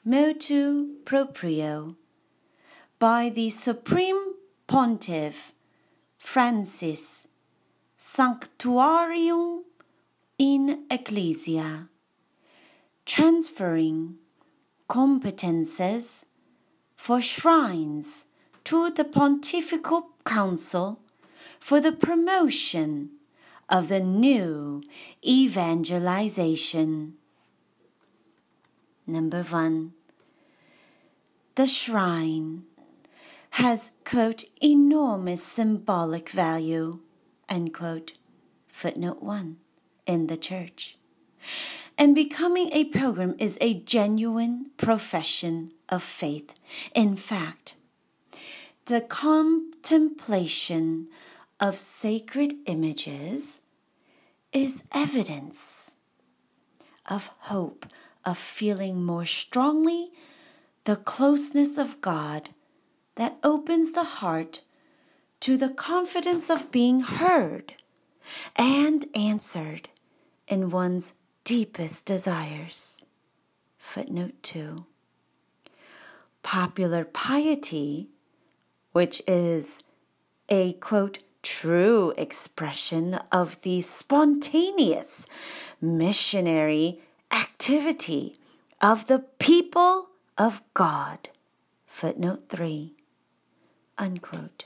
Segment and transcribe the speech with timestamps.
[0.04, 1.96] motu proprio
[2.98, 4.34] by the Supreme
[4.66, 5.54] Pontiff
[6.18, 7.28] Francis
[8.00, 9.62] Sanctuarium
[10.40, 11.88] in Ecclesia,
[13.06, 14.16] transferring
[14.90, 16.24] competences
[16.96, 18.26] for shrines
[18.64, 21.00] to the Pontifical Council
[21.60, 23.12] for the promotion
[23.70, 24.82] of the new
[25.24, 27.18] evangelization.
[29.12, 29.94] Number one,
[31.56, 32.64] the shrine
[33.52, 37.00] has, quote, enormous symbolic value,
[37.50, 38.14] end quote,
[38.70, 39.58] footnote one,
[40.06, 40.96] in the church.
[41.98, 46.54] And becoming a pilgrim is a genuine profession of faith.
[46.96, 47.76] In fact,
[48.86, 51.10] the contemplation
[51.60, 53.60] of sacred images
[54.54, 55.98] is evidence
[57.10, 57.86] of hope,
[58.26, 60.12] of feeling more strongly
[60.84, 62.50] the closeness of God
[63.16, 64.62] that opens the heart
[65.42, 67.76] to the confidence of being heard
[68.56, 69.90] and answered
[70.48, 73.06] in one's deepest desires.
[73.78, 74.86] Footnote 2.
[76.44, 78.10] Popular piety,
[78.92, 79.84] which is
[80.50, 85.28] a quote, true expression of the spontaneous
[85.82, 88.36] missionary activity
[88.82, 91.30] of the people of God.
[91.86, 92.94] Footnote 3.
[93.98, 94.66] Unquote.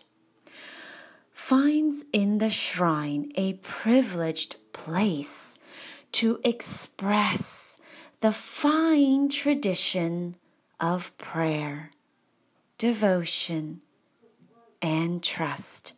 [1.34, 5.60] Finds in the shrine a privileged place
[6.14, 7.78] to express
[8.22, 10.36] the fine tradition
[10.80, 11.92] of prayer,
[12.78, 13.82] devotion,
[14.82, 15.94] and trust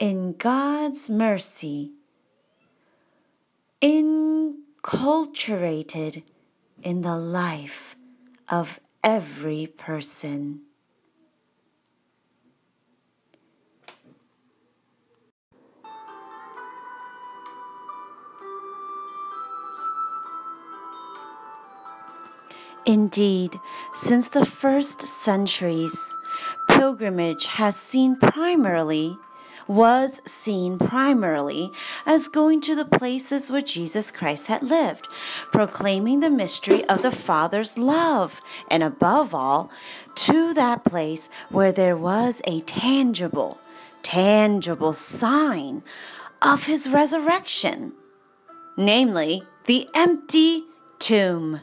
[0.00, 1.92] in God's mercy,
[4.82, 6.22] inculturated
[6.82, 7.96] in the life
[8.48, 10.62] of every person.
[22.86, 23.60] Indeed,
[23.94, 26.16] since the first centuries,
[26.68, 29.16] pilgrimage has seen primarily
[29.70, 31.70] was seen primarily
[32.04, 35.06] as going to the places where Jesus Christ had lived,
[35.52, 39.70] proclaiming the mystery of the Father's love, and above all,
[40.16, 43.60] to that place where there was a tangible,
[44.02, 45.84] tangible sign
[46.42, 47.92] of his resurrection,
[48.76, 50.64] namely the empty
[50.98, 51.60] tomb.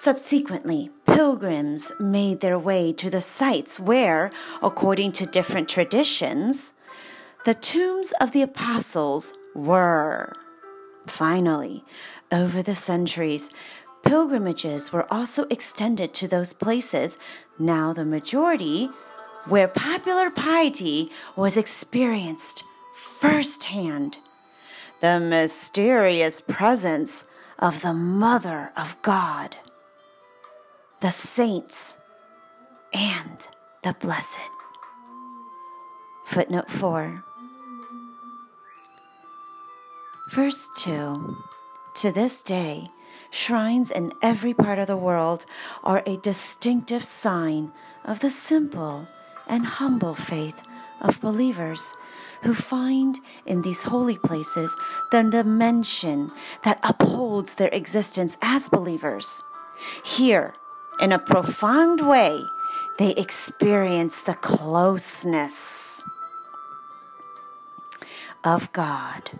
[0.00, 4.30] Subsequently, pilgrims made their way to the sites where,
[4.62, 6.74] according to different traditions,
[7.44, 10.34] the tombs of the apostles were.
[11.08, 11.84] Finally,
[12.30, 13.50] over the centuries,
[14.04, 17.18] pilgrimages were also extended to those places,
[17.58, 18.90] now the majority,
[19.46, 22.62] where popular piety was experienced
[22.94, 24.18] firsthand.
[25.00, 27.26] The mysterious presence
[27.58, 29.56] of the Mother of God
[31.00, 31.96] the saints,
[32.92, 33.46] and
[33.84, 34.38] the blessed.
[36.24, 37.24] Footnote 4.
[40.30, 41.36] Verse 2
[41.94, 42.90] To this day,
[43.30, 45.46] shrines in every part of the world
[45.84, 47.72] are a distinctive sign
[48.04, 49.06] of the simple
[49.46, 50.60] and humble faith
[51.00, 51.94] of believers
[52.42, 54.76] who find in these holy places
[55.10, 56.32] the dimension
[56.64, 59.42] that upholds their existence as believers.
[60.04, 60.54] Here,
[61.00, 62.44] in a profound way,
[62.98, 66.04] they experience the closeness
[68.44, 69.30] of God,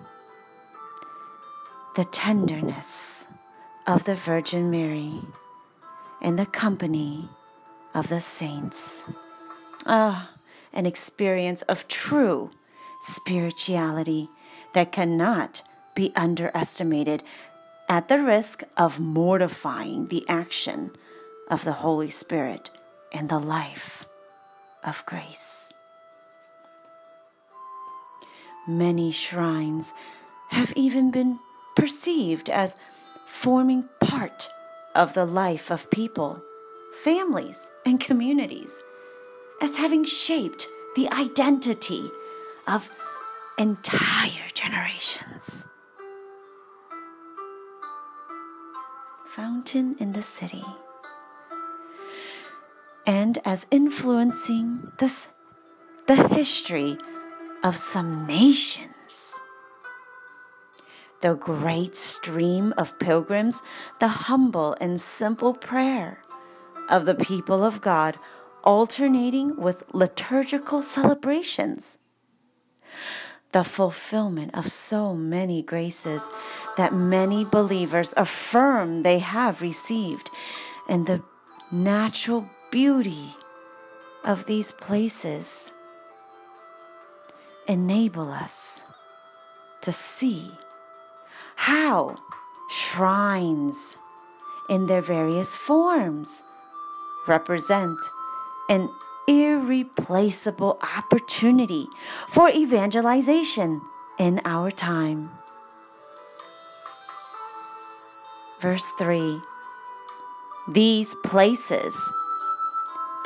[1.96, 3.26] the tenderness
[3.86, 5.20] of the Virgin Mary
[6.20, 7.28] and the company
[7.94, 9.10] of the saints.
[9.86, 10.30] Ah,
[10.72, 12.50] an experience of true
[13.00, 14.28] spirituality
[14.74, 15.62] that cannot
[15.94, 17.22] be underestimated
[17.88, 20.90] at the risk of mortifying the action
[21.48, 22.70] of the Holy Spirit
[23.12, 24.06] and the life
[24.84, 25.72] of grace.
[28.66, 29.92] Many shrines
[30.50, 31.38] have even been
[31.74, 32.76] perceived as
[33.26, 34.50] forming part
[34.94, 36.42] of the life of people,
[37.02, 38.82] families, and communities,
[39.62, 40.66] as having shaped
[40.96, 42.10] the identity
[42.66, 42.90] of
[43.58, 45.66] entire generations.
[49.26, 50.64] Fountain in the city.
[53.08, 55.30] And as influencing this,
[56.06, 56.98] the history
[57.64, 59.40] of some nations.
[61.22, 63.62] The great stream of pilgrims,
[63.98, 66.22] the humble and simple prayer
[66.90, 68.18] of the people of God,
[68.62, 71.96] alternating with liturgical celebrations
[73.52, 76.28] the fulfillment of so many graces
[76.76, 80.28] that many believers affirm they have received,
[80.86, 81.22] and the
[81.72, 83.34] natural beauty
[84.24, 85.72] of these places
[87.66, 88.84] enable us
[89.82, 90.50] to see
[91.56, 92.16] how
[92.70, 93.96] shrines
[94.68, 96.42] in their various forms
[97.26, 97.98] represent
[98.68, 98.88] an
[99.26, 101.86] irreplaceable opportunity
[102.28, 103.80] for evangelization
[104.18, 105.30] in our time.
[108.60, 109.40] Verse 3
[110.68, 111.96] These places,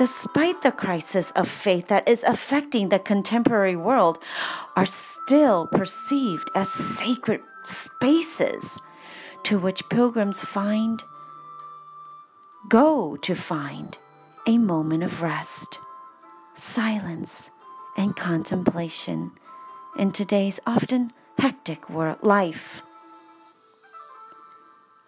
[0.03, 4.19] despite the crisis of faith that is affecting the contemporary world,
[4.75, 8.81] are still perceived as sacred spaces
[9.45, 11.05] to which pilgrims find,
[12.69, 13.97] go to find
[14.49, 15.79] a moment of rest
[16.57, 17.49] silence,
[17.97, 19.31] and contemplation
[19.97, 22.83] in today's often hectic world life.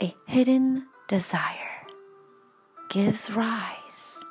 [0.00, 1.82] A hidden desire
[2.90, 4.25] gives rise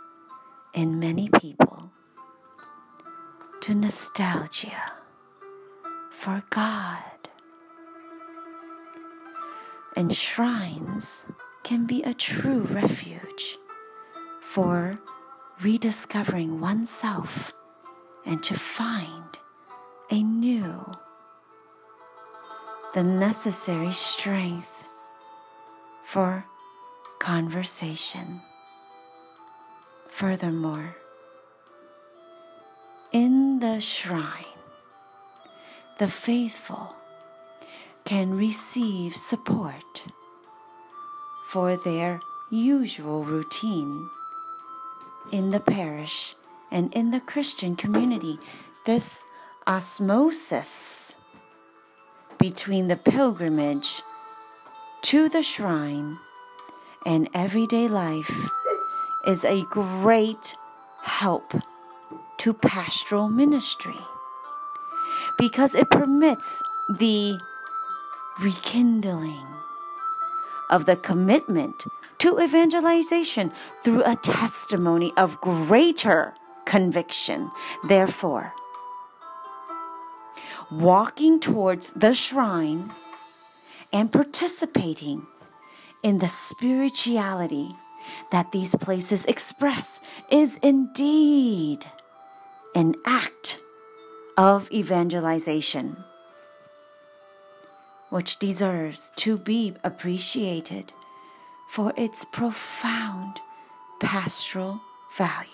[0.74, 1.92] in many people
[3.62, 4.92] to nostalgia
[6.10, 7.00] for God.
[9.96, 11.28] And shrines
[11.64, 13.58] can be a true refuge
[14.42, 15.00] for
[15.62, 17.54] rediscovering oneself
[18.26, 19.38] and to find
[20.10, 20.92] a new,
[22.94, 24.84] the necessary strength
[26.04, 26.46] for
[27.20, 28.42] conversation.
[30.14, 30.96] Furthermore,
[33.12, 34.46] in the shrine,
[35.98, 36.96] the faithful
[38.06, 40.04] can receive support
[41.48, 42.20] for their
[42.52, 44.08] usual routine
[45.32, 46.36] in the parish
[46.72, 48.38] and in the Christian community.
[48.86, 49.26] This
[49.66, 51.18] osmosis
[52.38, 54.04] between the pilgrimage
[55.02, 56.20] to the shrine
[57.04, 58.48] and everyday life
[59.26, 60.56] is a great
[61.02, 61.54] help
[62.38, 63.98] to pastoral ministry
[65.38, 67.40] because it permits the
[68.42, 69.46] rekindling
[70.70, 71.86] of the commitment
[72.18, 73.52] to evangelization
[73.84, 76.34] through a testimony of greater
[76.66, 77.52] conviction.
[77.88, 78.54] Therefore,
[80.72, 82.92] walking towards the shrine
[83.92, 85.28] and participating
[86.02, 87.76] in the spirituality
[88.32, 91.86] that these places express is indeed
[92.76, 93.62] an act
[94.38, 96.04] of evangelization,
[98.10, 100.94] which deserves to be appreciated
[101.70, 103.40] for its profound
[104.00, 104.82] pastoral
[105.18, 105.50] value.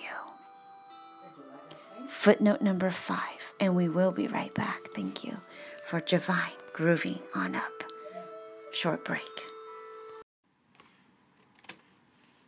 [2.08, 4.88] Footnote number five, and we will be right back.
[4.96, 5.38] Thank you
[5.86, 7.84] for Divine Grooving on Up.
[8.72, 9.22] Short break.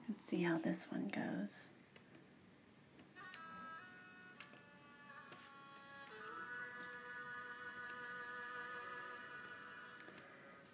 [0.09, 1.71] Let's see how this one goes.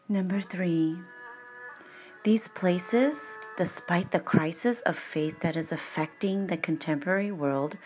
[0.07, 0.95] Number three,
[2.23, 7.77] these places, despite the crisis of faith that is affecting the contemporary world,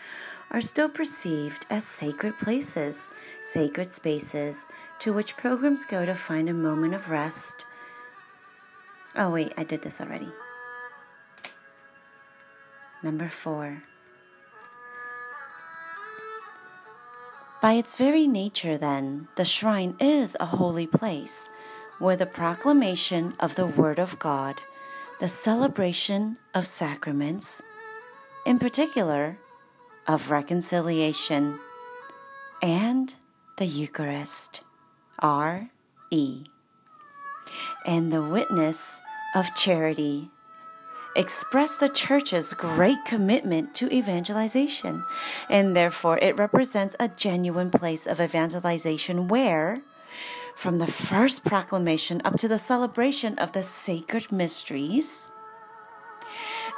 [0.50, 3.08] are still perceived as sacred places,
[3.40, 4.66] sacred spaces
[4.98, 7.64] to which pilgrims go to find a moment of rest.
[9.16, 10.28] Oh, wait, I did this already.
[13.02, 13.82] Number four.
[17.60, 21.48] By its very nature, then, the shrine is a holy place
[21.98, 24.60] where the proclamation of the Word of God,
[25.20, 27.62] the celebration of sacraments,
[28.44, 29.38] in particular
[30.08, 31.60] of reconciliation,
[32.60, 33.14] and
[33.58, 34.62] the Eucharist,
[35.20, 35.70] R
[36.10, 36.44] E,
[37.86, 39.00] and the witness
[39.36, 40.30] of charity
[41.16, 45.04] express the church's great commitment to evangelization,
[45.48, 49.82] and therefore it represents a genuine place of evangelization where,
[50.54, 55.30] from the first proclamation up to the celebration of the sacred mysteries,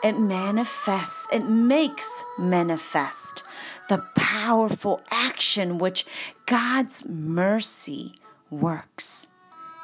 [0.03, 3.43] it manifests, it makes manifest
[3.89, 6.05] the powerful action which
[6.47, 8.15] God's mercy
[8.51, 9.29] works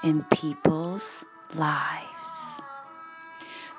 [0.03, 2.50] in people's lives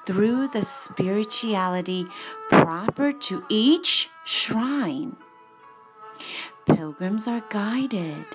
[0.06, 2.08] through the spirituality
[2.50, 5.16] proper to each shrine.
[6.66, 8.26] Pilgrims are guided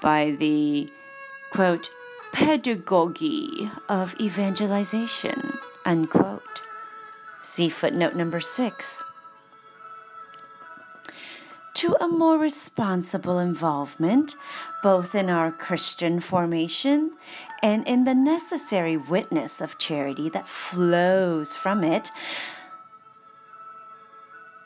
[0.00, 0.90] by the
[1.50, 1.90] quote
[2.32, 6.62] pedagogy of evangelization unquote.
[7.42, 9.04] See footnote number six.
[11.74, 14.36] To a more responsible involvement,
[14.82, 17.12] both in our Christian formation
[17.62, 22.10] and in the necessary witness of charity that flows from it,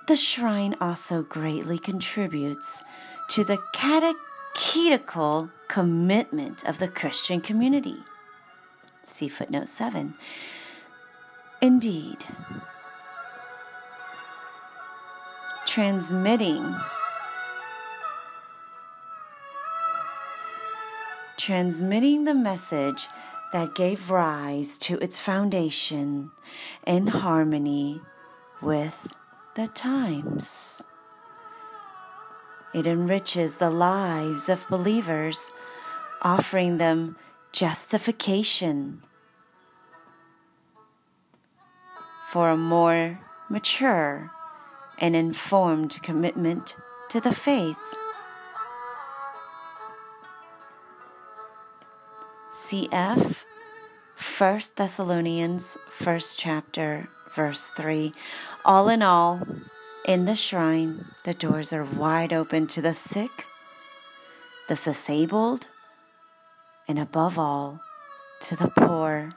[0.08, 2.82] the shrine also greatly contributes
[3.28, 7.96] to the catechetical commitment of the Christian community.
[9.02, 10.14] See footnote 7.
[11.60, 12.24] Indeed,
[15.66, 16.76] transmitting
[21.46, 23.06] transmitting the message
[23.52, 26.28] that gave rise to its foundation
[26.84, 28.00] in harmony
[28.60, 29.14] with
[29.54, 30.82] the times.
[32.74, 35.52] It enriches the lives of believers,
[36.20, 37.14] offering them
[37.52, 39.04] justification
[42.28, 44.32] for a more mature
[44.98, 46.74] and informed commitment
[47.10, 47.78] to the faith.
[52.66, 53.44] CF
[54.16, 58.12] 1 Thessalonians 1st chapter verse 3
[58.64, 59.46] All in all
[60.04, 63.46] in the shrine the doors are wide open to the sick
[64.68, 65.68] the disabled
[66.88, 67.78] and above all
[68.40, 69.30] to the poor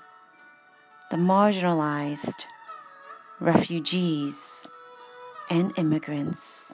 [1.11, 2.45] the marginalized
[3.39, 4.65] refugees
[5.51, 6.73] and immigrants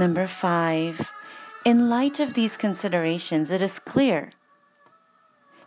[0.00, 1.12] Number five,
[1.62, 4.30] in light of these considerations, it is clear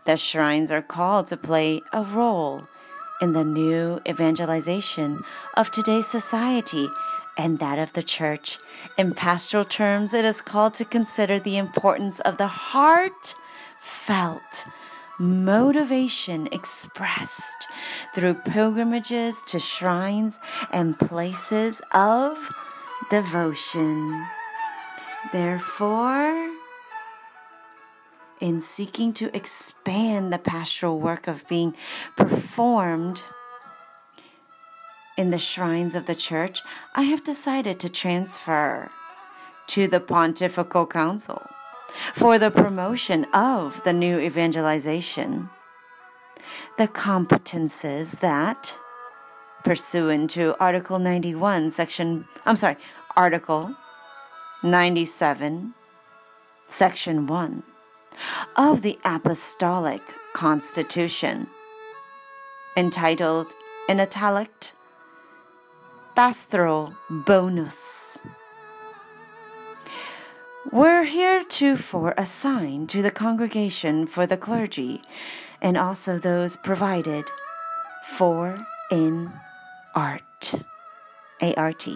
[0.06, 2.64] that shrines are called to play a role
[3.22, 5.22] in the new evangelization
[5.56, 6.90] of today's society
[7.38, 8.58] and that of the church.
[8.98, 13.36] In pastoral terms, it is called to consider the importance of the heartfelt
[15.20, 17.68] motivation expressed
[18.16, 20.40] through pilgrimages to shrines
[20.72, 22.50] and places of
[23.10, 24.26] devotion.
[25.32, 26.52] Therefore,
[28.40, 31.76] in seeking to expand the pastoral work of being
[32.16, 33.24] performed
[35.18, 36.62] in the shrines of the church,
[36.96, 38.92] I have decided to transfer
[39.68, 41.42] to the Pontifical Council
[42.14, 45.50] for the promotion of the new evangelization
[46.78, 48.76] the competences that
[49.64, 52.78] pursuant to Article 91, Section, I'm sorry,
[53.16, 53.76] Article
[54.62, 55.74] 97,
[56.68, 57.64] Section 1
[58.56, 60.02] of the Apostolic
[60.34, 61.48] Constitution,
[62.76, 63.54] entitled
[63.88, 64.72] in italic
[66.16, 68.22] Pastoral Bonus.
[70.72, 75.02] Were heretofore assigned to the congregation for the clergy
[75.62, 77.26] and also those provided
[78.06, 79.32] for in
[79.96, 80.56] art.
[81.42, 81.88] ART.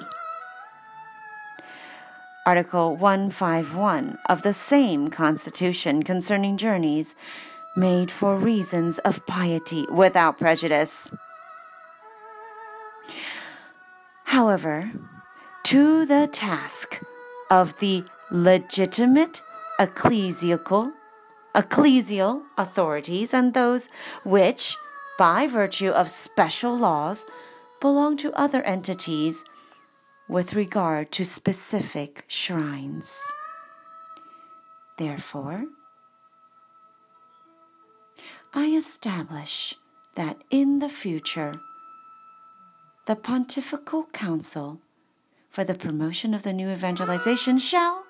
[2.46, 7.16] Article 151 of the same Constitution concerning journeys
[7.76, 11.12] made for reasons of piety without prejudice.
[14.26, 14.92] However,
[15.64, 17.02] to the task
[17.50, 19.42] of the legitimate
[19.80, 20.92] ecclesiastical
[21.56, 23.90] ecclesial authorities and those
[24.24, 24.76] which,
[25.18, 27.26] by virtue of special laws,
[27.80, 29.44] belong to other entities
[30.28, 33.22] with regard to specific shrines.
[34.98, 35.66] Therefore,
[38.54, 39.76] I establish
[40.16, 41.54] that in the future,
[43.06, 44.82] the Pontifical Council
[45.50, 48.04] for the Promotion of the New Evangelization shall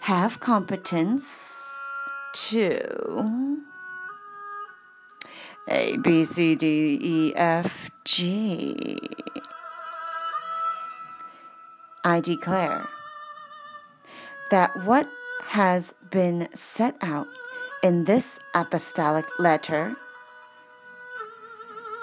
[0.00, 3.62] have competence to
[5.70, 8.98] A, B, C, D, E, F, G.
[12.04, 12.88] I declare
[14.50, 15.06] that what
[15.44, 17.26] has been set out
[17.82, 19.94] in this apostolic letter,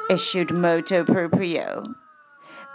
[0.09, 1.95] issued motu proprio,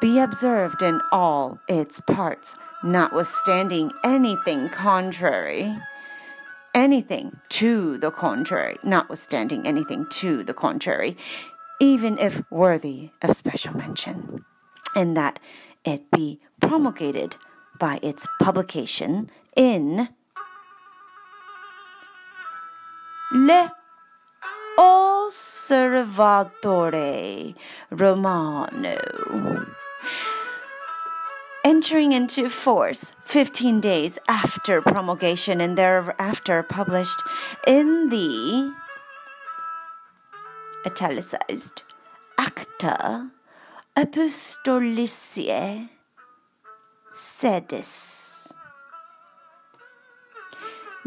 [0.01, 5.77] be observed in all its parts, notwithstanding anything contrary.
[6.75, 11.17] Anything to the contrary, notwithstanding anything to the contrary,
[11.81, 14.45] even if worthy of special mention,
[14.95, 15.41] and that
[15.85, 17.37] it be promulgated
[17.79, 20.09] by its publication in
[23.33, 23.73] Le
[24.79, 25.95] Osservatore
[27.91, 28.97] Romano.
[31.63, 37.21] Entering into force 15 days after promulgation and thereafter published
[37.67, 38.73] in the
[40.87, 41.83] italicized
[42.39, 43.31] Acta
[43.95, 45.91] Apostolicae
[47.13, 48.30] Sedis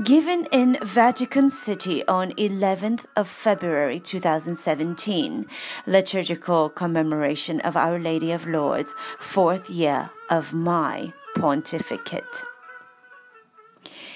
[0.04, 5.46] given in Vatican City on 11th of February 2017,
[5.88, 12.44] liturgical commemoration of Our Lady of Lourdes, fourth year of my pontificate.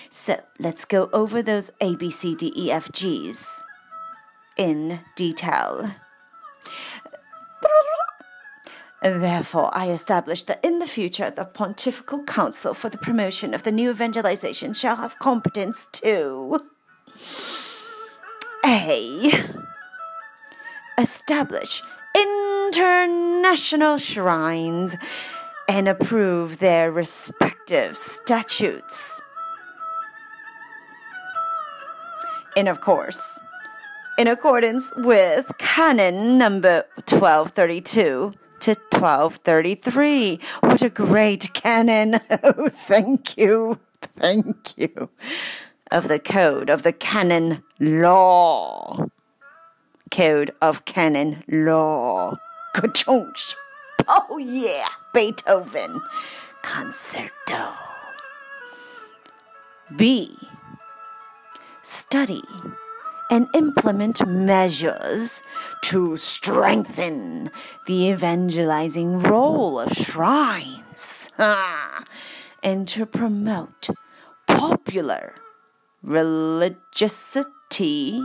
[0.10, 3.62] So let's go over those ABCDEFGs
[4.58, 5.92] in detail.
[9.02, 13.72] Therefore, I establish that in the future the Pontifical Council for the Promotion of the
[13.72, 16.60] New Evangelization shall have competence to
[18.66, 19.32] A.
[20.98, 21.84] Establish
[22.16, 24.98] international shrines
[25.70, 29.22] and approve their respective statutes.
[32.56, 33.40] And of course,
[34.18, 38.32] in accordance with Canon number 1232
[38.68, 40.42] to 1233.
[40.60, 42.20] What a great canon.
[42.44, 43.80] Oh, thank you.
[44.02, 45.10] Thank you.
[45.90, 49.08] Of the code of the canon law.
[50.12, 52.36] Code of canon law.
[52.76, 53.54] Kachunch.
[54.06, 54.90] Oh, yeah.
[55.14, 56.02] Beethoven.
[56.62, 57.72] Concerto.
[59.96, 60.36] B.
[61.84, 62.44] Study
[63.30, 65.44] and implement measures
[65.82, 67.52] to strengthen
[67.86, 71.32] the evangelizing role of shrines
[72.64, 73.90] and to promote
[74.48, 75.36] popular
[76.02, 78.24] religiosity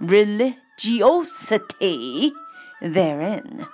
[0.00, 2.32] religiosity
[2.80, 3.66] therein.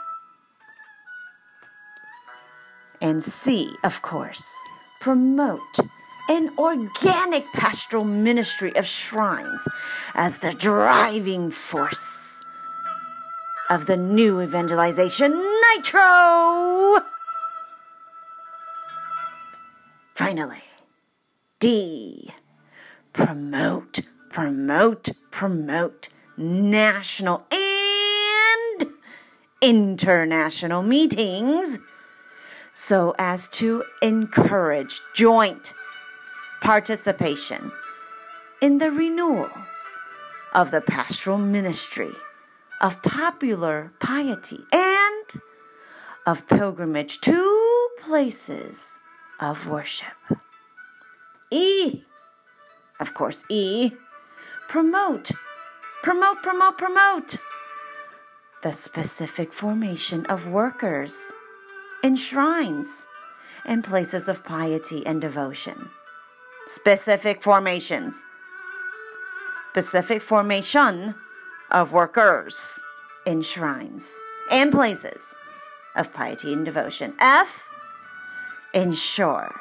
[3.00, 4.50] And C, of course,
[5.00, 5.80] promote
[6.28, 9.66] an organic pastoral ministry of shrines
[10.14, 12.42] as the driving force
[13.70, 15.32] of the new evangelization
[15.72, 17.00] nitro.
[20.14, 20.62] Finally,
[21.58, 22.30] D.
[23.12, 28.92] Promote, promote, promote national and
[29.60, 31.78] international meetings
[32.72, 35.72] so as to encourage joint
[36.64, 37.70] participation
[38.62, 39.50] in the renewal
[40.54, 42.10] of the pastoral ministry
[42.80, 45.42] of popular piety and
[46.26, 48.98] of pilgrimage to places
[49.38, 50.16] of worship.
[51.50, 52.02] E,
[52.98, 53.92] of course, E,
[54.66, 55.32] promote,
[56.02, 57.36] promote, promote, promote
[58.62, 61.30] the specific formation of workers
[62.02, 63.06] in shrines
[63.66, 65.90] and places of piety and devotion
[66.66, 68.24] specific formations,
[69.70, 71.14] specific formation
[71.70, 72.80] of workers
[73.26, 75.34] in shrines and places
[75.96, 77.14] of piety and devotion.
[77.20, 77.68] F,
[78.72, 79.54] ensure,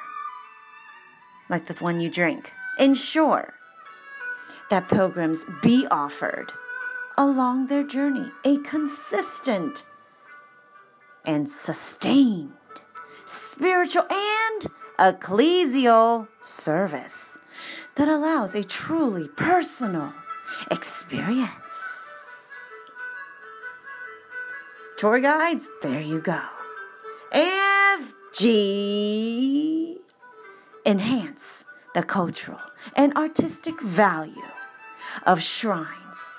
[1.50, 3.54] like the one you drink, ensure
[4.70, 6.52] that pilgrims be offered
[7.18, 9.86] along their journey a consistent
[11.26, 12.52] and sustained
[13.26, 14.68] spiritual and
[15.00, 17.38] ecclesial service
[17.96, 20.14] that allows a truly personal
[20.72, 22.00] experience.
[24.98, 26.42] Tour guides, there you go.
[28.14, 28.78] FG
[30.86, 32.62] enhance the cultural
[32.96, 34.52] and artistic value
[35.26, 36.32] of shrines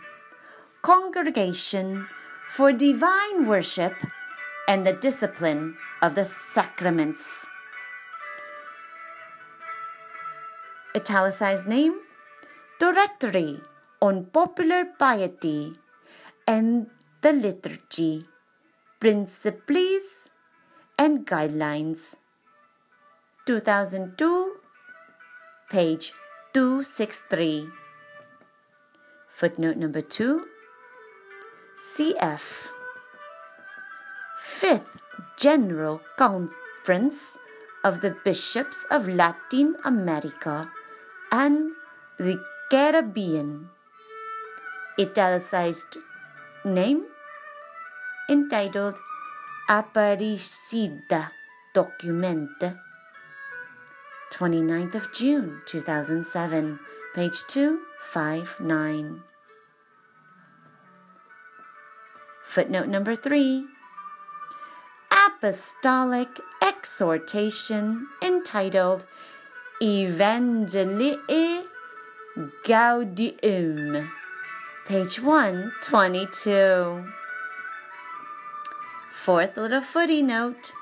[0.82, 2.06] Congregation
[2.48, 3.94] for Divine Worship
[4.68, 7.46] and the Discipline of the Sacraments.
[10.94, 12.00] Italicized name
[12.78, 13.60] Directory
[14.02, 15.72] on Popular Piety
[16.46, 16.88] and
[17.22, 18.26] the Liturgy,
[19.00, 20.28] Principles
[20.98, 22.16] and Guidelines.
[23.46, 24.56] 2002,
[25.70, 26.12] page
[26.52, 27.68] 263.
[29.28, 30.44] Footnote number 2
[31.78, 32.68] CF
[34.38, 34.98] Fifth
[35.38, 37.38] General Conference
[37.84, 40.70] of the Bishops of Latin America
[41.32, 41.72] and
[42.18, 43.70] the Caribbean.
[44.98, 45.98] Italicized
[46.64, 47.06] name
[48.28, 48.98] entitled
[49.68, 51.30] Aparecida
[51.74, 52.76] Documente
[54.32, 56.80] 29th of June 2007
[57.14, 59.22] page 259
[62.42, 63.64] Footnote number 3
[65.28, 69.06] Apostolic exhortation entitled
[69.80, 71.65] Evangelii
[72.36, 74.10] Gaudium,
[74.86, 77.04] page 122.
[79.10, 80.74] Fourth little footy note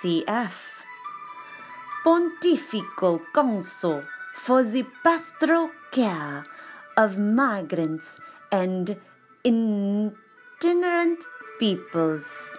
[0.00, 0.80] CF
[2.02, 4.02] Pontifical Council
[4.34, 6.46] for the Pastoral Care
[6.96, 8.18] of Migrants
[8.50, 8.96] and
[9.44, 11.26] Itinerant
[11.58, 12.56] Peoples.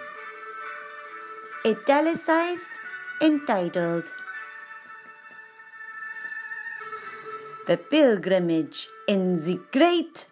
[1.66, 2.74] Italicized,
[3.24, 4.14] entitled
[7.68, 10.28] The Pilgrimage in the Great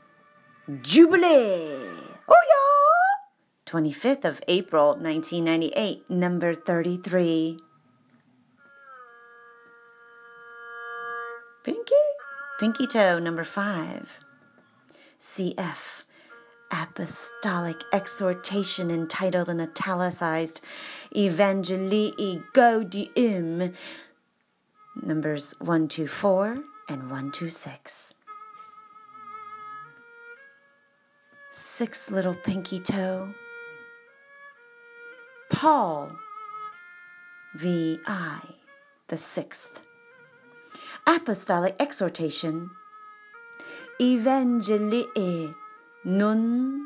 [0.82, 1.88] Jubilee.
[2.28, 3.72] Oh yeah!
[3.72, 7.60] 25th of April 1998, number 33.
[11.64, 11.96] Pinky?
[12.60, 14.20] Pinky toe number 5.
[15.20, 16.04] CF
[16.72, 20.62] apostolic exhortation entitled and italicized
[21.16, 23.74] Evangelii Gaudium,
[25.02, 26.58] numbers 124
[26.90, 28.14] and 126.
[31.52, 33.34] Six little pinky toe.
[35.50, 36.12] Paul,
[37.56, 38.42] V.I.,
[39.08, 39.82] the sixth.
[41.08, 42.70] Apostolic exhortation.
[44.00, 45.56] Evangelii
[46.06, 46.78] Nuntiandi.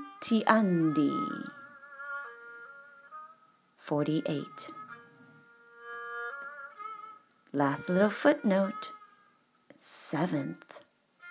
[3.78, 4.72] 48.
[7.52, 8.94] Last little footnote.
[9.84, 10.82] Seventh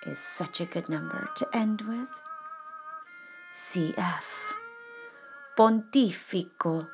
[0.05, 2.11] is such a good number to end with.
[3.55, 4.55] CF.
[5.57, 6.89] Pontifical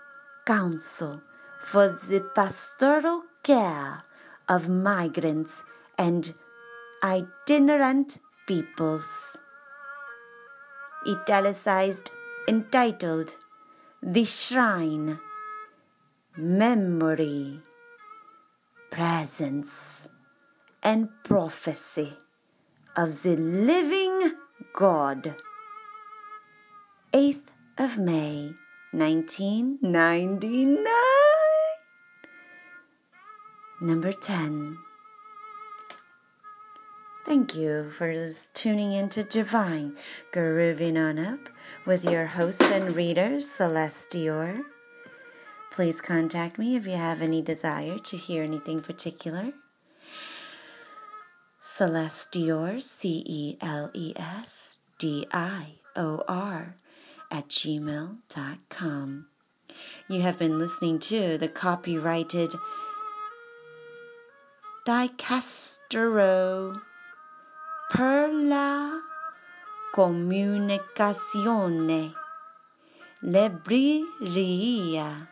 [0.45, 1.23] Council
[1.59, 4.03] for the Pastoral Care
[4.51, 5.65] of Migrants
[5.97, 6.35] and
[7.03, 9.39] Itinerant Peoples.
[11.09, 12.11] Italicized,
[12.47, 13.35] entitled
[14.03, 15.19] The Shrine,
[16.37, 17.63] Memory,
[18.91, 20.11] Presence
[20.87, 22.13] and prophecy
[22.97, 24.35] of the living
[24.73, 25.35] God.
[27.13, 28.55] 8th of May,
[28.93, 30.85] 1999.
[33.81, 34.79] Number 10.
[37.25, 39.97] Thank you for tuning into Divine
[40.31, 41.49] Grooving On Up
[41.85, 44.63] with your host and reader, Celeste Dior.
[45.73, 49.53] Please contact me if you have any desire to hear anything particular.
[51.77, 56.75] Celeste Dior, C E L E S D I O R,
[57.31, 59.27] at gmail.com.
[60.09, 62.55] You have been listening to the copyrighted
[64.87, 66.81] Dicastero
[67.91, 68.99] per la
[69.95, 72.15] comunicazione
[73.23, 75.29] Libreria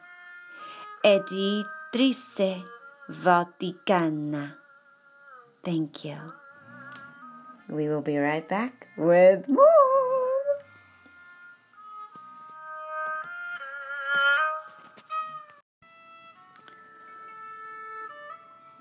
[1.02, 2.62] Editrice
[3.08, 4.63] Vaticana.
[5.64, 6.18] Thank you.
[7.68, 9.66] We will be right back with more.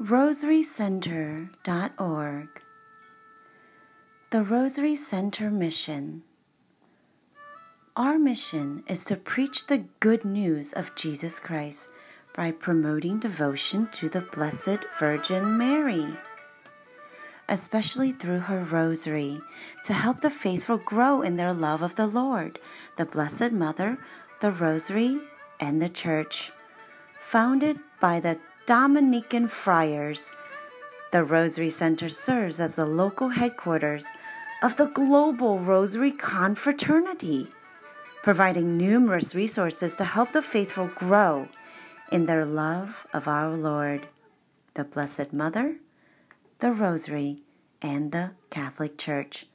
[0.01, 2.49] RosaryCenter.org
[4.31, 6.23] The Rosary Center Mission.
[7.95, 11.89] Our mission is to preach the good news of Jesus Christ
[12.35, 16.17] by promoting devotion to the Blessed Virgin Mary,
[17.49, 19.41] especially through her rosary,
[19.83, 22.59] to help the faithful grow in their love of the Lord,
[22.97, 23.97] the Blessed Mother,
[24.39, 25.19] the Rosary,
[25.59, 26.51] and the Church.
[27.19, 30.31] Founded by the Dominican Friars,
[31.11, 34.07] the Rosary Center serves as the local headquarters
[34.61, 37.49] of the Global Rosary Confraternity,
[38.23, 41.49] providing numerous resources to help the faithful grow
[42.11, 44.07] in their love of our Lord,
[44.73, 45.75] the Blessed Mother,
[46.63, 47.43] the Rosary,
[47.81, 49.47] and the Catholic Church.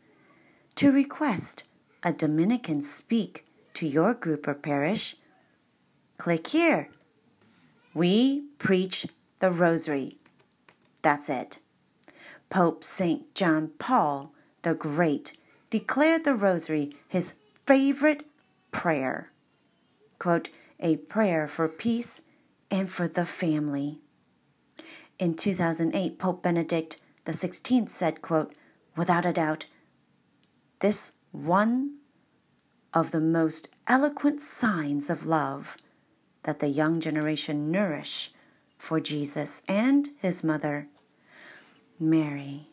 [0.75, 1.63] To request
[2.03, 5.17] a Dominican speak to your group or parish,
[6.19, 6.91] click here.
[7.95, 9.07] We preach
[9.39, 10.19] the Rosary.
[11.01, 11.57] That's it.
[12.51, 13.35] Pope St.
[13.35, 15.33] John Paul the Great
[15.71, 17.33] declared the Rosary his
[17.67, 18.27] favorite
[18.71, 19.31] prayer.
[20.19, 22.21] Quote, a prayer for peace
[22.71, 23.99] and for the family.
[25.19, 28.55] In 2008, Pope Benedict XVI said, quote,
[28.97, 29.67] without a doubt,
[30.81, 31.99] this one
[32.95, 35.77] of the most eloquent signs of love
[36.45, 38.33] that the young generation nourish
[38.79, 40.89] for Jesus and his mother,
[41.99, 42.69] Mary.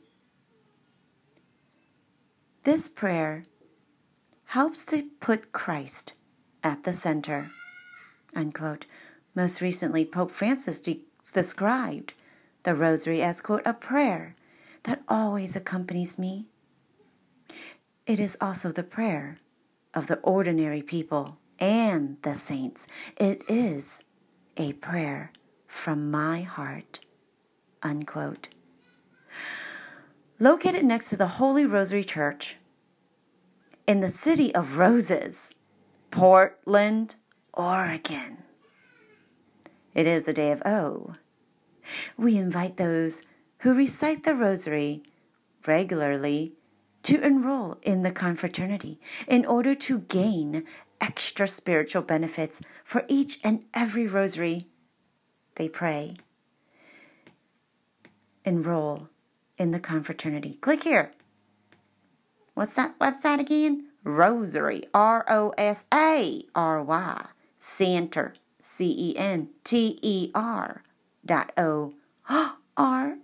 [2.63, 3.43] This prayer
[4.45, 6.13] helps to put Christ
[6.63, 7.51] at the center.
[8.35, 8.85] Unquote.
[9.35, 11.01] Most recently, Pope Francis de-
[11.33, 12.13] described
[12.65, 14.35] the Rosary as, quote, a prayer
[14.83, 16.47] that always accompanies me.
[18.05, 19.37] It is also the prayer
[19.93, 22.87] of the ordinary people and the saints.
[23.17, 24.03] It is
[24.57, 25.31] a prayer
[25.67, 26.99] from my heart.
[27.81, 28.49] Unquote.
[30.39, 32.57] Located next to the Holy Rosary Church
[33.87, 35.53] in the city of roses,
[36.09, 37.15] Portland,
[37.53, 38.39] Oregon.
[39.93, 41.13] It is the day of O.
[42.17, 43.23] We invite those
[43.59, 45.03] who recite the rosary
[45.65, 46.53] regularly
[47.03, 50.65] to enroll in the confraternity in order to gain
[50.99, 54.67] extra spiritual benefits for each and every rosary
[55.55, 56.15] they pray.
[58.43, 59.09] Enroll
[59.57, 60.55] in the confraternity.
[60.61, 61.11] Click here.
[62.53, 63.87] What's that website again?
[64.03, 67.25] Rosary, R O S A R Y,
[67.57, 70.83] Center C E N T E R
[71.25, 71.93] dot O
[72.77, 73.17] R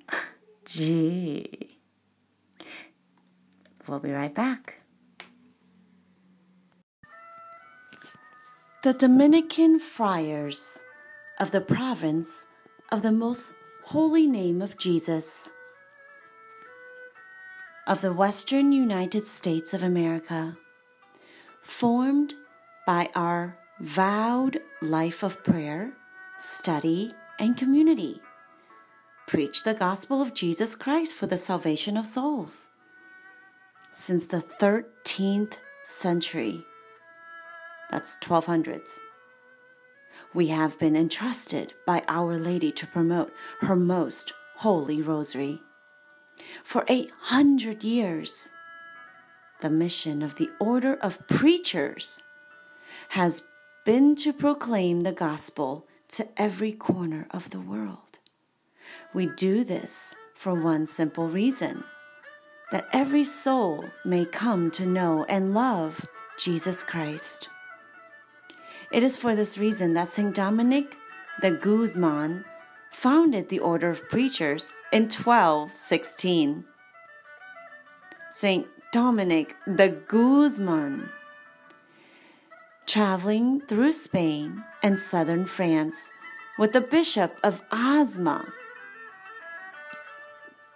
[0.65, 1.77] G.
[3.87, 4.81] We'll be right back.
[8.83, 10.83] The Dominican Friars
[11.39, 12.47] of the province
[12.91, 15.51] of the Most Holy Name of Jesus
[17.87, 20.55] of the Western United States of America,
[21.61, 22.33] formed
[22.85, 25.91] by our vowed life of prayer,
[26.39, 28.21] study, and community.
[29.27, 32.69] Preach the gospel of Jesus Christ for the salvation of souls.
[33.91, 36.63] Since the 13th century,
[37.89, 38.99] that's 1200s,
[40.35, 45.59] we have been entrusted by Our Lady to promote her most holy rosary.
[46.63, 48.51] For 800 years,
[49.61, 52.23] the mission of the Order of Preachers
[53.09, 53.43] has
[53.83, 58.19] been to proclaim the gospel to every corner of the world.
[59.13, 61.83] We do this for one simple reason
[62.71, 67.49] that every soul may come to know and love Jesus Christ.
[68.91, 70.33] It is for this reason that St.
[70.33, 70.95] Dominic
[71.41, 72.45] de Guzman
[72.91, 76.65] founded the Order of Preachers in 1216.
[78.29, 78.67] St.
[78.91, 81.09] Dominic de Guzman
[82.91, 86.09] traveling through Spain and southern France
[86.59, 88.45] with the Bishop of Osma.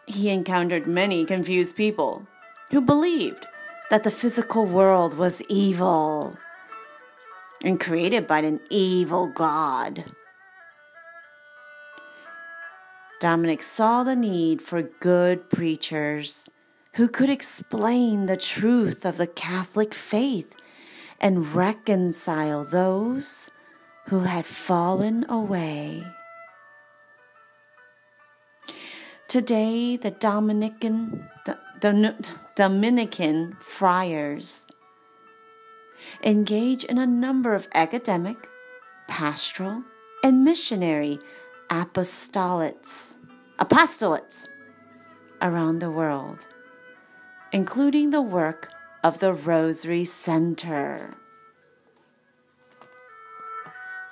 [0.05, 2.25] He encountered many confused people
[2.71, 3.45] who believed
[3.89, 6.37] that the physical world was evil
[7.61, 10.05] and created by an evil God.
[13.19, 16.49] Dominic saw the need for good preachers
[16.93, 20.55] who could explain the truth of the Catholic faith
[21.19, 23.49] and reconcile those
[24.07, 26.03] who had fallen away.
[29.27, 31.27] Today, the Dominican,
[32.55, 34.67] Dominican friars
[36.23, 38.47] engage in a number of academic,
[39.07, 39.83] pastoral,
[40.23, 41.19] and missionary
[41.69, 43.17] apostolates,
[43.59, 44.47] apostolates
[45.41, 46.45] around the world,
[47.51, 48.71] including the work
[49.05, 51.13] of the Rosary Center.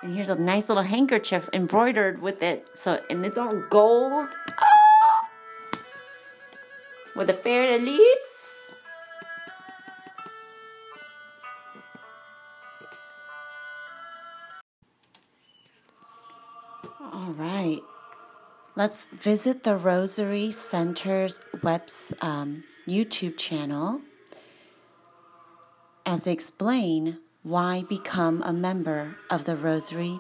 [0.04, 2.68] And here's a nice little handkerchief embroidered with it.
[2.76, 4.28] So, and it's all gold.
[4.60, 5.30] Ah!
[7.16, 8.72] With a fleur de lis.
[17.02, 17.82] All right.
[18.76, 24.02] Let's visit the Rosary Center's web's um, YouTube channel
[26.06, 30.20] as explain why become a member of the Rosary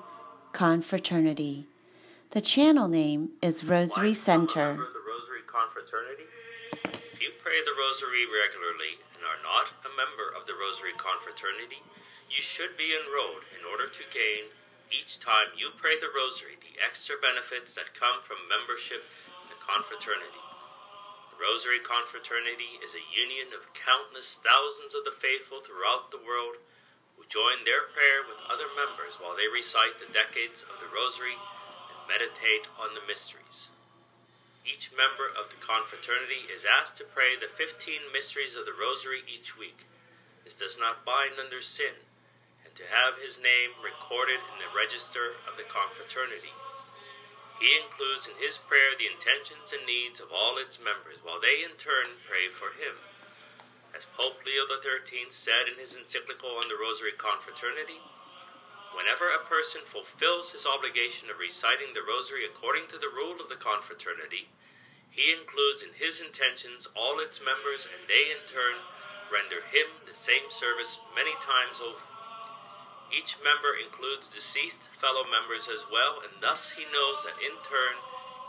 [0.52, 1.68] Confraternity?
[2.32, 4.76] The channel name is Rosary Center.
[4.76, 6.28] the Rosary Confraternity?
[7.14, 11.80] If you pray the Rosary regularly and are not a member of the Rosary Confraternity,
[12.32, 14.52] you should be enrolled in order to gain,
[14.92, 19.04] each time you pray the Rosary, the extra benefits that come from membership
[19.44, 20.43] in the confraternity.
[21.44, 26.56] Rosary Confraternity is a union of countless thousands of the faithful throughout the world
[27.20, 31.36] who join their prayer with other members while they recite the decades of the Rosary
[31.36, 33.68] and meditate on the mysteries.
[34.64, 39.28] Each member of the confraternity is asked to pray the 15 mysteries of the Rosary
[39.28, 39.84] each week.
[40.48, 42.08] This does not bind under sin,
[42.64, 46.56] and to have his name recorded in the register of the confraternity.
[47.64, 51.64] He includes in his prayer the intentions and needs of all its members, while they
[51.64, 53.00] in turn pray for him.
[53.96, 58.02] As Pope Leo XIII said in his encyclical on the Rosary Confraternity,
[58.92, 63.48] whenever a person fulfills his obligation of reciting the Rosary according to the rule of
[63.48, 64.50] the confraternity,
[65.10, 68.76] he includes in his intentions all its members, and they in turn
[69.32, 72.13] render him the same service many times over.
[73.14, 78.02] Each member includes deceased fellow members as well, and thus he knows that in turn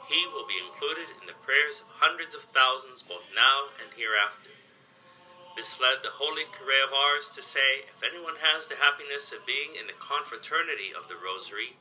[0.09, 4.57] he will be included in the prayers of hundreds of thousands both now and hereafter.
[5.55, 9.46] This led the holy Curé of Ars to say, If anyone has the happiness of
[9.46, 11.77] being in the confraternity of the Rosary,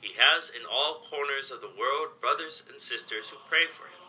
[0.00, 4.04] he has in all corners of the world brothers and sisters who pray for him.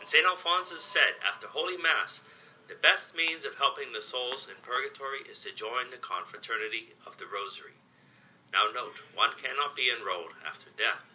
[0.00, 0.26] And St.
[0.26, 2.20] Alphonsus said, after Holy Mass,
[2.68, 7.16] the best means of helping the souls in purgatory is to join the confraternity of
[7.18, 7.78] the Rosary.
[8.52, 11.06] Now note, one cannot be enrolled after death.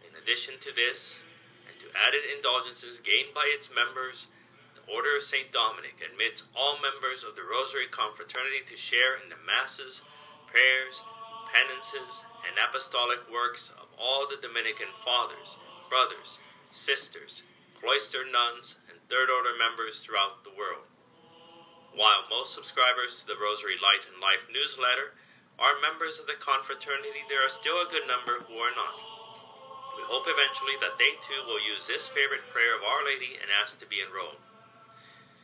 [0.00, 1.20] In addition to this,
[1.68, 4.28] and to added indulgences gained by its members,
[4.72, 5.52] the Order of St.
[5.52, 10.00] Dominic admits all members of the Rosary Confraternity to share in the Masses,
[10.48, 11.04] prayers,
[11.52, 15.56] penances, and apostolic works of all the Dominican fathers,
[15.88, 16.40] brothers,
[16.72, 17.44] sisters,
[17.84, 20.88] cloistered nuns, and Third Order members throughout the world.
[21.92, 25.12] While most subscribers to the Rosary Light and Life newsletter
[25.60, 28.96] are members of the confraternity, there are still a good number who are not.
[30.00, 33.52] We hope eventually that they too will use this favorite prayer of Our Lady and
[33.52, 34.40] ask to be enrolled.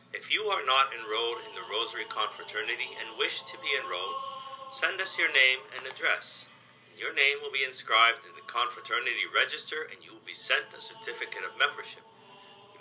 [0.09, 4.17] If you are not enrolled in the Rosary Confraternity and wish to be enrolled,
[4.73, 6.49] send us your name and address.
[6.97, 10.81] Your name will be inscribed in the confraternity register and you will be sent a
[10.81, 12.01] certificate of membership.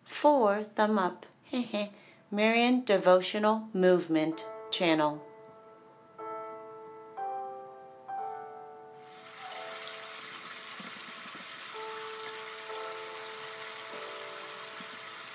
[0.04, 1.26] four thumb up.
[2.28, 5.22] Marian Devotional Movement channel.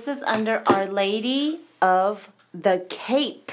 [0.08, 3.52] this is under Our Lady of the Cape.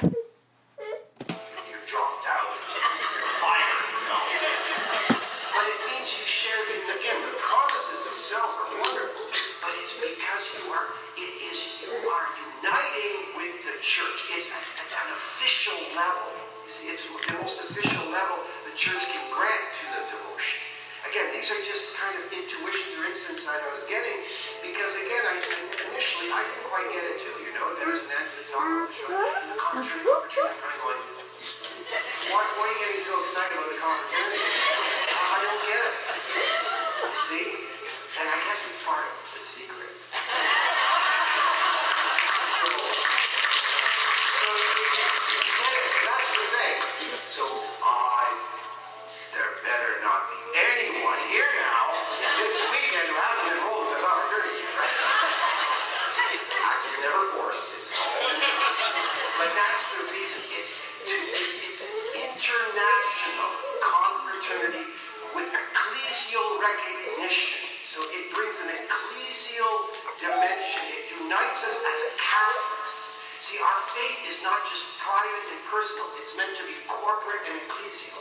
[75.34, 76.06] private and personal.
[76.22, 78.14] It's meant to be corporate and ecclesial.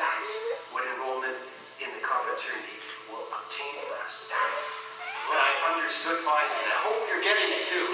[0.00, 0.32] That's
[0.72, 1.36] what enrollment
[1.84, 2.80] in the Confraternity
[3.12, 4.32] will obtain for us.
[4.32, 4.64] That's
[5.28, 7.84] what I understood finally, and I hope you're getting it too.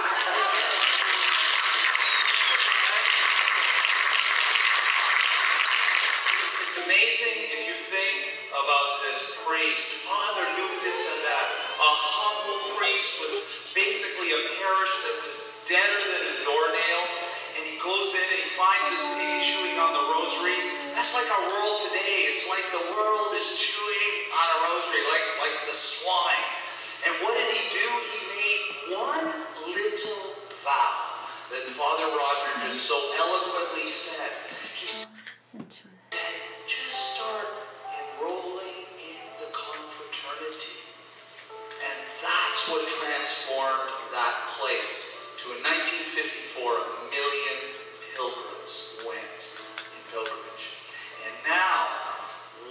[6.71, 13.51] it's amazing if you think about this priest, Father Lupis and that—a humble priest with
[13.75, 16.80] basically a parish that was deader than adorned
[18.11, 20.59] goes in and he finds his pig chewing on the rosary.
[20.95, 22.27] That's like our world today.
[22.35, 26.47] It's like the world is chewing on a rosary, like, like the swine.
[27.07, 27.87] And what did he do?
[28.11, 28.63] He made
[28.99, 29.27] one
[29.71, 30.27] little
[30.67, 31.23] vow
[31.55, 34.51] that Father Roger just so eloquently said.
[34.75, 35.71] He said,
[36.67, 37.47] just start
[37.95, 40.83] enrolling in the confraternity.
[41.79, 45.15] And that's what transformed that place
[45.47, 46.59] to a 1954
[47.09, 47.70] million
[51.47, 51.87] now,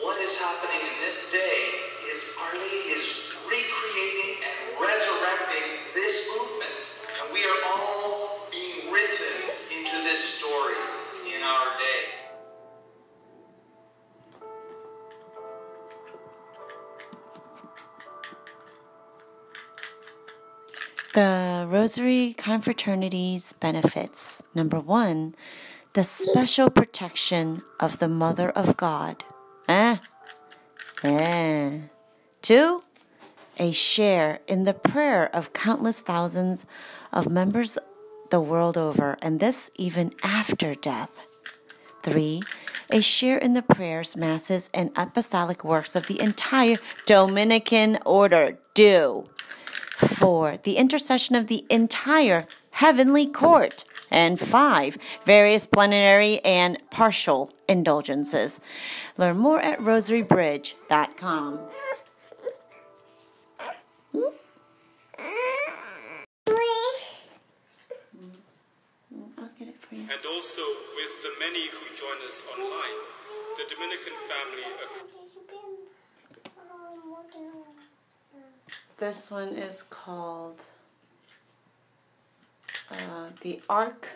[0.01, 1.71] what is happening in this day
[2.11, 6.91] is Our Lady is recreating and resurrecting this movement.
[7.21, 10.75] And we are all being written into this story
[11.35, 12.19] in our day.
[21.13, 24.43] The Rosary Confraternity's benefits.
[24.53, 25.35] Number one,
[25.93, 29.23] the special protection of the Mother of God.
[29.67, 29.97] Eh?
[31.03, 31.79] Eh.
[32.41, 32.83] Two,
[33.57, 36.65] a share in the prayer of countless thousands
[37.11, 37.77] of members
[38.29, 41.21] the world over, and this even after death.
[42.03, 42.41] Three,
[42.91, 48.57] a share in the prayers, masses, and apostolic works of the entire Dominican order.
[48.73, 49.29] Do.
[49.97, 50.59] 4.
[50.63, 53.83] The intercession of the entire heavenly court.
[54.11, 54.97] And 5.
[55.25, 58.59] Various plenary and partial indulgences.
[59.17, 61.59] Learn more at rosarybridge.com.
[69.37, 70.01] I'll get it for you.
[70.01, 70.61] and also
[70.95, 72.97] with the many who join us online.
[73.57, 74.63] The Dominican family
[78.99, 80.59] This one is called
[82.91, 84.07] uh, the Arc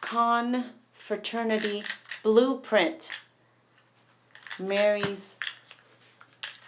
[0.00, 0.64] Con
[0.94, 1.84] Fraternity
[2.22, 3.10] Blueprint.
[4.58, 5.36] Mary's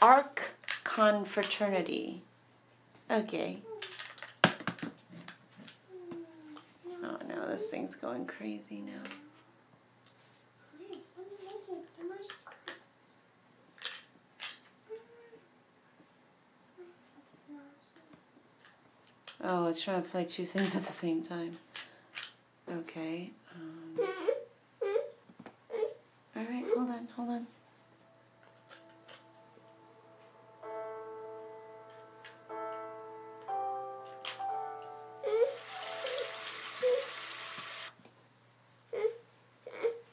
[0.00, 0.50] Arc
[0.82, 2.22] Con Fraternity.
[3.10, 3.58] Okay.
[7.02, 9.02] Oh no, this thing's going crazy now.
[19.46, 21.58] Oh, it's trying to play two things at the same time.
[22.66, 23.30] Okay.
[23.54, 24.00] Um,
[26.34, 27.46] all right, hold on, hold on.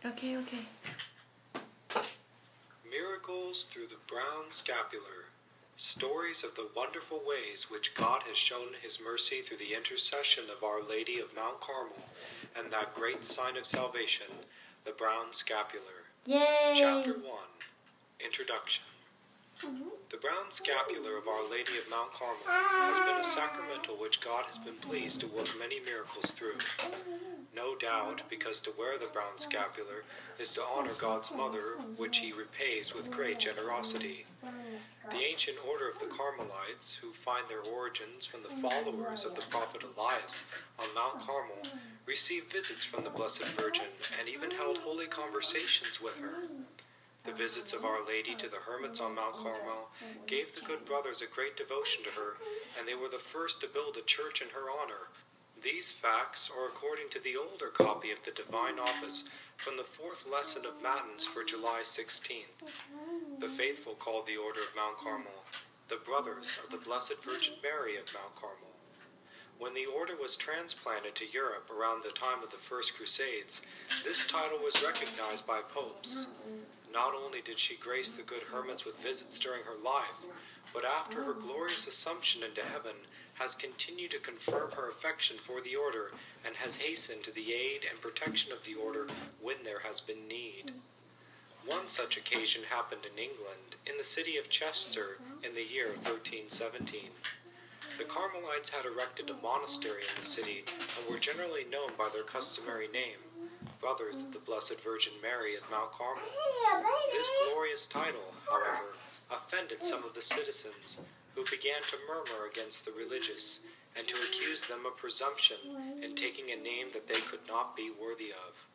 [0.06, 0.66] Okay, okay.
[2.90, 5.30] Miracles through the brown scapular.
[5.82, 10.64] Stories of the wonderful ways which God has shown his mercy through the intercession of
[10.64, 12.06] Our Lady of Mount Carmel
[12.56, 14.28] and that great sign of salvation,
[14.84, 16.06] the brown scapular.
[16.28, 16.76] Yay!
[16.76, 17.24] Chapter 1
[18.24, 18.84] Introduction
[20.12, 24.46] The brown scapular of Our Lady of Mount Carmel has been a sacramental which God
[24.46, 26.60] has been pleased to work many miracles through.
[27.54, 30.04] No doubt, because to wear the brown scapular
[30.40, 34.26] is to honor God's mother, which he repays with great generosity.
[35.12, 39.44] The ancient order of the Carmelites, who find their origins from the followers of the
[39.50, 40.46] prophet Elias
[40.80, 41.62] on Mount Carmel,
[42.06, 43.88] received visits from the Blessed Virgin
[44.18, 46.48] and even held holy conversations with her.
[47.24, 49.90] The visits of Our Lady to the hermits on Mount Carmel
[50.26, 52.38] gave the good brothers a great devotion to her,
[52.80, 55.10] and they were the first to build a church in her honor.
[55.64, 60.26] These facts are according to the older copy of the Divine Office from the fourth
[60.32, 62.66] lesson of Matins for July 16th.
[63.40, 65.46] The faithful called the Order of Mount Carmel
[65.92, 68.72] the Brothers of the Blessed Virgin Mary of Mount Carmel.
[69.60, 73.62] When the order was transplanted to Europe around the time of the First Crusades,
[74.06, 76.28] this title was recognized by popes.
[76.94, 80.24] Not only did she grace the good hermits with visits during her life,
[80.74, 82.96] but after her glorious assumption into heaven,
[83.42, 86.12] has continued to confirm her affection for the order
[86.46, 89.08] and has hastened to the aid and protection of the order
[89.42, 90.72] when there has been need.
[91.66, 97.10] One such occasion happened in England, in the city of Chester, in the year 1317.
[97.98, 102.24] The Carmelites had erected a monastery in the city and were generally known by their
[102.24, 103.18] customary name,
[103.80, 106.24] Brothers of the Blessed Virgin Mary of Mount Carmel.
[107.12, 108.94] This glorious title, however,
[109.32, 111.02] offended some of the citizens,
[111.36, 113.62] who began to murmur against the religious
[113.98, 115.58] and to accuse them of presumption
[116.02, 118.68] in taking a name that they could not be worthy of.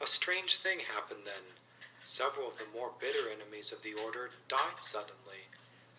[0.00, 1.54] A strange thing happened then.
[2.04, 5.46] Several of the more bitter enemies of the order died suddenly,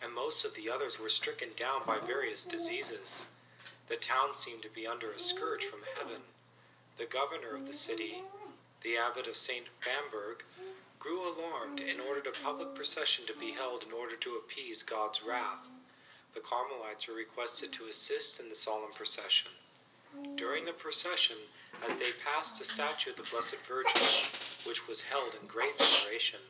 [0.02, 3.26] and most of the others were stricken down by various diseases.
[3.88, 6.20] The town seemed to be under a scourge from heaven.
[6.98, 8.22] The governor of the city,
[8.82, 9.64] the abbot of St.
[9.84, 10.44] Bamberg,
[10.98, 15.22] grew alarmed and ordered a public procession to be held in order to appease God's
[15.22, 15.66] wrath.
[16.34, 19.52] The Carmelites were requested to assist in the solemn procession.
[20.36, 21.36] During the procession,
[21.88, 24.02] as they passed a statue of the Blessed Virgin,
[24.66, 26.40] which was held in great veneration,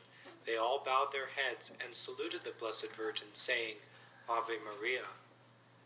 [0.45, 3.75] they all bowed their heads and saluted the Blessed Virgin, saying,
[4.27, 5.05] Ave Maria.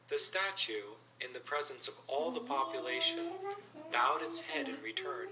[0.07, 3.27] The statue, in the presence of all the population,
[3.91, 5.27] bowed its head in return,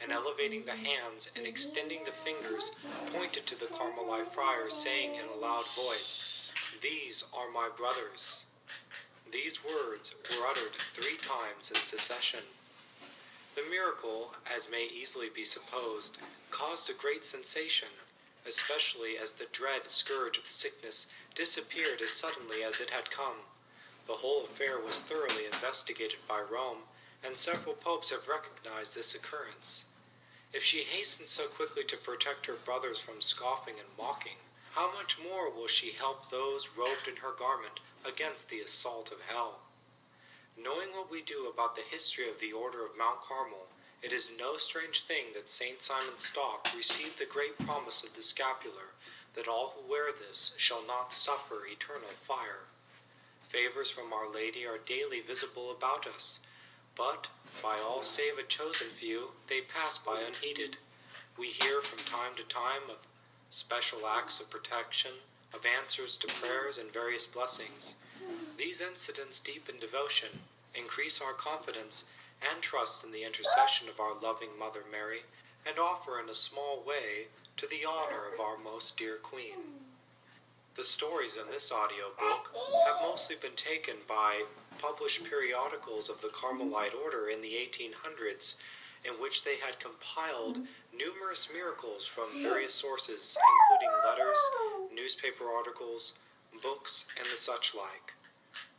[0.00, 2.72] and elevating the hands and extending the fingers,
[3.12, 6.31] pointed to the Carmelite friars, saying in a loud voice,
[6.80, 8.46] These are my brothers.
[9.30, 12.40] These words were uttered three times in succession.
[13.54, 16.18] The miracle, as may easily be supposed,
[16.50, 17.88] caused a great sensation,
[18.46, 23.44] especially as the dread scourge of sickness disappeared as suddenly as it had come.
[24.06, 26.84] The whole affair was thoroughly investigated by Rome,
[27.24, 29.84] and several popes have recognized this occurrence.
[30.52, 34.36] If she hastened so quickly to protect her brothers from scoffing and mocking,
[34.74, 39.20] how much more will she help those robed in her garment against the assault of
[39.28, 39.58] hell?
[40.56, 43.68] Knowing what we do about the history of the Order of Mount Carmel,
[44.02, 45.80] it is no strange thing that St.
[45.80, 48.96] Simon Stock received the great promise of the scapular
[49.34, 52.64] that all who wear this shall not suffer eternal fire.
[53.48, 56.40] Favors from Our Lady are daily visible about us,
[56.96, 57.28] but
[57.62, 60.78] by all save a chosen few they pass by unheeded.
[61.38, 62.96] We hear from time to time of
[63.52, 65.10] special acts of protection,
[65.52, 67.96] of answers to prayers and various blessings.
[68.56, 70.30] These incidents deepen devotion,
[70.74, 72.06] increase our confidence
[72.40, 75.24] and trust in the intercession of our loving Mother Mary,
[75.68, 77.26] and offer in a small way
[77.58, 79.60] to the honor of our most dear Queen.
[80.74, 84.44] The stories in this audiobook have mostly been taken by
[84.78, 88.56] published periodicals of the Carmelite order in the 1800s,
[89.04, 90.58] in which they had compiled
[90.96, 94.88] numerous miracles from various sources, including letters, oh.
[94.94, 96.14] newspaper articles,
[96.62, 98.14] books, and the such like.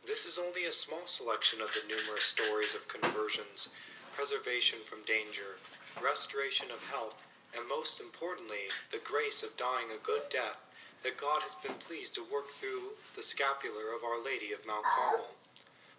[0.06, 3.70] This is only a small selection of the numerous stories of conversions,
[4.14, 5.58] preservation from danger,
[6.02, 7.22] restoration of health,
[7.56, 10.58] and most importantly, the grace of dying a good death
[11.02, 14.84] that God has been pleased to work through the scapular of Our Lady of Mount
[14.84, 15.28] Carmel.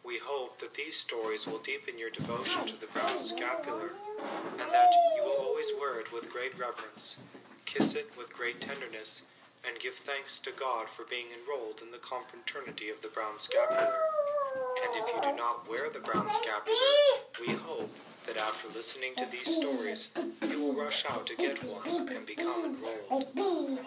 [0.04, 3.92] We hope that these stories will deepen your devotion to the brown scapular,
[4.60, 7.18] and that you will always wear it with great reverence,
[7.66, 9.24] kiss it with great tenderness,
[9.66, 13.94] and give thanks to God for being enrolled in the confraternity of the brown scapular.
[14.84, 16.78] And if you do not wear the brown scapular,
[17.42, 17.92] we hope
[18.28, 20.10] that after listening to these stories,
[20.50, 23.78] you will rush out to get one and become enrolled.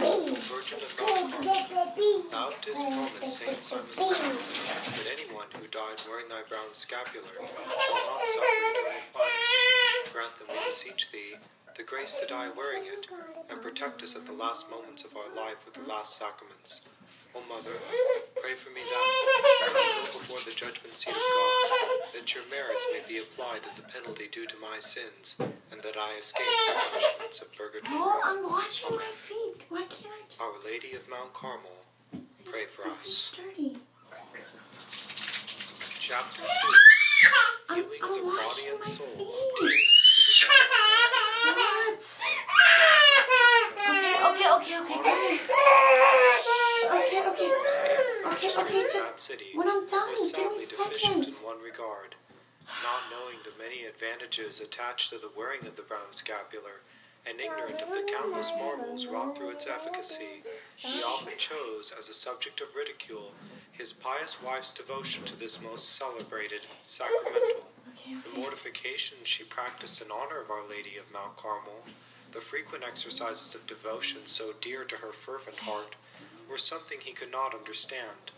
[0.00, 6.42] O Virgin of Mount thou didst promise Saint Simon that anyone who died wearing thy
[6.48, 10.12] brown scapular shall not suffer eternal fire.
[10.12, 11.36] Grant them, we beseech thee,
[11.76, 13.06] the grace to die wearing it,
[13.50, 16.88] and protect us at the last moments of our life with the last sacraments.
[17.38, 17.70] O Mother,
[18.42, 22.42] pray for me that, when I go before the judgment seat of God, that your
[22.50, 26.42] merits may be applied to the penalty due to my sins, and that I escape
[26.66, 27.94] the punishments of purgatory.
[27.94, 29.62] Oh, I'm washing my feet.
[29.68, 31.78] Why can't I just Our Lady of Mount Carmel,
[32.50, 33.06] pray for us.
[33.06, 33.76] sturdy?
[36.00, 36.48] Chapter 2
[37.70, 39.06] I'm, I'm of body and soul.
[39.14, 39.68] What?
[43.78, 46.47] Okay, okay, okay, okay,
[46.88, 47.20] okay.
[47.20, 47.52] Okay, okay.
[48.26, 51.40] Okay, just when I'm done, was give sadly me deficient seconds.
[51.40, 52.14] in one regard.
[52.82, 56.82] Not knowing the many advantages attached to the wearing of the brown scapular,
[57.26, 60.42] and ignorant of the countless marvels wrought through its efficacy,
[60.76, 63.32] he often chose as a subject of ridicule
[63.72, 67.64] his pious wife's devotion to this most celebrated sacramental.
[68.04, 71.84] The mortification she practiced in honor of Our Lady of Mount Carmel,
[72.32, 75.94] the frequent exercises of devotion so dear to her fervent heart,
[76.48, 78.32] were something he could not understand.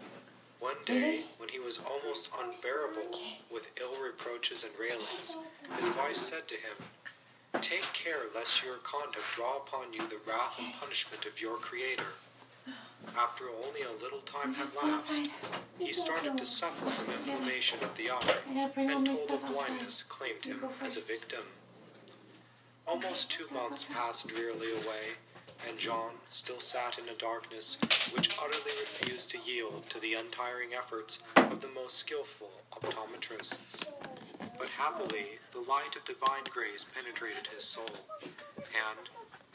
[0.58, 3.18] One day, when he was almost unbearable
[3.50, 5.36] with ill reproaches and railings,
[5.78, 6.76] his wife said to him,
[7.62, 12.04] Take care lest your conduct draw upon you the wrath and punishment of your Creator.
[13.16, 15.30] After only a little time had lapsed,
[15.78, 18.18] he started to suffer from inflammation of the eye,
[18.50, 21.42] I gotta bring all and total blindness claimed him as a victim.
[22.86, 25.16] Almost two months passed drearily away,
[25.68, 27.78] and John still sat in a darkness
[28.12, 33.90] which utterly refused to yield to the untiring efforts of the most skillful optometrists.
[34.58, 37.90] But happily, the light of divine grace penetrated his soul,
[38.58, 39.08] and,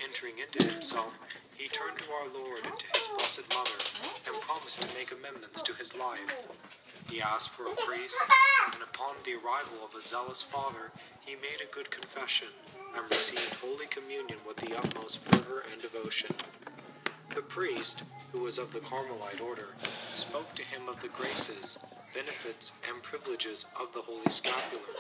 [0.04, 1.14] entering into himself,
[1.56, 3.80] he turned to our Lord and to his Blessed Mother,
[4.28, 6.36] and promised to make amendments to his life.
[7.10, 8.18] He asked for a priest,
[8.74, 10.92] and upon the arrival of a zealous father,
[11.22, 12.50] he made a good confession,
[12.96, 16.34] and received Holy Communion with the utmost fervor and devotion.
[17.34, 19.70] The priest, who was of the Carmelite order,
[20.14, 21.80] spoke to him of the graces,
[22.14, 24.96] benefits, and privileges of the Holy Scapular,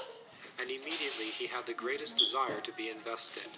[0.60, 3.50] and immediately he had the greatest desire to be invested.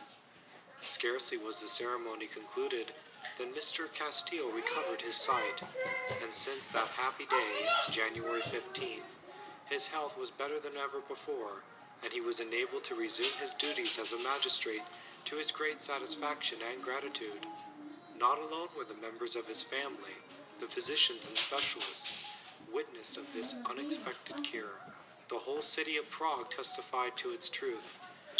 [0.81, 2.91] Scarcely was the ceremony concluded
[3.37, 3.91] than Mr.
[3.93, 5.61] Castillo recovered his sight,
[6.23, 9.17] and since that happy day, January 15th,
[9.65, 11.63] his health was better than ever before,
[12.03, 14.83] and he was enabled to resume his duties as a magistrate
[15.25, 17.45] to his great satisfaction and gratitude.
[18.19, 20.17] Not alone were the members of his family,
[20.59, 22.25] the physicians and specialists,
[22.73, 24.79] witness of this unexpected cure.
[25.29, 27.99] The whole city of Prague testified to its truth,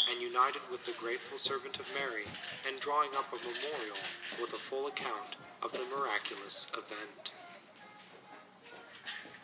[0.10, 2.24] and united with the grateful servant of Mary
[2.68, 3.98] in drawing up a memorial
[4.42, 7.32] with a full account of the miraculous event.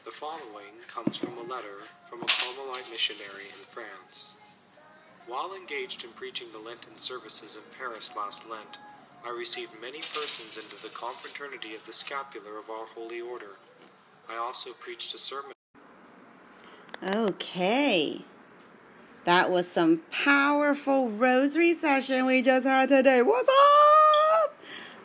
[0.06, 1.80] The following comes from a letter
[2.10, 4.36] from a Carmelite missionary in France.
[5.28, 8.80] While engaged in preaching the Lenten services in Paris last Lent,
[9.26, 13.56] I received many persons into the confraternity of the scapular of our holy order.
[14.30, 15.54] I also preached a sermon.
[17.02, 18.26] Okay.
[19.24, 23.22] That was some powerful rosary session we just had today.
[23.22, 23.48] What's
[24.44, 24.54] up?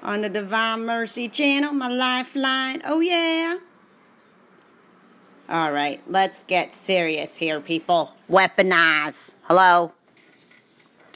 [0.03, 2.83] On the Divine Mercy channel, my lifeline.
[2.85, 3.59] Oh, yeah.
[5.51, 8.13] All right, let's get serious here, people.
[8.31, 9.33] Weaponize.
[9.45, 9.95] Hello?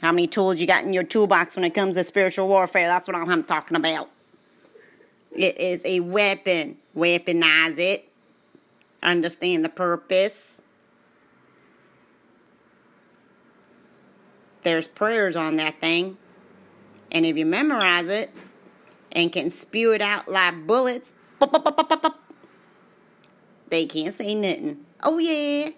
[0.01, 2.87] How many tools you got in your toolbox when it comes to spiritual warfare?
[2.87, 4.09] That's what I'm talking about.
[5.37, 6.77] It is a weapon.
[6.97, 8.09] Weaponize it.
[9.03, 10.63] Understand the purpose.
[14.63, 16.17] There's prayers on that thing.
[17.11, 18.31] And if you memorize it
[19.11, 22.22] and can spew it out like bullets, pop, pop, pop,
[23.73, 24.85] they can't say nothing.
[25.01, 25.69] Oh, yeah.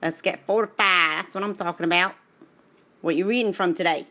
[0.00, 1.18] Let's get fortified.
[1.18, 2.14] That's what I'm talking about.
[3.00, 4.06] What you reading from today?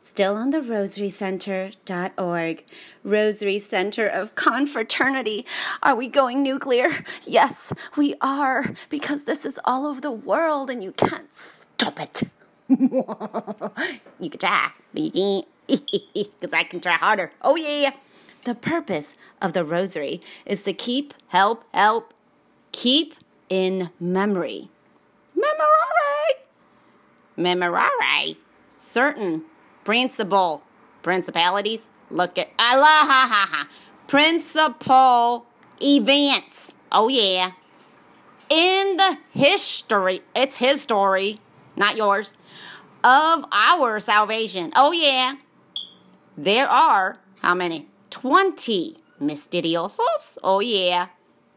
[0.00, 2.64] Still on the rosarycenter.org.
[3.04, 5.44] Rosary Center of Confraternity.
[5.82, 7.04] Are we going nuclear?
[7.26, 12.22] Yes, we are, because this is all over the world and you can't stop it.
[12.68, 15.68] you can try, but you can't,
[16.14, 17.32] because I can try harder.
[17.42, 17.90] Oh, yeah.
[18.44, 22.12] The purpose of the rosary is to keep, help, help,
[22.72, 23.14] keep
[23.48, 24.68] in memory.
[25.36, 26.42] Memorare!
[27.38, 28.36] Memorare.
[28.76, 29.44] Certain
[29.84, 30.62] principal
[31.02, 31.88] principalities.
[32.10, 33.68] Look at Allah, ha ha ha.
[34.08, 35.46] Principal
[35.80, 36.76] events.
[36.90, 37.52] Oh, yeah.
[38.48, 41.40] In the history, it's his story,
[41.76, 42.36] not yours,
[43.04, 44.72] of our salvation.
[44.76, 45.36] Oh, yeah.
[46.36, 47.88] There are, how many?
[48.12, 50.38] 20 misteriosos.
[50.44, 51.08] Oh, yeah.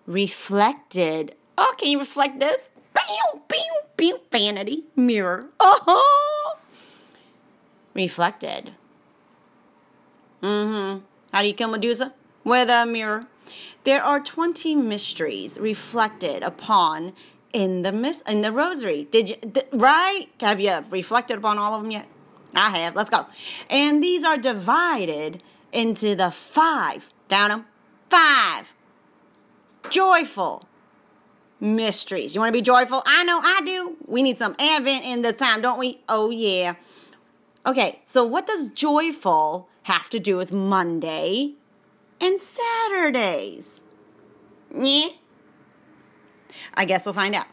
[0.08, 1.36] Reflected.
[1.58, 2.72] Oh, can you reflect this?
[2.94, 3.60] Bam, bam,
[3.98, 4.18] bam.
[4.32, 5.50] Vanity mirror.
[5.60, 6.58] Oh,
[7.94, 8.72] reflected.
[10.42, 11.00] Mm-hmm.
[11.34, 12.14] How do you kill Medusa?
[12.44, 13.28] With a mirror.
[13.84, 17.14] There are 20 mysteries reflected upon
[17.54, 19.08] in the mis- in the rosary.
[19.12, 20.28] Did you th- right?
[20.40, 22.08] Have you reflected upon all of them yet?
[22.54, 22.96] I have.
[22.96, 23.26] Let's go.
[23.70, 27.10] And these are divided into the five.
[27.28, 27.66] Down them.
[28.10, 28.74] Five.
[29.90, 30.68] Joyful
[31.60, 32.36] mysteries.
[32.36, 33.02] You want to be joyful?
[33.06, 33.98] I know I do.
[34.06, 36.02] We need some Advent in this time, don't we?
[36.08, 36.76] Oh, yeah.
[37.66, 41.54] Okay, so what does joyful have to do with Monday
[42.22, 43.84] and Saturdays?
[44.76, 45.10] Yeah.
[46.74, 47.48] I guess we'll find out.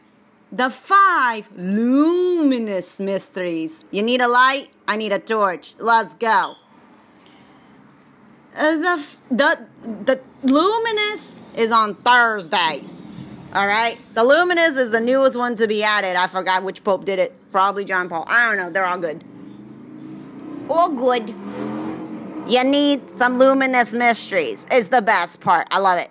[0.51, 3.85] The five luminous mysteries.
[3.89, 4.69] You need a light?
[4.87, 5.73] I need a torch.
[5.79, 6.55] Let's go.
[8.55, 9.67] The, the,
[10.05, 13.01] the luminous is on Thursdays.
[13.53, 13.97] All right.
[14.13, 16.15] The luminous is the newest one to be added.
[16.15, 17.35] I forgot which pope did it.
[17.51, 18.25] Probably John Paul.
[18.27, 18.69] I don't know.
[18.69, 19.23] They're all good.
[20.69, 21.29] All good.
[22.47, 24.67] You need some luminous mysteries.
[24.71, 25.67] It's the best part.
[25.71, 26.09] I love it.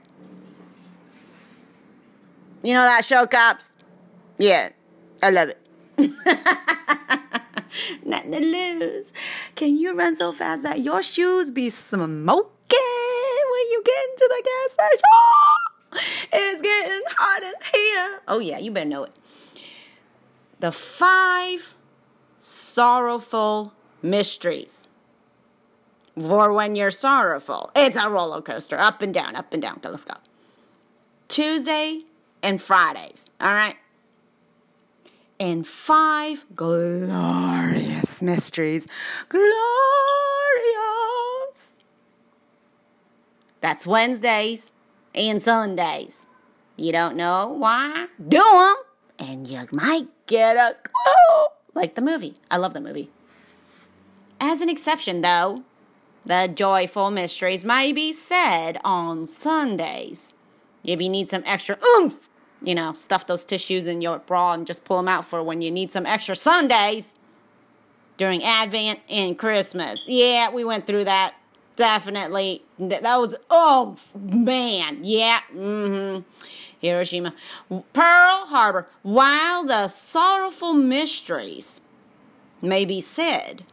[2.62, 3.74] You know that show, Cops?
[4.38, 4.70] Yeah.
[5.22, 7.18] I love it.
[8.04, 9.12] Nothing to lose.
[9.54, 14.42] Can you run so fast that your shoes be smoking when you get into the
[14.44, 15.02] gas station?
[16.32, 18.20] It's getting hot in here.
[18.26, 19.12] Oh, yeah, you better know it.
[20.60, 21.74] The five
[22.38, 24.88] sorrowful mysteries.
[26.18, 29.80] For when you're sorrowful, it's a roller coaster, up and down, up and down.
[29.84, 30.14] Let's go.
[31.28, 32.02] Tuesday
[32.42, 33.76] and Fridays, all right?
[35.42, 38.86] And five glorious mysteries.
[39.28, 39.42] Glorious.
[43.60, 44.70] That's Wednesdays
[45.12, 46.28] and Sundays.
[46.76, 48.06] You don't know why?
[48.28, 48.76] Do them,
[49.18, 51.46] and you might get a clue.
[51.74, 52.36] Like the movie.
[52.48, 53.10] I love the movie.
[54.40, 55.64] As an exception, though,
[56.24, 60.34] the joyful mysteries may be said on Sundays.
[60.84, 62.28] If you need some extra oomph,
[62.64, 65.62] you know, stuff those tissues in your bra and just pull them out for when
[65.62, 67.14] you need some extra Sundays
[68.16, 70.06] during Advent and Christmas.
[70.08, 71.34] Yeah, we went through that.
[71.76, 72.62] Definitely.
[72.78, 75.40] That was, oh man, yeah.
[75.54, 76.22] Mm-hmm.
[76.80, 77.34] Hiroshima.
[77.92, 78.88] Pearl Harbor.
[79.02, 81.80] While the sorrowful mysteries
[82.60, 83.64] may be said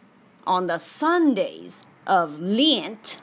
[0.48, 3.20] on the Sundays of Lent.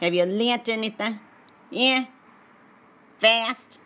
[0.00, 1.18] Have you Lent anything?
[1.70, 2.06] Yeah?
[3.18, 3.78] Fast?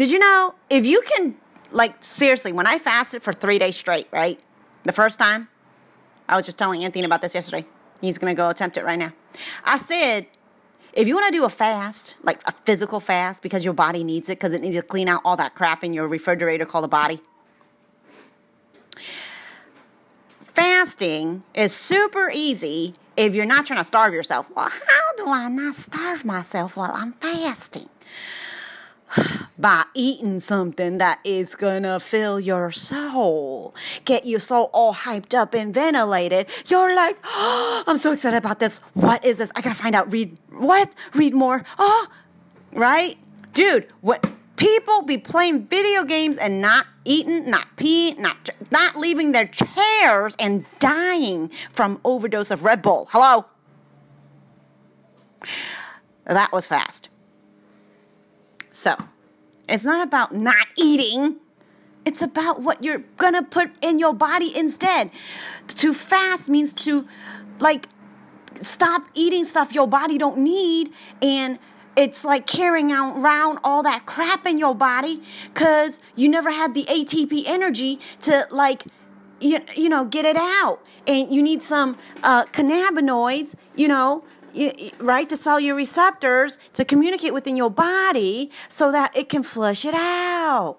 [0.00, 1.36] Did you know if you can,
[1.72, 4.40] like, seriously, when I fasted for three days straight, right?
[4.84, 5.46] The first time,
[6.26, 7.66] I was just telling Anthony about this yesterday.
[8.00, 9.12] He's gonna go attempt it right now.
[9.62, 10.26] I said,
[10.94, 14.38] if you wanna do a fast, like a physical fast, because your body needs it,
[14.38, 17.20] because it needs to clean out all that crap in your refrigerator called a body.
[20.40, 24.46] Fasting is super easy if you're not trying to starve yourself.
[24.56, 27.89] Well, how do I not starve myself while I'm fasting?
[29.60, 35.54] By eating something that is gonna fill your soul, get you so all hyped up
[35.54, 36.46] and ventilated.
[36.66, 38.78] You're like, oh, I'm so excited about this.
[38.94, 39.52] What is this?
[39.54, 40.10] I gotta find out.
[40.10, 40.94] Read what?
[41.14, 41.64] Read more.
[41.78, 42.06] Oh,
[42.72, 43.18] right,
[43.52, 43.86] dude.
[44.00, 44.30] What?
[44.56, 50.36] People be playing video games and not eating, not peeing, not not leaving their chairs
[50.38, 53.08] and dying from overdose of Red Bull.
[53.10, 53.46] Hello.
[56.26, 57.08] That was fast.
[58.70, 58.96] So,
[59.70, 61.36] it's not about not eating.
[62.04, 65.10] It's about what you're gonna put in your body instead.
[65.68, 67.06] To fast means to,
[67.60, 67.86] like,
[68.60, 70.92] stop eating stuff your body don't need
[71.22, 71.58] and
[71.96, 76.84] it's like carrying around all that crap in your body because you never had the
[76.84, 78.84] ATP energy to like
[79.40, 84.22] you, you know get it out and you need some uh, cannabinoids you know
[84.98, 89.94] right to cellular receptors to communicate within your body so that it can flush it
[89.94, 90.78] out.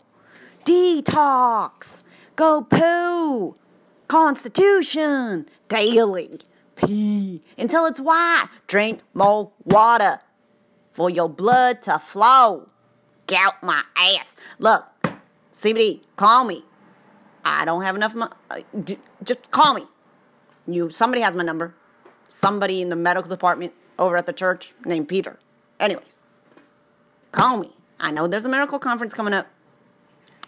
[0.65, 2.03] Detox.
[2.35, 3.55] Go poo.
[4.07, 5.47] Constitution.
[5.67, 6.39] Daily.
[6.75, 7.41] Pee.
[7.57, 8.47] Until it's white.
[8.67, 10.19] Drink more water
[10.93, 12.67] for your blood to flow.
[13.27, 14.35] Get out my ass.
[14.59, 14.87] Look
[15.53, 16.63] cbd call me.
[17.43, 18.61] I don't have enough money uh,
[19.23, 19.85] just call me.
[20.67, 21.75] You somebody has my number
[22.31, 25.37] somebody in the medical department over at the church named Peter.
[25.79, 26.17] Anyways,
[27.31, 27.71] call me.
[27.99, 29.47] I know there's a medical conference coming up.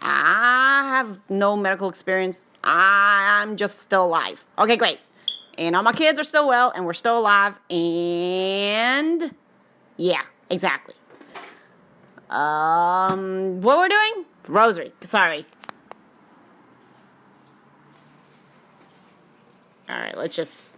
[0.00, 2.44] I have no medical experience.
[2.62, 4.44] I'm just still alive.
[4.58, 4.98] Okay, great.
[5.56, 7.58] And all my kids are still well, and we're still alive.
[7.70, 9.34] And
[9.96, 10.94] yeah, exactly.
[12.28, 14.24] Um, what we're doing?
[14.48, 14.92] Rosary.
[15.02, 15.46] Sorry.
[19.88, 20.74] All right, let's just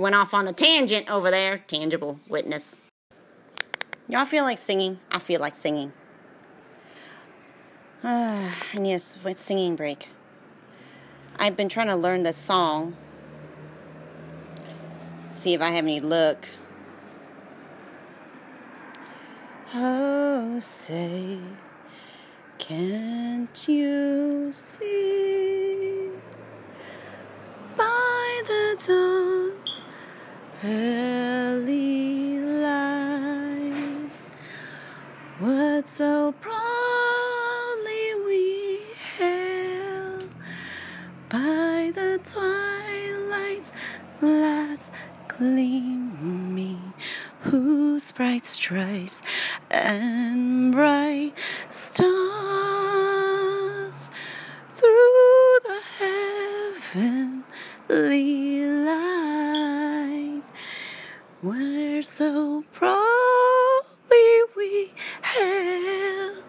[0.00, 1.58] went off on a tangent over there.
[1.58, 2.76] Tangible witness.
[4.08, 4.98] Y'all feel like singing?
[5.10, 5.92] I feel like singing.
[8.02, 10.08] Uh, I need a singing break.
[11.38, 12.96] I've been trying to learn this song.
[15.28, 16.48] See if I have any luck.
[19.72, 21.38] Oh, say,
[22.58, 26.09] can't you see
[27.80, 29.84] by the dawn's
[30.62, 34.10] early light.
[35.38, 38.80] What so proudly we
[39.16, 40.34] hailed
[41.30, 43.72] by the twilight's
[44.20, 44.92] last
[45.28, 46.92] gleaming,
[47.40, 49.22] whose bright stripes
[49.70, 51.32] and bright
[51.70, 52.10] stars
[54.74, 57.49] through the heavenly
[58.86, 60.50] lights
[61.42, 62.98] were so proudly
[64.56, 66.44] we hailed.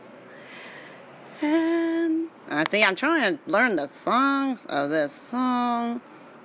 [1.41, 6.01] And I see, I'm trying to learn the songs of this song.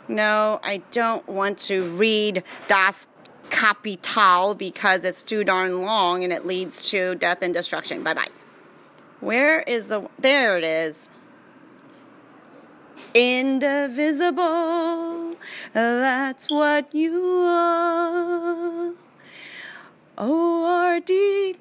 [0.09, 3.09] No, I don't want to read Das
[3.51, 8.03] Kapital because it's too darn long and it leads to death and destruction.
[8.03, 8.29] Bye bye.
[9.21, 10.09] Where is the.
[10.19, 11.11] There it is.
[13.17, 15.37] Indivisible,
[15.73, 18.93] that's what you are.
[20.19, 21.11] ORD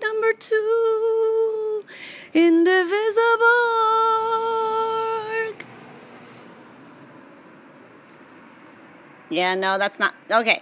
[0.01, 1.85] number two,
[2.33, 2.75] indivisible.
[9.29, 10.13] Yeah, no, that's not.
[10.29, 10.61] Okay.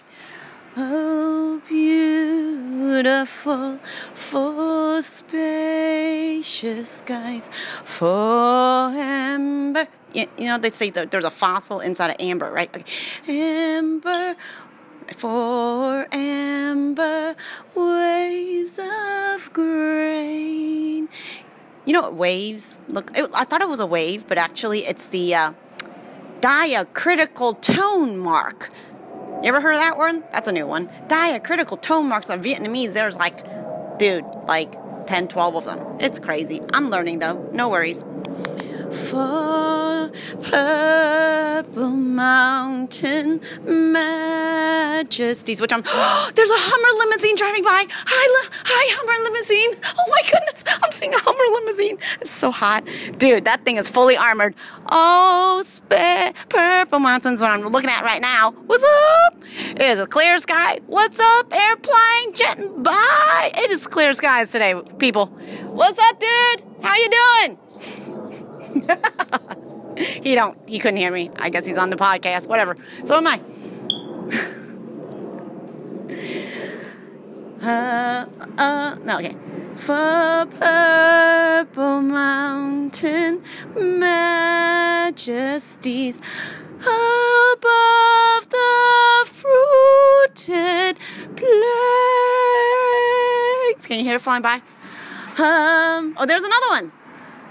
[0.78, 3.80] Oh, beautiful,
[4.14, 7.50] for spacious skies,
[7.84, 9.88] for amber.
[10.14, 12.70] You, you know, they say that there's a fossil inside of amber, right?
[12.76, 12.86] Okay.
[13.28, 14.36] Amber,
[15.18, 17.36] for amber
[17.76, 21.10] waves of grain.
[21.86, 23.12] You know what waves look?
[23.16, 25.54] It, I thought it was a wave, but actually it's the uh,
[26.40, 28.70] diacritical tone mark.
[29.42, 30.24] You ever heard of that one?
[30.32, 30.90] That's a new one.
[31.08, 32.94] Diacritical tone marks on Vietnamese.
[32.94, 33.44] There's like,
[34.00, 35.98] dude, like 10, 12 of them.
[36.00, 36.62] It's crazy.
[36.72, 37.50] I'm learning though.
[37.52, 38.06] No worries.
[38.94, 40.12] For
[40.44, 45.82] purple mountain majesties, which I'm.
[46.36, 47.88] there's a Hummer limousine driving by.
[47.90, 49.80] Hi, hi, Hummer limousine.
[49.98, 51.98] Oh my goodness, I'm seeing a Hummer limousine.
[52.22, 52.88] It's so hot,
[53.18, 53.46] dude.
[53.46, 54.54] That thing is fully armored.
[54.92, 57.42] Oh, sp- purple mountains.
[57.42, 58.52] What I'm looking at right now.
[58.52, 59.44] What's up?
[59.72, 60.82] It is a clear sky.
[60.86, 63.52] What's up, airplane jetting by?
[63.58, 65.28] It is clear skies today, people.
[65.72, 66.64] What's up, dude?
[66.84, 67.58] How you doing?
[70.24, 70.58] He don't.
[70.68, 71.30] He couldn't hear me.
[71.36, 72.48] I guess he's on the podcast.
[72.48, 72.76] Whatever.
[73.06, 73.40] So am I.
[77.62, 78.26] uh,
[78.58, 79.36] uh, no, okay.
[79.78, 83.44] For purple mountain
[83.76, 85.12] majesties
[86.80, 90.98] above the fruited
[91.36, 91.54] plains.
[93.86, 94.62] Can you hear it flying by?
[95.38, 96.92] Um, oh, there's another one.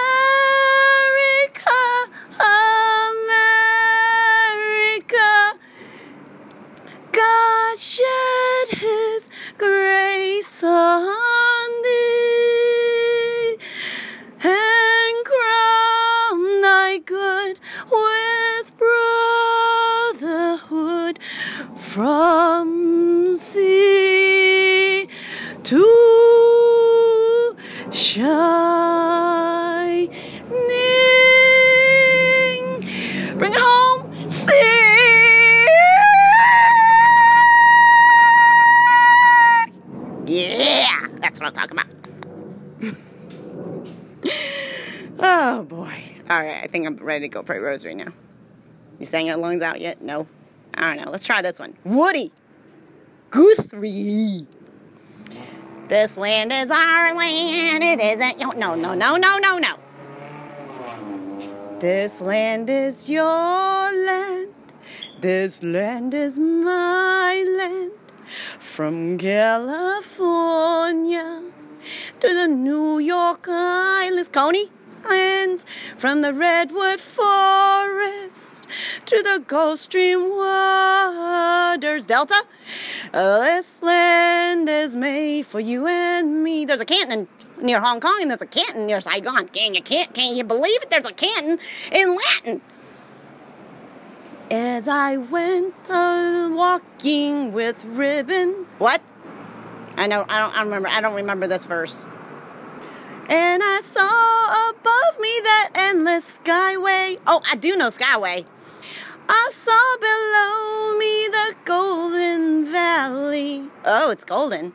[4.28, 5.54] America,
[7.10, 9.26] God shed His
[9.56, 13.56] grace on thee
[14.42, 17.58] and crown thy good
[17.90, 18.70] with
[20.12, 21.18] brotherhood
[21.78, 25.08] from sea
[25.64, 25.86] to
[27.90, 28.69] shining.
[41.40, 41.86] What I'm talking about.
[45.18, 46.04] oh boy.
[46.28, 48.12] All right, I think I'm ready to go pray rosary now.
[48.98, 50.02] You sang your lungs out yet?
[50.02, 50.26] No.
[50.74, 51.10] I don't know.
[51.10, 51.76] Let's try this one.
[51.84, 52.32] Woody.
[53.30, 54.46] Guthrie.
[55.88, 57.82] This land is our land.
[57.82, 58.38] It isn't.
[58.38, 59.76] No, no, no, no, no, no, no.
[61.80, 64.54] This land is your land.
[65.20, 67.92] This land is my land.
[68.30, 69.90] From California
[72.20, 74.70] to the New York Islands, Coney
[75.04, 75.64] Islands,
[75.96, 78.68] from the Redwood Forest
[79.06, 82.44] to the Gulf Stream waters, Delta.
[83.12, 86.64] This land is made for you and me.
[86.64, 87.26] There's a Canton
[87.60, 89.48] near Hong Kong, and there's a Canton near Saigon.
[89.48, 90.90] Can you can't can you believe it?
[90.90, 91.58] There's a Canton
[91.90, 92.60] in Latin.
[94.50, 98.66] As I went uh, walking with ribbon.
[98.78, 99.00] What?
[99.96, 100.24] I know.
[100.28, 100.56] I don't.
[100.56, 100.88] I remember.
[100.88, 102.04] I don't remember this verse.
[103.28, 107.18] And I saw above me that endless skyway.
[107.28, 108.44] Oh, I do know skyway.
[109.32, 113.70] I saw below me the golden valley.
[113.84, 114.72] Oh, it's golden.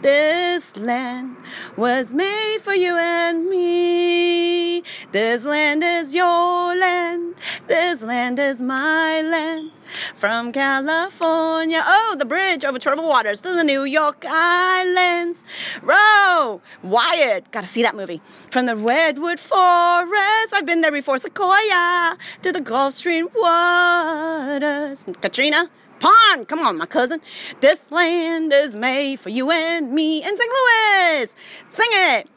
[0.00, 1.36] This land
[1.76, 4.82] was made for you and me.
[5.12, 7.34] This land is your land.
[7.66, 9.72] This land is my land.
[10.14, 15.44] From California, oh, the bridge over troubled waters to the New York Islands.
[15.82, 18.20] Row, Wired, gotta see that movie.
[18.50, 25.04] From the Redwood Forest, I've been there before, Sequoia, to the Gulf Stream waters.
[25.20, 25.70] Katrina,
[26.00, 27.20] Pond, come on, my cousin.
[27.60, 30.38] This land is made for you and me in St.
[30.38, 31.34] Louis.
[31.68, 32.28] Sing it.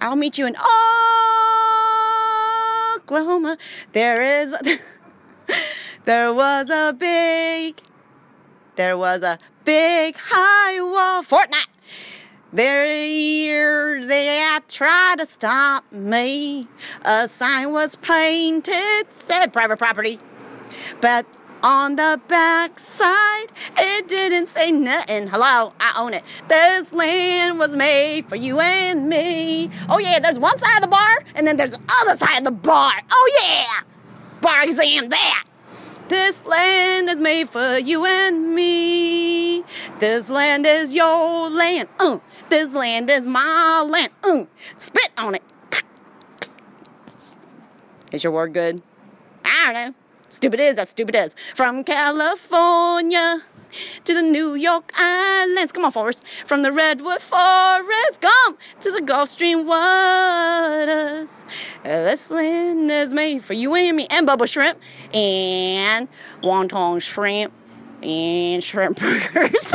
[0.00, 0.56] I'll meet you in
[2.96, 3.58] Oklahoma.
[3.92, 4.54] There is.
[6.10, 7.80] There was a big,
[8.74, 11.22] there was a big high wall.
[11.22, 11.68] Fortnite.
[12.52, 16.66] There, they tried to stop me.
[17.04, 20.18] A sign was painted, said private property.
[21.00, 21.26] But
[21.62, 23.46] on the back side,
[23.78, 25.28] it didn't say nothing.
[25.28, 26.24] Hello, I own it.
[26.48, 29.70] This land was made for you and me.
[29.88, 32.44] Oh, yeah, there's one side of the bar, and then there's the other side of
[32.46, 32.94] the bar.
[33.12, 33.84] Oh, yeah.
[34.40, 35.44] Bar exam that.
[36.10, 39.62] This land is made for you and me.
[40.00, 41.88] This land is your land.
[42.00, 44.10] Uh, this land is my land.
[44.24, 44.46] Uh,
[44.76, 45.42] spit on it.
[48.10, 48.82] Is your word good?
[49.44, 49.94] I don't know.
[50.28, 51.36] Stupid is as stupid is.
[51.54, 53.44] From California
[54.04, 55.72] to the New York Islands.
[55.72, 56.22] Come on, Forrest.
[56.44, 61.40] From the Redwood Forest, come to the Gulf Stream waters.
[61.82, 64.78] This land is made for you and me, and bubble shrimp,
[65.12, 66.08] and
[66.42, 67.52] wonton shrimp,
[68.02, 69.72] and shrimp burgers.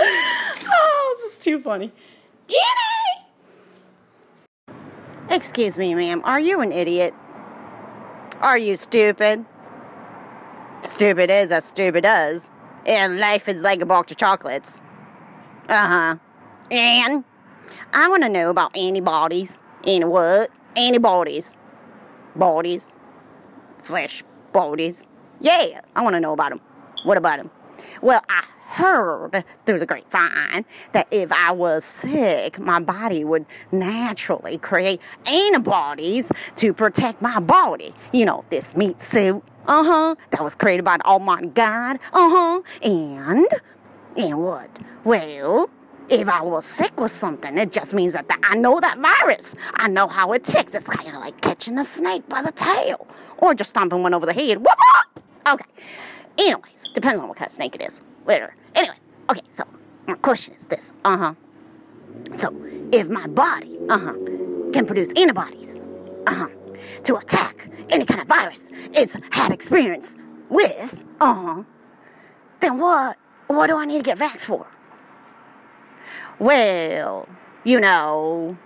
[0.00, 1.92] oh, this is too funny.
[2.48, 3.26] Jenny!
[5.30, 6.20] Excuse me, ma'am.
[6.24, 7.14] Are you an idiot?
[8.40, 9.46] Are you stupid?
[10.82, 12.50] Stupid is as stupid does.
[12.86, 14.82] And life is like a box of chocolates.
[15.68, 16.16] Uh huh.
[16.70, 17.24] And
[17.92, 19.62] I want to know about antibodies.
[19.86, 20.50] And what?
[20.76, 21.56] Antibodies.
[22.34, 22.96] Bodies.
[23.82, 25.06] Flesh bodies.
[25.40, 26.60] Yeah, I want to know about them.
[27.04, 27.50] What about them?
[28.00, 34.58] Well, I heard through the grapevine that if I was sick, my body would naturally
[34.58, 37.94] create antibodies to protect my body.
[38.12, 39.42] You know, this meat suit.
[39.66, 40.14] Uh huh.
[40.30, 41.98] That was created by the Almighty God.
[42.12, 42.62] Uh huh.
[42.82, 43.46] And,
[44.16, 44.70] and what?
[45.04, 45.70] Well,
[46.08, 49.54] if I was sick with something, it just means that I know that virus.
[49.74, 50.74] I know how it ticks.
[50.74, 53.06] It's kind of like catching a snake by the tail
[53.38, 54.58] or just stomping one over the head.
[54.58, 55.22] What's up?
[55.54, 55.64] Okay.
[56.38, 58.02] Anyways, depends on what kind of snake it is.
[58.26, 58.54] Later.
[58.74, 58.96] Anyway,
[59.30, 59.64] okay, so
[60.06, 60.92] my question is this.
[61.04, 61.34] Uh huh.
[62.32, 62.54] So,
[62.92, 64.14] if my body, uh huh,
[64.72, 65.80] can produce antibodies,
[66.26, 66.48] uh huh,
[67.04, 70.16] to attack any kind of virus it's had experience
[70.48, 71.62] with, uh huh,
[72.60, 73.16] then what,
[73.46, 74.66] what do I need to get vaxxed for?
[76.38, 77.28] Well,
[77.64, 78.56] you know,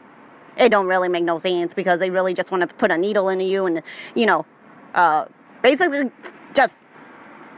[0.57, 3.28] it don't really make no sense because they really just want to put a needle
[3.28, 3.82] into you and,
[4.14, 4.46] you know,
[4.94, 5.26] uh,
[5.62, 6.11] basically
[6.54, 6.78] just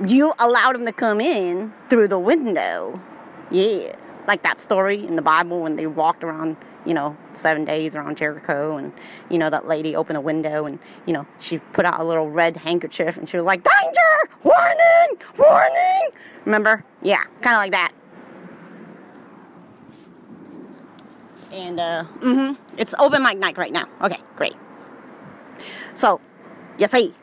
[0.07, 3.01] you allowed them to come in through the window.
[3.51, 3.94] Yeah.
[4.26, 8.18] Like that story in the Bible when they walked around, you know, seven days around
[8.18, 8.92] Jericho and,
[9.30, 12.28] you know, that lady opened a window and, you know, she put out a little
[12.30, 14.34] red handkerchief and she was like, Danger!
[14.44, 15.18] Warning!
[15.38, 16.11] Warning!
[16.44, 16.84] Remember?
[17.03, 17.92] Yeah, kind of like that.
[21.51, 22.62] And, uh, mm hmm.
[22.76, 23.88] It's open mic night right now.
[24.03, 24.55] Okay, great.
[25.94, 26.20] So,
[26.78, 27.14] you see,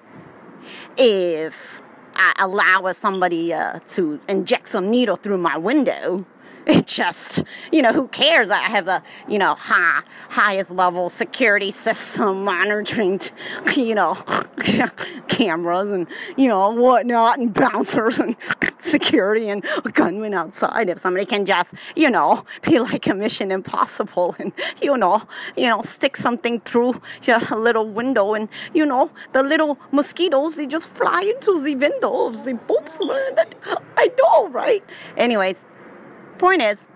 [0.97, 1.81] if
[2.15, 6.25] I allow somebody uh, to inject some needle through my window,
[6.67, 8.49] it just, you know, who cares?
[8.49, 13.19] I have the, you know, high, highest level security system monitoring,
[13.75, 14.15] you know,
[15.27, 18.35] cameras and, you know, whatnot and bouncers and
[18.79, 19.63] security and
[19.93, 20.89] gunmen outside.
[20.89, 24.51] If somebody can just, you know, be like a mission impossible and,
[24.81, 25.21] you know,
[25.55, 30.65] you know, stick something through a little window and, you know, the little mosquitoes, they
[30.65, 32.43] just fly into the windows.
[32.43, 32.99] They poops.
[33.97, 34.83] I know, right?
[35.17, 35.65] Anyways,
[36.37, 36.87] Point is,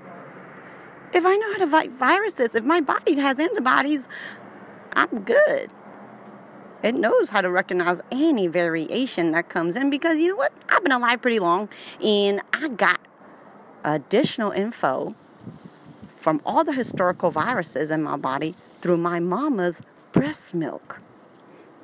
[1.13, 4.07] if I know how to fight viruses, if my body has antibodies,
[4.93, 5.71] I'm good.
[6.83, 10.53] It knows how to recognize any variation that comes in because you know what?
[10.69, 11.67] I've been alive pretty long
[12.01, 13.01] and I got
[13.83, 15.15] additional info
[16.07, 19.81] from all the historical viruses in my body through my mama's
[20.11, 21.01] breast milk.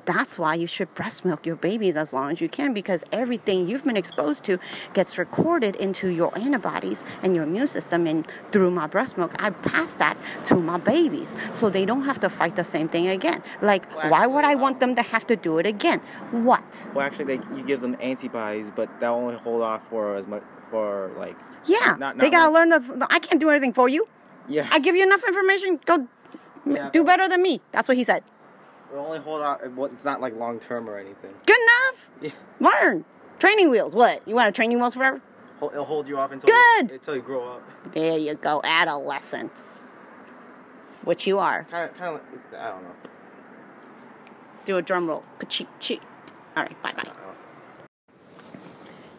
[0.06, 3.68] That's why you should breast milk your babies as long as you can because everything
[3.68, 4.58] you've been exposed to
[4.94, 8.06] gets recorded into your antibodies and your immune system.
[8.06, 12.20] And through my breast milk, I pass that to my babies so they don't have
[12.20, 13.42] to fight the same thing again.
[13.60, 16.00] Like, well, why would I uh, want them to have to do it again?
[16.30, 16.86] What?
[16.94, 20.44] Well, actually, they, you give them antibodies, but they'll only hold off for as much
[20.70, 21.36] for like.
[21.64, 24.06] Yeah, not, not they gotta learn that I can't do anything for you.
[24.48, 24.68] Yeah.
[24.70, 25.80] I give you enough information.
[25.84, 26.06] Go
[26.64, 27.60] yeah, do better than me.
[27.72, 28.22] That's what he said.
[28.96, 29.60] Only hold out.
[29.62, 31.34] It's not like long term or anything.
[31.44, 32.10] Good enough.
[32.20, 32.30] Yeah.
[32.60, 33.04] Learn.
[33.38, 33.94] Training wheels.
[33.94, 34.26] What?
[34.26, 35.20] You want to training wheels forever?
[35.62, 36.90] It'll hold you off until Good.
[36.90, 37.92] You, until you grow up.
[37.92, 39.52] There you go, adolescent.
[41.04, 41.64] Which you are.
[41.64, 42.20] Kind of, kind of.
[42.58, 42.94] I don't know.
[44.64, 45.24] Do a drum roll.
[45.38, 46.00] Ka-chee,
[46.56, 47.08] All right, bye bye.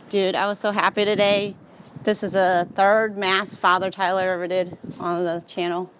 [0.09, 1.55] Dude, I was so happy today.
[2.03, 5.91] This is the third mass Father Tyler ever did on the channel.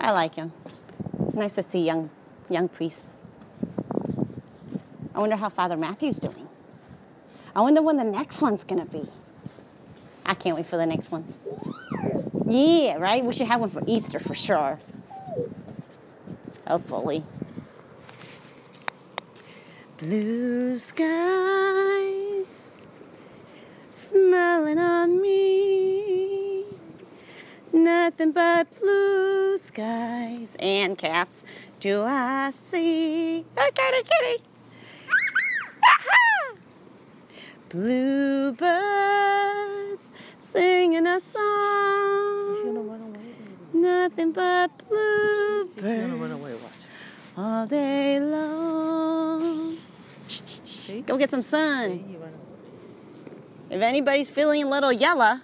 [0.00, 0.52] I like him.
[1.40, 2.10] Nice to see young,
[2.50, 3.16] young priests.
[5.14, 6.46] I wonder how Father Matthew's doing.
[7.56, 9.08] I wonder when the next one's gonna be.
[10.26, 11.24] I can't wait for the next one.
[12.46, 13.24] Yeah, right?
[13.24, 14.78] We should have one for Easter for sure.
[16.68, 17.24] Hopefully.
[19.96, 21.06] Blue skies
[23.88, 26.29] smiling on me.
[27.72, 31.44] Nothing but blue skies and cats
[31.78, 33.44] do I see.
[33.56, 34.44] A kitty, kitty.
[37.68, 38.66] Bluebirds
[40.38, 42.90] singing a song.
[43.72, 46.64] Nothing but bluebirds
[47.36, 49.78] all day long.
[51.06, 52.16] Go get some sun.
[53.70, 55.40] If anybody's feeling a little yellow,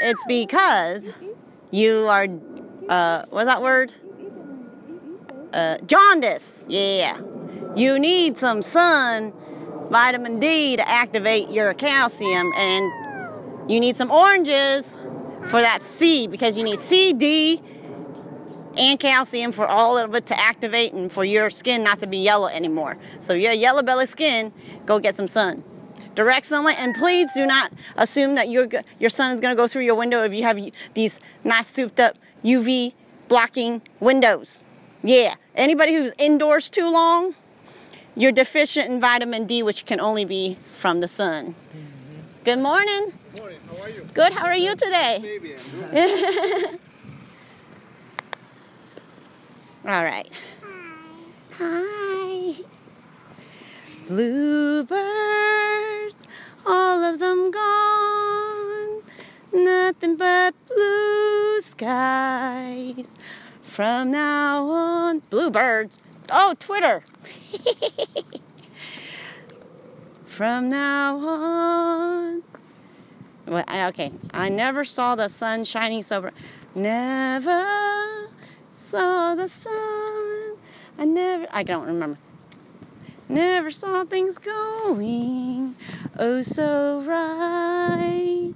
[0.00, 1.12] it's because
[1.70, 2.26] you are,
[2.88, 3.94] uh, what's that word?
[5.52, 6.64] Uh, jaundice.
[6.68, 7.20] Yeah.
[7.76, 9.32] You need some sun,
[9.90, 14.96] vitamin D to activate your calcium, and you need some oranges
[15.46, 17.62] for that C because you need C, D,
[18.76, 22.18] and calcium for all of it to activate and for your skin not to be
[22.18, 22.96] yellow anymore.
[23.18, 24.52] So, your yellow belly skin,
[24.86, 25.64] go get some sun.
[26.14, 26.78] Direct sunlight.
[26.78, 28.68] And please do not assume that your
[28.98, 30.58] your sun is going to go through your window if you have
[30.94, 32.94] these nice souped up UV
[33.28, 34.64] blocking windows.
[35.02, 37.34] Yeah, anybody who's indoors too long,
[38.16, 41.54] you're deficient in vitamin D, which can only be from the sun.
[41.54, 41.80] Mm-hmm.
[42.44, 43.12] Good morning.
[43.36, 43.60] Morning.
[43.68, 44.06] How are you?
[44.12, 44.32] Good.
[44.32, 45.18] How are you today?
[45.22, 46.80] Maybe I'm good.
[49.86, 50.28] All right.
[51.52, 52.54] Hi.
[54.10, 54.98] Bluebirds,
[56.66, 59.02] all of them gone.
[59.52, 63.14] Nothing but blue skies.
[63.62, 66.00] From now on, bluebirds.
[66.28, 67.04] Oh, Twitter.
[70.24, 72.42] From now on.
[73.46, 74.10] Well, okay.
[74.32, 76.34] I never saw the sun shining so bright.
[76.74, 78.28] Never
[78.72, 80.56] saw the sun.
[80.98, 82.18] I never, I don't remember.
[83.30, 85.76] Never saw things going
[86.18, 88.52] oh so right.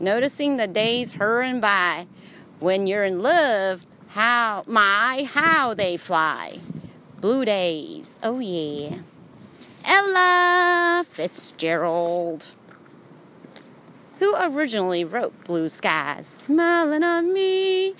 [0.00, 2.08] Noticing the days hurrying by.
[2.58, 6.58] When you're in love, how, my, how they fly.
[7.20, 8.98] Blue days, oh yeah.
[9.84, 12.48] Ella Fitzgerald
[14.18, 17.94] who originally wrote Blue Skies, Smiling on Me,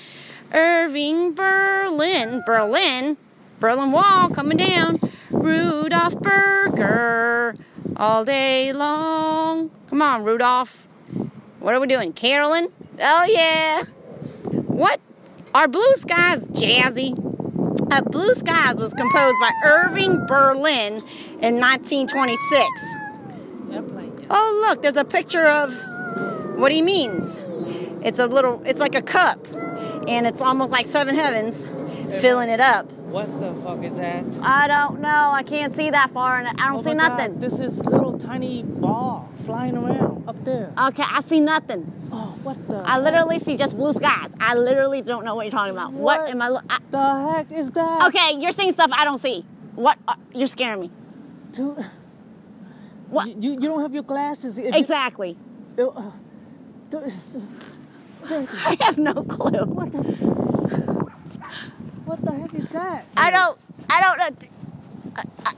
[0.52, 3.16] Irving Berlin, Berlin,
[3.60, 5.00] Berlin Wall coming down,
[5.30, 7.54] Rudolph Burger,
[7.96, 9.70] all day long.
[9.88, 10.86] Come on, Rudolph.
[11.60, 12.12] What are we doing?
[12.12, 12.68] Carolyn?
[13.00, 13.84] Oh, yeah.
[14.66, 15.00] What?
[15.54, 17.18] Are Blue Skies jazzy?
[17.92, 20.94] Uh, Blue Skies was composed by Irving Berlin
[21.40, 22.64] in 1926.
[24.30, 25.74] Oh, look, there's a picture of
[26.58, 27.38] what he means.
[28.02, 29.46] It's a little, it's like a cup,
[30.08, 31.66] and it's almost like seven heavens,
[32.20, 32.90] filling it up.
[33.14, 34.24] What the fuck is that?
[34.42, 35.30] I don't know.
[35.32, 37.34] I can't see that far, and I don't oh see nothing.
[37.34, 40.72] God, this is little tiny ball flying around up there.
[40.76, 41.92] Okay, I see nothing.
[42.10, 42.78] Oh, what the?
[42.78, 44.32] I literally see just blue skies.
[44.40, 45.92] I literally don't know what you're talking about.
[45.92, 46.60] What, what am I?
[46.68, 48.08] I the heck is that?
[48.08, 49.46] Okay, you're seeing stuff I don't see.
[49.76, 49.96] What?
[50.08, 50.90] Uh, you're scaring me.
[51.52, 51.86] Dude,
[53.10, 53.28] what?
[53.28, 54.58] You, you don't have your glasses.
[54.58, 55.38] If exactly.
[55.78, 56.10] You, uh,
[58.24, 61.00] I have no clue.
[62.04, 63.06] What the, heck is that?
[63.16, 63.58] I don't.
[63.88, 65.22] I don't know.
[65.46, 65.52] Uh,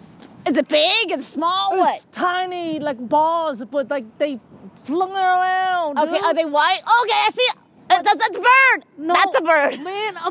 [0.47, 1.73] is it big and small?
[1.73, 2.13] It's what?
[2.13, 4.39] tiny, like balls, but like they
[4.83, 5.99] flung around.
[5.99, 6.25] Okay, dude.
[6.25, 6.81] are they white?
[6.81, 7.49] Okay, I see.
[7.91, 8.85] Uh, that's, that's a bird.
[8.99, 9.81] No, that's a bird.
[9.81, 10.31] Man, uh,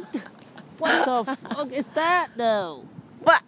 [0.78, 2.86] what the fuck is that though?
[3.22, 3.44] What?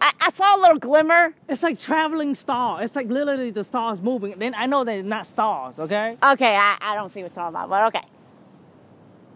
[0.00, 1.34] I, I, saw a little glimmer.
[1.48, 2.82] It's like traveling star.
[2.82, 4.38] It's like literally the stars moving.
[4.38, 6.16] Then I know they're not stars, okay?
[6.22, 8.06] Okay, I, I don't see what you're talking about, but okay.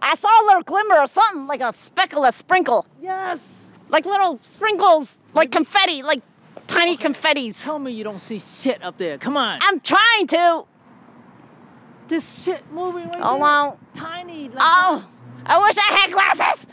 [0.03, 2.87] I saw a little glimmer or something, like a speckle, a sprinkle.
[3.01, 3.73] Yes.
[3.89, 6.23] Like little sprinkles, like confetti, like
[6.67, 7.09] tiny okay.
[7.09, 7.65] confettis.
[7.65, 9.17] Tell me you don't see shit up there.
[9.19, 9.61] Come on.
[9.63, 10.65] I'm trying to.
[12.09, 13.49] This shit moving right Hold there.
[13.49, 13.79] on.
[13.95, 14.49] Tiny.
[14.49, 15.09] Like oh,
[15.47, 16.67] I wish I had glasses.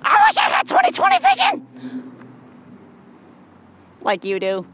[0.00, 1.78] I wish I had 20/20 vision
[4.02, 4.66] like you do.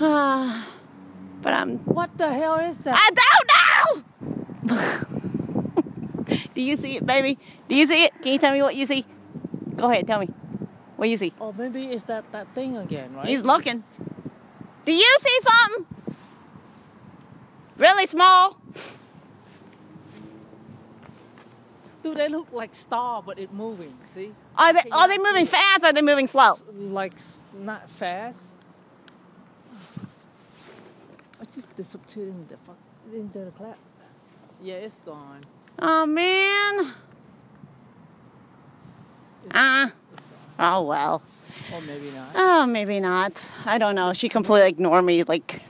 [0.00, 0.64] Uh,
[1.42, 1.78] but I'm.
[1.78, 2.94] What the hell is that?
[2.96, 4.04] I don't
[4.70, 5.14] know!
[6.58, 7.38] do you see it, baby?
[7.68, 8.12] Do you see it?
[8.20, 9.04] Can you tell me what you see?
[9.76, 10.26] Go ahead, tell me.
[10.96, 11.32] What do you see?
[11.40, 13.28] Oh, maybe it's that, that thing again, right?
[13.28, 13.84] He's looking.
[14.84, 15.86] Do you see something?
[17.76, 18.58] Really small?
[22.02, 23.94] Do they look like star, but it moving?
[24.12, 24.34] See?
[24.56, 25.84] Are they are they moving fast?
[25.84, 26.54] or Are they moving slow?
[26.74, 27.12] Like
[27.54, 28.46] not fast.
[31.40, 32.78] I just disappeared in the fuck
[33.14, 33.78] into the clap.
[34.60, 35.44] Yeah, it's gone.
[35.80, 36.94] Oh man.
[39.52, 39.86] Ah.
[39.86, 39.90] Uh,
[40.58, 41.22] oh well.
[41.72, 42.28] Or maybe not.
[42.34, 43.52] Oh, maybe not.
[43.64, 44.12] I don't know.
[44.12, 45.22] She completely ignored me.
[45.22, 45.62] Like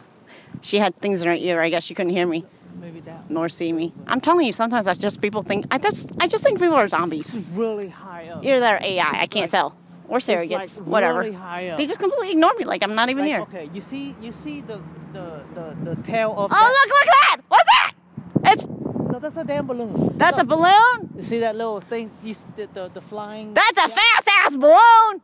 [0.63, 1.61] she had things in her ear.
[1.61, 2.47] I guess she couldn't hear me.
[2.81, 3.31] Maybe that.
[3.31, 3.93] Nor see me.
[4.07, 6.89] I'm telling you, sometimes I just people think I just I just think people are
[6.89, 7.37] zombies.
[7.37, 8.45] It's really high up.
[8.45, 9.05] Either they're AI.
[9.05, 9.77] I can't like, tell.
[10.09, 10.79] Or surrogates.
[10.79, 11.21] Like whatever.
[11.21, 11.77] Really.
[11.77, 12.65] They just completely ignore me.
[12.65, 13.41] Like I'm not even like, here.
[13.43, 14.81] Okay, you see, you see the
[15.13, 16.51] the the, the tail of.
[16.51, 16.63] Oh that?
[16.65, 16.89] look!
[16.89, 17.37] Look at that!
[17.49, 17.63] What's?
[17.63, 17.68] It's.
[19.19, 20.16] No, that's a damn balloon.
[20.16, 21.11] That's a balloon.
[21.16, 22.09] You see that little thing?
[22.23, 23.53] You the the, the flying.
[23.53, 25.23] That's a fast ass balloon.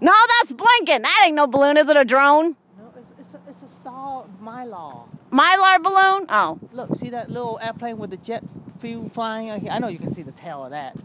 [0.00, 1.02] No, that's blinking.
[1.02, 1.76] That ain't no balloon.
[1.76, 2.56] Is it a drone?
[2.78, 5.06] No, it's it's a, it's a star mylar.
[5.30, 6.24] Mylar balloon?
[6.30, 6.58] Oh.
[6.72, 8.42] Look, see that little airplane with the jet
[8.78, 9.68] fuel flying?
[9.68, 10.96] I know you can see the tail of that.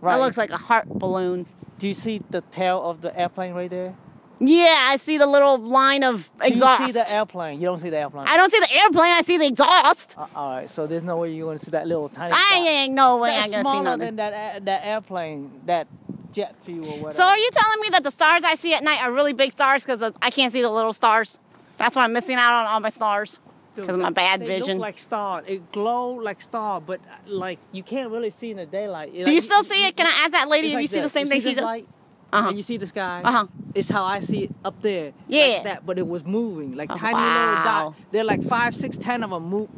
[0.00, 0.16] Right.
[0.16, 1.46] That looks like a heart balloon.
[1.78, 3.94] Do you see the tail of the airplane right there?
[4.38, 6.80] Yeah, I see the little line of exhaust.
[6.80, 7.58] Do you see the airplane?
[7.60, 8.28] You don't see the airplane.
[8.28, 9.12] I don't see the airplane.
[9.12, 10.16] I see the exhaust.
[10.18, 12.34] Uh, all right, so there's no way you're going to see that little tiny.
[12.34, 13.82] I ain't no way I'm going to see nothing.
[13.82, 15.86] smaller than that that airplane, that
[16.32, 17.12] jet fuel or whatever.
[17.12, 19.52] So are you telling me that the stars I see at night are really big
[19.52, 21.38] stars because I can't see the little stars?
[21.78, 23.40] That's why I'm missing out on all my stars
[23.74, 24.78] because of my bad they vision.
[24.78, 25.42] look like star.
[25.46, 29.12] It glow like star, but uh, like you can't really see in the daylight.
[29.12, 29.96] Do you still see it?
[29.96, 31.54] Can I ask that lady if like you see the same You thing see she
[31.54, 31.64] this does?
[31.64, 31.88] light?
[32.32, 32.48] Uh-huh.
[32.48, 33.22] And you see the sky.
[33.24, 33.46] Uh-huh.
[33.74, 35.12] It's how I see it up there.
[35.28, 35.46] Yeah.
[35.46, 37.48] Like that, but it was moving, like Oh, tiny wow.
[37.48, 37.94] little dot.
[38.10, 39.68] They're like five, six, ten of them move.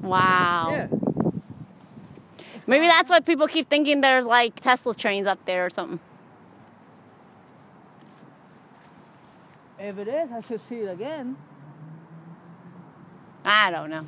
[0.00, 0.68] Wow.
[0.72, 0.86] Yeah.
[2.66, 6.00] Maybe that's why people keep thinking there's like Tesla trains up there or something.
[9.78, 11.36] If it is, I should see it again.
[13.44, 14.04] I don't know.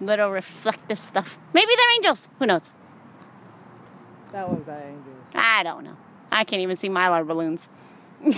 [0.00, 1.38] Little reflective stuff.
[1.52, 2.30] Maybe they're angels.
[2.38, 2.70] Who knows?
[4.32, 5.11] That was the angel.
[5.34, 5.96] I don't know.
[6.30, 7.68] I can't even see mylar balloons.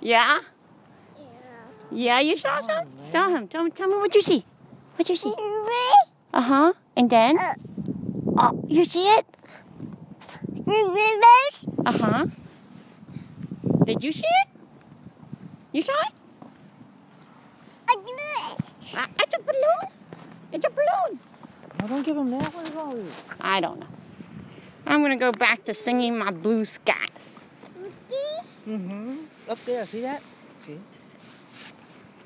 [0.00, 0.40] yeah?
[1.90, 2.88] Yeah, you saw some?
[3.10, 3.48] Tell him.
[3.48, 4.44] Tell, tell me what you see.
[4.96, 5.34] What you see?
[6.32, 6.72] Uh huh.
[6.96, 7.36] And then?
[8.38, 9.26] Oh, you see it?
[11.84, 12.26] Uh huh.
[13.84, 14.48] Did you see it?
[15.72, 16.12] You saw it?
[18.94, 19.92] Uh, it's a balloon.
[20.52, 21.18] It's a balloon.
[21.80, 22.54] I don't give him that.
[22.54, 23.34] What is wrong with you?
[23.40, 23.86] I don't know.
[24.86, 27.40] I'm gonna go back to singing my blue skies.
[28.68, 29.16] Mm-hmm.
[29.48, 30.22] Up there, see that?
[30.66, 30.78] See?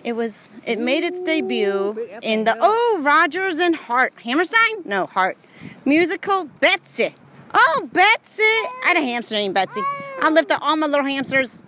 [0.05, 0.53] It was.
[0.65, 4.83] It made its debut in the oh Rodgers and Hart Hammerstein?
[4.85, 5.37] No Hart
[5.85, 7.15] musical Betsy.
[7.55, 8.43] Oh Betsy!
[8.43, 9.81] I had a hamster named Betsy.
[10.21, 11.63] I lifted all my little hamsters,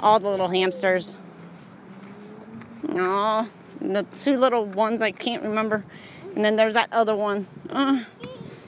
[0.00, 1.16] all the little hamsters.
[2.90, 3.48] Oh,
[3.80, 5.84] the two little ones I can't remember,
[6.34, 7.46] and then there's that other one.
[7.70, 8.04] Uh.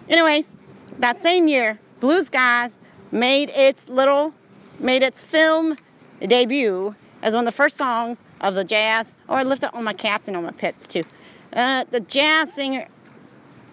[0.09, 0.53] Anyways,
[0.99, 2.77] that same year, Blue Skies
[3.13, 4.35] made its little,
[4.79, 5.77] made its film
[6.21, 9.15] debut as one of the first songs of the jazz.
[9.29, 11.05] Oh, I lifted all my cats and all my pets too.
[11.53, 12.89] Uh, the jazz singer,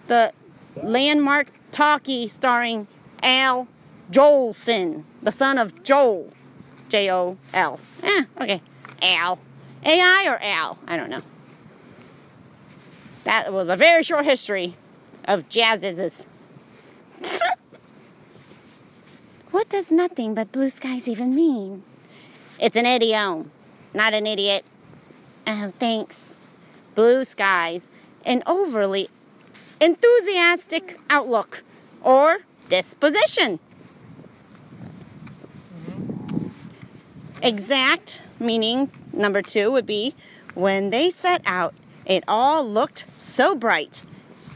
[0.06, 0.32] the
[0.82, 2.86] landmark talkie starring
[3.22, 3.68] Al
[4.10, 6.30] Jolson, the son of Joel,
[6.88, 7.80] J O L.
[8.02, 8.62] Eh, okay,
[9.02, 9.38] Al,
[9.88, 10.78] A I or Al?
[10.86, 11.22] I don't know.
[13.24, 14.76] That was a very short history
[15.24, 16.26] of jazzes.
[19.50, 21.84] what does nothing but blue skies even mean?
[22.60, 23.50] It's an idiom,
[23.94, 24.66] not an idiot.
[25.46, 26.36] Oh, thanks.
[26.94, 27.88] Blue skies,
[28.26, 29.08] an overly
[29.80, 31.62] enthusiastic outlook
[32.02, 33.58] or disposition.
[35.80, 36.48] Mm-hmm.
[37.42, 40.14] Exact meaning number two would be
[40.54, 41.74] when they set out,
[42.04, 44.02] it all looked so bright.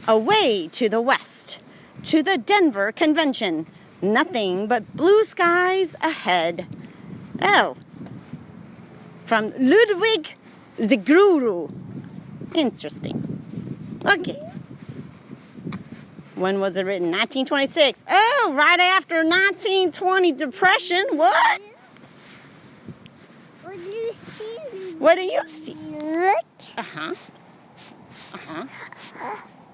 [0.07, 1.59] Away to the west,
[2.03, 3.67] to the Denver convention,
[4.01, 6.67] nothing but blue skies ahead.
[7.41, 7.77] Oh,
[9.23, 10.35] from Ludwig
[10.77, 11.73] Zigruru.
[12.53, 14.01] Interesting.
[14.05, 14.41] Okay.
[16.35, 17.11] When was it written?
[17.11, 18.03] 1926.
[18.09, 21.05] Oh, right after 1920 Depression.
[21.13, 21.61] What?
[23.61, 24.91] What do you see?
[25.03, 25.73] What do you see?
[25.73, 26.45] Look.
[26.77, 27.13] Uh huh.
[28.33, 28.65] Uh huh.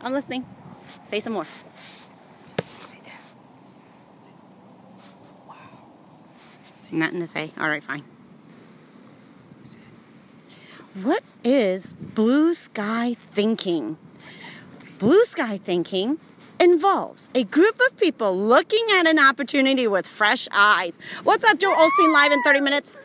[0.02, 0.44] I'm listening.
[1.06, 1.46] Say some more.
[6.92, 7.52] Nothing to say.
[7.60, 8.04] All right, fine.
[10.96, 14.00] What is blue sky thinking?
[14.98, 16.18] Blue sky thinking
[16.60, 20.98] involves a group of people looking at an opportunity with fresh eyes.
[21.22, 23.00] What's up, Joel Osteen live in 30 minutes?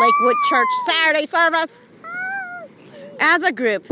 [0.00, 1.88] Lakewood Church Saturday service.
[3.20, 3.84] As a group,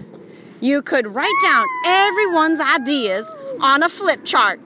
[0.61, 4.61] you could write down everyone's ideas on a flip chart.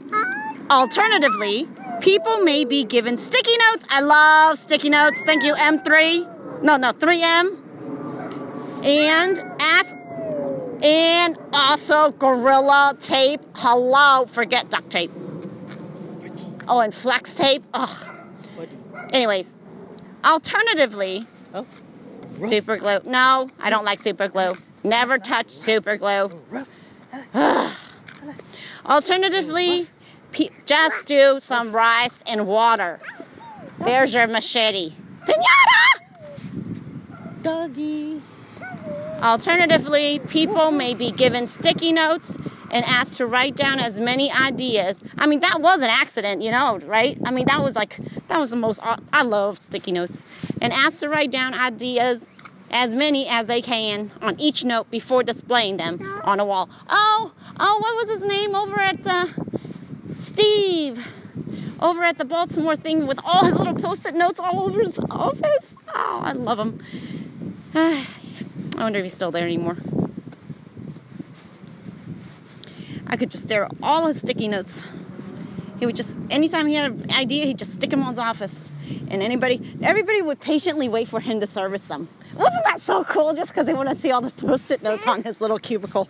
[0.70, 1.68] Alternatively,
[2.00, 3.86] people may be given sticky notes.
[3.90, 5.20] I love sticky notes.
[5.22, 6.62] Thank you, M3.
[6.62, 7.60] No, no, 3M.
[8.84, 9.96] And ask
[10.82, 13.40] and also gorilla tape.
[13.54, 15.10] Hello, forget duct tape.
[16.68, 17.64] Oh, and flex tape.
[17.72, 18.10] Ugh.
[19.10, 19.54] Anyways,
[20.24, 21.66] alternatively, Oh.
[22.46, 23.00] super glue.
[23.04, 24.56] No, I don't like super glue.
[24.82, 26.30] Never touch super glue.
[26.52, 26.66] Ugh.
[27.34, 27.76] Oh,
[28.86, 29.88] alternatively,
[30.32, 33.00] pe- just do some rice and water.
[33.78, 34.94] There's your machete.
[35.26, 36.00] Pinata!
[37.42, 38.22] Doggy.
[39.22, 42.36] Alternatively, people may be given sticky notes
[42.70, 45.00] and asked to write down as many ideas.
[45.16, 47.18] I mean, that was an accident, you know, right?
[47.24, 48.80] I mean, that was like, that was the most,
[49.12, 50.22] I love sticky notes.
[50.60, 52.28] And asked to write down ideas,
[52.74, 56.68] as many as they can, on each note before displaying them on a wall.
[56.88, 59.26] Oh, oh, what was his name over at uh,
[60.16, 61.06] Steve?
[61.80, 64.98] Over at the Baltimore thing with all his little post it notes all over his
[65.10, 65.76] office.
[65.94, 66.80] Oh, I love him.
[67.74, 68.06] I
[68.76, 69.76] wonder if he's still there anymore.
[73.06, 74.84] I could just stare at all his sticky notes
[75.78, 78.62] He would just, anytime he had an idea, he'd just stick them on his office.
[79.08, 82.08] And anybody, everybody would patiently wait for him to service them.
[82.34, 85.06] Wasn't that so cool just because they want to see all the post it notes
[85.06, 86.08] on his little cubicle?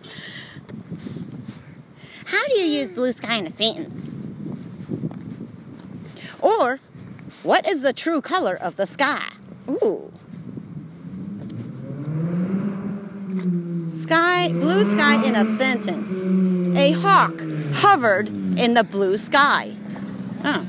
[2.25, 4.09] How do you use blue sky in a sentence?
[6.41, 6.79] Or,
[7.43, 9.31] what is the true color of the sky?
[9.69, 10.11] Ooh.
[13.87, 16.19] Sky, blue sky in a sentence.
[16.75, 17.39] A hawk
[17.73, 19.75] hovered in the blue sky.
[20.43, 20.65] Oh.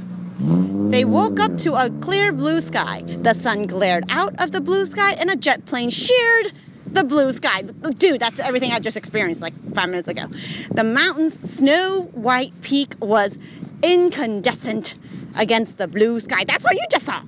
[0.91, 3.03] They woke up to a clear blue sky.
[3.07, 6.53] The sun glared out of the blue sky and a jet plane sheared
[6.87, 7.63] the blue sky.
[7.63, 10.27] Dude, that's everything I just experienced like five minutes ago.
[10.71, 13.39] The mountain's snow white peak was
[13.83, 14.95] incandescent
[15.37, 16.45] against the blue sky.
[16.45, 17.23] That's what you just saw.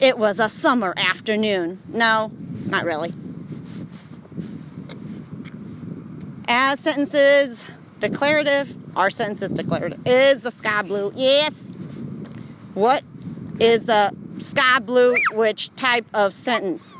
[0.00, 1.80] It was a summer afternoon.
[1.86, 2.32] No,
[2.66, 3.14] not really.
[6.46, 7.66] As sentences
[8.00, 10.00] declarative, our sentence is declarative.
[10.06, 11.12] Is the sky blue?
[11.14, 11.72] Yes.
[12.74, 13.02] What
[13.58, 15.14] is the sky blue?
[15.32, 16.92] Which type of sentence?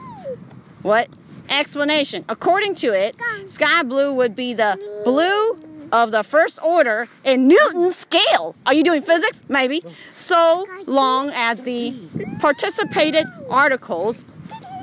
[0.83, 1.09] What?
[1.49, 2.25] Explanation.
[2.29, 3.17] According to it,
[3.47, 5.59] sky blue would be the blue
[5.93, 8.57] of the first order in Newton's scale.
[8.65, 9.45] Are you doing physics?
[9.49, 9.85] Maybe.
[10.15, 11.95] So long as the
[12.41, 14.25] participated articles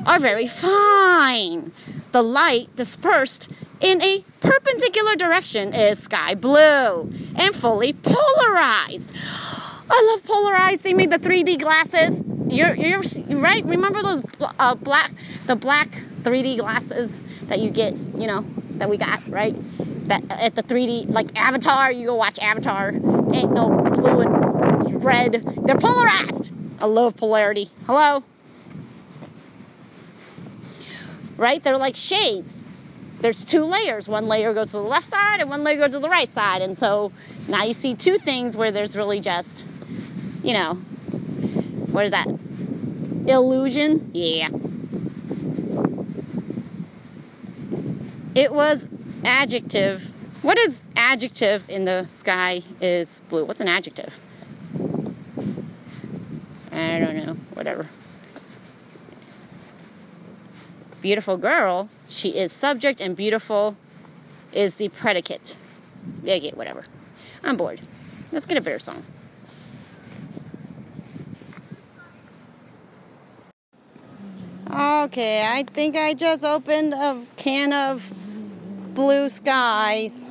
[0.05, 1.71] are very fine.
[2.11, 3.49] The light dispersed
[3.81, 9.11] in a perpendicular direction is sky blue and fully polarized.
[9.89, 10.83] I love polarized.
[10.83, 12.23] They made the 3D glasses.
[12.47, 13.01] You're, you're
[13.39, 13.63] right.
[13.65, 14.23] Remember those
[14.59, 15.11] uh, black,
[15.47, 15.89] the black
[16.21, 18.45] 3D glasses that you get, you know,
[18.75, 19.55] that we got, right?
[20.07, 22.89] That at the 3D, like Avatar, you go watch Avatar.
[23.33, 25.43] Ain't no blue and red.
[25.65, 26.51] They're polarized.
[26.79, 27.69] I love polarity.
[27.85, 28.23] Hello?
[31.37, 31.63] Right?
[31.63, 32.59] They're like shades.
[33.21, 34.09] There's two layers.
[34.09, 36.63] One layer goes to the left side and one layer goes to the right side.
[36.63, 37.11] And so
[37.47, 39.63] now you see two things where there's really just,
[40.43, 40.73] you know,
[41.91, 42.27] what is that?
[43.27, 44.09] Illusion?
[44.13, 44.49] Yeah.
[48.33, 48.87] It was
[49.23, 50.11] adjective.
[50.41, 53.45] What is adjective in the sky is blue?
[53.45, 54.19] What's an adjective?
[56.71, 57.33] I don't know.
[57.53, 57.87] Whatever.
[61.01, 61.89] Beautiful girl.
[62.07, 63.75] She is subject and beautiful
[64.53, 65.55] is the predicate.
[66.23, 66.85] Yeah, whatever.
[67.43, 67.81] I'm bored.
[68.31, 69.03] Let's get a better song.
[74.71, 78.13] Okay, I think I just opened a can of
[78.93, 80.29] blue skies.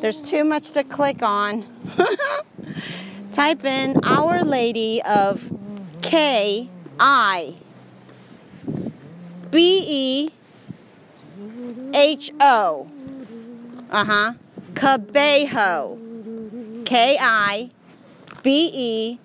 [0.00, 1.64] There's too much to click on.
[3.32, 5.52] Type in Our Lady of
[6.02, 6.68] K
[6.98, 7.56] I
[9.54, 10.30] B E
[11.94, 12.88] H O.
[13.88, 14.32] Uh huh.
[14.72, 15.94] Kibeho.
[16.84, 17.70] K I
[18.42, 19.20] B E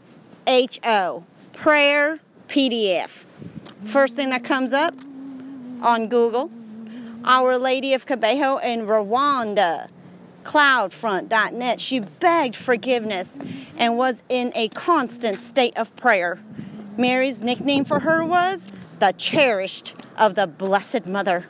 [0.45, 1.23] H O.
[1.53, 3.25] Prayer PDF.
[3.85, 4.93] First thing that comes up
[5.81, 6.51] on Google
[7.25, 9.89] Our Lady of Kibeho in Rwanda.
[10.43, 11.81] Cloudfront.net.
[11.81, 13.39] She begged forgiveness
[13.79, 16.37] and was in a constant state of prayer.
[16.97, 18.67] Mary's nickname for her was
[18.99, 21.45] the cherished of the Blessed Mother.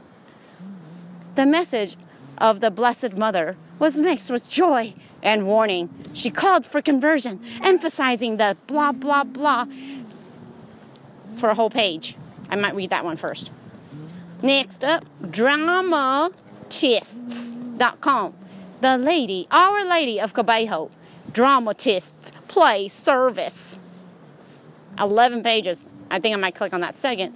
[1.35, 1.95] The message
[2.37, 5.89] of the Blessed Mother was mixed with joy and warning.
[6.13, 9.65] She called for conversion, emphasizing the blah, blah, blah
[11.35, 12.15] for a whole page.
[12.49, 13.51] I might read that one first.
[14.41, 15.05] Next up,
[16.79, 18.33] dramatists.com.
[18.81, 20.89] The Lady, Our Lady of Kibeho,
[21.31, 23.79] Dramatists Play Service.
[24.99, 25.87] 11 pages.
[26.11, 27.33] I think I might click on that second.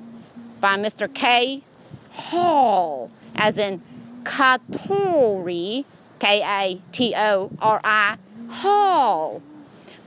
[0.59, 1.11] By Mr.
[1.13, 1.63] K.
[2.11, 3.81] Hall, as in
[4.23, 5.85] Katori,
[6.19, 8.17] K A T O R I,
[8.49, 9.41] Hall.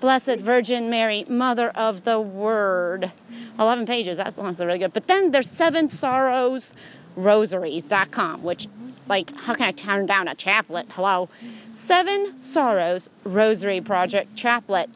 [0.00, 3.12] Blessed Virgin Mary, Mother of the Word.
[3.58, 4.92] 11 pages, that's really good.
[4.92, 6.74] But then there's Seven Sorrows
[7.16, 8.66] Rosaries.com, which,
[9.10, 10.86] like, how can I turn down a chaplet?
[10.92, 11.28] Hello.
[11.72, 14.88] Seven Sorrows Rosary Project Chaplet.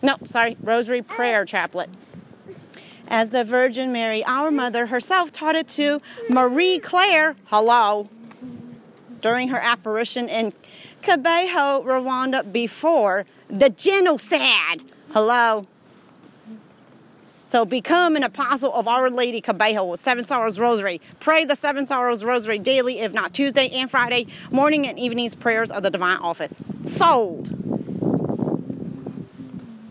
[0.00, 1.88] No, sorry, Rosary Prayer Chaplet.
[3.08, 8.08] as the Virgin Mary, our mother herself, taught it to Marie Claire, hello,
[9.20, 10.52] during her apparition in
[11.02, 14.82] Kibeho, Rwanda before the genocide.
[15.12, 15.66] Hello.
[17.48, 21.00] So become an apostle of Our Lady Kibeho with Seven Sorrows Rosary.
[21.18, 25.70] Pray the Seven Sorrows Rosary daily, if not Tuesday and Friday, morning and evenings prayers
[25.70, 26.60] of the Divine Office.
[26.82, 27.48] Sold.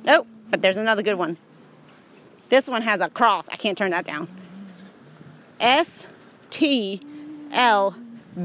[0.07, 1.35] Oh, but there's another good one.
[2.49, 3.49] This one has a cross.
[3.49, 4.27] I can't turn that down.
[5.59, 6.05] S
[6.51, 7.01] T
[7.51, 7.95] L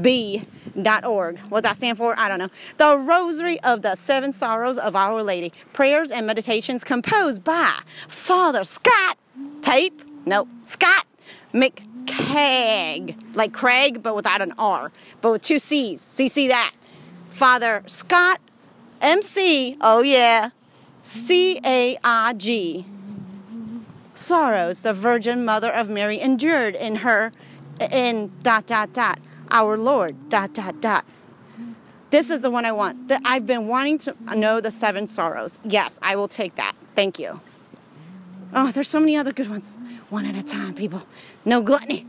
[0.01, 0.45] B
[0.81, 1.39] dot org.
[1.49, 2.17] What's that stand for?
[2.17, 2.49] I don't know.
[2.77, 5.53] The Rosary of the Seven Sorrows of Our Lady.
[5.71, 9.17] Prayers and meditations composed by Father Scott
[9.61, 10.01] Tape.
[10.25, 11.05] No, Scott
[11.53, 13.35] McCaig.
[13.35, 14.91] Like Craig, but without an R.
[15.21, 16.01] But with two C's.
[16.01, 16.73] See, see that.
[17.29, 18.39] Father Scott
[19.01, 19.77] MC.
[19.81, 20.49] Oh yeah.
[21.01, 22.85] C A I G.
[24.15, 27.31] Sorrows the Virgin Mother of Mary endured in her
[27.79, 29.19] in dot dot dot
[29.53, 31.05] our Lord dot dot dot.
[32.09, 33.07] This is the one I want.
[33.07, 35.59] That I've been wanting to know the seven sorrows.
[35.63, 36.75] Yes, I will take that.
[36.95, 37.39] Thank you.
[38.53, 39.77] Oh, there's so many other good ones.
[40.09, 41.03] One at a time, people.
[41.45, 42.05] No gluttony.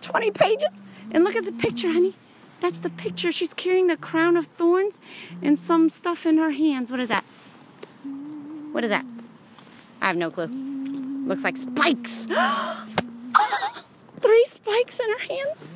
[0.00, 0.82] 20 pages.
[1.12, 2.14] And look at the picture, honey.
[2.60, 3.30] That's the picture.
[3.30, 4.98] She's carrying the crown of thorns
[5.42, 6.90] and some stuff in her hands.
[6.90, 7.24] What is that?
[8.72, 9.04] What is that?
[10.00, 10.46] I have no clue.
[11.26, 12.26] Looks like spikes.
[14.20, 15.74] Three spikes in her hands.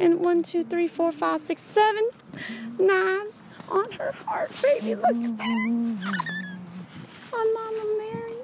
[0.00, 2.08] And one, two, three, four, five, six, seven
[2.78, 4.94] knives on her heart, baby.
[4.94, 5.98] Look at that.
[7.34, 8.36] On Mama Mary.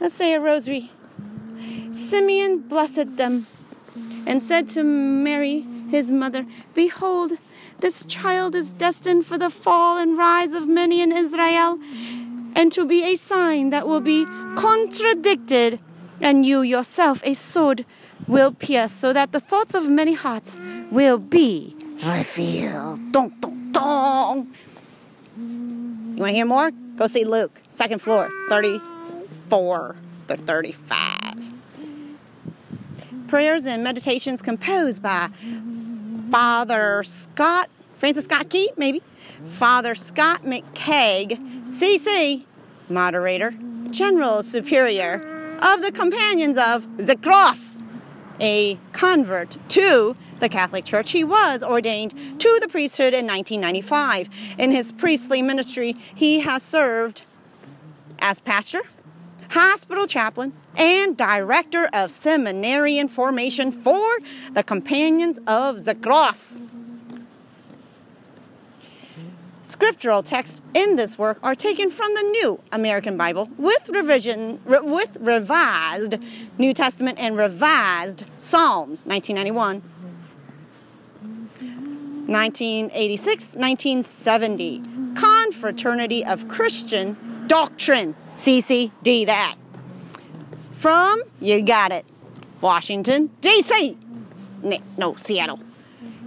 [0.00, 0.90] Let's say a rosary.
[1.92, 3.46] Simeon blessed them
[4.26, 7.32] and said to Mary, his mother, Behold,
[7.78, 11.78] this child is destined for the fall and rise of many in Israel,
[12.56, 14.24] and to be a sign that will be
[14.56, 15.78] contradicted,
[16.20, 17.84] and you yourself a sword
[18.28, 20.58] will pierce, so that the thoughts of many hearts
[20.90, 21.74] will be
[22.04, 23.12] revealed.
[23.12, 24.54] Dong, dong, dong.
[25.36, 26.70] You want to hear more?
[26.96, 29.96] Go see Luke, second floor, 34
[30.28, 31.52] to 35.
[33.28, 35.28] Prayers and meditations composed by
[36.30, 39.02] Father Scott, Francis Scott Key, maybe.
[39.46, 42.44] Father Scott McCaig, CC,
[42.88, 43.52] moderator,
[43.90, 45.20] General Superior
[45.62, 47.77] of the Companions of the Cross,
[48.40, 51.10] a convert to the Catholic Church.
[51.10, 54.28] He was ordained to the priesthood in 1995.
[54.58, 57.22] In his priestly ministry, he has served
[58.18, 58.82] as pastor,
[59.50, 64.18] hospital chaplain, and director of seminarian formation for
[64.52, 66.62] the Companions of the Cross.
[69.68, 74.80] Scriptural texts in this work are taken from the New American Bible with revision re-
[74.80, 76.16] with revised
[76.56, 79.82] New Testament and revised Psalms 1991
[82.26, 84.82] 1986 1970
[85.14, 89.56] Confraternity of Christian Doctrine CCD that.
[90.72, 92.06] From you got it
[92.62, 93.98] Washington DC
[94.96, 95.60] no Seattle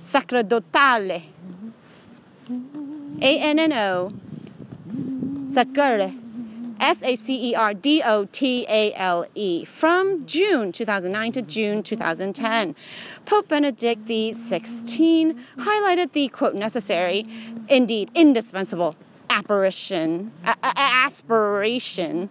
[0.00, 1.22] Sacerdotale.
[3.22, 4.12] A N N O
[5.54, 6.14] Sacerdotale.
[6.80, 11.42] S A C E R D O T A L E from June 2009 to
[11.42, 12.74] June 2010.
[13.24, 17.26] Pope Benedict XVI highlighted the quote necessary,
[17.68, 18.96] indeed indispensable
[19.30, 22.28] apparition, a- a- aspiration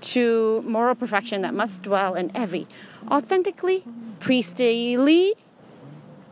[0.00, 2.66] to moral perfection that must dwell in every
[3.10, 3.84] authentically
[4.18, 5.34] priestly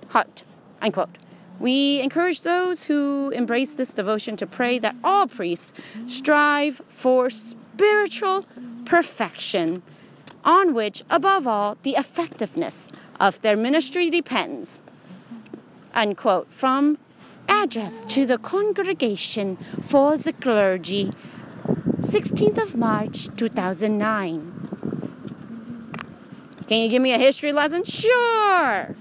[0.09, 0.43] heart.
[0.81, 1.11] Unquote.
[1.61, 5.73] We encourage those who embrace this devotion to pray that all priests
[6.07, 8.47] strive for spiritual
[8.85, 9.83] perfection,
[10.45, 14.81] on which, above all, the effectiveness of their ministry depends.
[15.95, 16.53] Unquote.
[16.53, 16.99] From
[17.49, 21.13] Address to the Congregation for the Clergy,
[21.99, 24.55] 16th of March, 2009.
[26.69, 27.85] Can you give me a history lesson?
[27.85, 28.95] Sure!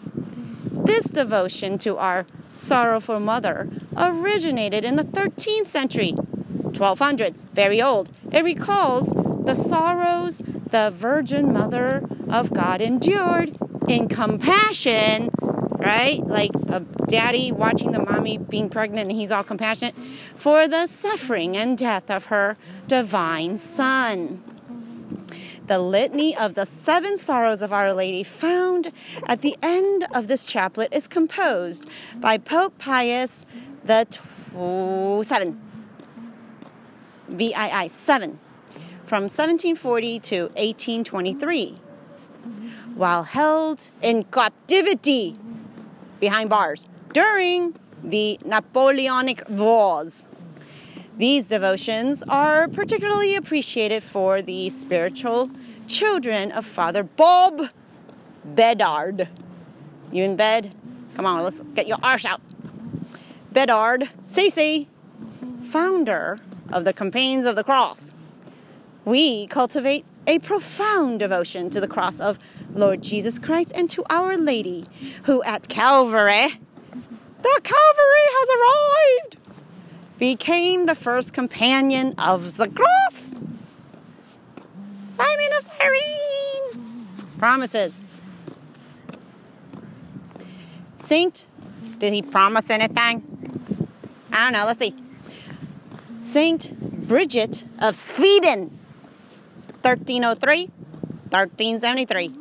[0.71, 2.25] This devotion to our
[2.57, 8.09] sorrowful mother originated in the 13th century, 1200s, very old.
[8.31, 9.09] It recalls
[9.45, 13.57] the sorrows the Virgin Mother of God endured
[13.87, 15.29] in compassion,
[15.77, 16.19] right?
[16.25, 19.95] Like a daddy watching the mommy being pregnant and he's all compassionate
[20.35, 22.57] for the suffering and death of her
[22.87, 24.43] divine son.
[25.67, 28.93] The litany of the seven sorrows of Our Lady, found
[29.25, 31.85] at the end of this chaplet, is composed
[32.15, 33.45] by Pope Pius
[33.83, 35.59] the tw- seven,
[37.27, 38.39] VII seven,
[39.05, 41.77] from 1740 to 1823,
[42.95, 45.37] while held in captivity
[46.21, 50.27] behind bars during the Napoleonic Wars.
[51.17, 55.49] These devotions are particularly appreciated for the spiritual
[55.87, 57.69] children of Father Bob
[58.45, 59.27] Bedard.
[60.11, 60.75] You in bed?
[61.15, 62.39] Come on, let's get your arse out.
[63.51, 64.85] Bedard, Cece,
[65.63, 66.39] founder
[66.71, 68.13] of the Companions of the Cross.
[69.03, 72.37] We cultivate a profound devotion to the cross of
[72.73, 74.85] Lord Jesus Christ and to Our Lady,
[75.23, 76.59] who at Calvary,
[77.41, 79.37] the Calvary has arrived,
[80.17, 83.39] became the first companion of the cross.
[85.09, 87.07] Simon of Cyrene
[87.37, 88.05] promises.
[90.97, 91.45] Saint,
[91.99, 93.23] did he promise anything?
[94.31, 94.65] I don't know.
[94.65, 94.95] Let's see.
[96.19, 98.77] Saint Bridget of Sweden,
[99.81, 100.65] 1303,
[101.29, 102.35] 1373.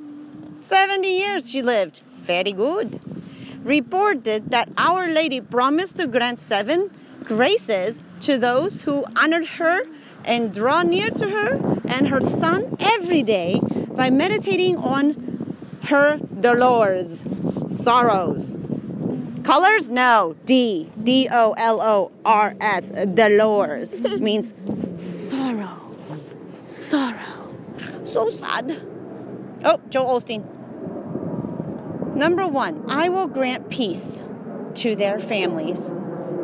[0.62, 2.00] 70 years she lived.
[2.22, 3.00] Very good.
[3.62, 6.90] Reported that Our Lady promised to grant seven
[7.26, 9.82] graces to those who honored her
[10.24, 15.46] and draw near to her and her son every day by meditating on
[15.84, 17.22] her dolors,
[17.70, 18.56] sorrows.
[19.44, 19.88] Colors?
[19.88, 20.34] No.
[20.44, 20.90] D.
[21.00, 22.90] D O L O R S.
[22.90, 24.52] Dolors means
[25.00, 25.96] sorrow.
[26.66, 27.54] Sorrow.
[28.04, 28.82] So sad.
[29.64, 30.44] Oh, Joel Osteen.
[32.16, 34.22] Number one, I will grant peace
[34.74, 35.92] to their families.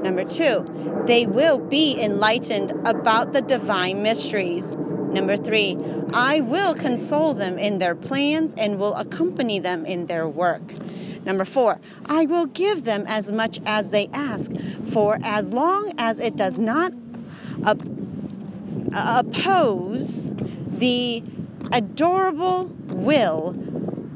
[0.03, 4.75] Number two, they will be enlightened about the divine mysteries.
[4.77, 5.77] Number three,
[6.13, 10.63] I will console them in their plans and will accompany them in their work.
[11.25, 14.51] Number four, I will give them as much as they ask,
[14.91, 16.93] for as long as it does not
[17.65, 17.83] op-
[18.93, 21.23] uh, oppose the
[21.71, 23.55] adorable will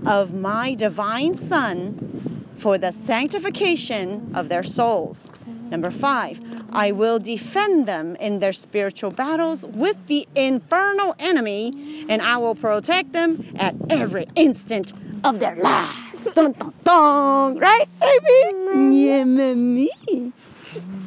[0.05, 5.31] of my divine Son for the sanctification of their souls.
[5.71, 6.41] Number five,
[6.71, 12.55] I will defend them in their spiritual battles with the infernal enemy, and I will
[12.55, 14.93] protect them at every instant
[15.25, 16.25] of their lives.
[16.35, 17.59] Dun, dun, dun.
[17.59, 18.97] Right, baby?
[18.97, 19.91] Yeah, mommy.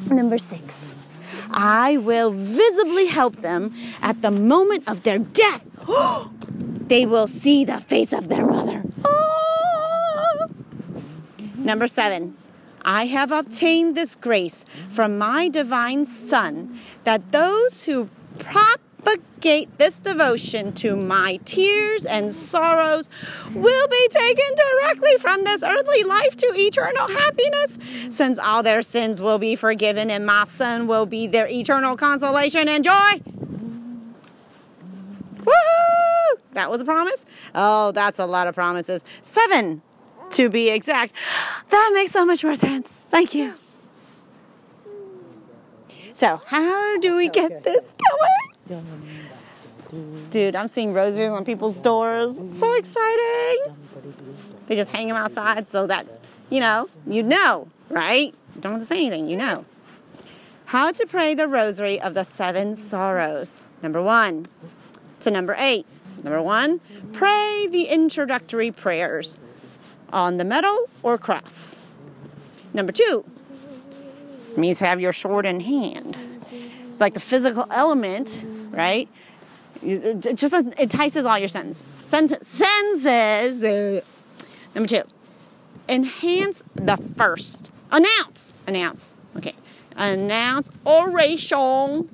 [0.06, 0.86] Number six,
[1.50, 5.62] I will visibly help them at the moment of their death.
[6.88, 8.82] they will see the face of their mother.
[9.04, 10.46] Ah.
[11.56, 12.36] Number seven,
[12.82, 18.08] I have obtained this grace from my divine Son that those who
[18.38, 23.08] propagate this devotion to my tears and sorrows
[23.54, 27.78] will be taken directly from this earthly life to eternal happiness,
[28.10, 32.68] since all their sins will be forgiven and my Son will be their eternal consolation
[32.68, 33.20] and joy.
[35.38, 36.40] Woohoo!
[36.52, 37.24] That was a promise?
[37.54, 39.04] Oh, that's a lot of promises.
[39.22, 39.82] Seven
[40.32, 41.14] to be exact.
[41.70, 42.90] That makes so much more sense.
[42.90, 43.54] Thank you.
[46.12, 47.94] So, how do we get this
[48.68, 48.84] going?
[50.30, 52.36] Dude, I'm seeing rosaries on people's doors.
[52.50, 53.76] So exciting.
[54.66, 56.06] They just hang them outside so that,
[56.48, 58.34] you know, you know, right?
[58.54, 59.64] You don't have to say anything, you know.
[60.66, 63.64] How to pray the rosary of the seven sorrows.
[63.82, 64.46] Number one
[65.20, 65.86] to number eight.
[66.22, 66.80] Number one,
[67.12, 69.36] pray the introductory prayers
[70.12, 71.78] on the medal or cross.
[72.72, 73.24] Number two
[74.56, 76.16] means have your sword in hand.
[76.52, 79.08] It's like the physical element, right?
[79.82, 81.82] It just entices all your senses.
[82.02, 83.62] Senses.
[84.74, 85.02] Number two,
[85.88, 87.70] enhance the first.
[87.90, 88.54] Announce.
[88.66, 89.16] Announce.
[89.36, 89.54] Okay.
[89.96, 92.08] Announce oration.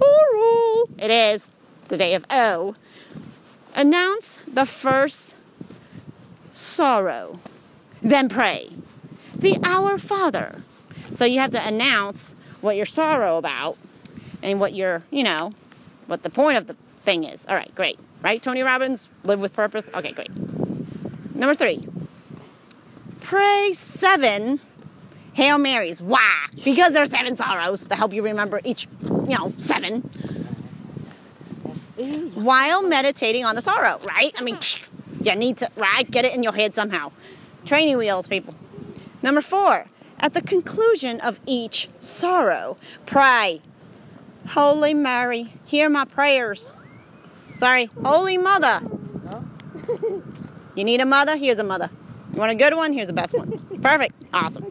[0.00, 0.88] Oral.
[0.98, 1.54] It is
[1.88, 2.74] the day of O.
[3.74, 5.36] Announce the first
[6.52, 7.40] sorrow,
[8.00, 8.70] then pray.
[9.36, 10.62] The Our Father.
[11.10, 13.76] So you have to announce what your sorrow about
[14.42, 15.52] and what your, you know,
[16.06, 17.46] what the point of the thing is.
[17.46, 17.98] All right, great.
[18.22, 19.08] Right, Tony Robbins?
[19.24, 19.90] Live with purpose?
[19.94, 20.30] Okay, great.
[21.34, 21.88] Number three,
[23.20, 24.60] pray seven
[25.32, 26.00] Hail Marys.
[26.00, 26.46] Why?
[26.64, 30.02] Because there are seven sorrows to help you remember each, you know, seven.
[32.34, 34.32] While meditating on the sorrow, right?
[34.36, 34.58] I mean,
[35.22, 36.10] You need to, right?
[36.10, 37.12] Get it in your head somehow.
[37.64, 38.54] Training wheels, people.
[39.22, 39.86] Number four,
[40.18, 42.76] at the conclusion of each sorrow,
[43.06, 43.62] pray.
[44.48, 46.70] Holy Mary, hear my prayers.
[47.54, 48.80] Sorry, Holy Mother.
[50.74, 51.36] You need a mother?
[51.36, 51.90] Here's a mother.
[52.32, 52.92] You want a good one?
[52.92, 53.58] Here's the best one.
[53.82, 54.14] Perfect.
[54.32, 54.64] Awesome.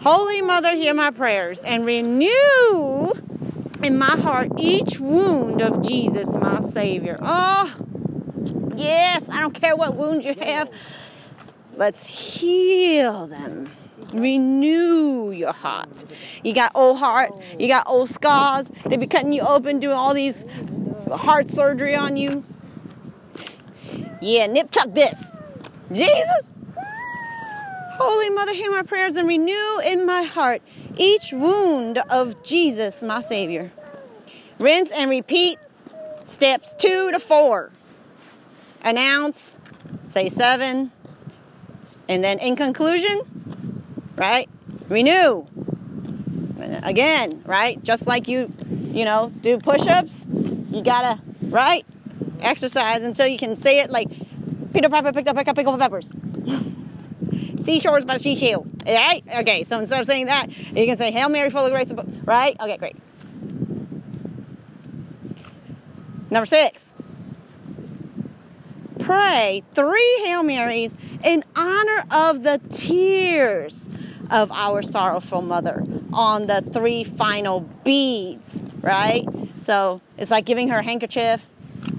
[0.00, 3.12] Holy Mother, hear my prayers and renew
[3.82, 7.18] in my heart each wound of Jesus, my Savior.
[7.20, 7.74] Oh,
[8.74, 10.70] yes, I don't care what wounds you have.
[11.74, 13.70] Let's heal them.
[14.12, 16.04] Renew your heart.
[16.42, 18.68] You got old heart, you got old scars.
[18.86, 20.44] They be cutting you open, doing all these
[21.10, 22.44] heart surgery on you.
[24.20, 25.30] Yeah, nip tuck this.
[25.92, 26.54] Jesus.
[27.98, 30.62] Holy Mother, hear my prayers and renew in my heart
[30.96, 33.72] each wound of Jesus, my Savior.
[34.60, 35.58] Rinse and repeat
[36.24, 37.72] steps two to four.
[38.82, 39.58] Announce,
[40.06, 40.92] say seven,
[42.08, 43.22] and then in conclusion,
[44.14, 44.48] right?
[44.88, 45.44] Renew.
[46.84, 47.82] Again, right?
[47.82, 50.24] Just like you, you know, do push ups,
[50.70, 51.84] you gotta, right?
[52.42, 54.08] Exercise until you can say it like
[54.72, 56.12] Peter Piper picked up a couple of peppers.
[57.68, 58.66] Seashores by the seashell.
[58.86, 59.22] Right?
[59.40, 61.92] Okay, so instead of saying that, you can say, Hail Mary, full of grace,
[62.24, 62.56] right?
[62.58, 62.96] Okay, great.
[66.30, 66.94] Number six,
[69.00, 73.90] pray three Hail Marys in honor of the tears
[74.30, 79.26] of our sorrowful mother on the three final beads, right?
[79.58, 81.46] So it's like giving her a handkerchief,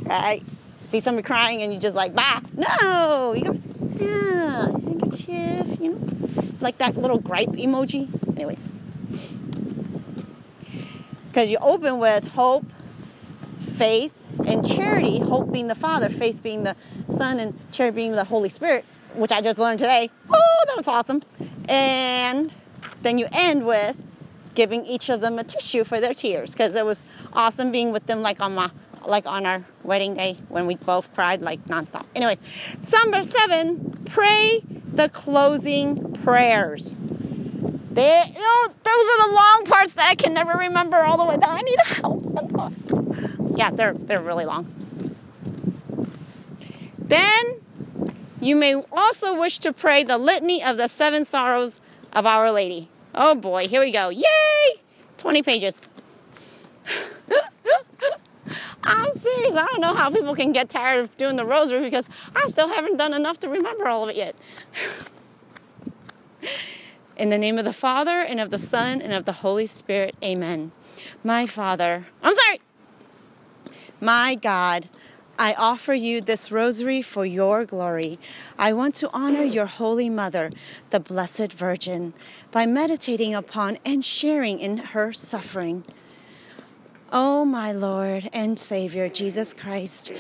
[0.02, 0.42] right?
[0.86, 3.62] See somebody crying and you just like, bah, no, you
[4.00, 8.08] yeah, handkerchief, you know, like that little gripe emoji.
[8.36, 8.68] Anyways,
[11.28, 12.66] because you open with hope,
[13.60, 14.14] faith,
[14.46, 16.76] and charity, hope being the Father, faith being the
[17.10, 20.10] Son, and charity being the Holy Spirit, which I just learned today.
[20.30, 21.22] Oh, that was awesome.
[21.68, 22.52] And
[23.02, 24.04] then you end with
[24.56, 28.06] giving each of them a tissue for their tears because it was awesome being with
[28.08, 28.70] them like on my
[29.10, 32.06] like on our wedding day when we both cried like nonstop.
[32.16, 32.38] Anyways,
[32.94, 34.62] number seven, pray
[34.94, 36.96] the closing prayers.
[38.00, 41.26] You oh, know, those are the long parts that I can never remember all the
[41.26, 41.50] way down.
[41.50, 43.58] I need help.
[43.58, 44.74] Yeah, they're they're really long.
[46.98, 47.62] Then
[48.40, 51.82] you may also wish to pray the litany of the seven sorrows
[52.14, 52.88] of Our Lady.
[53.14, 54.08] Oh boy, here we go.
[54.10, 54.80] Yay!
[55.18, 55.90] 20 pages.
[58.84, 59.56] I'm serious.
[59.56, 62.70] I don't know how people can get tired of doing the rosary because I still
[62.70, 64.36] haven't done enough to remember all of it yet.
[67.18, 70.16] In the name of the Father, and of the Son, and of the Holy Spirit,
[70.24, 70.72] amen.
[71.22, 72.62] My Father, I'm sorry.
[74.00, 74.88] My God,
[75.38, 78.20] I offer you this rosary for your glory.
[78.58, 80.52] I want to honor your Holy Mother,
[80.92, 82.14] the Blessed Virgin,
[82.52, 85.84] by meditating upon and sharing in her suffering.
[87.12, 90.12] O oh, my Lord and Savior, Jesus Christ,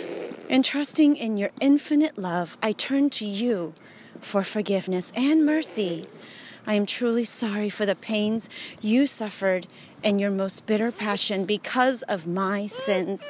[0.49, 3.75] entrusting in your infinite love, I turn to you
[4.21, 6.07] for forgiveness and mercy.
[6.65, 8.49] I am truly sorry for the pains
[8.81, 9.67] you suffered
[10.03, 13.29] and your most bitter passion because of my sins.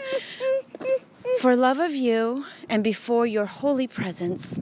[1.39, 4.61] For love of you and before your holy presence,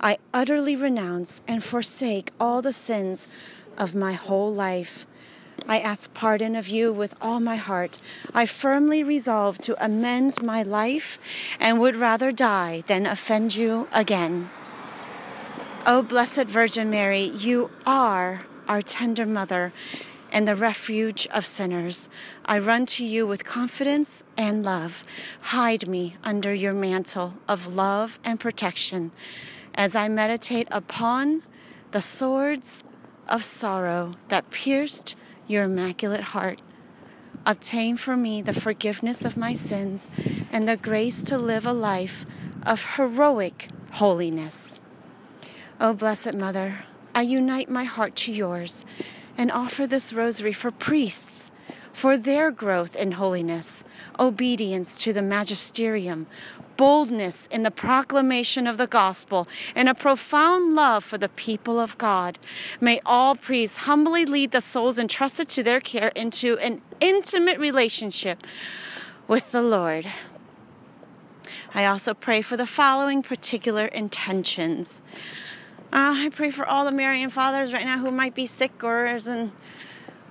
[0.00, 3.26] I utterly renounce and forsake all the sins
[3.76, 5.06] of my whole life.
[5.68, 7.98] I ask pardon of you with all my heart.
[8.34, 11.18] I firmly resolve to amend my life
[11.60, 14.50] and would rather die than offend you again.
[15.84, 19.72] O oh, Blessed Virgin Mary, you are our tender mother
[20.30, 22.08] and the refuge of sinners.
[22.44, 25.04] I run to you with confidence and love.
[25.40, 29.12] Hide me under your mantle of love and protection
[29.74, 31.42] as I meditate upon
[31.90, 32.84] the swords
[33.28, 35.16] of sorrow that pierced
[35.46, 36.62] your immaculate heart.
[37.44, 40.10] Obtain for me the forgiveness of my sins
[40.52, 42.24] and the grace to live a life
[42.64, 44.80] of heroic holiness.
[45.80, 48.84] O oh, Blessed Mother, I unite my heart to yours
[49.36, 51.50] and offer this rosary for priests,
[51.92, 53.82] for their growth in holiness,
[54.18, 56.26] obedience to the magisterium,
[56.82, 59.46] boldness in the proclamation of the gospel,
[59.76, 62.40] and a profound love for the people of God.
[62.80, 68.44] May all priests humbly lead the souls entrusted to their care into an intimate relationship
[69.28, 70.08] with the Lord.
[71.72, 75.02] I also pray for the following particular intentions.
[75.92, 79.06] Uh, I pray for all the Marian fathers right now who might be sick or
[79.06, 79.52] isn't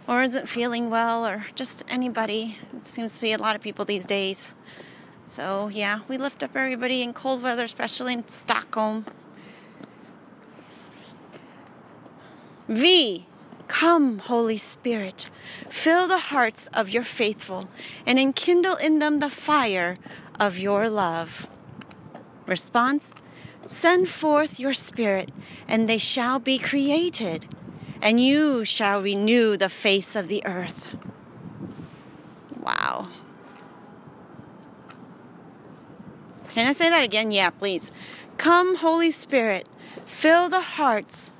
[0.06, 2.57] or isn't feeling well or just anybody.
[2.76, 4.52] It seems to be a lot of people these days.
[5.32, 9.06] So, yeah, we lift up everybody in cold weather, especially in Stockholm.
[12.68, 13.26] V.
[13.70, 15.30] Come, Holy Spirit,
[15.70, 17.70] fill the hearts of your faithful
[18.06, 19.95] and enkindle in them the fire
[20.38, 21.48] of your love.
[22.45, 23.14] Response
[23.64, 25.32] Send forth your Spirit,
[25.66, 27.48] and they shall be created,
[28.02, 30.94] and you shall renew the face of the earth.
[32.60, 33.08] Wow.
[36.53, 37.32] Can I say that again?
[37.32, 37.91] Yeah, please.
[38.38, 39.68] Come, Holy Spirit,
[40.06, 41.34] fill the hearts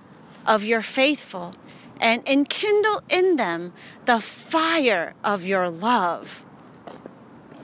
[0.46, 1.56] of your faithful
[2.00, 3.74] and enkindle in them
[4.06, 6.44] the fire of your love.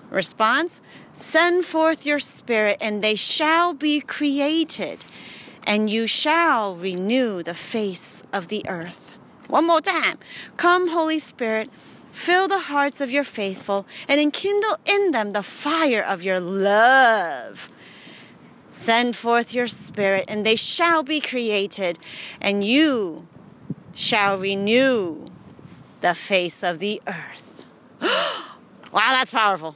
[0.09, 0.81] Response
[1.13, 4.99] Send forth your spirit, and they shall be created,
[5.63, 9.17] and you shall renew the face of the earth.
[9.47, 10.19] One more time.
[10.57, 11.71] Come, Holy Spirit,
[12.17, 17.69] fill the hearts of your faithful, and enkindle in them the fire of your love.
[18.71, 21.99] Send forth your spirit, and they shall be created,
[22.41, 23.27] and you
[23.93, 25.27] shall renew
[26.01, 27.65] the face of the earth.
[28.01, 28.41] wow,
[28.91, 29.75] that's powerful.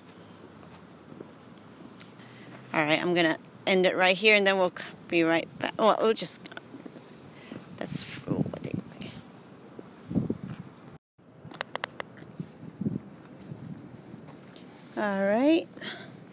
[2.73, 3.37] All right, I'm gonna
[3.67, 4.73] end it right here, and then we'll
[5.07, 5.73] be right back.
[5.77, 6.41] Well, we'll just
[7.77, 8.03] that's.
[14.97, 15.69] All right,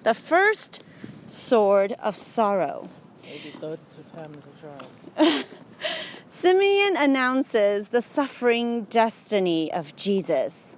[0.02, 0.82] the first
[1.28, 2.88] sword of sorrow.
[3.22, 3.78] Maybe third
[4.16, 5.44] time is a charm.
[6.26, 10.76] Simeon announces the suffering destiny of Jesus.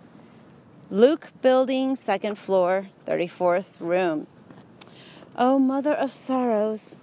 [0.91, 4.27] Luke building, second floor, 34th room.
[5.37, 6.97] O Mother of Sorrows,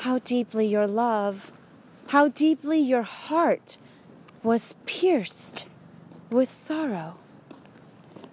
[0.00, 1.52] how deeply your love,
[2.08, 3.76] how deeply your heart
[4.42, 5.64] was pierced
[6.28, 7.18] with sorrow.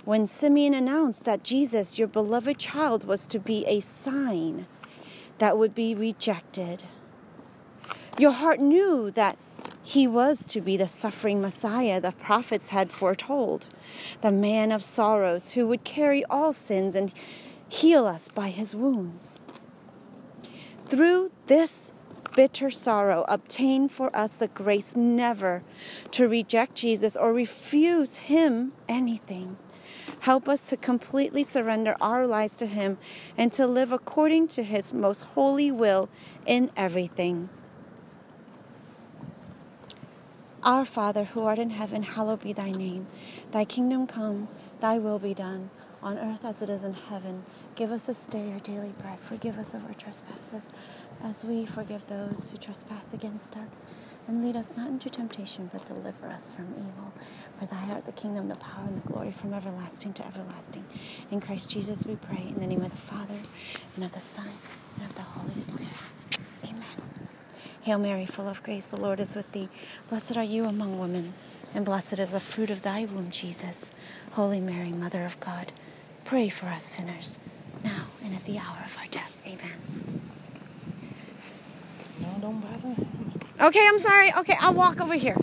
[0.04, 4.66] When Simeon announced that Jesus, your beloved child, was to be a sign
[5.38, 6.84] that would be rejected,
[8.18, 9.38] your heart knew that
[9.84, 13.68] he was to be the suffering Messiah the prophets had foretold,
[14.22, 17.14] the man of sorrows who would carry all sins and
[17.70, 19.40] heal us by his wounds.
[20.88, 21.94] Through this
[22.36, 25.62] bitter sorrow, obtain for us the grace never
[26.12, 29.58] to reject Jesus or refuse him anything.
[30.20, 32.98] Help us to completely surrender our lives to him
[33.38, 36.10] and to live according to his most holy will
[36.46, 37.50] in everything.
[40.64, 43.08] Our Father, who art in heaven, hallowed be thy name.
[43.50, 44.48] Thy kingdom come,
[44.80, 45.72] thy will be done,
[46.04, 47.44] on earth as it is in heaven.
[47.74, 49.20] Give us this day our daily bread.
[49.20, 50.70] Forgive us of our trespasses,
[51.24, 53.80] as we forgive those who trespass against us.
[54.28, 57.12] And lead us not into temptation, but deliver us from evil.
[57.62, 60.84] For thy art the kingdom, the power, and the glory from everlasting to everlasting.
[61.30, 63.36] In Christ Jesus we pray, in the name of the Father,
[63.96, 64.50] and of the Son,
[64.96, 65.88] and of the Holy Spirit.
[66.64, 66.84] Amen.
[67.82, 69.70] Hail Mary, full of grace, the Lord is with thee.
[70.10, 71.36] Blessed are you among women,
[71.76, 73.92] and blessed is the fruit of thy womb, Jesus.
[74.32, 75.72] Holy Mary, Mother of God,
[76.26, 77.38] pray for us sinners,
[77.84, 79.38] now and at the hour of our death.
[79.46, 80.22] Amen.
[82.22, 83.68] No, don't bother.
[83.68, 84.34] Okay, I'm sorry.
[84.34, 85.38] Okay, I'll walk over here.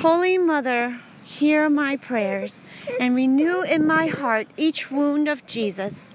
[0.00, 2.62] Holy Mother, hear my prayers
[3.00, 6.14] and renew in my heart each wound of Jesus,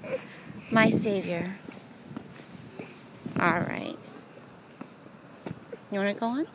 [0.70, 1.56] my Savior.
[3.40, 3.96] All right.
[5.90, 6.46] You want to go on?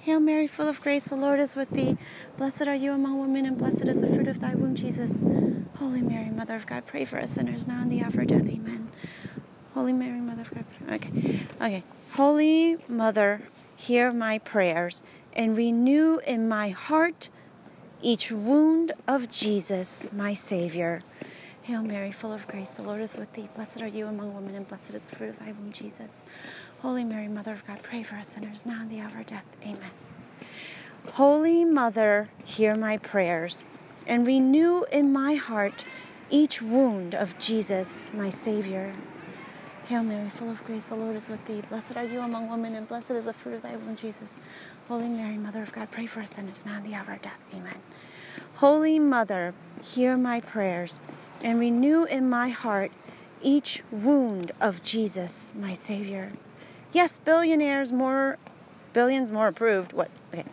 [0.00, 1.98] Hail Mary, full of grace, the Lord is with thee.
[2.38, 5.22] Blessed are you among women, and blessed is the fruit of thy womb, Jesus.
[5.76, 8.48] Holy Mary, Mother of God, pray for us sinners now and the hour of death.
[8.48, 8.90] Amen.
[9.74, 10.64] Holy Mary, Mother of God.
[10.90, 11.46] Okay.
[11.60, 11.84] Okay.
[12.12, 13.42] Holy Mother,
[13.76, 15.02] hear my prayers
[15.40, 17.30] and renew in my heart
[18.02, 21.00] each wound of Jesus, my Savior.
[21.62, 23.48] Hail Mary, full of grace, the Lord is with thee.
[23.54, 26.22] Blessed are you among women, and blessed is the fruit of thy womb, Jesus.
[26.82, 29.22] Holy Mary, Mother of God, pray for us sinners now and the hour of our
[29.22, 29.46] death.
[29.62, 29.90] Amen.
[31.14, 33.64] Holy Mother, hear my prayers
[34.06, 35.86] and renew in my heart
[36.28, 38.92] each wound of Jesus, my Savior.
[39.86, 41.62] Hail Mary, full of grace, the Lord is with thee.
[41.68, 44.34] Blessed are you among women, and blessed is the fruit of thy womb, Jesus.
[44.90, 47.18] Holy Mary, Mother of God, pray for us sinners now and the hour of our
[47.18, 47.38] death.
[47.54, 47.76] Amen.
[48.56, 50.98] Holy Mother, hear my prayers
[51.44, 52.90] and renew in my heart
[53.40, 56.32] each wound of Jesus, my Savior.
[56.92, 58.36] Yes, billionaires more,
[58.92, 59.92] billions more approved.
[59.92, 60.10] What?
[60.34, 60.44] Okay.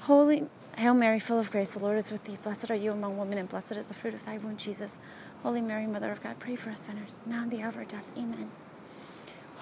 [0.00, 2.38] Holy Hail Mary, full of grace, the Lord is with thee.
[2.42, 4.98] Blessed are you among women, and blessed is the fruit of thy womb, Jesus.
[5.44, 7.84] Holy Mary, Mother of God, pray for us sinners, now and the hour of our
[7.84, 8.10] death.
[8.18, 8.50] Amen.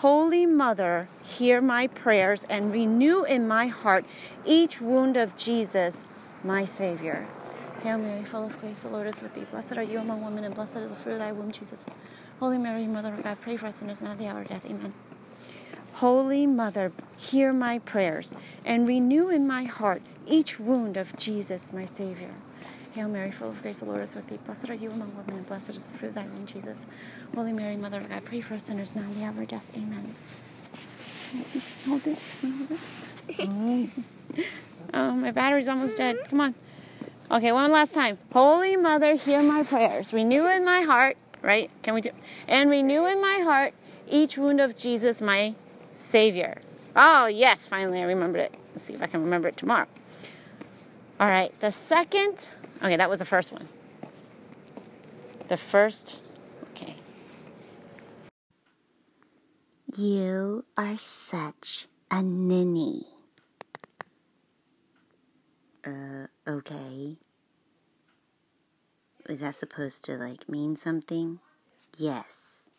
[0.04, 4.04] Holy Mother, hear my prayers and renew in my heart
[4.44, 6.06] each wound of Jesus,
[6.44, 7.26] my Savior.
[7.82, 9.46] Hail Mary, full of grace, the Lord is with thee.
[9.50, 11.86] Blessed are you among women, and blessed is the fruit of thy womb, Jesus.
[12.38, 14.66] Holy Mary, Mother of God, pray for us sinners now at the hour of death.
[14.66, 14.92] Amen.
[15.94, 21.86] Holy Mother, hear my prayers, and renew in my heart each wound of Jesus, my
[21.86, 22.34] Savior.
[22.94, 24.38] Hail Mary, full of grace, the Lord is with thee.
[24.46, 26.86] Blessed are you among women, and blessed is the fruit of thy womb, Jesus.
[27.34, 29.64] Holy Mary, Mother of God, pray for us sinners now at the hour of death.
[29.76, 30.14] Amen.
[31.88, 32.18] Hold it.
[32.40, 33.90] Hold it.
[34.94, 36.16] Oh, my battery's almost dead.
[36.28, 36.54] Come on.
[37.32, 38.16] Okay, one last time.
[38.32, 40.12] Holy Mother, hear my prayers.
[40.12, 41.72] Renew in my heart, right?
[41.82, 42.10] Can we do?
[42.46, 43.74] And renew in my heart
[44.08, 45.56] each wound of Jesus, my
[45.92, 46.60] Savior.
[46.94, 48.54] Oh, yes, finally I remembered it.
[48.70, 49.88] Let's see if I can remember it tomorrow.
[51.18, 52.50] All right, the second,
[52.82, 53.68] okay, that was the first one.
[55.48, 56.38] The first,
[56.70, 56.96] okay.
[59.96, 63.02] You are such a ninny.
[65.84, 67.16] Uh, okay.
[69.28, 71.40] Is that supposed to, like, mean something?
[71.96, 72.72] Yes.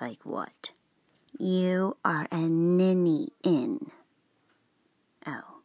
[0.00, 0.70] Like what?
[1.38, 3.90] You are a ninny in.
[5.26, 5.60] Oh.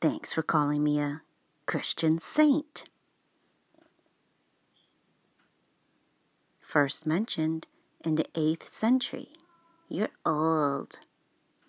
[0.00, 1.20] Thanks for calling me a
[1.66, 2.88] Christian saint.
[6.58, 7.66] First mentioned
[8.02, 9.28] in the 8th century.
[9.90, 11.00] You're old.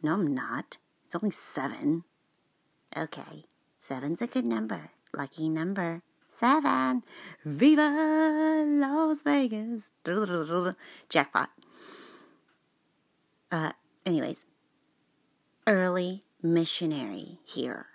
[0.02, 0.78] No, I'm not.
[1.06, 2.06] It's only seven.
[2.96, 3.44] Okay,
[3.78, 4.92] seven's a good number.
[5.14, 6.02] Lucky number.
[6.30, 7.04] Seven.
[7.44, 9.92] Viva Las Vegas.
[11.10, 11.50] Jackpot.
[13.52, 13.74] Uh,
[14.06, 14.46] anyways,
[15.68, 17.88] early missionary here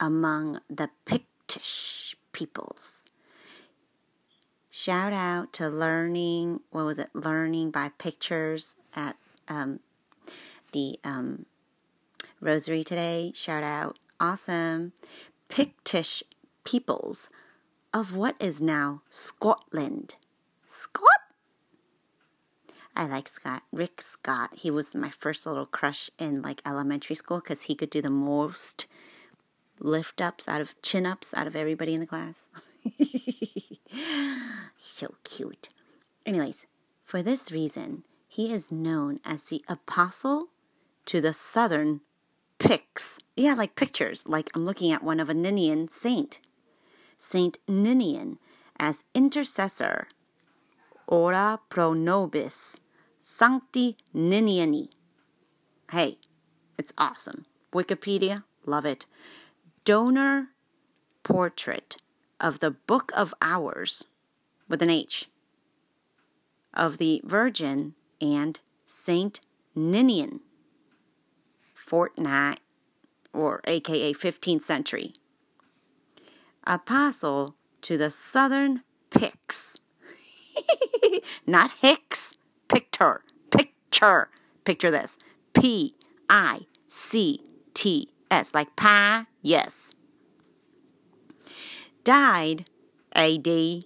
[0.00, 3.10] among the Pictish peoples.
[4.70, 9.16] Shout out to learning, what was it, learning by pictures at
[9.48, 9.80] um,
[10.72, 11.44] the um,
[12.40, 13.32] Rosary today.
[13.34, 14.92] Shout out, awesome.
[15.48, 16.22] Pictish
[16.64, 17.28] peoples
[17.92, 20.14] of what is now Scotland.
[20.64, 21.04] Scott?
[22.94, 23.62] I like Scott.
[23.72, 24.50] Rick Scott.
[24.54, 28.10] He was my first little crush in like elementary school because he could do the
[28.10, 28.86] most
[29.80, 32.48] lift ups out of chin ups out of everybody in the class.
[34.78, 35.68] so cute.
[36.24, 36.66] Anyways,
[37.02, 40.48] for this reason, he is known as the apostle
[41.06, 42.00] to the southern
[42.60, 43.18] Picts.
[43.38, 44.28] Yeah, like pictures.
[44.28, 46.40] Like I'm looking at one of a Ninian saint.
[47.16, 48.38] Saint Ninian
[48.78, 50.08] as intercessor.
[51.06, 52.82] Ora pro nobis.
[53.18, 54.88] Sancti Niniani.
[55.90, 56.18] Hey,
[56.78, 57.46] it's awesome.
[57.72, 59.06] Wikipedia, love it.
[59.84, 60.48] Donor
[61.22, 61.96] portrait
[62.38, 64.06] of the Book of Hours
[64.68, 65.28] with an H
[66.72, 69.40] of the Virgin and Saint
[69.74, 70.40] Ninian
[71.90, 72.60] fortnight,
[73.32, 75.14] or aka 15th century.
[76.64, 79.78] Apostle to the southern Picts.
[81.46, 82.36] Not Hicks,
[82.68, 84.28] picture, picture.
[84.64, 85.18] Picture this
[85.52, 85.96] P
[86.28, 87.40] I C
[87.74, 89.94] T S, like pie, yes.
[92.04, 92.66] Died
[93.14, 93.84] AD,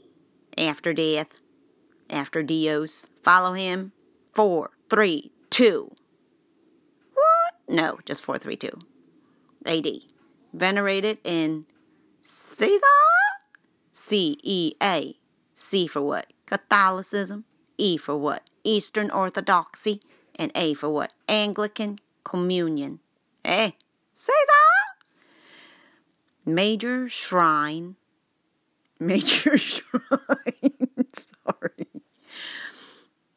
[0.59, 1.39] after death,
[2.11, 3.11] after Dios.
[3.23, 3.93] Follow him.
[4.33, 5.93] Four, three, two.
[7.15, 7.55] What?
[7.69, 8.79] No, just 432
[9.67, 9.87] AD.
[10.53, 11.67] Venerated in
[12.23, 12.87] Caesar?
[13.93, 15.17] C E A.
[15.55, 16.33] C for what?
[16.47, 17.45] Catholicism.
[17.79, 18.49] E for what?
[18.65, 20.01] Eastern Orthodoxy.
[20.37, 21.15] And A for what?
[21.29, 23.01] Anglican Communion.
[23.45, 23.71] Eh?
[24.15, 24.33] Caesar?
[26.47, 27.97] Major Shrine.
[28.99, 30.01] Major Shrine.
[31.15, 32.03] Sorry.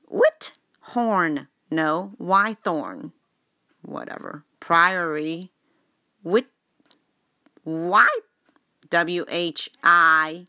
[0.08, 0.52] Whit
[0.82, 1.48] Horn.
[1.70, 3.12] No, Wythorn
[3.88, 4.44] whatever.
[4.60, 5.52] Priory.
[6.24, 6.48] Whit.
[7.64, 8.08] Why?
[8.90, 10.45] W H I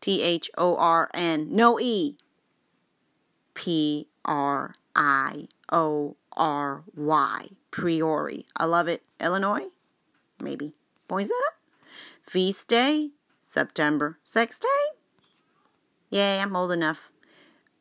[0.00, 1.48] T H O R N.
[1.50, 2.16] No E.
[3.54, 7.48] P R I O R Y.
[7.70, 8.46] Priori.
[8.56, 9.02] I love it.
[9.20, 9.68] Illinois?
[10.40, 10.72] Maybe.
[11.08, 11.36] Poinsettia?
[12.22, 13.10] Feast day?
[13.40, 14.98] September 6th day?
[16.10, 17.10] Yay, I'm old enough.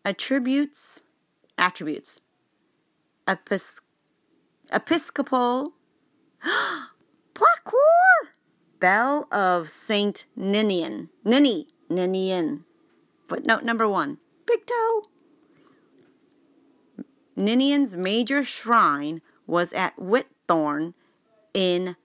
[0.04, 1.04] Attributes.
[1.58, 2.22] Attributes.
[3.28, 3.82] Epis-
[4.72, 5.74] Episcopal
[7.34, 8.32] Parkour
[8.80, 11.10] Bell of Saint Ninian.
[11.24, 11.68] Ninny.
[11.90, 12.66] Ninian.
[13.26, 14.18] Footnote number one.
[14.46, 15.04] Big toe.
[17.36, 20.94] Ninian's major shrine was at Whithorn
[21.54, 21.96] in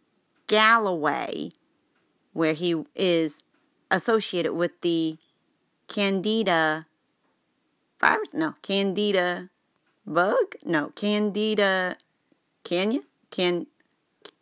[0.47, 1.51] Galloway,
[2.33, 3.43] where he is
[3.91, 5.19] associated with the
[5.89, 6.87] Candida
[8.01, 8.35] virus.
[8.35, 9.51] No, Candida
[10.07, 10.55] bug.
[10.65, 11.97] No, Candida
[12.65, 13.05] can you?
[13.31, 13.67] Can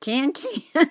[0.04, 0.90] can can.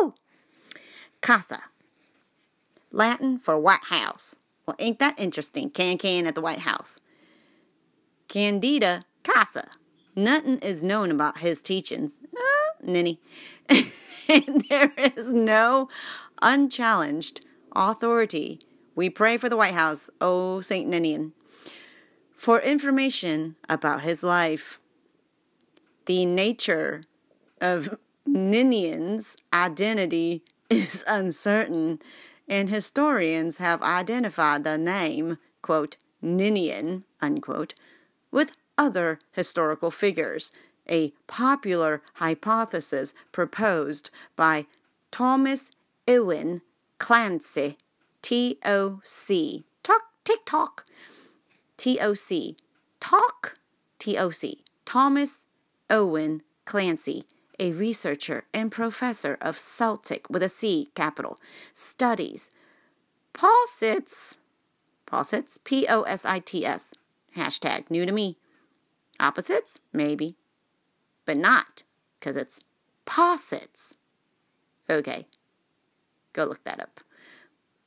[0.00, 0.14] Woo!
[1.20, 1.62] Casa.
[2.90, 4.36] Latin for White House.
[4.66, 5.70] Well, ain't that interesting?
[5.70, 7.00] Can can at the White House.
[8.26, 9.68] Candida Casa.
[10.16, 12.18] Nothing is known about his teachings.
[12.36, 13.20] Uh, ninny.
[13.68, 15.88] and there is no
[16.42, 17.46] unchallenged
[17.76, 18.67] authority
[18.98, 21.32] we pray for the White House, O Saint Ninian,
[22.36, 24.80] for information about his life.
[26.06, 27.04] The nature
[27.60, 27.96] of
[28.26, 32.00] Ninian's identity is uncertain,
[32.48, 37.74] and historians have identified the name, quote, Ninian, unquote,
[38.32, 40.50] with other historical figures,
[40.90, 44.66] a popular hypothesis proposed by
[45.12, 45.70] Thomas
[46.08, 46.62] Ewen
[46.98, 47.78] Clancy,
[48.28, 50.84] T O C, talk, tick tock,
[51.78, 52.58] T O C,
[53.00, 53.54] talk,
[53.98, 55.46] T O C, Thomas
[55.88, 57.24] Owen Clancy,
[57.58, 61.38] a researcher and professor of Celtic with a C capital,
[61.72, 62.50] studies
[63.32, 64.40] posits,
[65.06, 66.92] posits, P O S I T S,
[67.34, 68.36] hashtag new to me.
[69.18, 69.80] Opposites?
[69.90, 70.36] Maybe.
[71.24, 71.82] But not,
[72.20, 72.60] because it's
[73.06, 73.96] posits.
[74.90, 75.28] Okay,
[76.34, 77.00] go look that up.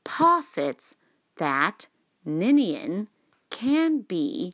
[0.04, 0.96] Posits
[1.38, 1.88] that
[2.26, 3.08] Ninian
[3.50, 4.54] can be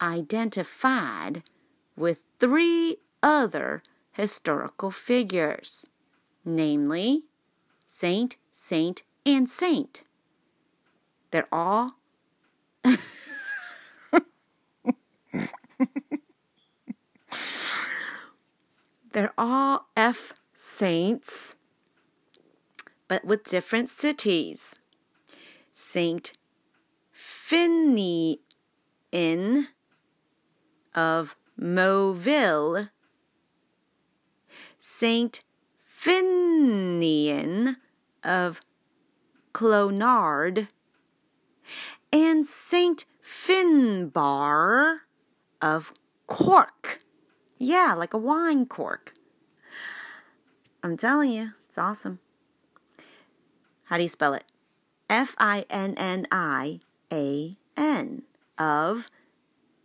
[0.00, 1.42] identified
[1.96, 3.82] with three other
[4.12, 5.88] historical figures,
[6.44, 7.24] namely
[7.86, 10.02] Saint, Saint, and Saint.
[11.30, 11.96] They're all
[19.12, 21.56] They're all F saints,
[23.08, 24.78] but with different cities.
[25.78, 26.32] Saint
[27.12, 28.38] Finnian
[30.94, 32.88] of Moville,
[34.78, 35.40] Saint
[35.84, 37.76] Finnian
[38.24, 38.62] of
[39.52, 40.68] Clonard,
[42.10, 44.96] and Saint Finbar
[45.60, 45.92] of
[46.26, 47.02] Cork.
[47.58, 49.12] Yeah, like a wine cork.
[50.82, 52.20] I'm telling you, it's awesome.
[53.84, 54.44] How do you spell it?
[55.08, 56.80] F I N N I
[57.12, 58.22] A N
[58.58, 59.10] of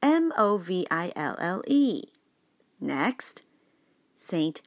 [0.01, 2.03] M O V I L L E.
[2.79, 3.43] Next,
[4.15, 4.61] Saint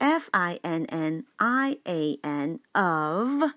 [0.00, 3.52] F I N N I A N of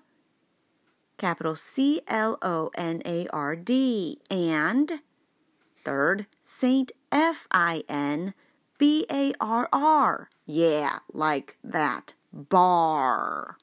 [1.18, 4.20] capital C L O N A R D.
[4.30, 5.00] And
[5.76, 8.34] third, Saint F I N
[8.78, 10.30] B A R R.
[10.44, 12.14] Yeah, like that.
[12.32, 13.56] Bar.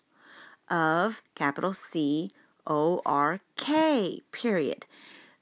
[0.69, 2.31] Of capital C
[2.65, 4.85] O R K, period.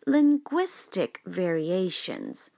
[0.05, 2.51] Linguistic variations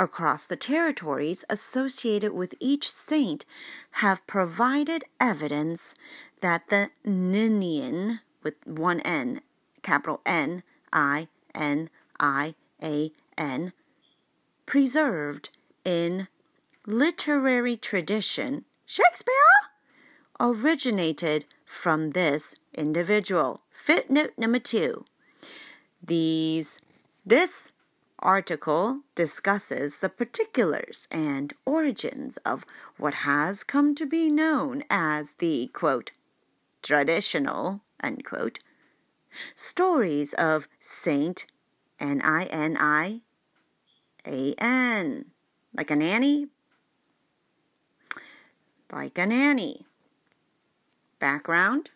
[0.00, 3.44] across the territories associated with each saint
[3.92, 5.94] have provided evidence
[6.40, 9.40] that the Ninian, with one N,
[9.82, 11.90] capital N I N
[12.20, 13.72] I A N,
[14.66, 15.48] preserved
[15.84, 16.28] in
[16.86, 19.34] literary tradition, Shakespeare
[20.38, 23.60] originated from this individual.
[23.70, 25.04] Footnote number two.
[26.02, 26.78] These,
[27.26, 27.72] this
[28.20, 32.64] article discusses the particulars and origins of
[32.96, 36.10] what has come to be known as the quote,
[36.82, 38.60] traditional unquote,
[39.54, 41.44] stories of Saint
[42.00, 43.20] N I N I
[44.26, 45.26] A N,
[45.76, 46.46] like a nanny,
[48.90, 49.87] like a nanny.
[51.18, 51.90] Background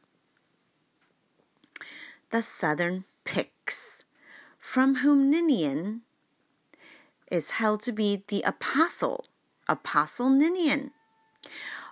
[2.31, 4.05] The Southern Picts,
[4.59, 6.03] from whom Ninian
[7.31, 9.27] is held to be the apostle,
[9.69, 10.91] Apostle Ninian,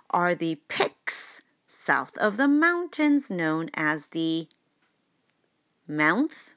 [0.09, 4.47] are the Picts south of the mountains known as the
[5.87, 6.55] Mounth,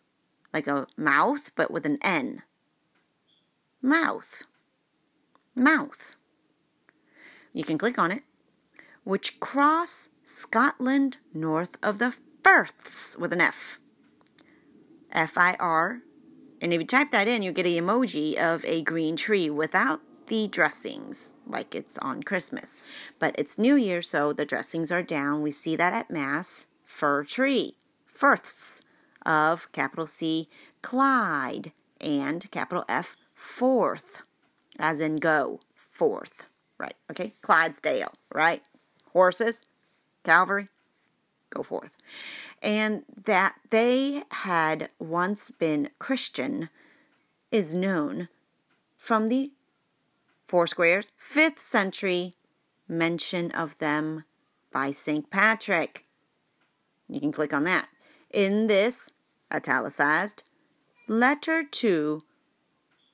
[0.52, 2.42] like a mouth, but with an N.
[3.80, 4.42] Mouth.
[5.54, 6.16] Mouth.
[7.52, 8.22] You can click on it,
[9.04, 13.78] which cross Scotland north of the Firths with an F.
[15.12, 16.00] F I R.
[16.60, 20.00] And if you type that in, you get an emoji of a green tree without
[20.26, 22.78] the dressings, like it's on Christmas.
[23.18, 25.42] But it's New Year, so the dressings are down.
[25.42, 26.66] We see that at Mass.
[26.86, 27.76] Fir tree.
[28.06, 28.80] Firths
[29.26, 30.48] of capital C,
[30.82, 34.22] Clyde, and capital F, Forth,
[34.78, 36.44] as in go, forth.
[36.78, 37.34] Right, okay?
[37.42, 38.62] Clydesdale, right?
[39.12, 39.62] Horses,
[40.24, 40.68] Calvary,
[41.50, 41.96] go forth.
[42.62, 46.70] and that they had once been Christian
[47.50, 48.28] is known
[48.96, 49.52] from the
[50.48, 52.34] Foursquare's 5th century
[52.88, 54.24] mention of them
[54.72, 55.30] by St.
[55.30, 56.06] Patrick.
[57.08, 57.88] You can click on that.
[58.30, 59.10] In this
[59.52, 60.42] italicized
[61.06, 62.24] letter to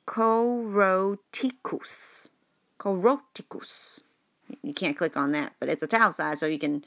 [0.07, 2.31] Coroticus.
[2.79, 4.03] Coroticus.
[4.63, 6.85] You can't click on that, but it's italicized, so you can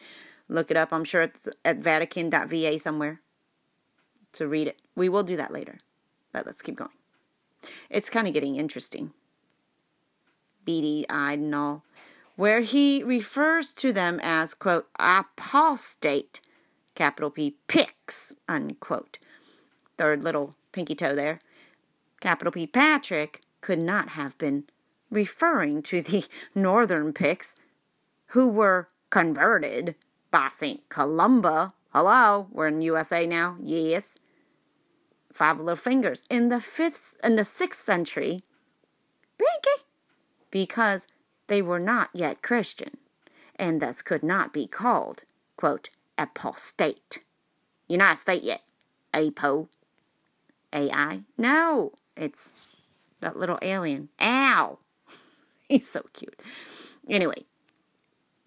[0.49, 0.91] look it up.
[0.91, 3.21] I'm sure it's at vatican.va somewhere
[4.33, 4.81] to read it.
[4.95, 5.79] We will do that later,
[6.31, 6.91] but let's keep going.
[7.89, 9.13] It's kind of getting interesting.
[10.65, 11.83] Beady eyed and all.
[12.35, 16.41] Where he refers to them as, quote, apostate,
[16.95, 19.19] capital P, Picts, unquote.
[19.97, 21.39] Third little pinky toe there.
[22.19, 24.63] Capital P Patrick could not have been
[25.13, 26.25] referring to the
[26.55, 27.55] northern Picts
[28.27, 29.95] who were converted
[30.31, 30.89] by St.
[30.89, 31.73] Columba.
[31.93, 33.55] Hello, we're in USA now.
[33.61, 34.17] Yes.
[35.31, 36.23] Five little fingers.
[36.29, 38.43] In the fifth in the sixth century,
[39.37, 39.83] Pinky,
[40.51, 41.07] because
[41.47, 42.97] they were not yet Christian,
[43.55, 45.23] and thus could not be called,
[45.57, 47.19] quote, apostate.
[47.87, 48.61] You're not a state yet.
[49.13, 49.69] Apo.
[50.71, 51.21] AI?
[51.37, 52.53] No, it's
[53.19, 54.09] that little alien.
[54.19, 54.79] Ow!
[55.69, 56.39] He's so cute.
[57.09, 57.45] Anyway,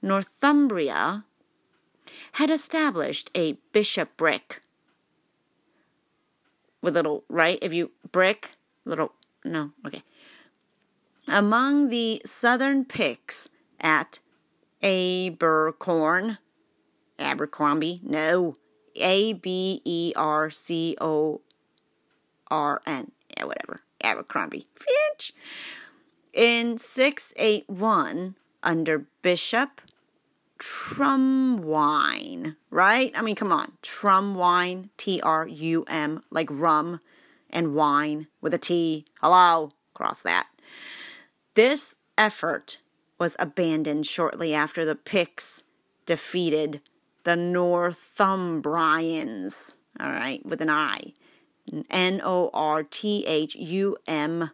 [0.00, 1.24] Northumbria
[2.32, 4.62] had established a bishopric
[6.80, 7.58] with little right.
[7.62, 8.52] If you brick,
[8.84, 9.12] little
[9.44, 10.02] no, okay.
[11.28, 13.48] Among the southern Picts
[13.82, 14.20] at
[14.82, 16.38] Abercorn,
[17.18, 18.56] Abercrombie, no,
[18.96, 21.40] A B E R C O
[22.50, 25.32] R N, yeah, whatever, Abercrombie, Finch.
[26.32, 29.82] In 681, under Bishop
[30.58, 33.12] Trumwine, right?
[33.16, 37.00] I mean, come on, Trumwine, T R U M, like rum
[37.50, 39.04] and wine with a T.
[39.20, 40.46] Hello, cross that.
[41.54, 42.78] This effort
[43.22, 45.62] was abandoned shortly after the Picts
[46.06, 46.80] defeated
[47.22, 51.12] the Northumbrians, all right, with an I.
[51.88, 54.50] N O R T H U M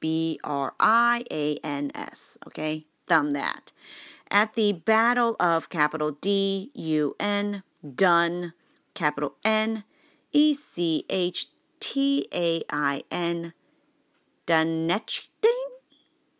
[0.00, 2.84] B R I A N S, okay?
[3.06, 3.72] Thumb that.
[4.30, 7.62] At the Battle of capital D U N,
[7.94, 8.52] Dun,
[8.92, 9.84] capital N
[10.30, 11.46] E C H
[11.80, 13.54] T A I N,
[14.46, 15.29] Dunechtain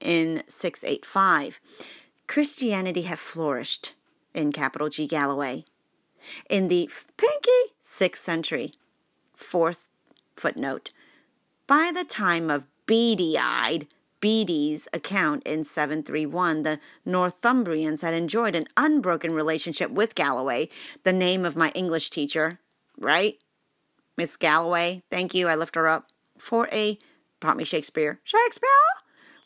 [0.00, 1.60] in 685.
[2.26, 3.94] Christianity had flourished
[4.34, 5.64] in capital G Galloway.
[6.48, 8.74] In the pinky 6th century,
[9.34, 9.88] fourth
[10.36, 10.90] footnote,
[11.66, 13.86] by the time of Beady eyed
[14.20, 20.68] Bede's account in 731, the Northumbrians had enjoyed an unbroken relationship with Galloway,
[21.04, 22.60] the name of my English teacher,
[22.98, 23.38] right?
[24.16, 26.98] Miss Galloway, thank you, I lift her up, for a,
[27.40, 28.68] taught me Shakespeare, Shakespeare,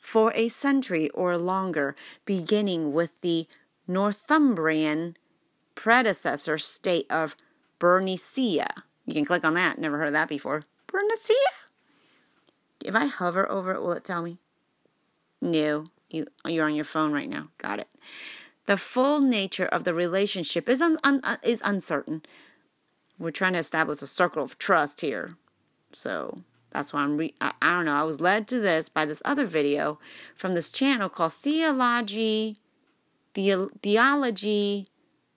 [0.05, 3.49] for a century or longer, beginning with the
[3.89, 5.17] Northumbrian
[5.75, 7.35] predecessor state of
[7.81, 8.67] Bernicia.
[9.07, 10.65] You can click on that, never heard that before.
[10.87, 11.33] Bernicia?
[12.85, 14.37] If I hover over it, will it tell me?
[15.41, 17.49] No, you, you're on your phone right now.
[17.57, 17.89] Got it.
[18.67, 22.23] The full nature of the relationship is, un, un, uh, is uncertain.
[23.19, 25.37] We're trying to establish a circle of trust here.
[25.95, 26.37] So
[26.75, 29.23] that's why I'm, re- I, I don't know, I was led to this by this
[29.25, 30.01] other video
[30.35, 32.59] from this channel called Theology,
[33.35, 34.89] the- Theology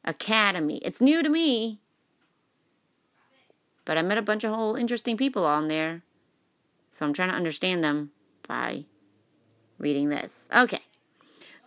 [0.03, 0.77] Academy.
[0.77, 1.79] It's new to me,
[3.85, 6.01] but I met a bunch of whole interesting people on there.
[6.91, 8.09] So I'm trying to understand them
[8.47, 8.85] by
[9.77, 10.49] reading this.
[10.55, 10.81] Okay.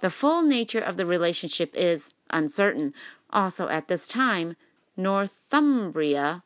[0.01, 2.93] The full nature of the relationship is uncertain.
[3.31, 4.57] Also, at this time,
[4.97, 6.43] Northumbria.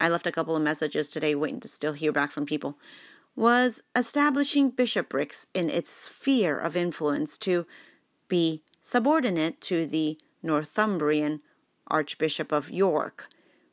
[0.00, 2.78] I left a couple of messages today waiting to still hear back from people.
[3.34, 7.66] Was establishing bishoprics in its sphere of influence to
[8.28, 11.42] be subordinate to the Northumbrian
[11.88, 13.28] Archbishop of York.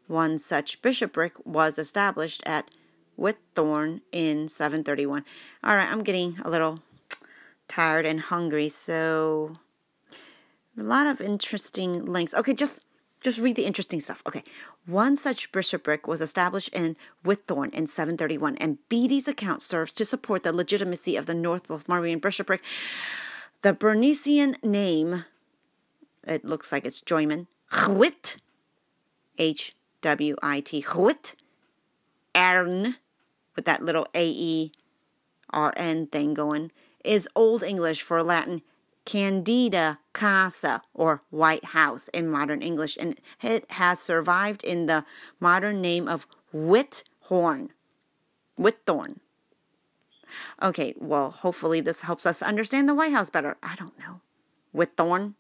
[0.08, 2.70] One such bishopric was established at
[3.18, 5.26] Whithorn in 731.
[5.64, 6.82] All right, I'm getting a little
[7.68, 9.56] tired and hungry, so
[10.78, 12.34] a lot of interesting links.
[12.34, 12.84] Okay, just
[13.22, 14.22] just read the interesting stuff.
[14.28, 14.44] Okay.
[14.86, 20.44] One such bishopric was established in Whithorn in 731, and Bede's account serves to support
[20.44, 22.64] the legitimacy of the North Northumbrian bishopric.
[23.64, 25.26] The Bernician name,
[26.24, 28.38] it looks like it's Joyman, Chwit,
[29.40, 31.34] H W I T, Whit
[32.38, 32.98] Ern,
[33.56, 34.72] with that little A E
[35.50, 36.72] R N thing going,
[37.04, 38.62] is Old English for Latin
[39.06, 45.06] Candida Casa or White House in modern English, and it has survived in the
[45.40, 47.70] modern name of Whithorn.
[48.60, 49.18] Whitthorn.
[50.62, 53.58] Okay, well, hopefully this helps us understand the White House better.
[53.62, 54.22] I don't know.
[54.74, 55.36] Whitthorn?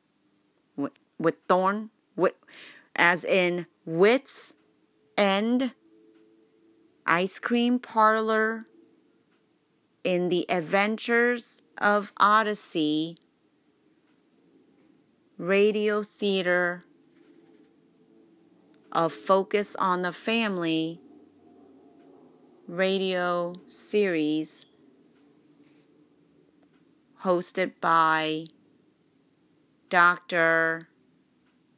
[1.22, 1.90] Whitthorn?
[2.16, 2.38] Whit,
[2.96, 4.54] as in Whit's
[5.18, 5.74] End
[7.06, 8.66] Ice Cream Parlor
[10.04, 13.18] in the Adventures of Odyssey
[15.38, 16.84] radio theater
[18.92, 21.02] of Focus on the Family
[22.68, 24.66] radio series
[27.24, 28.46] hosted by
[29.90, 30.88] Dr.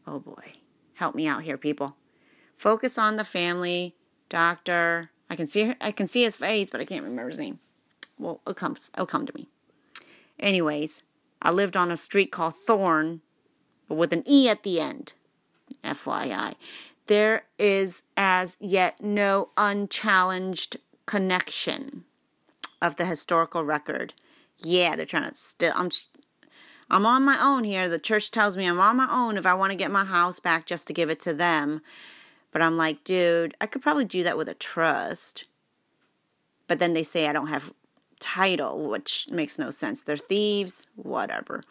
[0.05, 0.53] Oh boy,
[0.95, 1.97] help me out here, people.
[2.57, 3.95] Focus on the family,
[4.29, 5.11] Doctor.
[5.29, 7.59] I can see I can see his face, but I can't remember his name.
[8.17, 9.49] Well, it'll come, it'll come to me.
[10.39, 11.03] Anyways,
[11.41, 13.21] I lived on a street called Thorn,
[13.87, 15.13] but with an E at the end.
[15.83, 16.55] FYI.
[17.07, 22.03] There is as yet no unchallenged connection
[22.81, 24.13] of the historical record.
[24.59, 25.73] Yeah, they're trying to still.
[25.75, 25.89] I'm
[26.89, 27.89] I'm on my own here.
[27.89, 30.39] The church tells me I'm on my own if I want to get my house
[30.39, 31.81] back just to give it to them.
[32.51, 35.45] But I'm like, dude, I could probably do that with a trust.
[36.67, 37.73] But then they say I don't have
[38.19, 40.01] title, which makes no sense.
[40.01, 41.61] They're thieves, whatever.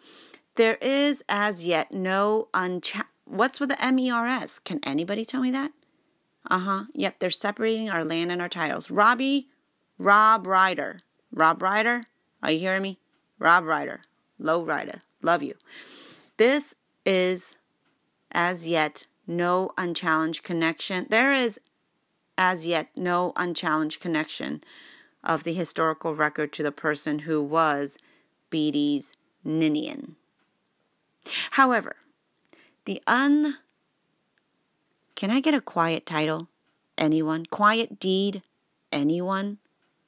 [0.57, 3.03] There is as yet no uncha.
[3.25, 4.57] What's with the MERS?
[4.57, 5.71] Can anybody tell me that?
[6.49, 6.83] Uh huh.
[6.93, 8.89] Yep, they're separating our land and our titles.
[8.89, 9.49] Robbie,
[9.99, 10.99] Rob Ryder.
[11.31, 12.03] Rob Ryder?
[12.41, 12.97] Are you hearing me?
[13.37, 14.01] Rob Ryder.
[14.39, 15.01] Low Rider.
[15.21, 15.53] Love you.
[16.37, 16.73] This
[17.05, 17.59] is
[18.31, 21.05] as yet no unchallenged connection.
[21.11, 21.59] There is
[22.35, 24.63] as yet no unchallenged connection
[25.23, 27.99] of the historical record to the person who was
[28.49, 29.13] Beatty's
[29.43, 30.15] Ninian.
[31.51, 31.95] However,
[32.85, 33.57] the un.
[35.15, 36.47] Can I get a quiet title?
[36.97, 37.45] Anyone?
[37.47, 38.43] Quiet deed?
[38.91, 39.57] Anyone?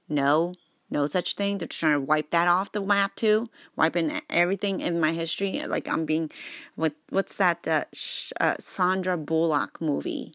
[0.07, 0.53] No
[0.89, 1.57] no such thing.
[1.57, 5.61] They're trying to wipe that off the map too, wiping everything in my history.
[5.65, 6.31] Like I'm being,
[6.75, 7.85] what what's that uh,
[8.39, 10.33] uh, Sandra Bullock movie?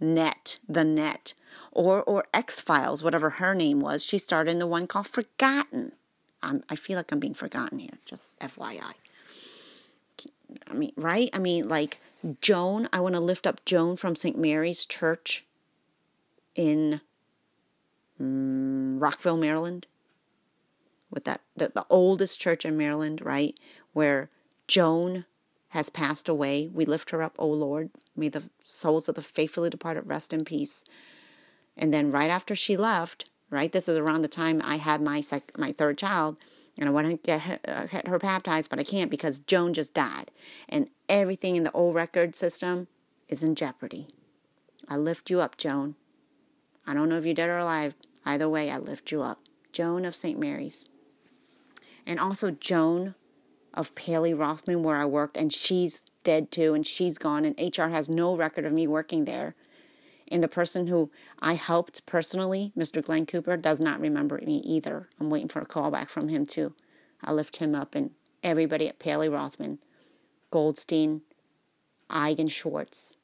[0.00, 1.34] Net, the Net,
[1.72, 4.04] or or X Files, whatever her name was.
[4.04, 5.92] She starred in the one called Forgotten.
[6.40, 7.98] I'm, I feel like I'm being forgotten here.
[8.04, 8.94] Just FYI.
[10.68, 11.30] I mean, right?
[11.32, 12.00] I mean, like
[12.40, 12.88] Joan.
[12.92, 14.38] I want to lift up Joan from St.
[14.38, 15.44] Mary's Church
[16.54, 17.00] in
[18.20, 19.86] mm, Rockville, Maryland,
[21.10, 23.58] with that the, the oldest church in Maryland, right,
[23.92, 24.30] where
[24.66, 25.24] Joan
[25.70, 26.68] has passed away.
[26.72, 27.90] We lift her up, O Lord.
[28.16, 30.84] May the souls of the faithfully departed rest in peace.
[31.76, 35.20] And then right after she left, right, this is around the time I had my
[35.20, 36.36] sec- my third child,
[36.78, 39.74] and I want to get her, uh, get her baptized, but I can't because Joan
[39.74, 40.30] just died,
[40.68, 42.86] and everything in the old record system
[43.28, 44.06] is in jeopardy.
[44.88, 45.96] I lift you up, Joan.
[46.86, 47.94] I don't know if you're dead or alive.
[48.24, 49.40] Either way, I lift you up.
[49.72, 50.38] Joan of St.
[50.38, 50.86] Mary's.
[52.06, 53.14] And also Joan
[53.74, 57.88] of Paley Rothman, where I worked, and she's dead too, and she's gone, and HR
[57.88, 59.54] has no record of me working there.
[60.30, 63.02] And the person who I helped personally, Mr.
[63.02, 65.08] Glenn Cooper, does not remember me either.
[65.18, 66.74] I'm waiting for a call back from him too.
[67.22, 68.10] I lift him up, and
[68.42, 69.78] everybody at Paley Rothman,
[70.50, 71.22] Goldstein,
[72.10, 73.16] Eigen Schwartz,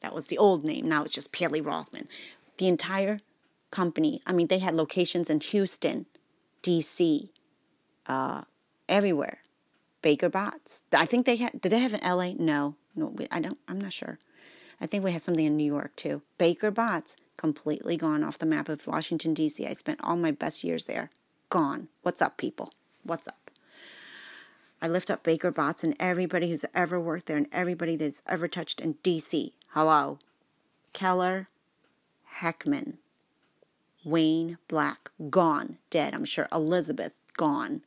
[0.00, 0.88] that was the old name.
[0.88, 2.08] Now it's just Paley Rothman.
[2.58, 3.18] The entire
[3.70, 6.06] company, I mean, they had locations in Houston,
[6.62, 7.30] D.C.,
[8.06, 8.42] uh,
[8.88, 9.38] everywhere.
[10.00, 10.84] Baker Botts.
[10.92, 12.34] I think they had, did they have in L.A.?
[12.34, 12.76] No.
[12.94, 14.18] No, I don't, I'm not sure.
[14.80, 16.22] I think we had something in New York too.
[16.38, 19.66] Baker Botts, completely gone off the map of Washington, D.C.
[19.66, 21.10] I spent all my best years there.
[21.50, 21.88] Gone.
[22.02, 22.72] What's up, people?
[23.02, 23.50] What's up?
[24.80, 28.46] I lift up Baker Botts and everybody who's ever worked there and everybody that's ever
[28.46, 29.54] touched in D.C.
[29.70, 30.18] Hello.
[30.92, 31.48] Keller,
[32.40, 32.94] Heckman,
[34.04, 36.14] Wayne Black, gone, dead.
[36.14, 37.82] I'm sure Elizabeth, gone.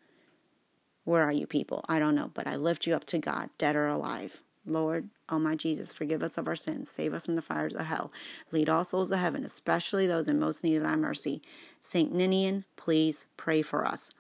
[1.04, 1.84] Where are you people?
[1.88, 4.44] I don't know, but I lift you up to God, dead or alive.
[4.66, 7.86] Lord, oh my Jesus, forgive us of our sins, save us from the fires of
[7.88, 8.12] hell,
[8.52, 11.42] lead all souls to heaven, especially those in most need of thy mercy.
[11.80, 14.12] Saint Ninian, please pray for us.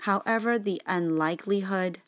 [0.00, 2.00] However, the unlikelihood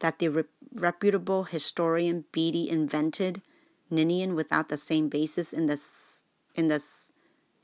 [0.00, 3.42] that the reputable historian Beatty invented
[3.90, 6.24] Ninian without the same basis in this
[6.54, 7.12] in this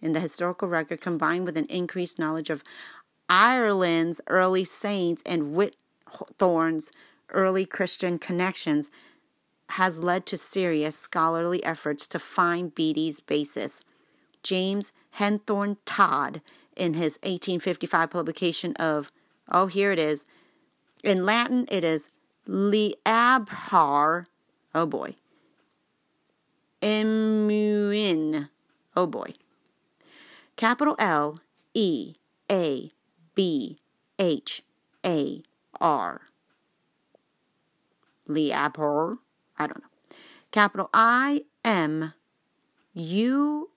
[0.01, 2.63] in the historical record combined with an increased knowledge of
[3.29, 6.93] Ireland's early saints and Whithorn's
[7.31, 8.91] early Christian connections
[9.71, 13.85] has led to serious scholarly efforts to find Beatty's basis.
[14.43, 16.43] James Henthorn Todd,
[16.77, 19.11] in his 1855 publication of,
[19.51, 20.27] oh, here it is.
[21.03, 22.09] In Latin, it is
[22.49, 24.27] Leabhar,
[24.75, 25.15] oh boy,
[26.83, 28.49] Emuin,
[28.97, 29.35] oh boy.
[30.57, 31.39] Capital L
[31.73, 32.15] E
[32.51, 32.91] A
[33.35, 33.79] B
[34.19, 34.63] H
[35.05, 35.43] A
[35.81, 36.21] R.
[38.29, 39.19] Leabhar,
[39.59, 40.17] I don't know.
[40.51, 42.13] Capital I M
[42.95, 43.71] U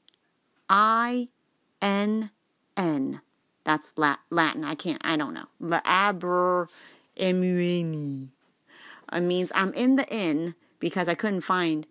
[0.70, 1.28] I
[1.82, 2.32] N
[2.76, 3.22] N.
[3.64, 4.64] That's Latin.
[4.64, 5.48] I can't, I don't know.
[5.62, 6.70] Leabhar
[7.20, 8.30] Emuini.
[9.12, 11.86] It means I'm in the inn because I couldn't find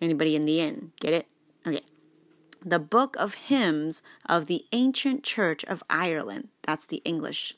[0.00, 0.92] anybody in the inn.
[1.00, 1.26] Get it?
[1.66, 1.82] Okay.
[2.64, 6.48] The Book of Hymns of the Ancient Church of Ireland.
[6.62, 7.54] That's the English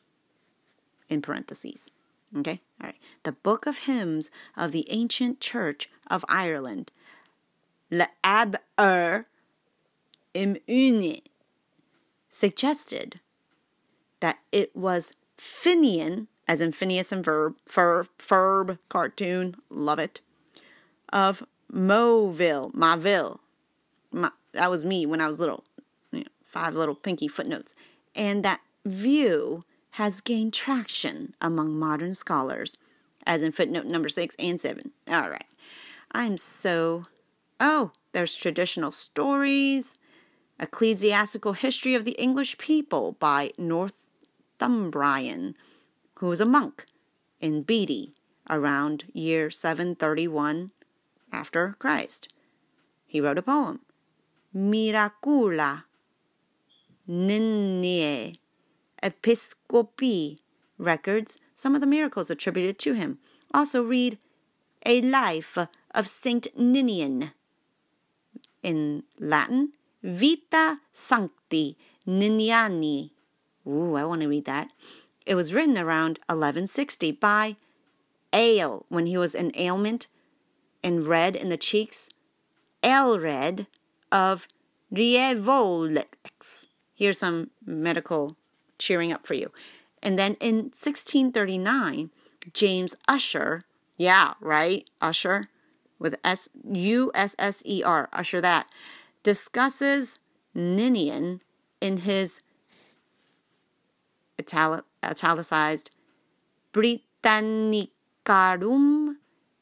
[1.09, 1.91] in parentheses.
[2.37, 2.61] Okay?
[2.81, 2.97] All right.
[3.25, 6.91] The Book of Hymns of the Ancient Church of Ireland.
[7.91, 9.27] Le Ab Er
[10.35, 11.23] Im Uni
[12.31, 13.21] suggested
[14.21, 20.21] that it was Finnian, as in Phineas and Verb, Ferb, Ferb cartoon, love it,
[21.13, 23.41] of Moville, Maville.
[24.11, 25.65] Ma, that was me when I was little.
[26.13, 27.75] You know, five little pinky footnotes.
[28.15, 32.79] And that view has gained traction among modern scholars,
[33.27, 34.93] as in footnote number six and seven.
[35.09, 35.47] All right.
[36.13, 37.05] I'm so.
[37.61, 39.97] Oh, there's traditional stories,
[40.59, 45.55] ecclesiastical history of the English people by Northumbrian,
[46.17, 46.87] who was a monk
[47.41, 48.15] in Beatty
[48.51, 50.71] around year 731
[51.33, 52.33] after Christ.
[53.07, 53.81] He wrote a poem,
[54.55, 55.85] Miracula
[57.07, 58.39] Ninnie
[59.03, 60.39] Episcopi
[60.79, 63.19] records some of the miracles attributed to him.
[63.53, 64.19] Also read
[64.87, 65.59] A Life
[65.95, 67.33] of Saint Ninian.
[68.63, 69.73] In Latin,
[70.03, 71.77] Vita Sancti
[72.07, 73.11] Niniani.
[73.67, 74.73] Ooh, I want to read that.
[75.27, 77.57] It was written around 1160 by
[78.33, 80.07] Ale when he was in ailment
[80.83, 82.09] and red in the cheeks.
[82.83, 83.67] Aelred
[84.11, 84.49] of
[84.93, 86.67] Rievaulx.
[86.95, 88.37] Here's some medical
[88.83, 89.53] cheering up for you.
[90.03, 92.11] And then in 1639,
[92.53, 93.63] James Ussher,
[93.97, 95.47] yeah, right, Usher,
[95.99, 98.69] with S U S S E R, Usher that,
[99.23, 100.19] discusses
[100.55, 101.41] Ninian
[101.81, 102.41] in his
[104.39, 105.91] italic, italicized
[106.73, 109.17] Britannicarum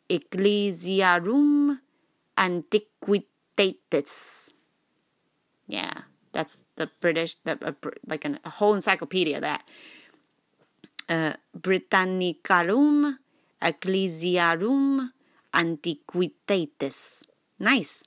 [0.09, 1.81] Ecclesiarum
[2.37, 4.53] Antiquitatis.
[5.67, 6.03] Yeah,
[6.33, 7.75] that's the British, the,
[8.07, 9.69] like an, a whole encyclopedia that.
[11.09, 13.17] Uh, Britannicarum
[13.61, 15.13] Ecclesiarum
[15.53, 17.23] Antiquitatis.
[17.59, 18.05] Nice.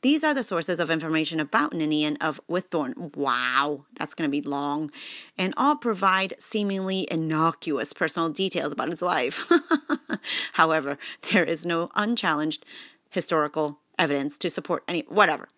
[0.00, 3.16] These are the sources of information about Ninian of Whithorn.
[3.16, 4.92] Wow, that's going to be long.
[5.36, 9.50] And all provide seemingly innocuous personal details about his life.
[10.52, 10.98] However,
[11.32, 12.64] there is no unchallenged
[13.10, 15.48] historical evidence to support any, whatever.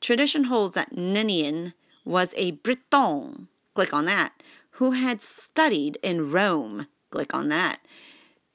[0.00, 1.74] Tradition holds that Ninian
[2.04, 4.32] was a Breton, click on that,
[4.72, 7.80] who had studied in Rome, click on that,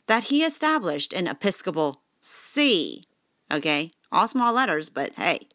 [0.07, 3.05] that he established an Episcopal see,
[3.51, 5.47] okay, all small letters, but hey,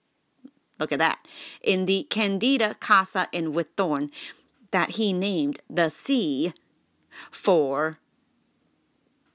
[0.79, 1.19] look at that.
[1.63, 4.11] In the Candida Casa in Whithorn,
[4.73, 6.53] that he named the see
[7.31, 7.99] for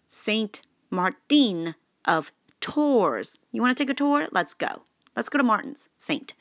[0.08, 1.76] Saint Martin
[2.06, 3.38] of Tours.
[3.52, 4.28] You want to take a tour?
[4.32, 4.84] Let's go.
[5.16, 6.34] Let's go to Martin's Saint.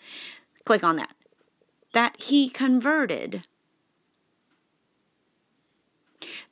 [0.65, 1.15] Click on that.
[1.93, 3.45] That he converted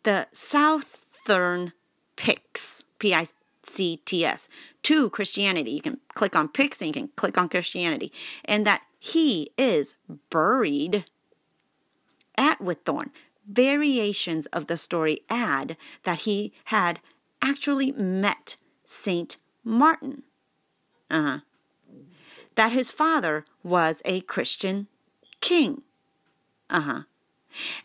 [0.03, 1.73] the Southern
[2.17, 3.27] Picts, P I
[3.63, 4.49] C T S,
[4.83, 5.71] to Christianity.
[5.71, 8.13] You can click on Picts and you can click on Christianity.
[8.45, 9.95] And that he is
[10.31, 11.05] buried
[12.37, 13.11] at Whithorn.
[13.47, 17.01] Variations of the story add that he had
[17.41, 20.25] actually met Saint Martin.
[21.11, 21.39] Uh huh.
[22.59, 24.89] That his father was a Christian
[25.41, 25.83] king.
[26.69, 27.03] Uh huh.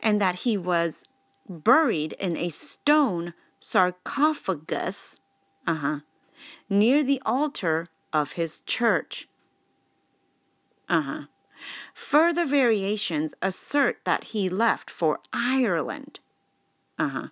[0.01, 1.05] And that he was
[1.47, 5.19] buried in a stone sarcophagus.
[5.65, 5.99] Uh huh
[6.69, 9.27] near the altar of his church.
[10.89, 11.21] Uh huh.
[11.93, 16.19] Further variations assert that he left for Ireland.
[16.99, 17.27] Uh huh.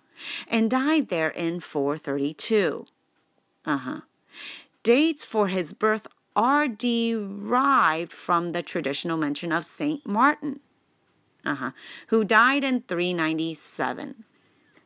[0.48, 2.86] And died there in 432.
[3.66, 4.00] Uh huh.
[4.82, 10.60] Dates for his birth are derived from the traditional mention of Saint Martin,
[11.44, 11.70] uh huh,
[12.08, 14.24] who died in 397.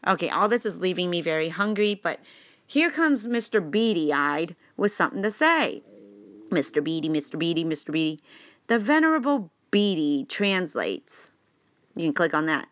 [0.06, 2.20] Okay, all this is leaving me very hungry, but
[2.66, 3.60] here comes Mr.
[3.60, 5.82] Beady Eyed with something to say.
[6.50, 6.82] Mr.
[6.82, 7.38] Beatty, Mr.
[7.38, 7.92] Beatty, Mr.
[7.92, 8.22] Beatty.
[8.68, 11.32] The Venerable Beatty translates.
[11.94, 12.68] You can click on that.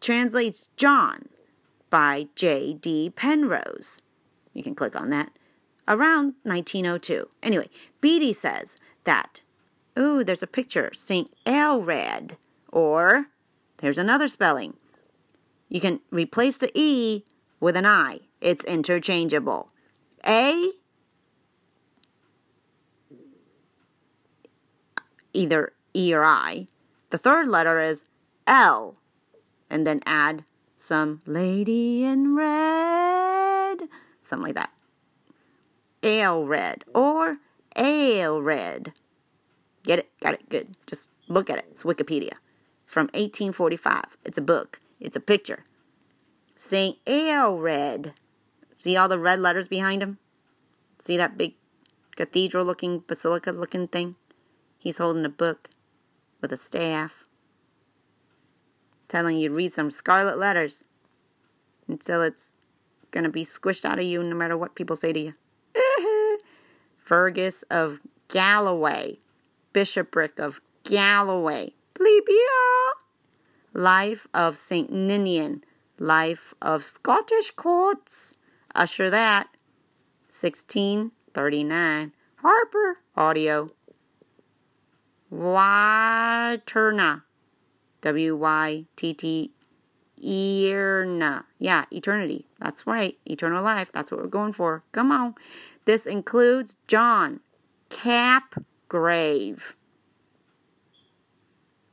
[0.00, 1.28] Translates John
[1.90, 3.10] by J.D.
[3.10, 4.02] Penrose.
[4.52, 5.37] You can click on that.
[5.88, 7.30] Around 1902.
[7.42, 7.70] Anyway,
[8.02, 9.40] Beatty says that,
[9.98, 11.34] ooh, there's a picture, St.
[11.46, 12.36] Aelred,
[12.70, 13.28] or
[13.78, 14.74] there's another spelling.
[15.70, 17.24] You can replace the E
[17.58, 18.20] with an I.
[18.42, 19.70] It's interchangeable.
[20.26, 20.72] A,
[25.32, 26.66] either E or I.
[27.08, 28.04] The third letter is
[28.46, 28.98] L,
[29.70, 30.44] and then add
[30.76, 33.88] some lady in red,
[34.20, 34.70] something like that.
[36.02, 37.36] Ale red or
[37.76, 38.92] ale red.
[39.82, 40.10] Get it?
[40.20, 40.48] Got it?
[40.48, 40.76] Good.
[40.86, 41.66] Just look at it.
[41.70, 42.32] It's Wikipedia
[42.86, 44.16] from 1845.
[44.24, 45.64] It's a book, it's a picture.
[46.54, 46.96] St.
[47.04, 48.14] Aelred.
[48.76, 50.18] See all the red letters behind him?
[50.98, 51.54] See that big
[52.16, 54.16] cathedral looking, basilica looking thing?
[54.78, 55.68] He's holding a book
[56.40, 57.24] with a staff,
[59.06, 60.86] telling you to read some scarlet letters
[61.86, 62.56] until it's
[63.10, 65.32] going to be squished out of you no matter what people say to you.
[66.96, 69.18] Fergus of Galloway,
[69.72, 72.92] Bishopric of Galloway, Plebia.
[73.74, 74.90] Life of St.
[74.90, 75.62] Ninian,
[75.98, 78.38] Life of Scottish Courts.
[78.74, 79.48] Usher that.
[80.28, 82.12] 1639.
[82.36, 83.70] Harper Audio.
[85.32, 87.22] Wyterna.
[88.00, 89.52] W Y T T
[90.22, 91.44] Earna.
[91.58, 92.47] Yeah, eternity.
[92.58, 93.16] That's right.
[93.24, 93.90] Eternal life.
[93.92, 94.82] That's what we're going for.
[94.92, 95.34] Come on.
[95.84, 97.40] This includes John
[97.90, 99.76] Capgrave.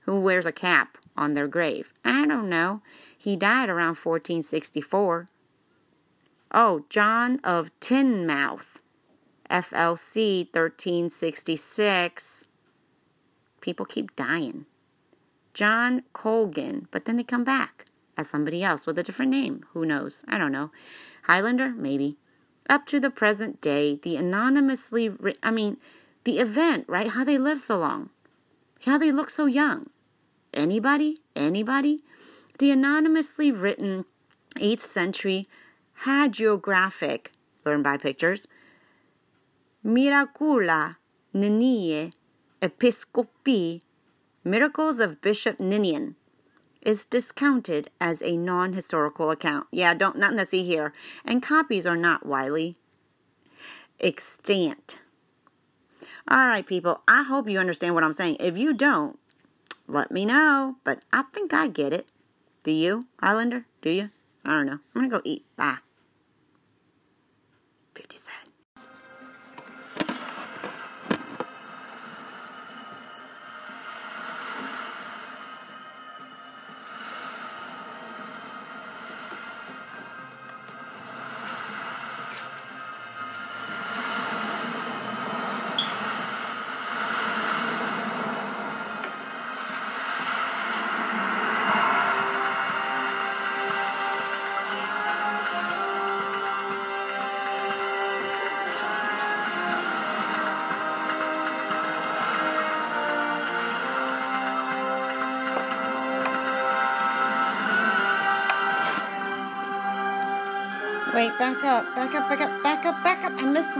[0.01, 1.93] Who wears a cap on their grave?
[2.03, 2.81] I don't know.
[3.17, 5.27] He died around 1464.
[6.51, 8.81] Oh, John of Tynemouth.
[9.49, 12.47] FLC 1366.
[13.61, 14.65] People keep dying.
[15.53, 17.85] John Colgan, but then they come back
[18.17, 19.65] as somebody else with a different name.
[19.73, 20.23] Who knows?
[20.27, 20.71] I don't know.
[21.23, 21.69] Highlander?
[21.69, 22.17] Maybe.
[22.69, 25.77] Up to the present day, the anonymously, ri- I mean,
[26.23, 27.09] the event, right?
[27.09, 28.09] How they live so long.
[28.85, 29.87] How they look so young.
[30.53, 31.19] Anybody?
[31.35, 32.01] Anybody?
[32.57, 34.05] The anonymously written
[34.55, 35.47] 8th century
[36.03, 37.27] hagiographic,
[37.65, 38.47] learned by pictures,
[39.85, 40.97] Miracula
[41.33, 42.11] Niniae
[42.61, 43.81] Episcopi,
[44.43, 46.15] Miracles of Bishop Ninian,
[46.85, 49.67] is discounted as a non historical account.
[49.71, 50.93] Yeah, don't nothing to see here.
[51.25, 52.75] And copies are not widely
[53.99, 54.99] extant.
[56.27, 58.37] All right, people, I hope you understand what I'm saying.
[58.39, 59.19] If you don't,
[59.87, 60.77] let me know.
[60.83, 62.07] But I think I get it.
[62.63, 63.65] Do you, Highlander?
[63.81, 64.09] Do you?
[64.43, 64.79] I don't know.
[64.95, 65.45] I'm going to go eat.
[65.55, 65.77] Bye.
[67.93, 68.44] 57.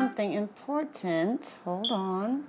[0.06, 1.56] Something important.
[1.66, 2.44] Hold on.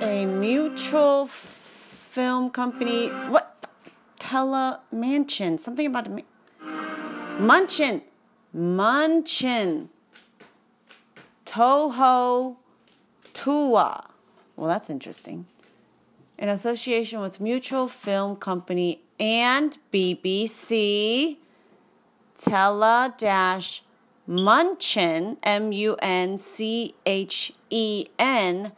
[0.00, 3.08] A mutual film company.
[3.28, 3.66] What?
[4.18, 5.58] Telemansion.
[5.58, 6.10] Something about a.
[6.10, 6.22] ma-
[7.38, 8.00] Munchin.
[8.56, 9.88] Munchin.
[11.44, 12.56] Toho
[13.34, 14.08] Tua.
[14.56, 15.44] Well, that's interesting.
[16.38, 21.36] In association with Mutual Film Company and BBC,
[22.42, 23.84] Tela dash
[24.28, 28.72] Munchin, M U N C H E N.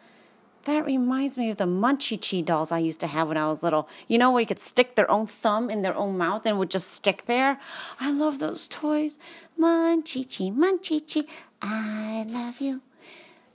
[0.64, 3.88] That reminds me of the Munchie dolls I used to have when I was little.
[4.06, 6.70] You know, where you could stick their own thumb in their own mouth and would
[6.70, 7.58] just stick there?
[7.98, 9.18] I love those toys.
[9.58, 11.26] Munchie Munchie,
[11.62, 12.82] I love you.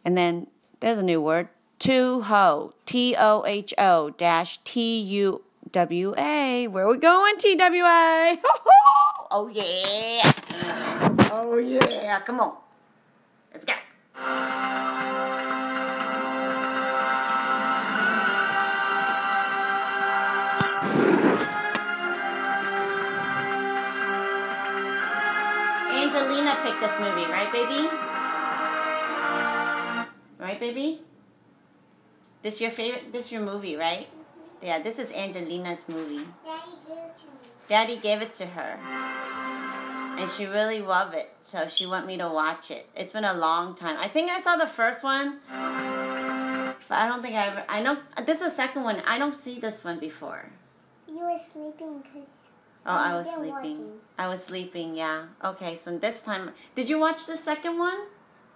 [0.03, 0.47] And then
[0.79, 1.49] there's a new word.
[1.79, 2.73] Toho.
[2.85, 6.67] T O H O dash T U W A.
[6.67, 8.39] Where we going, T W A?
[9.31, 10.31] Oh yeah.
[11.31, 12.19] Oh yeah.
[12.21, 12.55] Come on.
[13.53, 13.73] Let's go.
[25.93, 27.87] Angelina picked this movie, right, baby?
[30.39, 31.01] Right, baby?
[32.41, 33.11] This your favorite?
[33.13, 34.07] This your movie, right?
[34.61, 36.27] Yeah, this is Angelina's movie.
[36.45, 37.49] Daddy gave it to me.
[37.69, 38.79] Daddy gave it to her.
[40.19, 42.89] And she really loved it, so she want me to watch it.
[42.93, 43.95] It's been a long time.
[43.97, 47.63] I think I saw the first one, but I don't think I ever.
[47.69, 49.01] I know this is the second one.
[49.07, 50.49] I don't see this one before.
[51.07, 52.29] You were sleeping because.
[52.85, 53.51] Oh, I was sleeping.
[53.51, 53.91] watching.
[54.17, 54.95] I was sleeping.
[54.95, 55.27] Yeah.
[55.43, 57.99] Okay, so this time, did you watch the second one?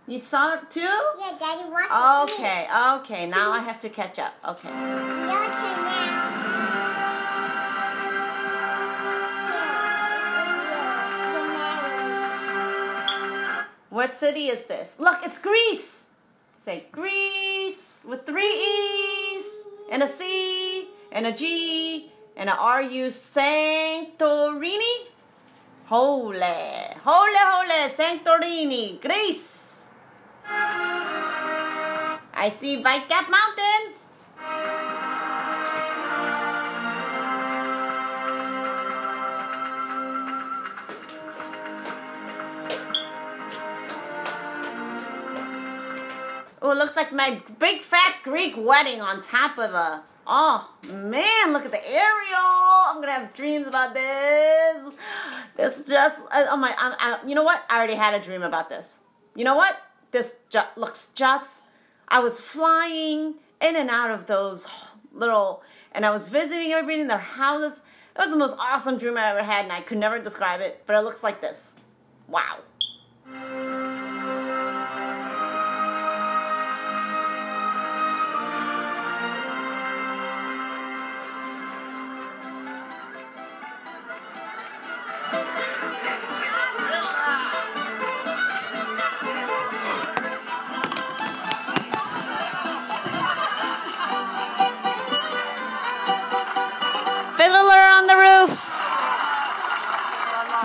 [0.05, 0.81] You saw it too?
[0.81, 2.34] Yeah, Daddy watched it.
[2.34, 2.67] Okay.
[2.97, 3.25] Okay.
[3.25, 4.34] Now I have to catch up.
[4.45, 4.67] Okay.
[4.67, 6.30] Your turn now.
[13.89, 14.97] What city is this?
[14.99, 16.07] Look, it's Greece.
[16.65, 19.45] Say Greece with three E's
[19.89, 25.07] and a C and a G and a R U Santorini.
[25.85, 26.41] Holy,
[27.03, 29.62] holy, holy Santorini, Greece.
[32.44, 33.99] I see Whitecap Mountains.
[46.61, 50.03] Oh, it looks like my big fat Greek wedding on top of a.
[50.26, 52.64] Oh man, look at the aerial!
[52.88, 54.94] I'm gonna have dreams about this.
[55.57, 57.64] This just oh my, I, I, you know what?
[57.70, 58.99] I already had a dream about this.
[59.36, 59.78] You know what?
[60.14, 61.64] This ju- looks just.
[62.07, 64.68] I was flying in and out of those
[65.11, 67.81] little, and I was visiting everybody in their houses.
[68.15, 70.84] It was the most awesome dream I ever had, and I could never describe it.
[70.85, 71.73] But it looks like this.
[72.27, 72.60] Wow.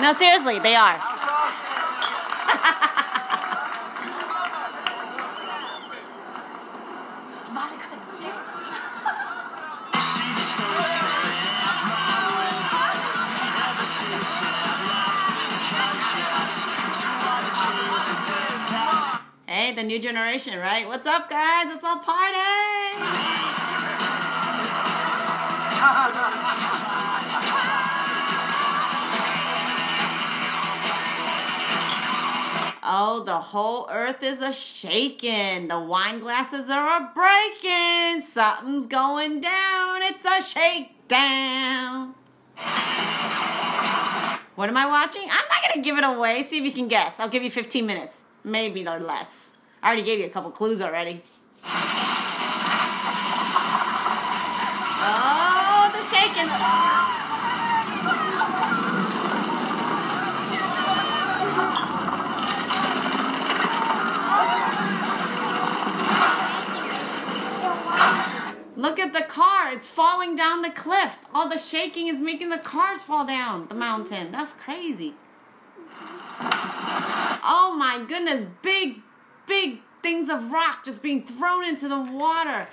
[0.00, 0.96] No, seriously, they are.
[19.46, 20.86] Hey, the new generation, right?
[20.86, 21.74] What's up, guys?
[21.74, 22.38] It's all party.
[32.91, 35.68] Oh, the whole earth is a shaking.
[35.68, 38.23] The wine glasses are a breaking.
[38.23, 40.00] Something's going down.
[40.05, 42.15] It's a shakedown.
[44.55, 45.20] What am I watching?
[45.25, 46.42] I'm not gonna give it away.
[46.44, 47.20] See if you can guess.
[47.20, 49.52] I'll give you 15 minutes, maybe or less.
[49.83, 51.23] I already gave you a couple clues already.
[55.00, 57.17] Oh, the shaking.
[68.78, 69.73] Look at the car.
[69.73, 71.18] It's falling down the cliff.
[71.34, 74.31] All the shaking is making the cars fall down the mountain.
[74.31, 75.15] That's crazy.
[76.40, 78.47] Oh my goodness.
[78.62, 79.02] Big,
[79.48, 82.68] big things of rock just being thrown into the water.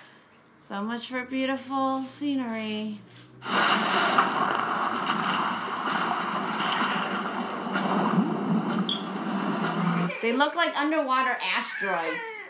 [0.59, 2.99] So much for beautiful scenery.
[10.21, 12.44] They look like underwater asteroids.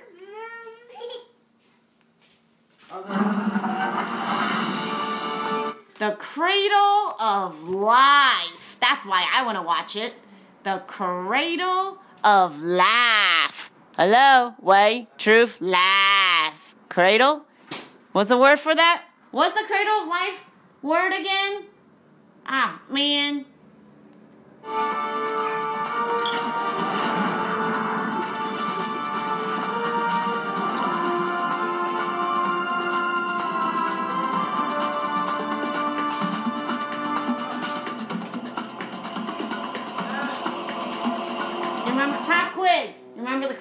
[6.00, 8.78] The Cradle of Life.
[8.80, 10.14] That's why I want to watch it.
[10.64, 13.70] The Cradle of Life.
[13.98, 14.54] Hello?
[14.62, 16.74] Way, truth, life.
[16.88, 17.46] Cradle?
[18.14, 19.04] What's the word for that?
[19.32, 20.46] What's the Cradle of Life
[20.82, 21.66] word again?
[22.46, 23.46] Ah, man.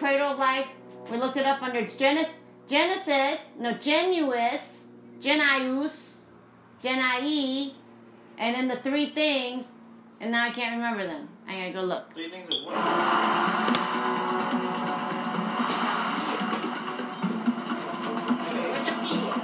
[0.05, 0.66] Cradle of life?
[1.10, 2.34] We looked it up under Genesis,
[2.66, 6.20] Genesis, no Genuus, Genius,
[6.78, 7.74] Genii,
[8.36, 9.73] and then the three things,
[10.20, 11.31] and now I can't remember them.
[11.49, 12.12] I gotta go look.
[12.12, 12.74] Three things of what?
[18.74, 19.34] Wikipedia.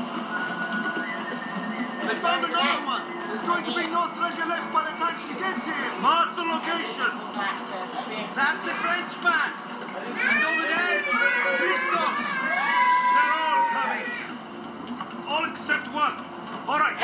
[2.07, 3.09] They found another one.
[3.29, 5.91] There's going going to be no treasure left by the time she gets here.
[6.01, 7.09] Mark the location.
[8.37, 9.80] That's the Frenchman.
[10.07, 11.03] And over there,
[11.61, 12.15] Christos.
[13.15, 14.07] They're all coming.
[15.29, 16.17] All except one.
[16.69, 16.97] All right.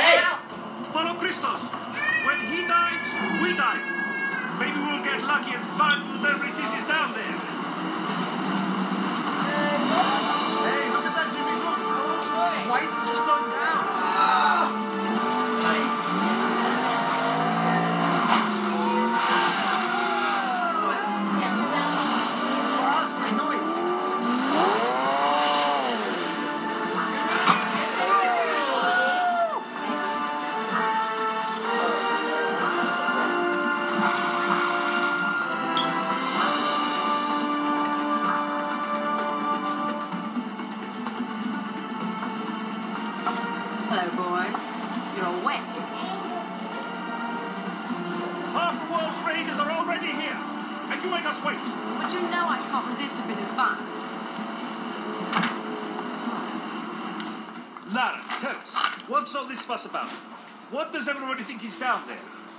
[0.92, 1.62] Follow Christos.
[2.26, 2.66] When he
[3.52, 3.86] we.
[4.58, 6.00] Maybe we'll get lucky and find
[6.72, 7.36] is down there.
[10.64, 11.56] Hey, look at that, Jimmy.
[11.60, 11.80] Look.
[12.70, 13.65] Why is it just slowing down?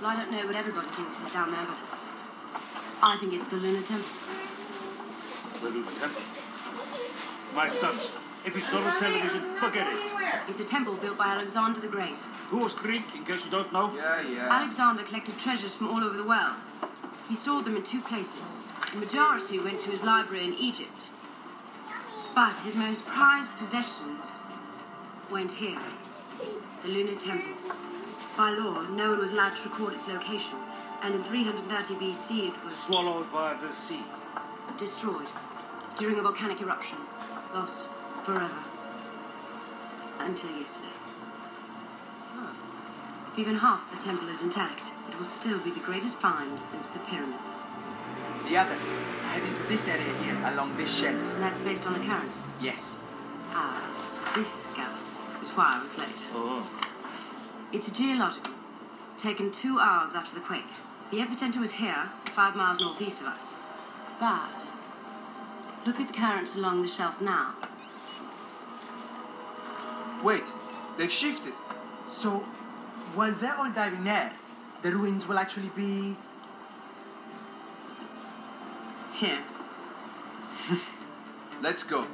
[0.00, 1.76] Well, I don't know what everybody thinks is down there, but
[3.02, 4.08] I think it's the Luna Temple.
[5.60, 6.22] The Luna Temple.
[7.52, 8.08] My sons,
[8.46, 9.98] if it's not on television, forget it.
[10.48, 12.14] It's a temple built by Alexander the Great.
[12.50, 13.92] Who was Greek, in case you don't know?
[13.96, 14.48] Yeah, yeah.
[14.48, 16.56] Alexander collected treasures from all over the world.
[17.28, 18.56] He stored them in two places.
[18.92, 21.08] The majority went to his library in Egypt.
[22.36, 24.22] But his most prized possessions
[25.28, 25.80] went here,
[26.84, 27.74] the Luna Temple.
[28.38, 30.58] By law, no one was allowed to record its location,
[31.02, 34.04] and in 330 BC it was Swallowed by the sea.
[34.76, 35.26] destroyed
[35.96, 36.98] during a volcanic eruption,
[37.52, 37.88] lost
[38.22, 38.62] forever.
[40.20, 40.86] Until yesterday.
[43.32, 46.90] If even half the temple is intact, it will still be the greatest find since
[46.90, 47.64] the pyramids.
[48.48, 48.98] The others
[49.32, 51.20] head into this area here along this shelf.
[51.34, 52.36] And that's based on the currents.
[52.60, 52.98] Yes.
[53.50, 53.82] Ah,
[54.36, 56.08] this, is Gallus, is why I was late.
[56.34, 56.64] Oh.
[57.70, 58.54] It's a geological,
[59.18, 60.64] taken two hours after the quake.
[61.10, 63.52] The epicenter was here, five miles northeast of us.
[64.18, 64.64] But
[65.84, 67.54] look at the currents along the shelf now.
[70.22, 70.44] Wait,
[70.96, 71.52] they've shifted.
[72.10, 72.38] So,
[73.14, 74.32] while they're all diving there,
[74.80, 76.16] the ruins will actually be.
[79.12, 79.42] Here.
[81.60, 82.06] Let's go.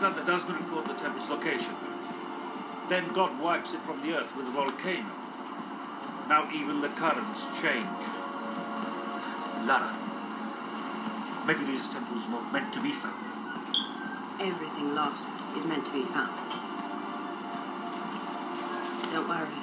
[0.00, 1.74] First, Alexander doesn't record the temple's location.
[2.88, 5.12] Then God wipes it from the earth with a volcano.
[6.26, 7.86] Now even the currents change.
[9.66, 9.94] Lara,
[11.46, 13.14] maybe this temple's not meant to be found.
[14.40, 16.32] Everything lost is meant to be found.
[19.12, 19.59] Don't worry.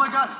[0.00, 0.39] Oh my god.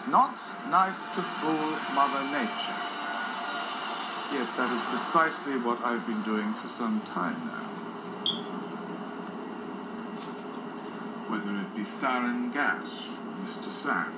[0.00, 0.34] It's not
[0.70, 2.80] nice to fool Mother Nature.
[4.32, 7.68] Yet that is precisely what I've been doing for some time now.
[11.28, 13.70] Whether it be sarin gas for Mr.
[13.70, 14.14] Sang,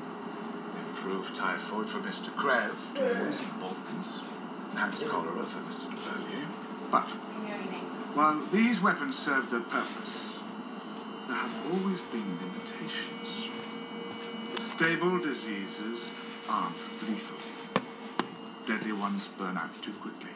[0.86, 2.30] improved typhoid for Mr.
[2.30, 4.20] Krev, towards Balkans,
[4.70, 5.90] enhanced cholera for Mr.
[5.90, 6.46] Duvalier.
[6.92, 7.10] But
[8.14, 10.38] while these weapons serve their purpose,
[11.26, 13.48] there have always been limitations.
[14.82, 16.00] Stable diseases
[16.48, 16.74] aren't
[17.08, 17.36] lethal.
[18.66, 20.32] Deadly ones burn out too quickly.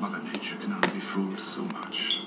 [0.00, 2.22] Mother Nature can only be fooled so much.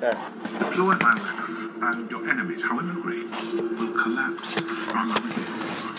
[0.00, 5.89] Deploy my weapon, and your enemies, however great, will collapse from within.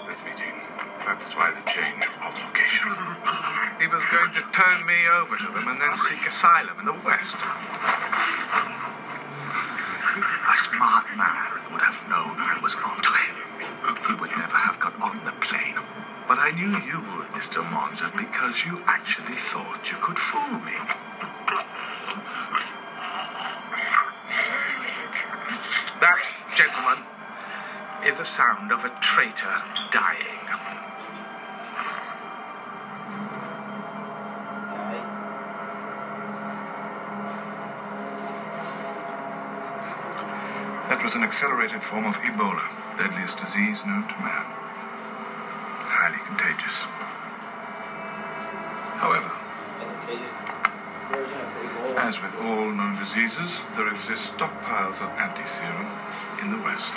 [0.00, 0.54] About this meeting.
[1.04, 2.88] That's why the change of location.
[3.80, 6.92] He was going to turn me over to them and then seek asylum in the
[7.04, 7.36] West.
[7.36, 7.40] A
[10.68, 13.36] smart man would have known I was onto him.
[14.06, 15.80] He would never have got on the plane.
[16.28, 17.64] But I knew you would, Mr.
[17.72, 20.76] Monza, because you actually thought you could fool me.
[26.04, 26.20] That,
[26.54, 27.09] gentlemen,
[28.06, 29.62] is the sound of a traitor
[29.92, 30.40] dying.
[40.88, 44.46] That was an accelerated form of Ebola, deadliest disease known to man.
[45.84, 46.84] Highly contagious.
[48.98, 49.30] However,
[52.00, 55.86] as with all known diseases, there exist stockpiles of anti-serum
[56.40, 56.94] in the West.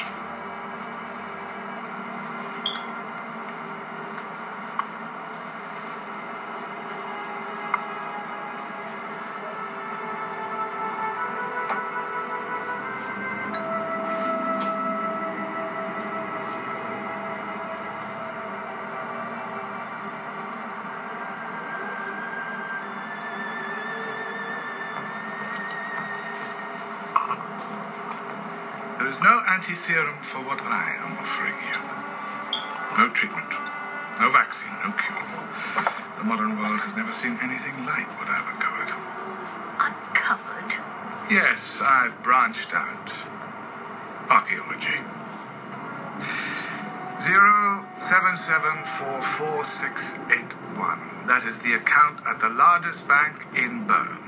[29.63, 31.79] Anti serum for what I am offering you.
[32.99, 33.47] No treatment,
[34.19, 35.23] no vaccine, no cure.
[36.19, 38.91] The modern world has never seen anything like what I've uncovered.
[39.79, 40.83] Uncovered?
[41.31, 43.07] Yes, I've branched out.
[44.27, 44.99] Archaeology.
[47.23, 50.99] Zero seven seven four four six eight one.
[51.31, 54.19] That is the account at the largest bank in Bern.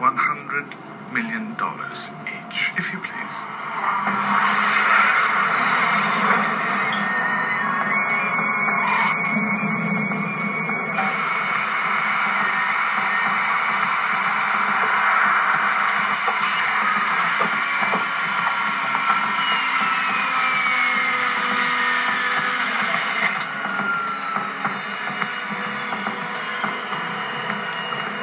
[0.00, 0.72] One hundred
[1.12, 3.75] million dollars each, if you please.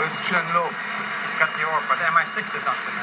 [0.03, 0.69] Where's Chen Lo?
[1.21, 3.02] He's got the orb, but MI6 is onto him.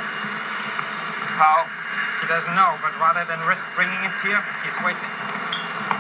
[2.46, 2.72] How?
[2.72, 5.12] He but rather than risk bringing it here, he's waiting.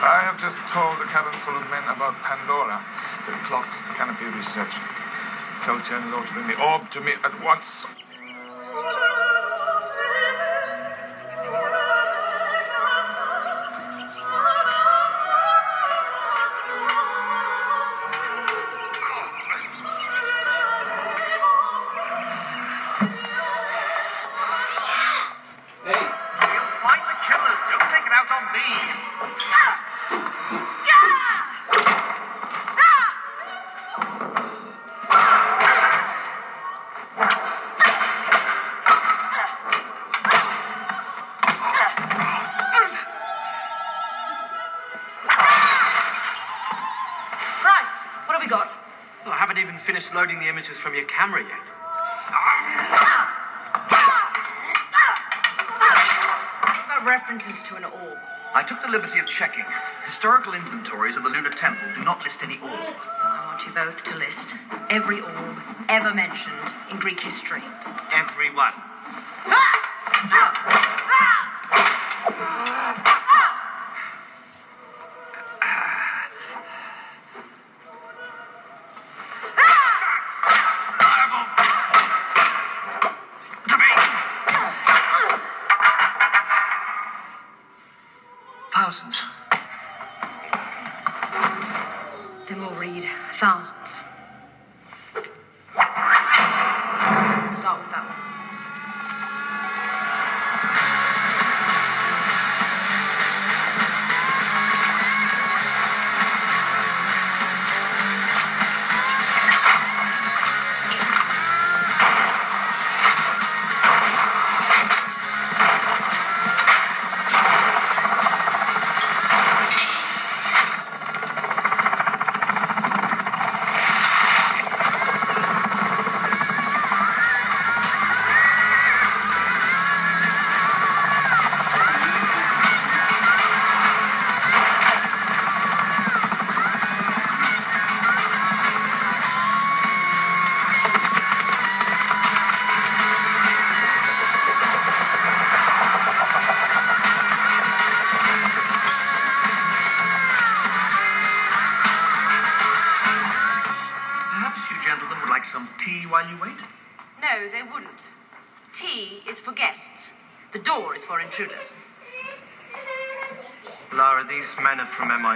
[0.00, 2.80] I have just told the cabin full of men about Pandora.
[3.26, 3.68] The clock
[4.16, 4.72] be reset.
[5.64, 7.84] Tell General to bring the orb to me at once.
[49.80, 51.64] Haven't finished loading the images from your camera yet.
[56.84, 58.18] About references to an orb.
[58.54, 59.64] I took the liberty of checking.
[60.04, 62.72] Historical inventories of the Luna Temple do not list any orb.
[62.72, 64.56] I want you both to list
[64.90, 65.56] every orb
[65.88, 67.62] ever mentioned in Greek history.
[68.12, 68.74] Everyone.
[68.74, 68.89] Thousands.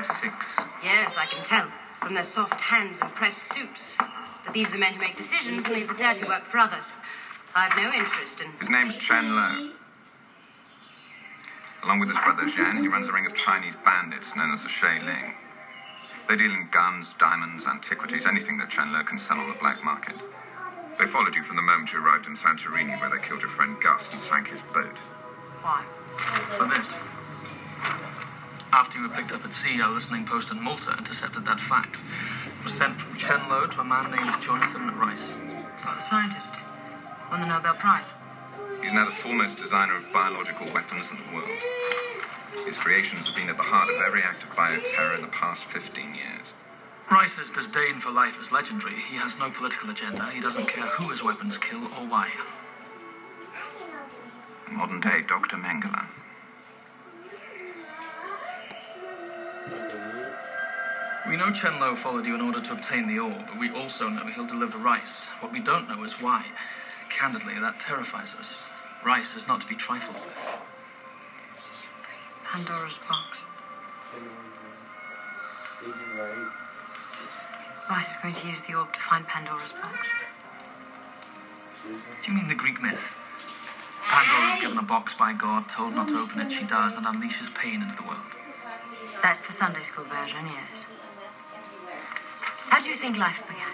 [0.04, 0.66] MI6.
[0.82, 4.78] Yes, I can tell from their soft hands and pressed suits that these are the
[4.78, 6.92] men who make decisions and leave the dirty work for others.
[7.54, 8.50] I've no interest in.
[8.58, 9.70] His name's Chen Lo.
[11.84, 14.68] Along with his brother Zhen, he runs a ring of Chinese bandits known as the
[14.68, 15.34] Shay Ling.
[16.28, 19.84] They deal in guns, diamonds, antiquities, anything that Chen Lo can sell on the black
[19.84, 20.16] market.
[20.98, 23.76] They followed you from the moment you arrived in Santorini, where they killed your friend
[23.82, 24.96] Gus and sank his boat.
[29.14, 32.02] Picked up at sea, our listening post in Malta intercepted that fact.
[32.46, 35.30] It was sent from Chen Lo to a man named Jonathan Reiss.
[35.30, 36.56] What, the scientist?
[37.30, 38.12] Won the Nobel Prize.
[38.82, 41.62] He's now the foremost designer of biological weapons in the world.
[42.66, 45.64] His creations have been at the heart of every act of bioterror in the past
[45.66, 46.52] 15 years.
[47.08, 48.98] Reiss's disdain for life is legendary.
[48.98, 50.26] He has no political agenda.
[50.30, 52.32] He doesn't care who his weapons kill or why.
[54.72, 55.56] Modern day Dr.
[55.56, 55.93] Mengele.
[61.44, 64.24] Know Chen Lo followed you in order to obtain the orb, but we also know
[64.28, 65.26] he'll deliver Reiss.
[65.40, 66.42] What we don't know is why.
[67.10, 68.64] Candidly, that terrifies us.
[69.04, 70.58] Reiss is not to be trifled with.
[72.44, 73.44] Pandora's box.
[77.90, 80.08] Reiss is going to use the orb to find Pandora's box.
[82.22, 83.14] Do you mean the Greek myth?
[84.08, 87.04] Pandora is given a box by God, told not to open it, she does, and
[87.04, 88.32] unleashes pain into the world.
[89.22, 90.88] That's the Sunday school version, yes.
[92.74, 93.70] How do you think life began?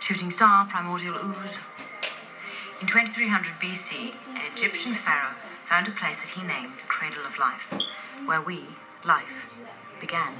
[0.00, 1.60] Shooting star, primordial ooze.
[2.80, 7.38] In 2300 BC, an Egyptian pharaoh found a place that he named the Cradle of
[7.38, 7.72] Life,
[8.26, 8.64] where we,
[9.04, 9.48] life,
[10.00, 10.34] began.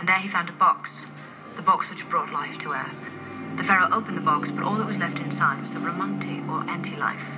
[0.00, 1.06] And there he found a box,
[1.54, 3.10] the box which brought life to Earth.
[3.58, 6.66] The pharaoh opened the box, but all that was left inside was a Ramonti, or
[6.70, 7.36] anti-life,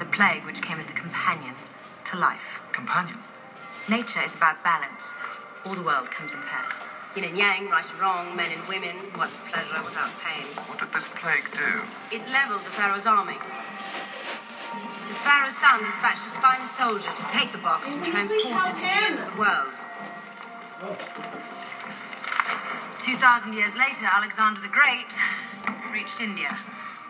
[0.00, 1.54] the plague which came as the companion
[2.06, 2.60] to life.
[2.72, 3.18] Companion?
[3.88, 5.14] Nature is about balance.
[5.64, 6.80] All the world comes in pairs.
[7.16, 10.44] Yin and yang, right and wrong, men and women, what's pleasure without pain.
[10.68, 11.80] What did this plague do?
[12.12, 13.40] It leveled the Pharaoh's army.
[15.08, 18.84] The Pharaoh's son dispatched his finest soldier to take the box and transport it to
[18.84, 19.72] the end of the world.
[23.00, 25.16] 2,000 years later, Alexander the Great
[25.90, 26.58] reached India,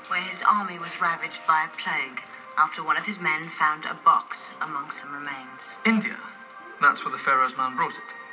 [0.06, 2.22] where his army was ravaged by a plague
[2.56, 5.74] after one of his men found a box among some remains.
[5.84, 6.16] India?
[6.80, 8.25] That's where the Pharaoh's man brought it.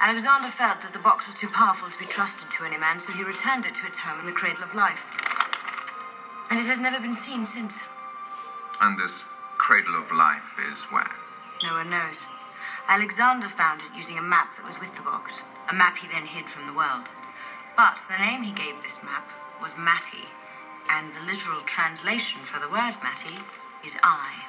[0.00, 3.12] Alexander felt that the box was too powerful to be trusted to any man, so
[3.12, 5.12] he returned it to its home in the Cradle of Life.
[6.48, 7.84] And it has never been seen since.
[8.80, 9.24] And this
[9.58, 11.12] cradle of life is where?
[11.62, 12.24] No one knows.
[12.88, 16.24] Alexander found it using a map that was with the box, a map he then
[16.24, 17.04] hid from the world.
[17.76, 19.28] But the name he gave this map
[19.60, 20.24] was Mati,
[20.88, 23.36] and the literal translation for the word Mati
[23.84, 24.48] is eye.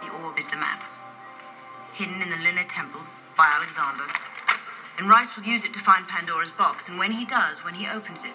[0.00, 0.80] The orb is the map,
[1.92, 3.02] hidden in the Luna Temple
[3.38, 4.04] by Alexander.
[4.98, 7.86] And Reiss will use it to find Pandora's box, and when he does, when he
[7.86, 8.32] opens it,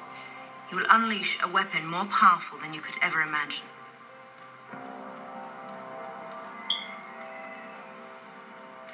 [0.70, 3.66] he will unleash a weapon more powerful than you could ever imagine.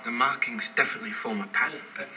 [0.04, 2.10] The markings definitely form a pattern, but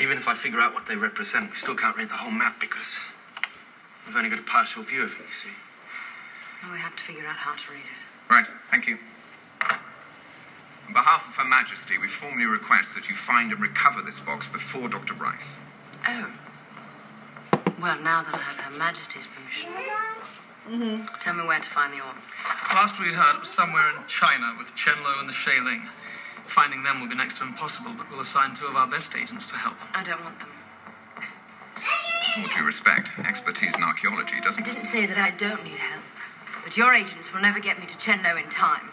[0.00, 2.58] even if I figure out what they represent, we still can't read the whole map
[2.58, 2.98] because
[4.06, 5.50] we've only got a partial view of it, you see.
[6.62, 8.30] Well, we have to figure out how to read it.
[8.30, 8.96] Right, thank you.
[10.88, 14.46] On behalf of Her Majesty, we formally request that you find and recover this box
[14.46, 15.14] before Dr.
[15.14, 15.56] Bryce.
[16.06, 16.30] Oh.
[17.80, 19.70] Well, now that I have Her Majesty's permission.
[20.68, 21.06] Mm-hmm.
[21.20, 22.14] Tell me where to find the orb.
[22.70, 25.82] Last we heard, it was somewhere in China with Chen Lo and the Shay Ling.
[26.46, 29.50] Finding them will be next to impossible, but we'll assign two of our best agents
[29.50, 29.74] to help.
[29.94, 30.48] I don't want them.
[32.36, 34.62] With all due respect, expertise in archaeology doesn't.
[34.62, 36.04] I didn't say that I don't need help.
[36.62, 38.91] But your agents will never get me to Chen Lo in time.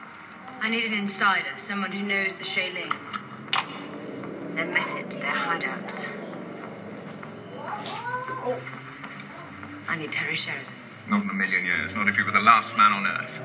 [0.61, 2.91] I need an insider, someone who knows the Shay Ling.
[4.55, 6.05] Their methods, their hideouts.
[7.55, 8.59] Oh.
[9.87, 10.65] I need Terry Sheridan.
[11.09, 13.41] Not in a million years, not if you were the last man on Earth.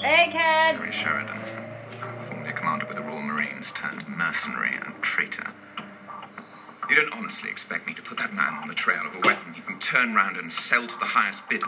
[0.00, 0.76] Hey, Cad.
[0.76, 1.38] Terry Sheridan,
[2.20, 5.52] formerly a commander with the Royal Marines, turned mercenary and traitor.
[6.88, 9.52] You don't honestly expect me to put that man on the trail of a weapon
[9.52, 11.66] he can turn round and sell to the highest bidder?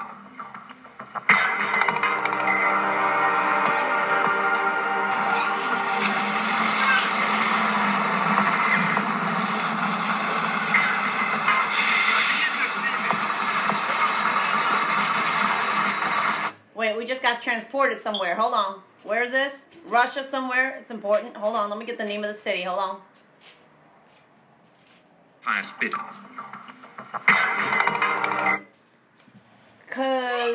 [16.96, 18.34] Wait, we just got transported somewhere.
[18.36, 18.80] Hold on.
[19.04, 19.58] Where is this?
[19.86, 20.78] Russia somewhere.
[20.80, 21.36] It's important.
[21.36, 21.68] Hold on.
[21.68, 22.62] Let me get the name of the city.
[22.62, 22.98] Hold on.
[25.42, 25.98] Highest bidder.
[29.90, 30.54] Kazakhstan.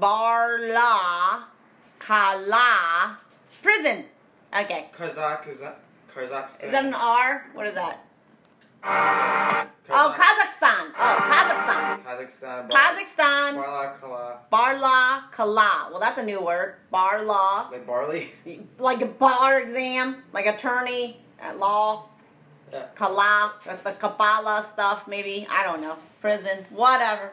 [0.00, 1.42] Barla.
[1.98, 3.18] Kala.
[3.62, 4.04] Prison.
[4.56, 4.86] Okay.
[4.92, 5.74] Kazakh, Kazakh,
[6.14, 6.64] Kazakhstan.
[6.64, 7.50] Is that an R?
[7.54, 8.05] What is that?
[8.84, 10.92] Oh, Kazakhstan.
[10.98, 12.02] Oh, Kazakhstan.
[12.04, 12.68] Kazakhstan.
[12.68, 13.56] Kazakhstan.
[13.56, 14.38] Barla Kala.
[14.52, 15.88] Barla Kala.
[15.90, 16.76] Well, that's a new word.
[16.92, 17.70] Barla.
[17.70, 18.32] Like barley?
[18.78, 22.06] Like a bar exam, like attorney at law.
[22.94, 23.52] Kala,
[23.84, 25.46] the Kabbalah stuff, maybe.
[25.48, 25.96] I don't know.
[26.20, 27.32] Prison, whatever.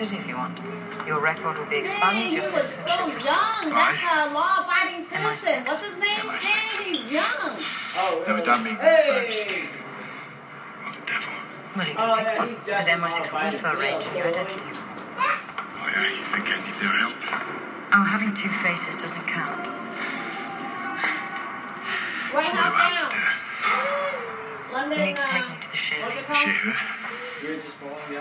[0.00, 0.56] City if you want.
[1.06, 3.36] Your record will be expunged, Dang, your you look citizenship so restored.
[3.36, 3.68] young.
[3.68, 5.64] That's a law-abiding Am I citizen.
[5.68, 6.24] What's his name?
[6.24, 7.52] Dang, he's young.
[7.60, 9.50] Now, would that make me first?
[10.84, 11.36] Or the devil?
[11.76, 14.64] Well, you can pick one, because MI6 will also arrange for your identity.
[14.72, 17.20] Oh, yeah, you think I need their help?
[17.92, 19.68] Oh, having two faces doesn't count.
[22.32, 23.12] White House down.
[24.72, 24.98] London.
[24.98, 26.02] You need to take uh, me to the Shirley.
[26.04, 26.48] what's it called?
[26.48, 26.89] who?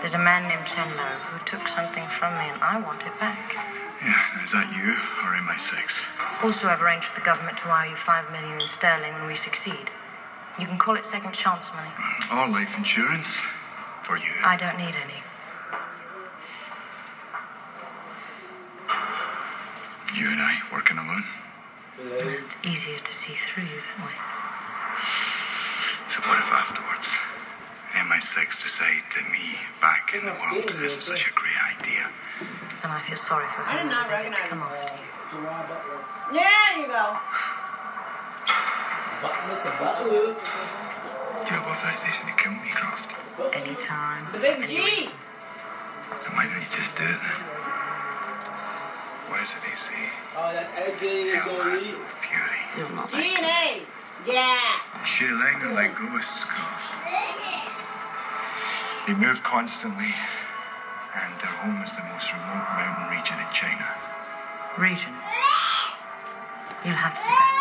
[0.10, 3.14] There's a man named Chen Lo who took something from me and I want it
[3.20, 3.54] back.
[4.02, 6.02] Yeah, is that you or MI6?
[6.44, 9.36] Also, I've arranged for the government to wire you five million in sterling when we
[9.36, 9.94] succeed.
[10.58, 11.94] You can call it second chance money.
[11.94, 13.38] Mm, or life insurance?
[14.02, 14.34] For you.
[14.42, 15.22] I don't need any.
[20.18, 21.26] You and I working alone.
[22.18, 24.18] It's easier to see through you that way.
[26.10, 27.14] So what if afterwards
[27.94, 29.60] MI6 decide that me
[30.50, 32.10] back in the world isn't such a great idea?
[32.84, 33.84] And I feel sorry for I her.
[33.84, 34.74] did not who they get recognize to come him.
[34.74, 36.40] after you.
[36.40, 37.06] Yeah, there you go.
[40.10, 43.14] Do you have authorization to kill me, Croft?
[43.56, 44.26] Anytime.
[44.32, 45.10] The big G.
[46.22, 47.40] So why don't you just do it then?
[49.30, 50.10] What is it they say?
[50.36, 51.38] Oh, that's AJ
[52.10, 52.62] Fury.
[52.78, 53.82] You'll not G and A.
[54.28, 54.58] Yeah.
[55.06, 56.94] Shay Ling are like ghosts, Croft.
[59.10, 60.14] They move constantly,
[61.16, 63.88] and their home is the most remote mountain region in China.
[64.78, 65.16] Region.
[66.86, 67.59] You'll have to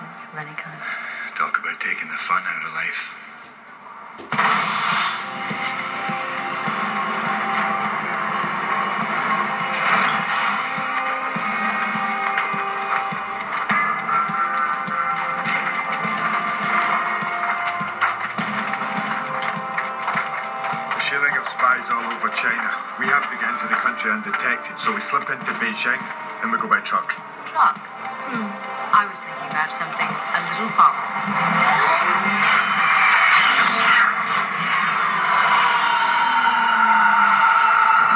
[0.00, 0.80] no weapons of any kind.
[1.36, 3.12] Talk about taking the fun out of life.
[20.96, 22.70] A Shay Ling have spies all over China.
[22.98, 26.00] We have to get into the country undetected, so we slip into Beijing
[26.42, 27.14] and we go by truck.
[29.56, 29.72] Truck?
[29.72, 31.12] I was thinking about something a little faster.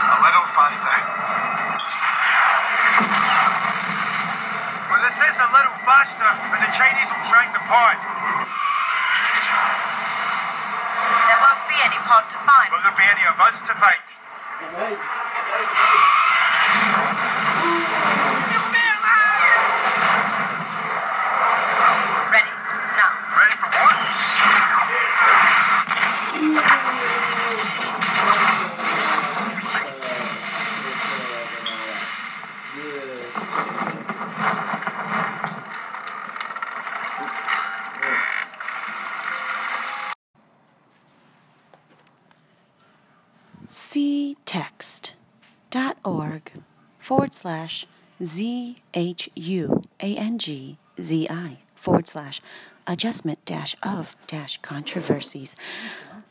[0.04, 0.96] A little faster.
[4.90, 7.96] Well, this is a little faster, and the Chinese will shrink the pod.
[11.24, 12.68] There won't be any pod to find.
[12.68, 14.04] Will there be any of us to fight?
[22.30, 22.52] Ready.
[22.96, 23.10] Now.
[23.36, 23.96] Ready for what?
[43.68, 44.92] ctext.org
[46.98, 47.86] forward slash
[48.22, 52.42] Z H U A N G Z I forward slash
[52.86, 55.56] adjustment dash of dash controversies.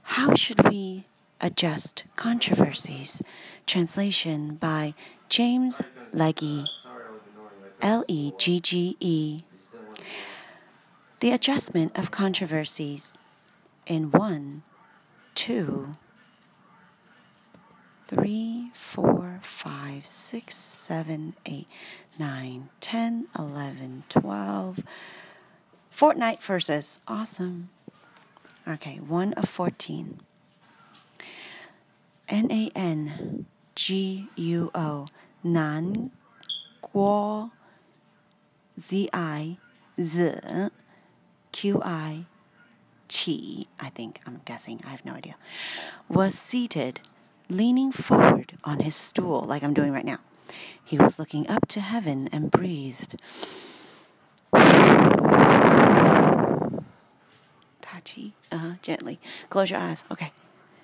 [0.03, 1.05] How should we
[1.41, 3.21] adjust controversies?
[3.65, 4.93] Translation by
[5.29, 5.81] James
[6.13, 6.67] Legge.
[7.81, 9.39] L E G G E.
[11.21, 13.13] The adjustment of controversies
[13.87, 14.63] in one,
[15.35, 15.93] two,
[18.09, 21.67] three, four, five, six, seven, eight,
[22.17, 24.79] nine, ten, eleven, twelve.
[25.95, 26.99] Fortnite versus.
[27.07, 27.69] Awesome.
[28.67, 30.21] Okay, one of 14.
[32.27, 35.05] N A N G U O.
[35.43, 36.09] Nan
[36.83, 37.51] Guo
[38.79, 39.57] Z I
[40.01, 40.31] Z
[41.51, 42.25] Q I
[43.07, 45.35] Qi, I think, I'm guessing, I have no idea,
[46.07, 47.01] was seated,
[47.49, 50.19] leaning forward on his stool, like I'm doing right now.
[50.83, 53.21] He was looking up to heaven and breathed.
[57.81, 59.19] Tachi, uh huh, gently.
[59.49, 60.03] Close your eyes.
[60.11, 60.31] Okay.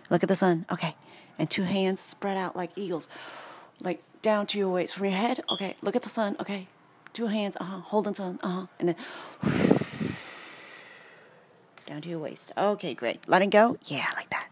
[0.09, 0.65] Look at the sun.
[0.71, 0.95] Okay.
[1.37, 3.07] And two hands spread out like eagles,
[3.81, 5.41] like down to your waist from your head.
[5.49, 5.75] Okay.
[5.81, 6.35] Look at the sun.
[6.39, 6.67] Okay.
[7.13, 7.57] Two hands.
[7.59, 7.79] Uh huh.
[7.79, 8.39] Holding sun.
[8.43, 8.65] Uh huh.
[8.79, 8.95] And then
[11.85, 12.51] down to your waist.
[12.57, 13.27] Okay, great.
[13.27, 13.77] Letting go.
[13.85, 14.47] Yeah, like that.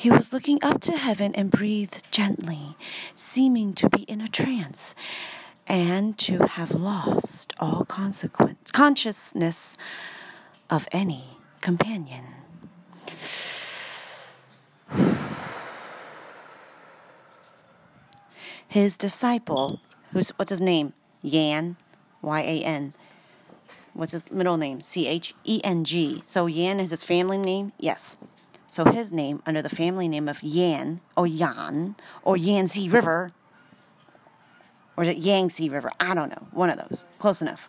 [0.00, 2.74] He was looking up to heaven and breathed gently,
[3.14, 4.94] seeming to be in a trance
[5.66, 9.76] and to have lost all consequence consciousness
[10.70, 12.24] of any companion.
[18.66, 19.80] His disciple,
[20.14, 20.94] who's what's his name?
[21.20, 21.76] Yan,
[22.22, 22.94] Y A N.
[23.92, 24.80] What's his middle name?
[24.80, 26.22] C H E N G.
[26.24, 27.72] So Yan is his family name?
[27.78, 28.16] Yes.
[28.70, 33.32] So his name, under the family name of Yan, or Yan, or Yangtze River,
[34.96, 35.90] or is it Yangtze River?
[35.98, 36.46] I don't know.
[36.52, 37.04] One of those.
[37.18, 37.68] Close enough.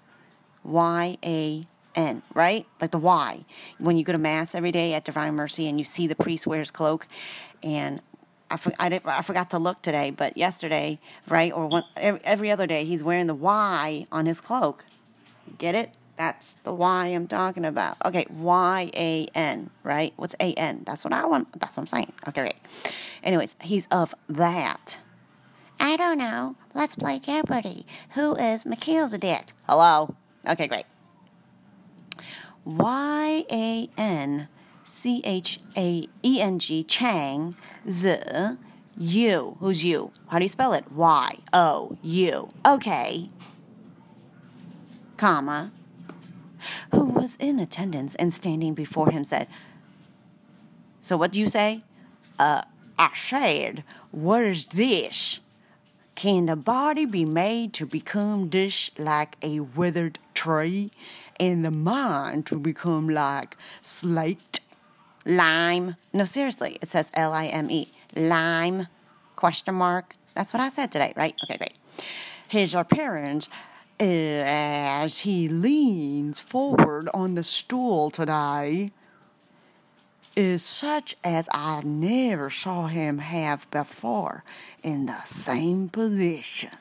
[0.63, 1.65] Y A
[1.95, 2.67] N, right?
[2.79, 3.43] Like the Y.
[3.79, 6.45] When you go to Mass every day at Divine Mercy and you see the priest
[6.45, 7.07] wear his cloak,
[7.63, 7.99] and
[8.51, 12.51] I, for, I, I forgot to look today, but yesterday, right, or one, every, every
[12.51, 14.85] other day, he's wearing the Y on his cloak.
[15.57, 15.95] Get it?
[16.21, 17.97] That's the Y I'm talking about.
[18.05, 20.13] Okay, Y A N, right?
[20.17, 20.83] What's A N?
[20.85, 21.59] That's what I want.
[21.59, 22.13] That's what I'm saying.
[22.27, 22.93] Okay, great.
[23.23, 24.99] Anyways, he's of that.
[25.79, 26.57] I don't know.
[26.75, 27.87] Let's play Jeopardy.
[28.11, 29.53] Who is Melchizedek?
[29.67, 30.13] Hello.
[30.47, 30.85] Okay, great.
[32.65, 34.47] Y A N
[34.83, 37.55] C H A E N G Chang
[37.89, 38.19] Z
[38.95, 39.57] U.
[39.59, 40.11] Who's you?
[40.27, 40.91] How do you spell it?
[40.91, 42.49] Y O U.
[42.63, 43.27] Okay.
[45.17, 45.71] Comma.
[46.91, 49.47] Who was in attendance and standing before him said,
[51.01, 51.83] So what do you say?
[52.39, 52.63] Uh,
[52.97, 55.39] I said, What is this?
[56.15, 60.91] Can the body be made to become dish like a withered tree,
[61.39, 64.59] and the mind to become like slate?
[65.25, 65.95] Lime.
[66.13, 67.91] No, seriously, it says L I M E.
[68.15, 68.87] Lime?
[69.35, 70.13] Question mark.
[70.35, 71.35] That's what I said today, right?
[71.43, 71.73] Okay, great.
[72.47, 73.47] His appearance
[74.01, 78.91] as he leans forward on the stool today
[80.35, 84.43] is such as I never saw him have before
[84.81, 86.71] in the same position.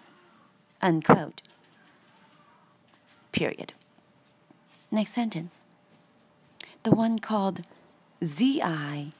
[0.80, 1.42] Unquote.
[3.32, 3.72] Period.
[4.90, 5.62] Next sentence.
[6.82, 7.62] The one called
[8.22, 9.12] ZIQI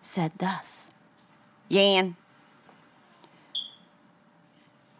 [0.00, 0.90] said thus
[1.68, 2.16] Yan,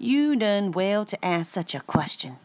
[0.05, 2.37] you done well to ask such a question.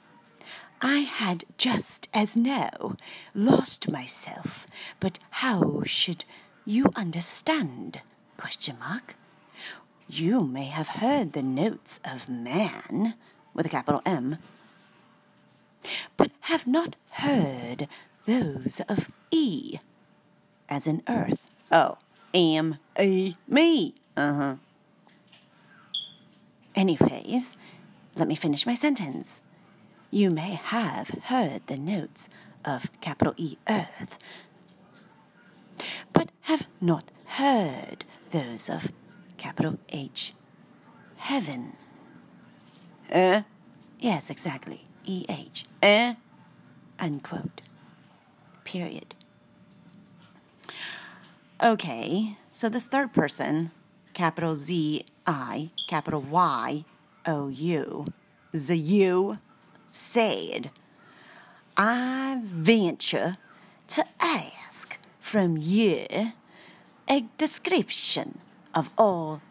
[0.82, 2.96] I had just as now
[3.34, 4.66] lost myself,
[5.02, 6.24] but how should
[6.66, 8.00] you understand?
[8.38, 9.16] Question mark.
[10.08, 13.16] You may have heard the notes of man
[13.54, 14.38] with a capital M,
[16.16, 17.90] but have not heard
[18.26, 19.80] those of E,
[20.70, 21.50] as in earth.
[21.72, 21.98] Oh,
[22.34, 23.96] am, e, me.
[24.16, 24.56] Uh huh.
[26.80, 27.58] Anyways,
[28.16, 29.42] let me finish my sentence.
[30.12, 32.30] You may have heard the notes
[32.64, 34.18] of capital E earth,
[36.14, 38.94] but have not heard those of
[39.36, 40.34] capital H
[41.18, 41.74] heaven.
[43.10, 43.42] Eh?
[44.00, 44.86] Yes, exactly.
[45.04, 45.66] E H.
[45.84, 46.14] Eh?
[46.98, 47.60] Unquote.
[48.64, 49.16] Period.
[51.62, 53.72] Okay, so this third person,
[54.14, 56.86] capital Z I, capital Y
[57.28, 58.06] O U,
[58.52, 59.38] the U,
[59.92, 60.72] said,
[61.78, 63.38] I venture
[63.90, 66.06] to ask from you
[67.08, 68.40] a description
[68.74, 69.42] of all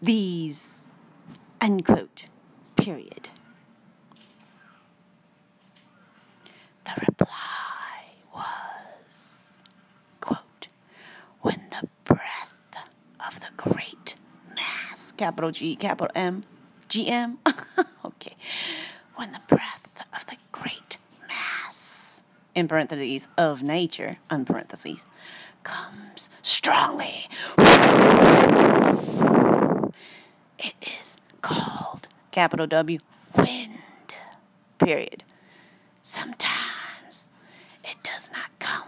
[0.00, 0.86] these,
[1.60, 2.24] unquote,
[2.76, 3.28] period.
[6.86, 8.04] The reply
[8.34, 9.58] was,
[10.20, 10.68] quote,
[11.42, 12.52] when the breath
[13.26, 14.03] of the great
[14.94, 16.44] mass, capital G, capital M,
[16.88, 17.38] GM,
[18.04, 18.36] okay,
[19.16, 20.98] when the breath of the great
[21.28, 22.22] mass,
[22.54, 25.04] in parentheses, of nature, unparentheses,
[25.64, 27.26] comes strongly,
[30.60, 33.00] it is called, capital W,
[33.36, 33.80] wind,
[34.78, 35.24] period.
[36.02, 37.30] Sometimes
[37.82, 38.86] it does not come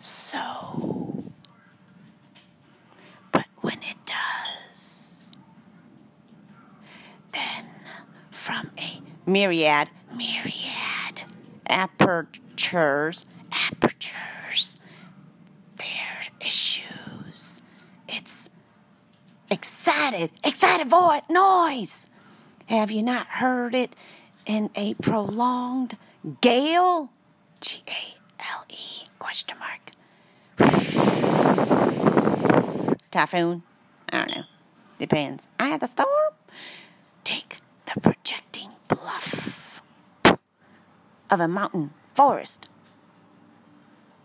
[0.00, 1.22] so,
[3.30, 4.37] but when it does,
[7.38, 7.64] then
[8.30, 11.22] from a myriad, myriad
[11.68, 14.78] apertures, apertures,
[15.76, 17.62] there issues
[18.08, 18.50] its
[19.50, 22.08] excited, excited voice noise.
[22.66, 23.94] Have you not heard it
[24.46, 25.96] in a prolonged
[26.40, 27.10] gale?
[27.60, 29.92] G A L E question mark.
[33.10, 33.62] Typhoon?
[34.12, 34.44] I don't know.
[34.98, 35.48] Depends.
[35.58, 36.08] I had the storm.
[38.02, 39.82] Projecting bluff
[41.30, 42.68] of a mountain forest.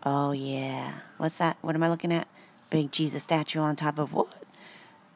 [0.06, 0.94] Oh, yeah.
[1.18, 1.58] What's that?
[1.62, 2.28] What am I looking at?
[2.70, 4.44] Big Jesus statue on top of what?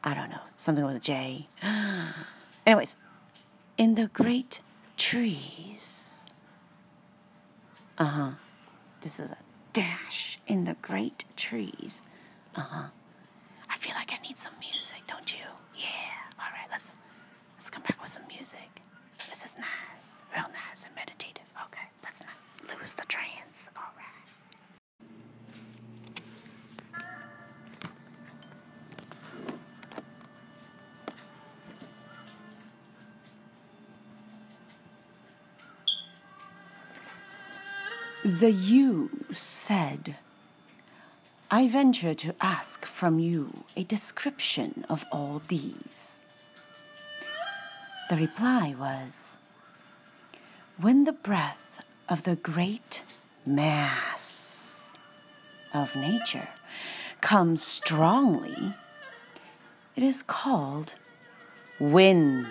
[0.02, 0.40] I don't know.
[0.54, 1.44] Something with a J.
[2.66, 2.96] Anyways,
[3.76, 4.60] in the great
[4.96, 6.26] trees.
[7.96, 8.30] Uh huh.
[9.00, 9.38] This is a
[9.72, 12.02] dash in the great trees.
[12.54, 12.88] Uh huh.
[13.70, 15.44] I feel like I need some music, don't you?
[15.76, 16.38] Yeah.
[16.40, 16.96] All right, let's
[17.68, 18.80] let's come back with some music.
[19.28, 21.44] This is nice, real nice and meditative.
[21.66, 23.68] Okay, let's not lose the trance.
[23.76, 24.06] All right.
[38.24, 40.16] The you said,
[41.50, 46.17] I venture to ask from you a description of all these.
[48.08, 49.36] The reply was,
[50.78, 53.02] When the breath of the great
[53.44, 54.94] mass
[55.74, 56.48] of nature
[57.20, 58.74] comes strongly,
[59.94, 60.94] it is called
[61.78, 62.46] wind.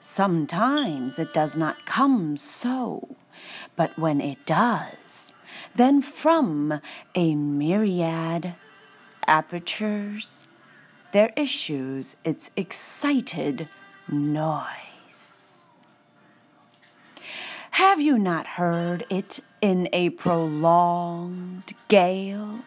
[0.00, 3.14] Sometimes it does not come so,
[3.76, 5.32] but when it does,
[5.76, 6.80] then from
[7.14, 8.54] a myriad
[9.28, 10.46] apertures
[11.14, 13.68] there issues its excited
[14.08, 15.68] noise.
[17.70, 22.58] Have you not heard it in a prolonged gale?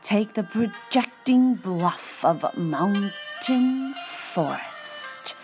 [0.00, 5.34] Take the projecting bluff of mountain forest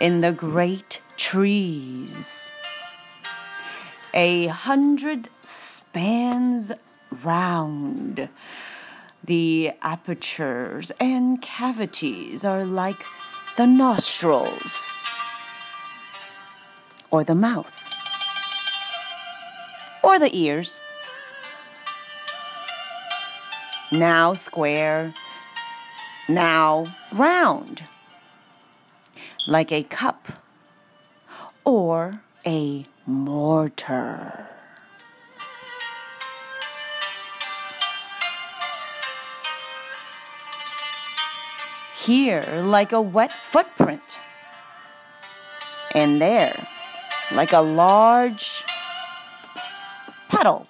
[0.00, 2.50] in the great trees.
[4.12, 6.72] A hundred spans
[7.22, 8.28] round.
[9.22, 13.04] The apertures and cavities are like
[13.56, 15.06] the nostrils
[17.10, 17.88] or the mouth
[20.02, 20.78] or the ears.
[23.92, 25.14] Now square,
[26.28, 27.84] now round,
[29.46, 30.28] like a cup
[31.64, 34.59] or a mortar.
[42.04, 44.18] Here, like a wet footprint,
[45.92, 46.66] and there,
[47.30, 48.64] like a large
[50.28, 50.66] puddle.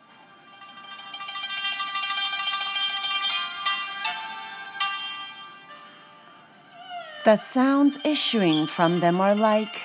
[7.25, 9.83] The sounds issuing from them are like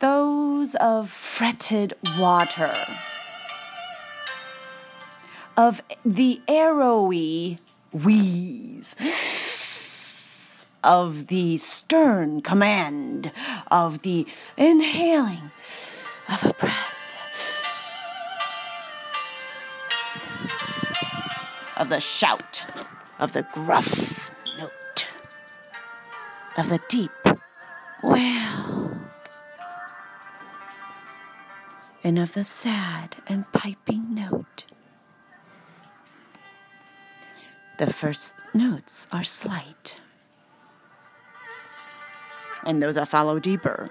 [0.00, 2.74] those of fretted water,
[5.60, 7.58] of the arrowy
[7.92, 8.96] wheeze,
[10.82, 13.30] of the stern command,
[13.70, 15.50] of the inhaling
[16.30, 16.94] of a breath,
[21.76, 22.64] of the shout,
[23.18, 25.06] of the gruff note,
[26.56, 27.10] of the deep
[28.02, 28.96] wail,
[32.02, 34.64] and of the sad and piping note.
[37.80, 39.94] The first notes are slight,
[42.66, 43.88] and those that follow deeper,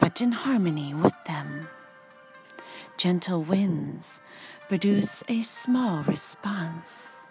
[0.00, 1.68] but in harmony with them.
[2.96, 4.22] Gentle winds
[4.66, 7.26] produce a small response.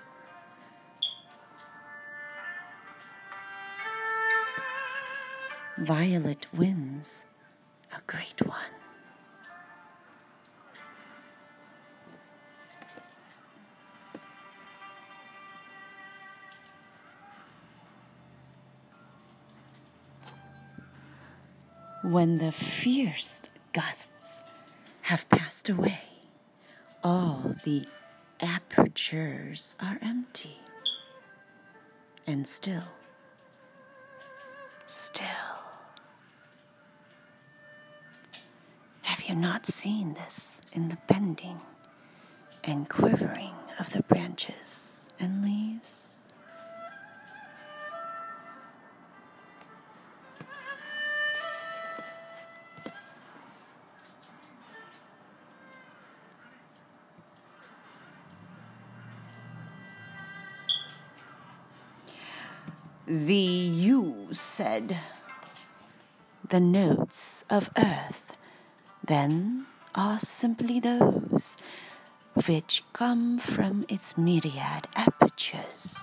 [5.80, 7.26] Violet winds
[7.92, 8.83] a great one.
[22.04, 24.44] When the fierce gusts
[25.04, 26.02] have passed away,
[27.02, 27.86] all the
[28.42, 30.58] apertures are empty.
[32.28, 32.84] And still,
[34.86, 35.26] still.
[39.04, 41.62] Have you not seen this in the bending
[42.66, 46.13] and quivering of the branches and leaves?
[63.14, 64.98] You said.
[66.50, 68.36] The notes of earth
[69.06, 71.56] then are simply those
[72.48, 76.00] which come from its myriad apertures,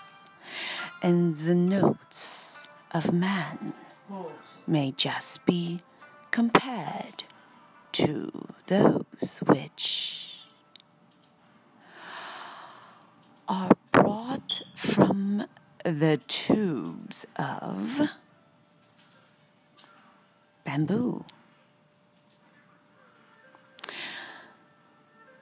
[1.03, 3.75] and the notes of man
[4.69, 5.81] may just be
[6.31, 7.25] compared
[7.93, 8.31] to
[8.69, 10.39] those which
[13.49, 15.49] are brought from
[15.85, 18.11] the tubes of
[20.65, 21.25] bamboo.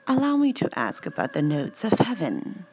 [0.06, 2.64] Allow me to ask about the notes of heaven.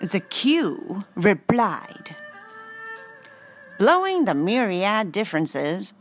[0.00, 2.14] The Q replied,
[3.78, 5.94] blowing the myriad differences,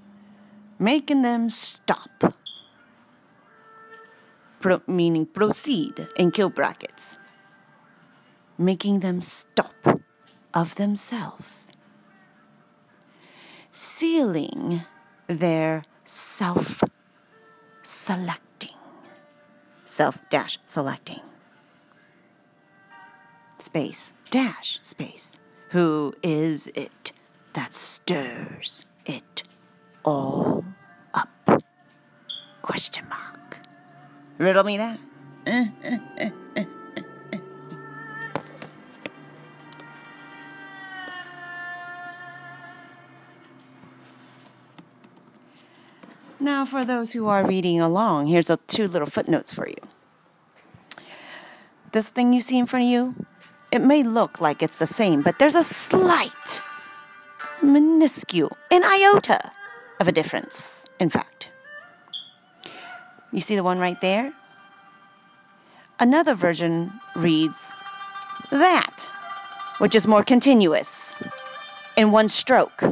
[0.78, 2.36] making them stop.
[4.64, 7.20] Pro- meaning proceed in kill brackets,
[8.58, 9.76] making them stop
[10.54, 11.70] of themselves,
[13.72, 14.84] sealing
[15.28, 16.82] their self
[17.84, 18.78] selecting,
[19.84, 21.20] self dash selecting
[23.60, 25.40] space, dash, space.
[25.72, 27.12] Who is it
[27.54, 29.44] that stirs it
[30.06, 30.64] all
[31.14, 31.30] up?
[32.62, 33.63] Question mark.
[34.44, 35.00] Riddle me that.
[46.42, 49.78] Now, for those who are reading along, here's a, two little footnotes for you.
[51.94, 53.16] This thing you see in front of you,
[53.72, 56.62] it may look like it's the same, but there's a slight,
[57.62, 59.54] minuscule, an iota
[60.02, 61.48] of a difference, in fact.
[63.34, 64.32] You see the one right there?
[66.00, 67.74] Another version reads
[68.52, 69.10] that,
[69.80, 71.22] which is more continuous
[71.98, 72.84] in one stroke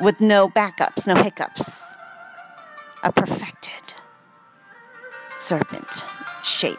[0.00, 1.96] with no backups, no hiccups.
[3.02, 3.94] A perfected
[5.36, 6.04] serpent
[6.42, 6.78] shape.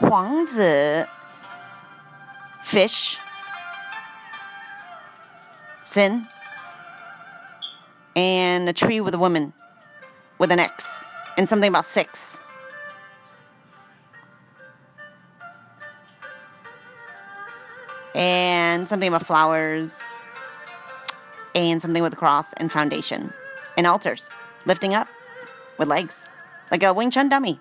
[0.00, 1.06] 皇子
[2.62, 3.18] fish
[5.82, 6.26] sin
[8.18, 9.52] and a tree with a woman
[10.38, 11.06] with an X
[11.36, 12.42] and something about six.
[18.16, 20.02] And something about flowers
[21.54, 23.32] and something with a cross and foundation
[23.76, 24.28] and altars
[24.66, 25.06] lifting up
[25.78, 26.28] with legs
[26.72, 27.60] like a Wing Chun dummy.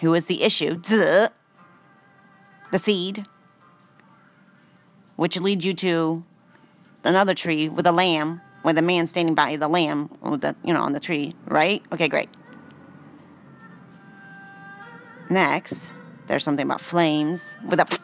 [0.00, 0.80] Who is the issue?
[0.80, 1.30] Zuh.
[2.72, 3.24] The seed,
[5.14, 6.24] which leads you to
[7.04, 10.72] another tree with a lamb, with a man standing by the lamb, with the you
[10.72, 11.82] know on the tree, right?
[11.92, 12.28] Okay, great.
[15.30, 15.92] Next,
[16.26, 17.98] there's something about flames with a,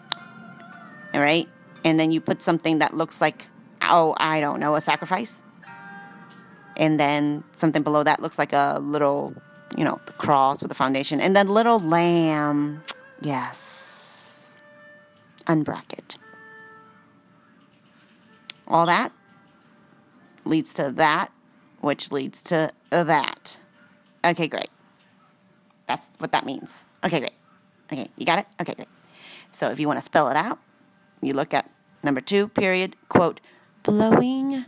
[1.14, 1.48] all right,
[1.84, 3.47] and then you put something that looks like
[3.82, 5.42] oh I don't know a sacrifice,
[6.76, 9.34] and then something below that looks like a little
[9.76, 12.82] you know, the cross with the foundation, and then little lamb.
[13.20, 14.58] Yes.
[15.47, 16.16] Unbracket.
[18.66, 19.12] All that
[20.44, 21.32] leads to that,
[21.80, 23.56] which leads to that.
[24.24, 24.70] Okay, great.
[25.86, 26.86] That's what that means.
[27.04, 27.34] Okay, great.
[27.92, 28.46] Okay, you got it?
[28.60, 28.88] Okay, great.
[29.52, 30.58] So if you want to spell it out,
[31.20, 31.70] you look at
[32.02, 33.40] number two, period, quote,
[33.82, 34.64] blowing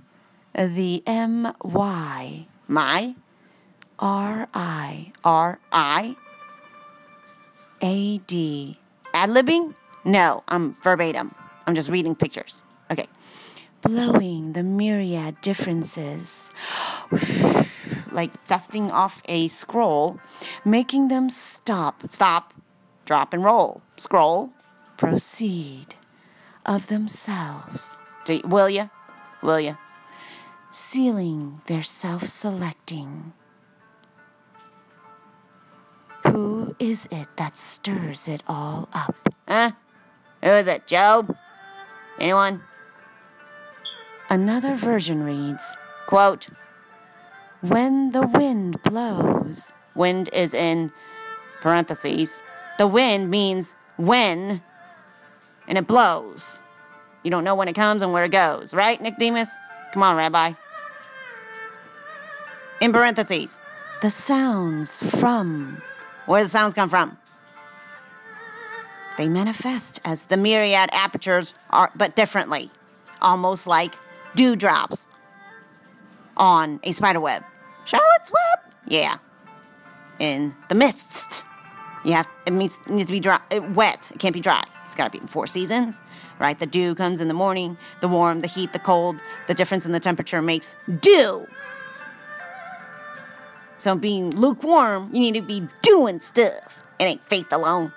[0.54, 3.14] the M-Y, my,
[3.98, 6.16] R I R I
[7.80, 8.78] A D.
[9.14, 9.74] Ad libbing?
[10.04, 11.34] No, I'm verbatim.
[11.66, 12.62] I'm just reading pictures.
[12.90, 13.06] Okay.
[13.86, 16.50] Blowing the myriad differences,
[18.10, 20.18] like dusting off a scroll,
[20.64, 22.52] making them stop, stop,
[23.04, 24.50] drop and roll, scroll,
[24.96, 25.94] proceed
[26.64, 27.96] of themselves.
[28.44, 28.90] Will you?
[29.42, 29.78] Will you?
[30.70, 33.32] Sealing their self selecting
[36.36, 39.14] who is it that stirs it all up?
[39.48, 39.72] Huh?
[40.42, 41.36] Who is it, Job?
[42.18, 42.62] Anyone?
[44.28, 46.48] Another version reads, quote,
[47.60, 50.90] When the wind blows, wind is in
[51.60, 52.42] parentheses,
[52.76, 54.62] the wind means when,
[55.68, 56.60] and it blows.
[57.22, 59.50] You don't know when it comes and where it goes, right, Nicodemus?
[59.92, 60.52] Come on, Rabbi.
[62.80, 63.60] In parentheses,
[64.02, 65.80] the sounds from
[66.26, 67.16] where the sounds come from.
[69.16, 72.70] They manifest as the myriad apertures are, but differently,
[73.22, 73.94] almost like
[74.34, 75.06] dewdrops
[76.36, 77.42] on a spider web.
[77.84, 78.74] Charlotte's web?
[78.86, 79.18] Yeah.
[80.18, 81.44] In the mists.
[82.04, 83.40] You have it needs, needs to be dry,
[83.74, 84.12] wet.
[84.14, 84.64] It can't be dry.
[84.84, 86.00] It's got to be in four seasons,
[86.38, 86.56] right?
[86.56, 89.20] The dew comes in the morning, the warm, the heat, the cold.
[89.48, 91.48] The difference in the temperature makes dew.
[93.78, 96.82] So being lukewarm, you need to be doing stuff.
[96.98, 97.92] It ain't faith alone.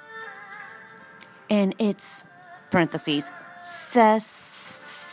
[1.49, 2.25] And it's
[2.71, 3.29] parentheses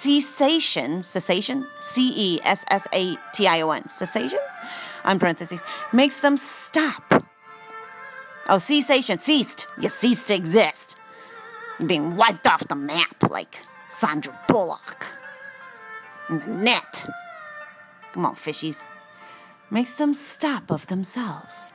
[0.06, 4.38] cessation cessation c e s s a t i o n cessation
[5.04, 5.62] on parentheses
[5.92, 7.24] makes them stop.
[8.48, 9.66] Oh, cessation ceased.
[9.80, 10.96] You ceased to exist.
[11.78, 15.06] You're being wiped off the map like Sandra Bullock
[16.28, 17.06] in the net.
[18.12, 18.84] Come on, fishies.
[19.70, 21.72] Makes them stop of themselves.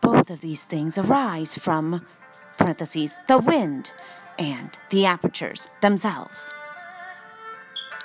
[0.00, 2.06] Both of these things arise from,
[2.58, 3.90] parentheses, the wind
[4.38, 6.52] and the apertures themselves.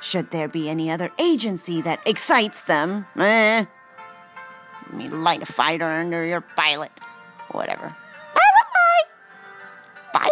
[0.01, 3.65] Should there be any other agency that excites them, eh?
[4.87, 6.91] Let me light a fire under your pilot.
[7.51, 7.95] Whatever.
[10.11, 10.29] Fire!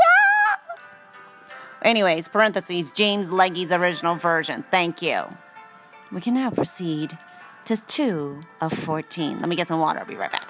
[1.81, 4.65] Anyways, parentheses, James Leggie's original version.
[4.69, 5.23] Thank you.
[6.11, 7.17] We can now proceed
[7.65, 9.39] to 2 of 14.
[9.39, 9.99] Let me get some water.
[9.99, 10.47] I'll be right back.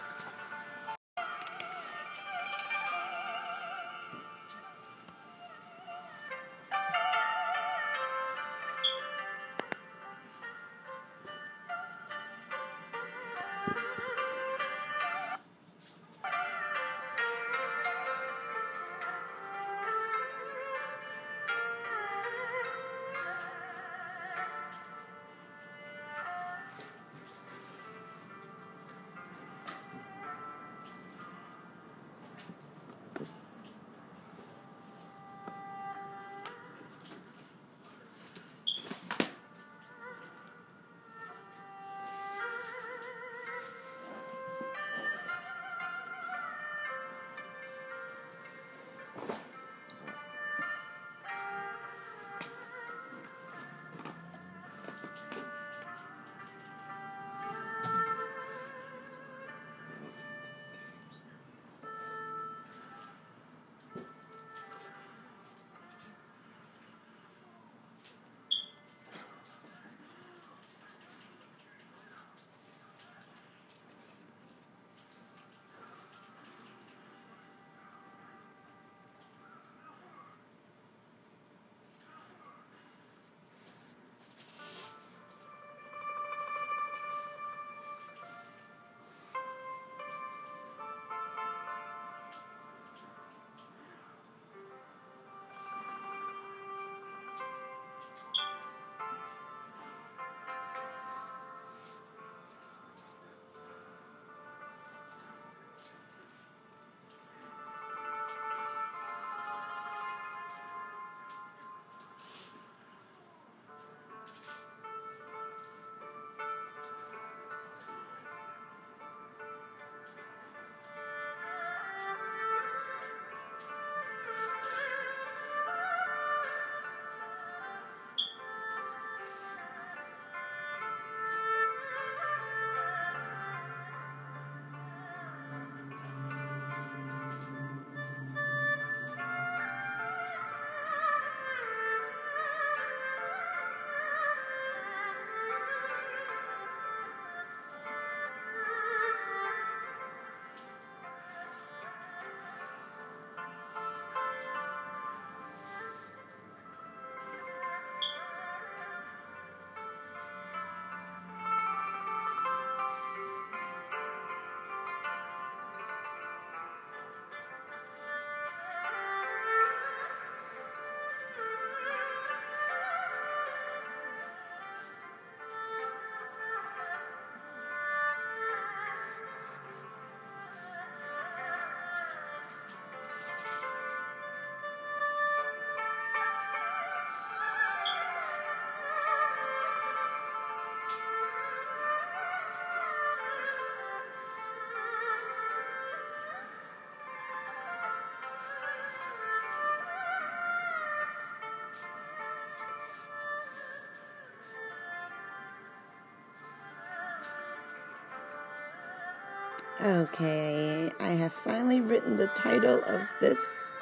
[209.81, 213.77] Okay, I have finally written the title of this,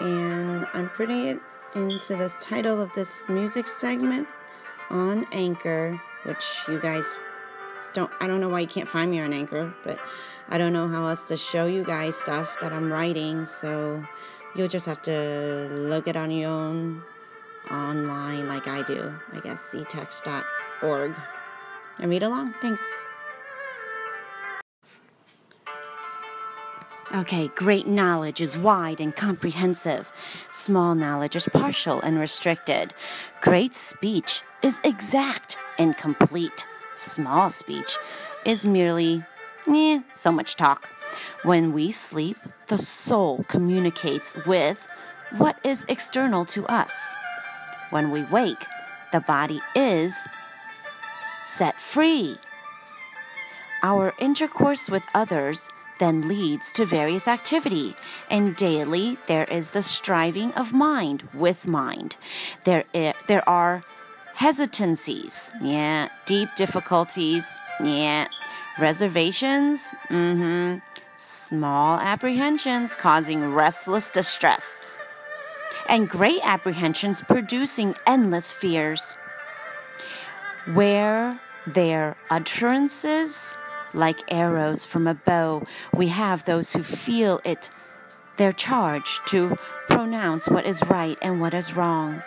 [0.00, 1.40] and I'm putting it
[1.74, 4.26] into this title of this music segment
[4.88, 7.14] on Anchor, which you guys
[7.92, 8.10] don't.
[8.20, 9.98] I don't know why you can't find me on Anchor, but
[10.48, 14.02] I don't know how else to show you guys stuff that I'm writing, so
[14.56, 17.02] you'll just have to look it on your own
[17.70, 19.14] online, like I do.
[19.30, 21.14] I guess ctext.org
[21.98, 22.54] and read along.
[22.62, 22.94] Thanks.
[27.20, 30.10] Okay, great knowledge is wide and comprehensive.
[30.50, 32.94] Small knowledge is partial and restricted.
[33.42, 36.64] Great speech is exact and complete.
[36.94, 37.98] Small speech
[38.46, 39.22] is merely,
[39.68, 40.88] eh, so much talk.
[41.42, 44.88] When we sleep, the soul communicates with
[45.36, 47.14] what is external to us.
[47.90, 48.64] When we wake,
[49.12, 50.26] the body is
[51.44, 52.38] set free.
[53.82, 55.68] Our intercourse with others
[56.00, 57.94] then leads to various activity,
[58.28, 62.16] and daily there is the striving of mind with mind.
[62.64, 62.84] There,
[63.28, 63.84] there are
[64.34, 68.26] hesitancies, yeah, deep difficulties, yeah,
[68.80, 70.78] reservations, mm-hmm,
[71.14, 74.80] small apprehensions causing restless distress,
[75.86, 79.14] and great apprehensions producing endless fears.
[80.72, 83.56] Where their utterances
[83.94, 87.70] like arrows from a bow, we have those who feel it
[88.36, 92.22] their charge to pronounce what is right and what is wrong.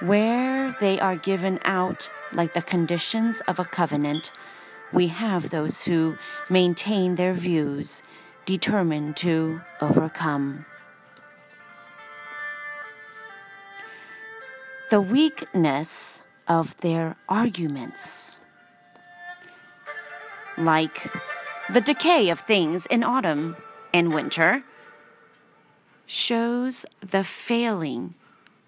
[0.00, 4.30] Where they are given out like the conditions of a covenant,
[4.92, 6.16] we have those who
[6.48, 8.02] maintain their views,
[8.46, 10.64] determined to overcome.
[14.90, 18.40] The weakness of their arguments,
[20.58, 21.10] like
[21.72, 23.56] the decay of things in autumn
[23.92, 24.64] and winter,
[26.06, 28.14] shows the failing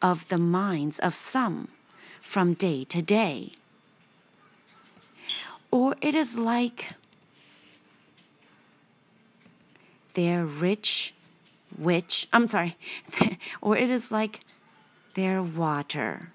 [0.02, 1.68] of the minds of some
[2.20, 3.52] from day to day.
[5.70, 6.92] Or it is like
[10.14, 11.14] their rich
[11.78, 12.76] witch, I'm sorry,
[13.62, 14.40] or it is like
[15.14, 16.32] their water,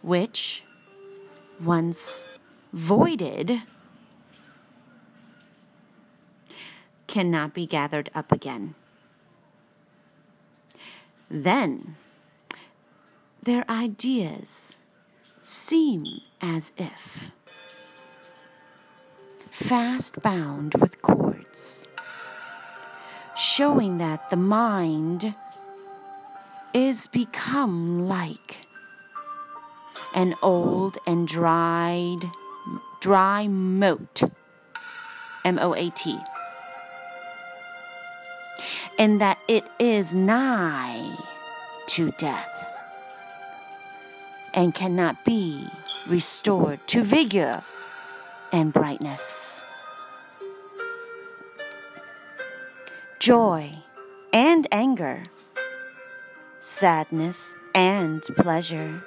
[0.00, 0.64] which
[1.60, 2.26] once
[2.72, 3.62] voided
[7.06, 8.74] cannot be gathered up again.
[11.28, 11.96] Then
[13.42, 14.78] their ideas
[15.40, 17.30] seem as if
[19.50, 21.88] fast bound with cords,
[23.36, 25.34] showing that the mind
[26.72, 28.66] is become like
[30.14, 32.30] an old and dried,
[33.02, 34.22] dry moat,
[35.44, 36.16] M O A T,
[38.96, 41.12] and that it is nigh
[41.88, 42.48] to death
[44.54, 45.66] and cannot be
[46.06, 47.64] restored to vigor
[48.52, 49.64] and brightness.
[53.18, 53.78] Joy
[54.32, 55.24] and anger,
[56.60, 59.02] sadness and pleasure,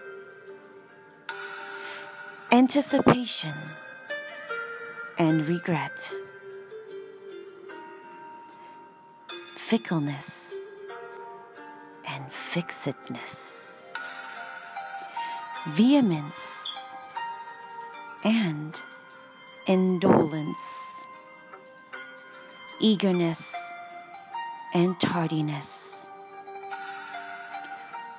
[2.52, 3.54] anticipation
[5.18, 6.12] and regret,
[9.56, 10.54] fickleness
[12.08, 13.94] and fixedness,
[15.70, 16.98] vehemence
[18.24, 18.82] and
[19.68, 21.10] indolence,
[22.80, 23.74] eagerness
[24.74, 26.10] and tardiness.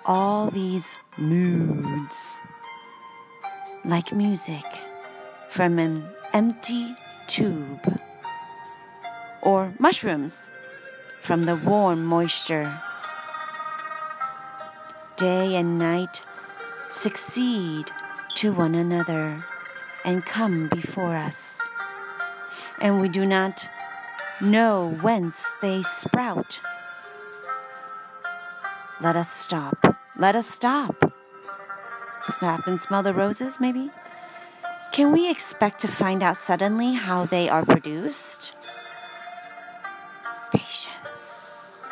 [0.06, 2.40] All these moods,
[3.84, 4.64] like music
[5.50, 6.94] from an empty
[7.26, 7.98] tube,
[9.40, 10.50] or mushrooms
[11.22, 12.78] from the warm moisture
[15.16, 16.20] day and night
[16.90, 17.86] succeed
[18.34, 19.38] to one another
[20.04, 21.70] and come before us,
[22.82, 23.66] and we do not
[24.38, 26.60] know whence they sprout.
[29.00, 29.96] Let us stop.
[30.18, 30.96] Let us stop.
[32.24, 33.90] Stop and smell the roses, maybe?
[34.96, 38.54] Can we expect to find out suddenly how they are produced?
[40.50, 41.84] Patience.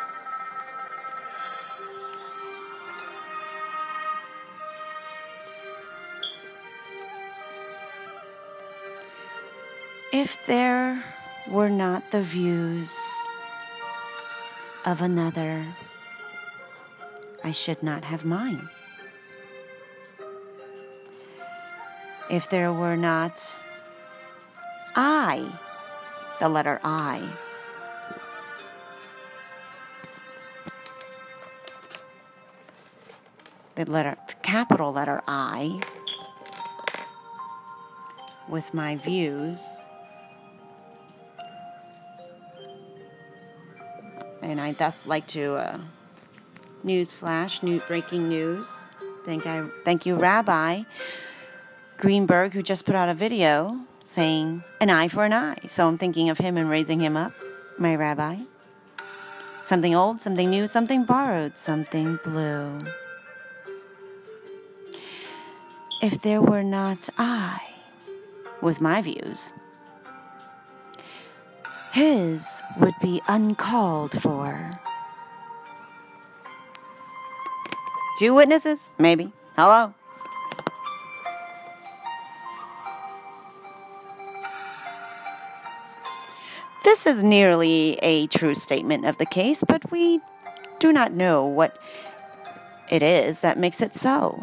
[10.11, 11.03] If there
[11.47, 12.97] were not the views
[14.83, 15.63] of another,
[17.43, 18.67] I should not have mine.
[22.29, 23.55] If there were not
[24.95, 25.59] I,
[26.39, 27.29] the letter I,
[33.75, 35.79] the letter, the capital letter I,
[38.49, 39.85] with my views,
[44.41, 45.77] and I thus like to uh,
[46.83, 48.95] news flash, new breaking news.
[49.25, 50.83] Thank I thank you, Rabbi
[51.97, 55.57] Greenberg, who just put out a video saying an eye for an eye.
[55.67, 57.33] So I'm thinking of him and raising him up,
[57.77, 58.39] my rabbi.
[59.63, 62.79] Something old, something new, something borrowed, something blue.
[66.01, 67.61] If there were not I,
[68.61, 69.53] with my views,
[71.91, 74.73] his would be uncalled for.
[78.19, 78.89] Two witnesses?
[78.99, 79.31] Maybe.
[79.55, 79.93] Hello?
[86.95, 90.21] This is nearly a true statement of the case, but we
[90.79, 91.77] do not know what
[92.89, 94.39] it is that makes it so.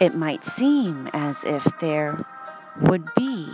[0.00, 2.24] It might seem as if there
[2.80, 3.46] would be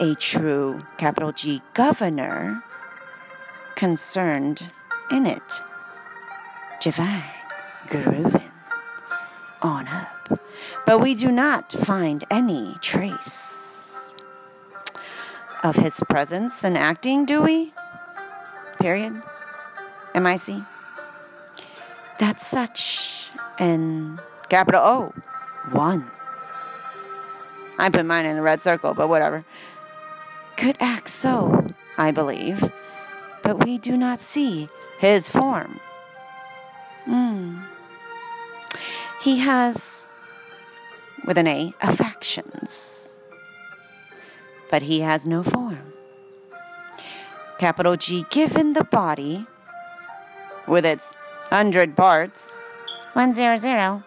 [0.00, 2.62] a true capital G governor
[3.74, 4.70] concerned
[5.10, 5.60] in it.
[6.80, 7.24] Javan,
[7.88, 8.50] Gruvin,
[9.60, 10.40] on up.
[10.86, 13.69] But we do not find any trace
[15.62, 17.72] of his presence and acting, do we?
[18.78, 19.22] Period.
[20.14, 20.62] MIC.
[22.18, 25.14] That's such an capital O.
[25.72, 26.10] One.
[27.78, 29.44] I put mine in a red circle, but whatever.
[30.56, 32.70] Could act so, I believe,
[33.42, 35.80] but we do not see his form.
[37.04, 37.62] Hmm.
[39.22, 40.06] He has,
[41.24, 43.16] with an A, affections,
[44.70, 45.92] but he has no form.
[47.58, 49.46] Capital G, given the body
[50.66, 51.12] with its
[51.50, 52.48] hundred parts,
[53.12, 54.04] one zero zero.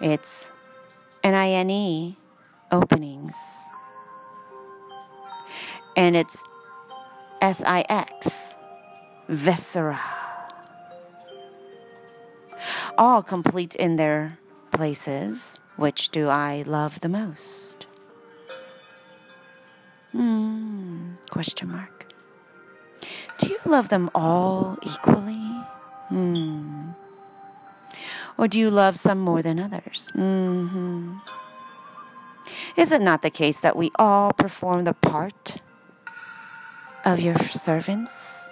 [0.00, 0.50] It's
[1.22, 2.16] NINE
[2.70, 3.36] openings.
[5.96, 6.44] And it's
[7.40, 8.56] SIX
[9.28, 10.00] viscera.
[12.98, 14.38] All complete in their
[14.72, 15.60] places.
[15.76, 17.86] Which do I love the most?
[20.14, 22.06] Hmm, question mark.
[23.38, 25.42] Do you love them all equally?
[26.08, 26.90] Hmm.
[28.38, 30.12] Or do you love some more than others?
[30.14, 31.18] Mm-hmm.
[32.76, 35.56] Is it not the case that we all perform the part
[37.04, 38.48] of your servants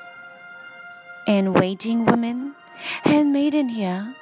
[1.29, 2.57] and waiting women,
[3.05, 4.17] handmaiden here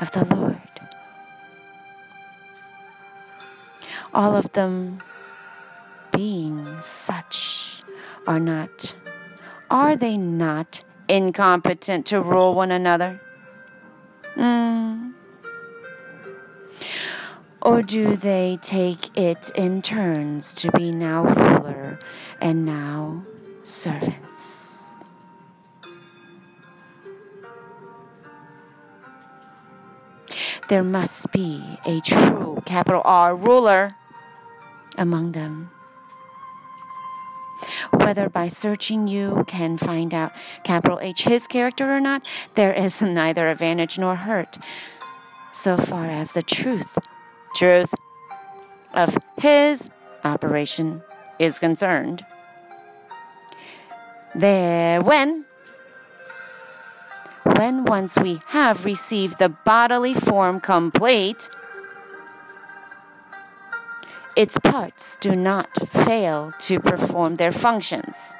[0.00, 0.60] of the Lord?
[4.12, 5.00] All of them
[6.16, 7.82] being such
[8.26, 8.96] are not,
[9.70, 13.20] are they not incompetent to rule one another?
[14.34, 15.12] Mm.
[17.60, 21.98] Or do they take it in turns to be now ruler
[22.40, 23.22] and now
[23.62, 24.94] servants?
[30.68, 33.94] There must be a true capital R ruler
[34.96, 35.70] among them.
[37.96, 40.32] Whether by searching you can find out
[40.64, 42.22] capital H his character or not,
[42.54, 44.58] there is neither advantage nor hurt
[45.56, 46.98] so far as the truth,
[47.54, 47.94] truth
[48.92, 49.90] of his
[50.22, 51.02] operation
[51.38, 52.24] is concerned.
[54.34, 55.46] There, when,
[57.44, 61.48] when once we have received the bodily form complete,
[64.36, 68.34] its parts do not fail to perform their functions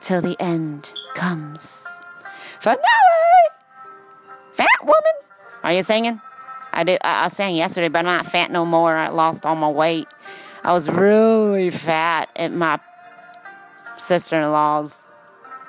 [0.00, 1.86] till the end comes.
[2.60, 2.78] Finale!
[4.52, 5.14] Fat woman!
[5.62, 6.20] Are you singing?
[6.72, 6.98] I do.
[7.02, 8.94] I, I sang yesterday, but I'm not fat no more.
[8.94, 10.06] I lost all my weight.
[10.62, 12.78] I was really fat at my
[13.96, 15.06] sister-in-law's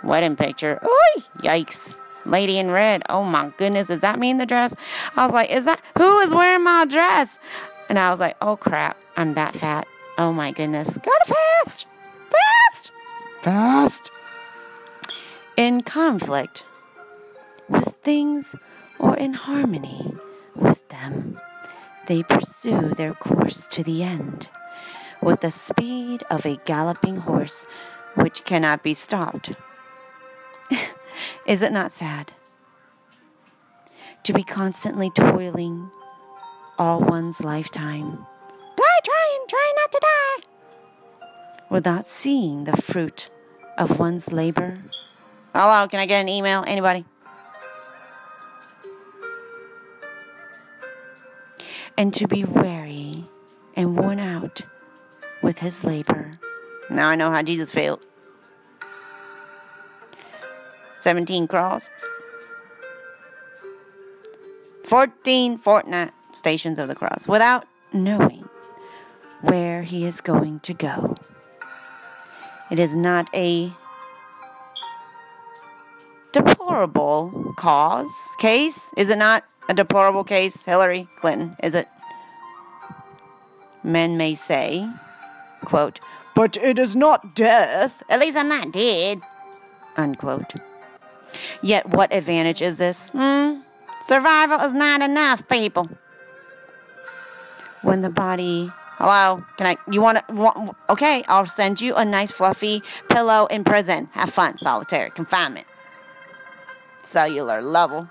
[0.03, 0.79] wedding picture.
[0.83, 1.97] Oy, yikes!
[2.25, 3.03] Lady in red.
[3.09, 4.75] Oh my goodness, is that me in the dress?
[5.15, 7.39] I was like, is that who is wearing my dress?
[7.89, 9.87] And I was like, oh crap, I'm that fat.
[10.17, 10.97] Oh my goodness.
[10.97, 11.87] Gotta fast!
[12.29, 12.91] Fast!
[13.41, 14.11] Fast!
[15.57, 16.65] In conflict
[17.69, 18.55] with things
[18.99, 20.13] or in harmony
[20.55, 21.39] with them,
[22.07, 24.49] they pursue their course to the end
[25.21, 27.65] with the speed of a galloping horse
[28.15, 29.51] which cannot be stopped.
[31.45, 32.31] Is it not sad?
[34.23, 35.91] To be constantly toiling
[36.77, 38.25] all one's lifetime.
[38.75, 40.47] Die trying, try not to die.
[41.69, 43.29] Without seeing the fruit
[43.77, 44.79] of one's labor.
[45.53, 46.63] Hello, can I get an email?
[46.67, 47.05] Anybody?
[51.97, 53.23] And to be weary
[53.75, 54.61] and worn out
[55.41, 56.31] with his labor.
[56.89, 58.05] Now I know how Jesus failed.
[61.05, 62.07] 17 crosses.
[64.85, 68.49] 14 fortnight stations of the cross without knowing
[69.41, 71.15] where he is going to go.
[72.71, 73.71] It is not a
[76.31, 79.43] deplorable cause case, is it not?
[79.69, 81.87] A deplorable case, Hillary Clinton, is it?
[83.83, 84.89] Men may say,
[85.65, 85.99] quote,
[86.33, 88.01] but it is not death.
[88.09, 89.21] At least I'm not dead.
[89.97, 90.55] Unquote.
[91.61, 93.09] Yet what advantage is this?
[93.09, 93.59] Hmm?
[94.01, 95.89] Survival is not enough, people.
[97.81, 99.77] When the body Hello, can I?
[99.91, 100.75] You want to?
[100.89, 104.07] Okay, I'll send you a nice fluffy pillow in prison.
[104.13, 105.67] Have fun, solitary confinement.
[107.01, 108.09] Cellular level.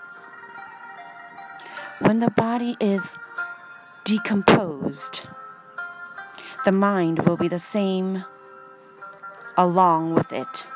[2.00, 3.16] When the body is
[4.04, 5.22] decomposed,
[6.66, 8.26] the mind will be the same
[9.56, 10.66] along with it.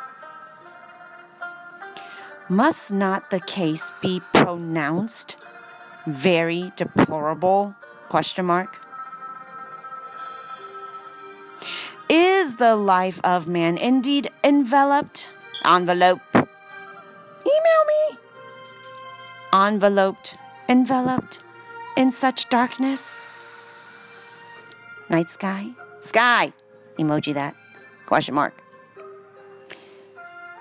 [2.51, 5.37] Must not the case be pronounced
[6.07, 7.75] very deplorable?
[8.09, 8.79] Question mark.
[12.09, 15.29] Is the life of man indeed enveloped?
[15.63, 16.23] Envelope.
[16.35, 16.49] Email
[17.45, 18.17] me.
[19.53, 20.39] Enveloped,
[20.71, 21.41] enveloped
[21.99, 23.05] in such darkness.
[25.11, 25.67] Night sky?
[26.01, 26.55] Sky.
[26.99, 27.55] Emoji that.
[28.07, 28.55] Question mark.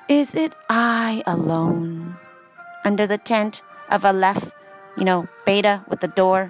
[0.09, 2.15] Is it I alone
[2.85, 3.61] under the tent
[3.91, 4.53] of a left,
[4.95, 6.49] you know, beta with the door,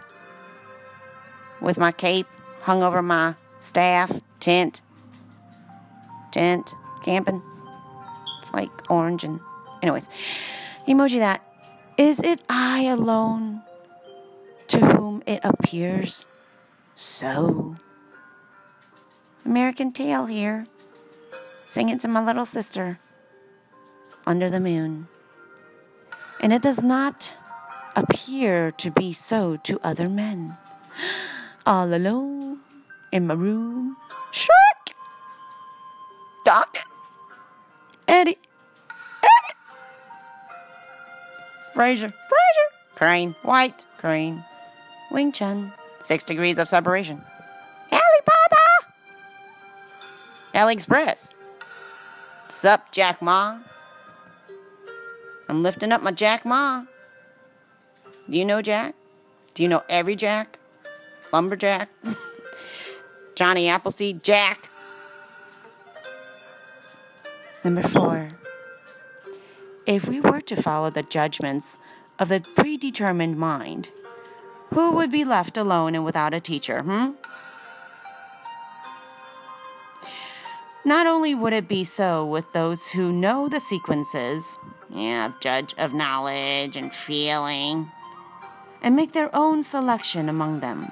[1.60, 2.27] with my cape
[2.61, 4.82] hung over my staff, tent,
[6.32, 7.42] tent, camping.
[8.40, 9.40] It's like orange and,
[9.82, 10.08] anyways,
[10.88, 11.42] emoji that.
[11.98, 13.64] Is it I alone
[14.68, 16.27] to whom it appears
[16.94, 17.76] so?
[19.44, 20.68] American Tail here,
[21.66, 23.00] singing to my little sister
[24.27, 25.07] under the moon.
[26.41, 27.33] And it does not
[27.95, 30.57] appear to be so to other men.
[31.65, 32.59] All alone
[33.11, 33.97] in my room.
[34.31, 34.93] Shrek!
[36.45, 36.81] Doctor!
[38.07, 38.38] Eddie!
[39.23, 39.56] Eddie!
[41.73, 42.11] Frasier!
[42.11, 42.95] Frasier!
[42.95, 43.35] Crane!
[43.41, 43.85] White!
[43.97, 44.43] Crane!
[45.09, 45.73] Wing Chun!
[45.99, 47.22] Six degrees of separation.
[47.91, 48.65] Alibaba!
[50.53, 51.33] AliExpress.
[52.49, 53.59] Sup, Jack Ma?
[55.50, 56.84] I'm lifting up my Jack Ma.
[58.30, 58.95] Do you know Jack?
[59.53, 60.59] Do you know every Jack?
[61.32, 61.90] Lumberjack?
[63.35, 64.24] Johnny Appleseed?
[64.24, 64.69] Jack?
[67.64, 68.30] Number four.
[69.85, 71.77] If we were to follow the judgments
[72.19, 73.90] of the predetermined mind,
[74.74, 77.11] who would be left alone and without a teacher, hmm?
[80.84, 84.58] Not only would it be so with those who know the sequences,
[84.90, 87.91] yeah, of judge of knowledge and feeling,
[88.82, 90.91] and make their own selection among them.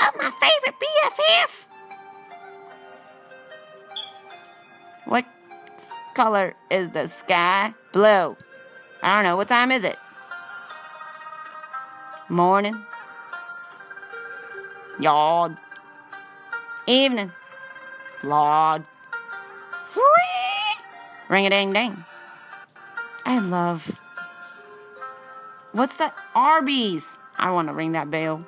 [0.00, 1.66] Oh, my favorite BFF!
[5.06, 5.24] What
[6.14, 7.72] color is the sky?
[7.92, 8.36] Blue.
[9.02, 9.36] I don't know.
[9.36, 9.96] What time is it?
[12.28, 12.76] Morning.
[14.98, 15.56] Yard.
[16.86, 17.30] Evening.
[18.24, 18.84] Lord.
[19.84, 20.55] Sweet.
[21.28, 22.04] Ring a ding ding.
[23.24, 23.98] I love.
[25.72, 26.14] What's that?
[26.34, 27.18] Arby's.
[27.36, 28.46] I want to ring that bell.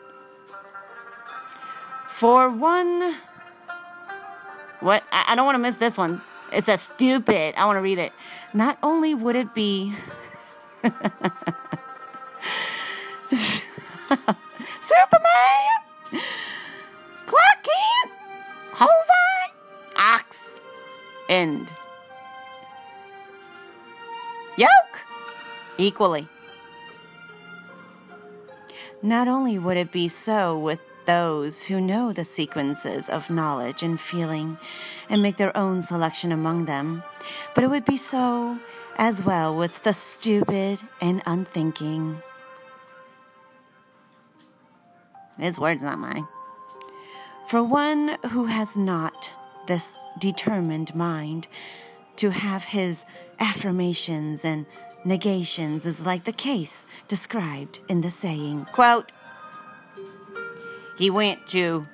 [2.09, 3.15] For one.
[4.81, 5.05] What?
[5.13, 6.23] I, I don't want to miss this one.
[6.53, 7.55] It says stupid.
[7.57, 8.13] I want to read it.
[8.55, 9.93] Not only would it be.
[14.81, 16.23] Superman!
[17.27, 18.13] Clark Kent!
[18.73, 19.53] Hovine!
[19.97, 20.61] Ox!
[21.29, 21.71] End.
[24.59, 25.07] Yoke!
[25.79, 26.27] Equally.
[29.01, 34.01] Not only would it be so with those who know the sequences of knowledge and
[34.01, 34.59] feeling
[35.09, 37.05] and make their own selection among them,
[37.55, 38.59] but it would be so
[38.97, 42.21] as well with the stupid and unthinking.
[45.39, 46.27] His words, not mine.
[47.47, 49.33] For one who has not
[49.69, 51.47] this determined mind,
[52.19, 53.05] to have his
[53.39, 54.67] affirmations and
[55.05, 59.11] negations is like the case described in the saying, quote,
[60.97, 61.87] he went to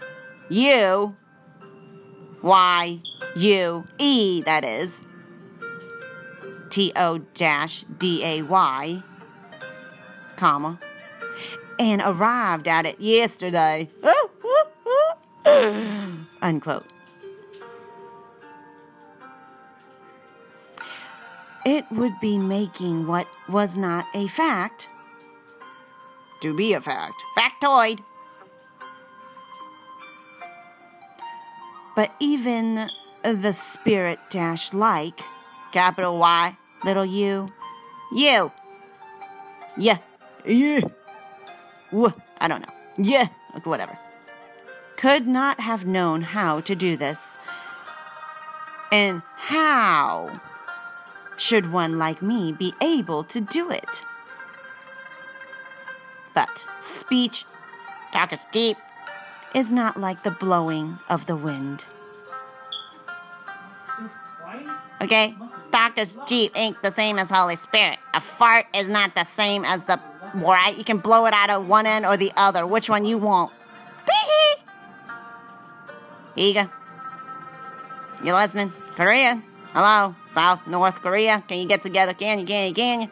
[0.48, 1.14] U,
[2.42, 3.00] Y,
[3.36, 5.02] U, E, that is,
[6.70, 9.02] T O D A Y,
[10.36, 10.80] comma,
[11.78, 13.90] and arrived at it yesterday.
[16.42, 16.93] Unquote.
[21.64, 24.88] It would be making what was not a fact.
[26.40, 27.14] To be a fact.
[27.36, 28.00] Factoid.
[31.96, 32.90] But even
[33.22, 35.20] the spirit dash like,
[35.72, 37.48] capital Y, little u,
[38.12, 38.52] you,
[39.76, 39.98] yeah,
[40.44, 40.80] yeah,
[41.92, 43.28] Wh- I don't know, yeah,
[43.62, 43.96] whatever,
[44.96, 47.38] could not have known how to do this.
[48.90, 50.40] And how
[51.36, 54.02] should one like me be able to do it?
[56.34, 57.44] But speech,
[58.12, 58.76] talk is deep,
[59.54, 61.84] is not like the blowing of the wind.
[65.02, 65.34] Okay?
[65.70, 67.98] Talk is deep ain't the same as Holy Spirit.
[68.14, 70.00] A fart is not the same as the
[70.34, 70.76] right.
[70.76, 72.66] You can blow it out of one end or the other.
[72.66, 73.52] Which one you want?
[76.34, 76.70] Here you go.
[78.24, 78.72] You listening?
[78.96, 79.40] Korea?
[79.74, 80.14] Hello?
[80.30, 81.42] South, North Korea?
[81.48, 82.14] Can you get together?
[82.14, 82.46] Can you?
[82.46, 82.74] Can you?
[82.74, 83.10] Can you?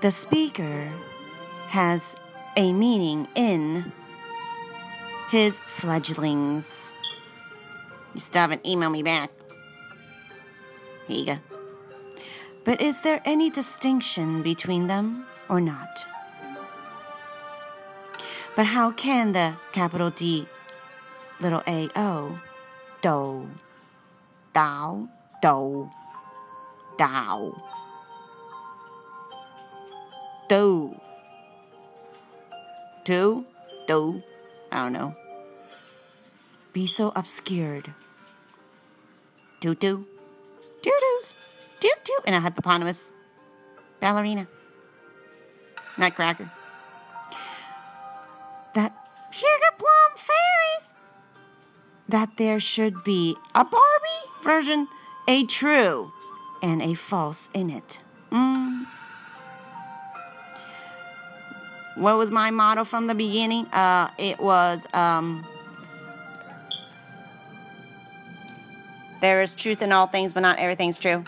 [0.00, 0.92] The speaker
[1.66, 2.14] has
[2.56, 3.90] a meaning in
[5.28, 6.94] his fledglings.
[8.14, 9.32] You still haven't emailed me back.
[11.08, 11.36] Here you go.
[12.62, 16.06] But is there any distinction between them or not?
[18.54, 20.46] But how can the capital D,
[21.40, 22.38] little a o,
[23.02, 23.48] do,
[24.54, 25.08] Dao,
[25.40, 25.88] do,
[26.98, 27.58] Dao,
[30.48, 30.94] do,
[33.04, 33.46] do,
[33.86, 34.22] do,
[34.70, 35.14] I don't know,
[36.72, 37.92] be so obscured?
[39.60, 40.06] Doo doo,
[40.82, 41.36] doo doos,
[41.80, 43.12] doo doo, and a hippopotamus,
[44.00, 44.46] ballerina,
[45.96, 46.50] nutcracker.
[48.74, 48.92] That
[49.30, 50.94] sugar plum fairies.
[52.12, 54.86] That there should be a Barbie version,
[55.26, 56.12] a true
[56.62, 58.00] and a false in it.
[58.30, 58.86] Mm.
[61.96, 63.66] What was my motto from the beginning?
[63.68, 65.46] Uh, it was um,
[69.22, 71.24] there is truth in all things, but not everything's true.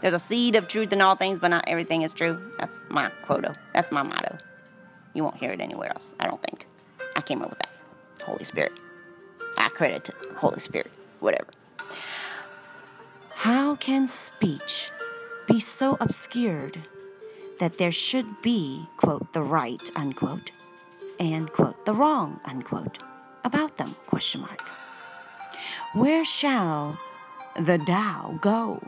[0.00, 2.52] There's a seed of truth in all things, but not everything is true.
[2.56, 3.46] That's my quote.
[3.74, 4.38] That's my motto.
[5.12, 6.68] You won't hear it anywhere else, I don't think.
[7.16, 7.70] I came up with that.
[8.22, 8.72] Holy Spirit.
[9.58, 10.90] I credit to Holy Spirit.
[11.20, 11.46] Whatever.
[13.34, 14.90] How can speech
[15.46, 16.78] be so obscured
[17.58, 20.50] that there should be, quote, the right, unquote,
[21.20, 22.98] and, quote, the wrong, unquote,
[23.44, 24.68] about them, question mark.
[25.92, 26.96] Where shall
[27.56, 28.82] the Tao go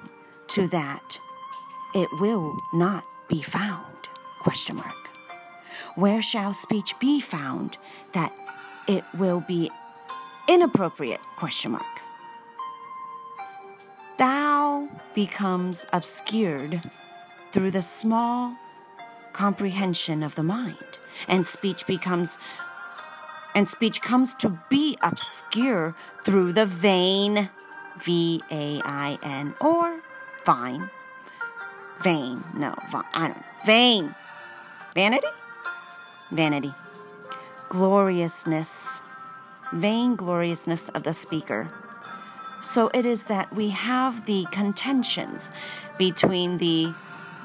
[0.49, 1.18] to that
[1.94, 4.09] it will not be found,
[4.41, 5.10] question mark.
[5.94, 7.78] Where shall speech be found
[8.12, 8.36] that
[8.89, 9.70] it will be
[10.48, 11.84] inappropriate, question mark.
[14.18, 16.82] Tao becomes obscured
[17.52, 18.56] through the small
[19.32, 20.98] comprehension of the mind,
[21.28, 22.39] and speech becomes
[23.56, 27.48] and speech comes to be obscure through the vain,
[27.98, 30.00] V A I N, or
[30.44, 30.90] vine.
[32.02, 33.44] Vain, no, vi- I don't know.
[33.64, 34.14] Vain.
[34.94, 35.28] Vanity?
[36.31, 36.74] Vanity.
[37.68, 39.02] Gloriousness.
[39.75, 41.69] Vaingloriousness of the speaker.
[42.62, 45.51] So it is that we have the contentions
[45.99, 46.94] between the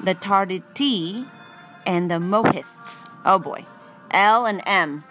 [0.02, 1.26] the Literati
[1.84, 3.10] and the Mohists.
[3.24, 3.64] Oh boy.
[4.10, 5.04] L and M.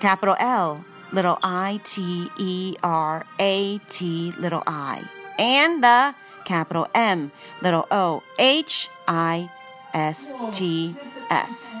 [0.00, 5.02] Capital L, little I T E R A T little I.
[5.38, 9.50] And the capital M, little O H I
[9.92, 10.96] S T
[11.30, 11.78] S.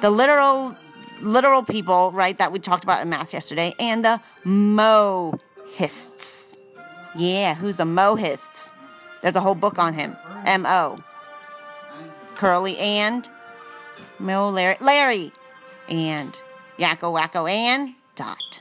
[0.00, 0.76] The literal
[1.20, 5.38] literal people, right, that we talked about in mass yesterday, and the Mohists.
[7.14, 8.70] Yeah, who's the Mohists?
[9.22, 10.16] There's a whole book on him.
[10.44, 10.98] M O.
[12.36, 13.28] Curly and
[14.18, 15.32] Mo Larry, Larry
[15.88, 16.38] and
[16.78, 18.60] Yakko Wakko and Dot.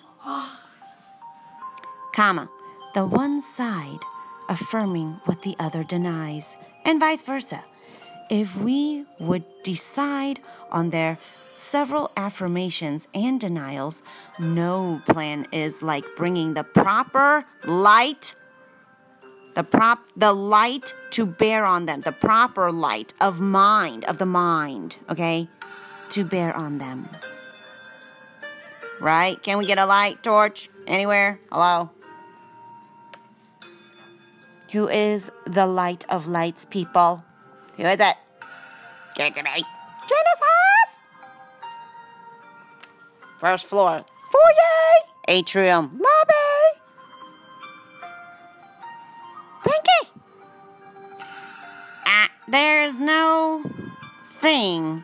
[2.13, 2.49] Comma.
[2.93, 3.99] The one side
[4.47, 7.65] affirming what the other denies, and vice versa.
[8.29, 10.39] If we would decide
[10.71, 11.17] on their
[11.55, 14.03] several affirmations and denials,
[14.39, 18.35] no plan is like bringing the proper light
[19.55, 24.25] the prop the light to bear on them the proper light of mind of the
[24.25, 25.47] mind okay?
[26.09, 27.09] To bear on them.
[28.99, 29.41] Right?
[29.41, 31.39] Can we get a light torch anywhere?
[31.51, 31.89] Hello?
[34.71, 37.23] Who is the light of lights people?
[37.77, 38.15] Who is it?
[39.15, 39.63] Give it to me.
[40.07, 41.04] Genesis
[43.45, 46.81] First floor, foyer, atrium, lobby.
[49.63, 50.23] Pinky!
[52.07, 53.61] Uh, there's no
[54.25, 55.03] thing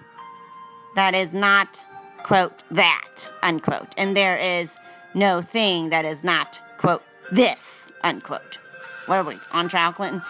[0.96, 1.86] that is not,
[2.24, 3.94] quote, that, unquote.
[3.96, 4.76] And there is
[5.14, 8.58] no thing that is not, quote, this, unquote.
[9.06, 10.24] What are we, on trial, Clinton?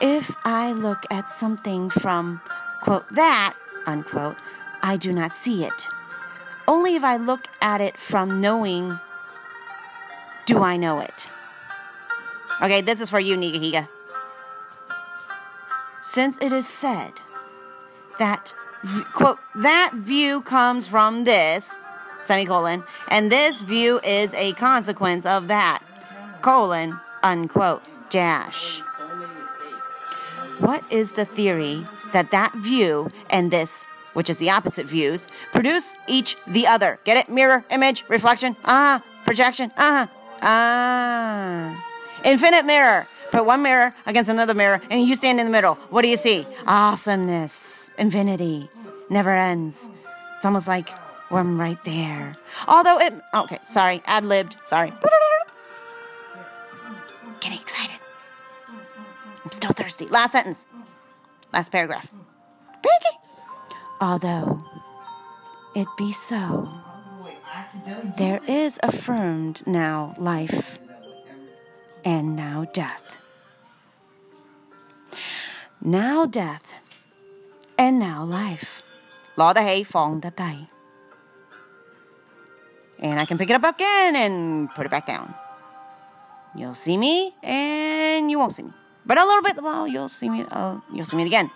[0.00, 2.40] If I look at something from,
[2.80, 3.54] quote, that,
[3.86, 4.36] unquote,
[4.84, 5.88] I do not see it,
[6.68, 8.98] only if I look at it from knowing,
[10.46, 11.30] do I know it.
[12.62, 13.88] Okay, this is for you, Nigahiga.
[16.00, 17.12] Since it is said
[18.18, 18.52] that,
[19.12, 21.76] quote, that view comes from this,
[22.22, 25.82] semicolon, and this view is a consequence of that,
[26.42, 28.80] colon, unquote, dash.
[30.60, 33.84] What is the theory that that view and this,
[34.16, 36.98] which is the opposite views, produce each the other?
[37.04, 37.28] Get it?
[37.28, 41.84] Mirror, image, reflection, ah, projection, ah, ah.
[42.24, 43.06] Infinite mirror.
[43.30, 45.74] Put one mirror against another mirror, and you stand in the middle.
[45.90, 46.46] What do you see?
[46.66, 48.70] Awesomeness, infinity,
[49.10, 49.90] never ends.
[50.36, 50.88] It's almost like
[51.30, 52.36] I'm right there.
[52.66, 54.94] Although it, okay, sorry, ad libbed, sorry.
[57.40, 57.96] Getting excited.
[59.44, 60.06] I'm still thirsty.
[60.06, 60.64] Last sentence.
[61.52, 62.10] Last paragraph.
[62.82, 63.25] Piggy.
[63.99, 64.63] Although
[65.75, 66.69] it be so,
[68.17, 70.79] there is affirmed now life
[72.03, 73.17] and now death.
[75.81, 76.75] Now death
[77.77, 78.81] and now life.
[79.35, 80.67] 攞得起放得低.
[83.01, 85.33] And I can pick it up again and put it back down.
[86.55, 88.71] You'll see me and you won't see me.
[89.05, 91.49] But a little bit, well, you'll see me, uh, you'll see me again.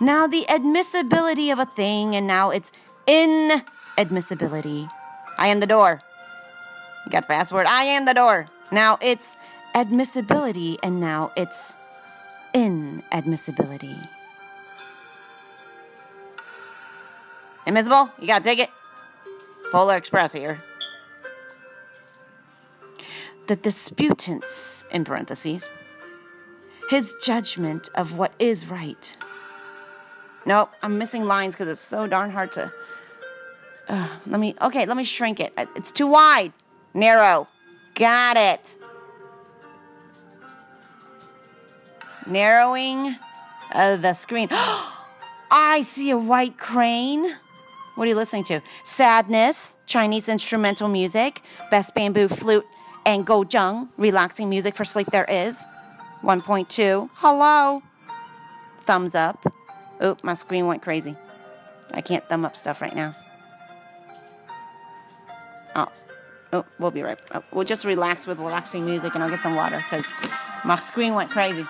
[0.00, 2.72] Now the admissibility of a thing and now it's
[3.06, 4.88] inadmissibility.
[5.38, 6.00] I am the door.
[7.04, 7.66] You got password?
[7.66, 8.46] I am the door.
[8.72, 9.36] Now it's
[9.74, 11.76] admissibility and now it's
[12.54, 14.08] inadmissibility.
[17.66, 18.10] Admissible?
[18.18, 18.70] You gotta take it.
[19.70, 20.62] Polar Express here.
[23.46, 25.70] The disputants, in parentheses,
[26.88, 29.16] his judgment of what is right.
[30.46, 32.72] No, I'm missing lines because it's so darn hard to.
[33.88, 35.52] Uh, let me, okay, let me shrink it.
[35.76, 36.52] It's too wide.
[36.92, 37.46] Narrow.
[37.94, 38.76] Got it.
[42.26, 43.16] Narrowing
[43.72, 44.48] uh, the screen.
[45.50, 47.36] I see a white crane.
[47.94, 48.60] What are you listening to?
[48.82, 52.66] Sadness, Chinese instrumental music, best bamboo flute,
[53.06, 55.64] and guzheng, relaxing music for sleep there is.
[56.22, 57.10] 1.2.
[57.14, 57.82] Hello.
[58.80, 59.44] Thumbs up.
[60.02, 61.16] Oop, my screen went crazy.
[61.92, 63.14] I can't thumb up stuff right now.
[65.76, 65.88] Oh,
[66.52, 67.18] oh we'll be right.
[67.32, 70.06] Oh, we'll just relax with relaxing music, and I'll get some water because
[70.64, 71.66] my screen went crazy.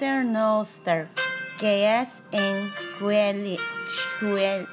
[0.00, 1.08] Pater Noster,
[1.58, 3.58] que es Guel...
[4.22, 4.66] Guel...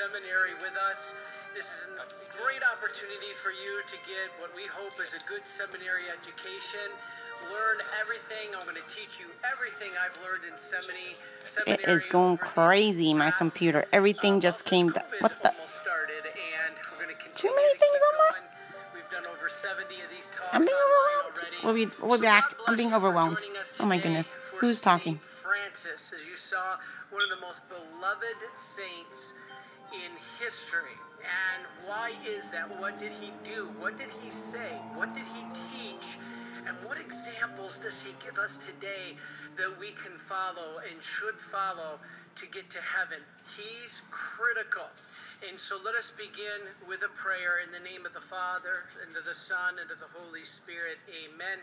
[0.00, 1.12] Seminary with us.
[1.54, 2.08] This is a
[2.42, 6.88] great opportunity for you to get what we hope is a good seminary education.
[7.52, 8.54] Learn everything.
[8.56, 11.16] I'm going to teach you everything I've learned in seminary.
[11.66, 13.84] It is going crazy, my computer.
[13.92, 15.06] Everything just came back.
[15.20, 15.52] What the?
[20.52, 21.64] I'm being overwhelmed.
[21.64, 22.54] We'll be, we'll be back.
[22.66, 23.38] I'm being overwhelmed.
[23.78, 24.38] Oh my goodness.
[24.56, 25.18] Who's talking?
[25.42, 26.76] Francis, as you saw,
[27.10, 29.34] one of the most beloved saints
[29.92, 30.10] in
[30.42, 30.96] history.
[31.20, 32.68] And why is that?
[32.80, 33.68] What did he do?
[33.78, 34.78] What did he say?
[34.94, 36.18] What did he teach?
[36.66, 39.16] And what examples does he give us today
[39.56, 41.98] that we can follow and should follow
[42.36, 43.18] to get to heaven?
[43.56, 44.88] He's critical.
[45.48, 49.16] And so let us begin with a prayer in the name of the Father, and
[49.16, 50.98] of the Son, and of the Holy Spirit.
[51.08, 51.58] Amen.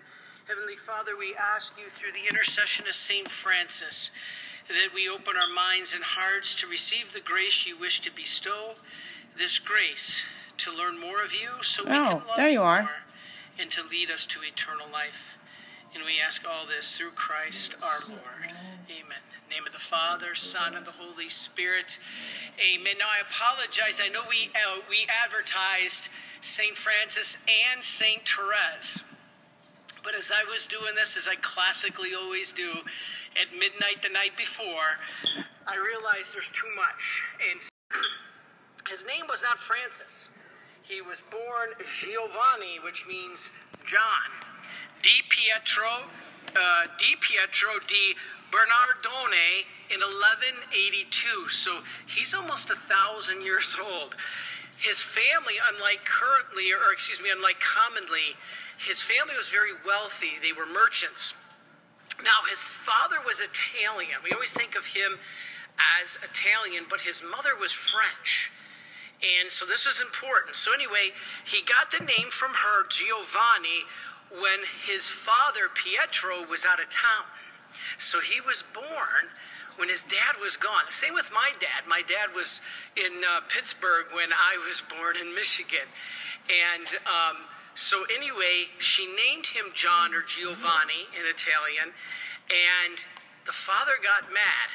[0.48, 3.30] Heavenly Father, we ask you through the intercession of St.
[3.30, 4.10] Francis
[4.68, 8.76] that we open our minds and hearts to receive the grace you wish to bestow,
[9.38, 10.22] this grace
[10.58, 12.82] to learn more of you so we Oh, can love there you are.
[12.84, 12.92] more
[13.60, 15.38] and to lead us to eternal life.
[15.94, 18.52] And we ask all this through Christ our Lord.
[19.50, 21.98] Name of the Father, Son, and the Holy Spirit.
[22.60, 22.96] Amen.
[23.00, 24.02] Now I apologize.
[24.04, 26.10] I know we uh, we advertised
[26.42, 29.04] Saint Francis and Saint Therese.
[30.04, 32.84] But as I was doing this, as I classically always do,
[33.40, 35.00] at midnight the night before,
[35.66, 37.24] I realized there's too much.
[37.40, 37.64] And
[38.90, 40.28] his name was not Francis.
[40.84, 43.50] He was born Giovanni, which means
[43.86, 44.32] John.
[45.02, 46.08] Di Pietro,
[46.56, 48.16] uh, Di Pietro di
[48.52, 51.50] Bernardone in 1182.
[51.50, 54.16] So he's almost a thousand years old.
[54.78, 58.38] His family, unlike currently, or excuse me, unlike commonly,
[58.78, 60.38] his family was very wealthy.
[60.42, 61.34] They were merchants.
[62.24, 64.22] Now, his father was Italian.
[64.24, 65.18] We always think of him
[66.02, 68.50] as Italian, but his mother was French.
[69.22, 70.56] And so this was important.
[70.56, 71.14] So, anyway,
[71.46, 73.86] he got the name from her, Giovanni,
[74.30, 77.26] when his father, Pietro, was out of town.
[78.00, 79.32] So he was born
[79.78, 80.90] when his dad was gone.
[80.90, 81.88] Same with my dad.
[81.88, 82.62] My dad was
[82.96, 85.88] in uh, Pittsburgh when I was born in Michigan.
[86.50, 87.38] And um,
[87.76, 91.94] so, anyway, she named him John or Giovanni in Italian.
[92.50, 92.98] And
[93.46, 94.74] the father got mad.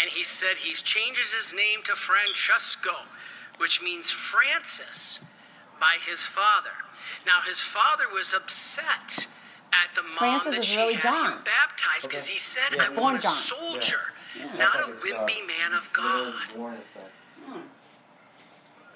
[0.00, 3.04] And he said he changes his name to Francesco,
[3.58, 5.20] which means Francis,
[5.78, 6.72] by his father.
[7.26, 9.26] Now, his father was upset
[9.72, 11.32] at the mom Francis that is she really had John.
[11.32, 12.32] him baptized because Okay.
[12.34, 12.82] he said, Yeah.
[12.84, 13.36] I Born want a John.
[13.36, 14.00] soldier,
[14.36, 14.44] Yeah.
[14.46, 14.56] Yeah.
[14.58, 16.34] not a like his, uh, wimpy man of God.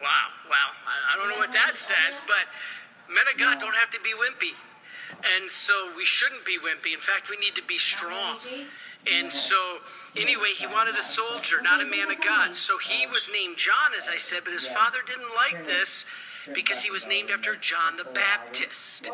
[0.00, 0.70] Wow, wow.
[0.86, 2.46] I, I don't know what that says, but
[3.12, 4.52] men of God don't have to be wimpy.
[5.24, 6.92] And so we shouldn't be wimpy.
[6.92, 8.38] In fact, we need to be strong.
[9.06, 9.78] And so,
[10.16, 12.54] anyway, he wanted a soldier, not a man of God.
[12.54, 16.04] So he was named John, as I said, but his father didn't like this
[16.52, 19.08] because he was named after John the Baptist.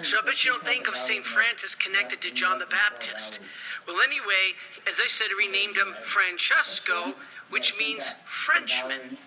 [0.00, 1.24] So I bet you don't think of St.
[1.24, 3.38] Francis connected to John the Baptist.
[3.86, 4.56] Well, anyway,
[4.88, 7.14] as I said, he renamed him Francesco,
[7.50, 9.18] which means Frenchman.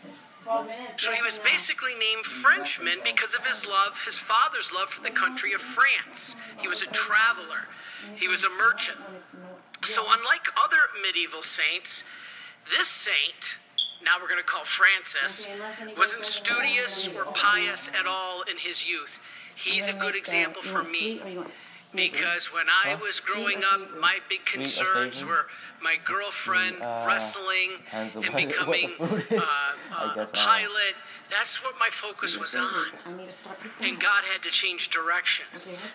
[0.98, 5.12] So he was basically named Frenchman because of his love, his father's love for the
[5.12, 6.36] country of France.
[6.60, 7.70] He was a traveler,
[8.16, 8.98] he was a merchant.
[9.84, 12.04] So, unlike other medieval saints,
[12.76, 13.58] this saint,
[14.04, 15.48] now we're going to call Francis,
[15.98, 19.20] wasn't studious or pious at all in his youth.
[19.56, 21.22] He's a good example for me.
[21.94, 25.48] Because when I was growing up, my big concerns were
[25.82, 29.36] my girlfriend, Uh, wrestling, and what it- what the becoming uh,
[29.94, 30.96] uh, a uh, pilot.
[31.30, 32.88] That's what my focus was on.
[33.80, 35.46] And God had to change direction.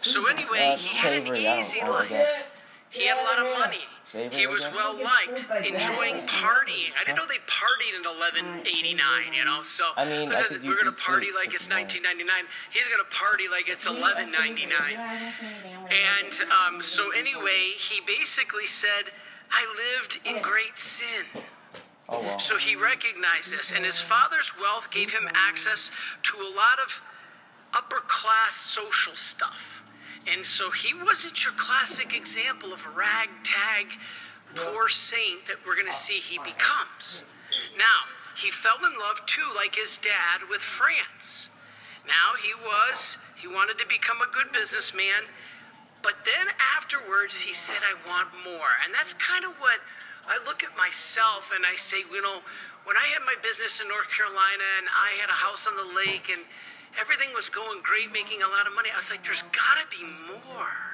[0.00, 2.46] So anyway, he had an savory, I don't- easy life.
[2.88, 3.84] He had a lot of money.
[4.12, 6.90] Savory, He was well liked, enjoying partying.
[6.98, 9.62] I didn't know they partied in 1189, you know.
[9.62, 12.26] So I mean, I said think that you we're gonna party sleep like it's 1999.
[12.72, 14.98] He's gonna party like it's 1199.
[15.94, 19.14] And um, so anyway, he basically said,
[19.52, 21.46] "I lived in great sin."
[22.08, 22.38] Oh well.
[22.40, 25.90] So he recognized this, and his father's wealth gave him access
[26.24, 27.00] to a lot of
[27.72, 29.82] upper class social stuff.
[30.26, 33.86] And so he wasn't your classic example of a ragtag
[34.54, 37.22] poor saint that we're going to oh, see he becomes.
[37.78, 41.50] Now, he fell in love too, like his dad, with France.
[42.06, 45.28] Now, he was, he wanted to become a good businessman,
[46.02, 48.80] but then afterwards he said, I want more.
[48.84, 49.80] And that's kind of what
[50.26, 52.40] I look at myself and I say, you know,
[52.84, 55.94] when I had my business in North Carolina and I had a house on the
[55.94, 56.40] lake and
[56.98, 60.02] everything was going great, making a lot of money, I was like, there's gotta be
[60.26, 60.90] more.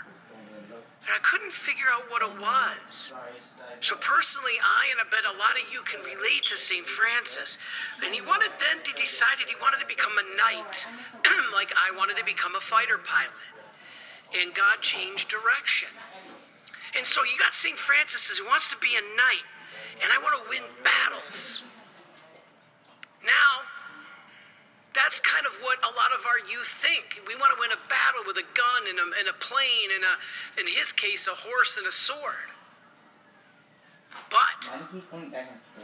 [1.06, 3.14] And I couldn't figure out what it was.
[3.80, 6.84] So personally, I and I bet a lot of you can relate to St.
[6.84, 7.58] Francis.
[8.02, 10.86] And he wanted then to decided he wanted to become a knight,
[11.54, 13.38] like I wanted to become a fighter pilot.
[14.34, 15.94] And God changed direction.
[16.96, 17.78] And so you got St.
[17.78, 19.46] Francis he wants to be a knight,
[20.02, 21.62] and I want to win battles.
[23.22, 23.68] Now,
[24.96, 27.20] that's kind of what a lot of our youth think.
[27.28, 30.02] We want to win a battle with a gun and a, and a plane and,
[30.02, 30.14] a,
[30.60, 32.48] in his case, a horse and a sword.
[34.32, 34.64] But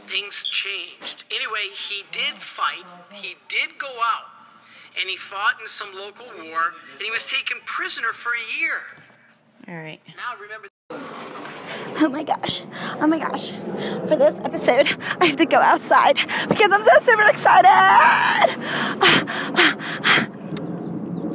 [0.09, 1.23] things changed.
[1.29, 4.33] Anyway, he did fight, he did go out,
[4.99, 8.81] and he fought in some local war, and he was taken prisoner for a year.
[9.67, 10.01] All right.
[10.17, 10.67] Now remember.
[11.95, 12.63] Oh my gosh.
[13.01, 13.51] Oh my gosh.
[14.07, 14.87] For this episode,
[15.21, 16.15] I have to go outside
[16.49, 17.69] because I'm so super excited.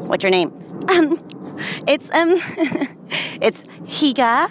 [0.08, 0.52] What's your name?
[0.88, 1.20] Um,
[1.86, 2.30] it's um
[3.40, 4.50] it's Higa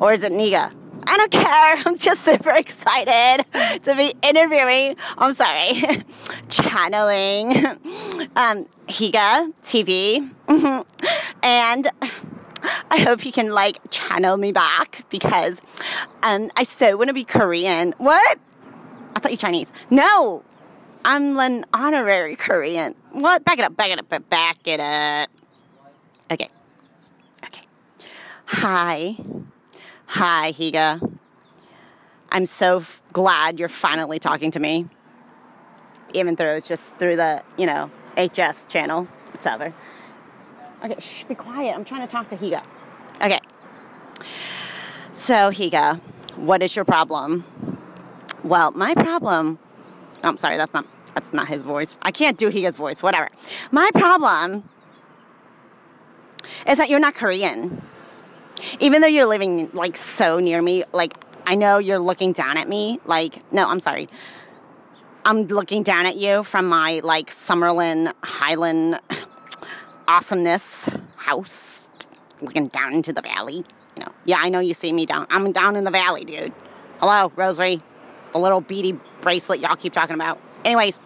[0.00, 0.72] or is it Niga?
[1.06, 1.82] I don't care.
[1.86, 3.44] I'm just super excited
[3.82, 4.96] to be interviewing.
[5.18, 5.82] I'm sorry,
[6.48, 7.56] channeling
[8.36, 10.84] um, Higa TV, Mhm.
[11.42, 11.88] and
[12.90, 15.60] I hope you can like channel me back because
[16.22, 17.94] um, I so want to be Korean.
[17.98, 18.38] What?
[19.14, 19.72] I thought you Chinese.
[19.90, 20.42] No,
[21.04, 22.94] I'm an honorary Korean.
[23.12, 23.44] What?
[23.44, 23.76] Back it up.
[23.76, 24.28] Back it up.
[24.28, 25.30] Back it up.
[26.30, 26.48] Okay.
[27.44, 27.62] Okay.
[28.46, 29.16] Hi.
[30.06, 31.18] Hi, Higa.
[32.32, 34.88] I'm so f- glad you're finally talking to me.
[36.14, 39.08] Even though it's just through the, you know, HS channel.
[39.34, 39.72] It's over.
[40.84, 41.74] Okay, shh, be quiet.
[41.74, 42.62] I'm trying to talk to Higa.
[43.22, 43.40] Okay.
[45.12, 46.00] So, Higa,
[46.36, 47.44] what is your problem?
[48.42, 49.58] Well, my problem.
[50.24, 51.98] oh, I'm sorry, that's not that's not his voice.
[52.02, 53.02] I can't do Higa's voice.
[53.02, 53.28] Whatever.
[53.70, 54.68] My problem
[56.66, 57.82] is that you're not Korean.
[58.78, 61.12] Even though you're living like so near me, like
[61.46, 63.00] I know you're looking down at me.
[63.04, 64.08] Like, no, I'm sorry.
[65.24, 69.00] I'm looking down at you from my like Summerlin Highland
[70.10, 71.88] awesomeness house,
[72.40, 73.64] looking down into the valley.
[73.96, 75.26] You know, yeah, I know you see me down.
[75.30, 76.52] I'm down in the valley, dude.
[76.98, 77.80] Hello, Rosary,
[78.32, 80.40] the little beady bracelet y'all keep talking about.
[80.64, 80.98] Anyways,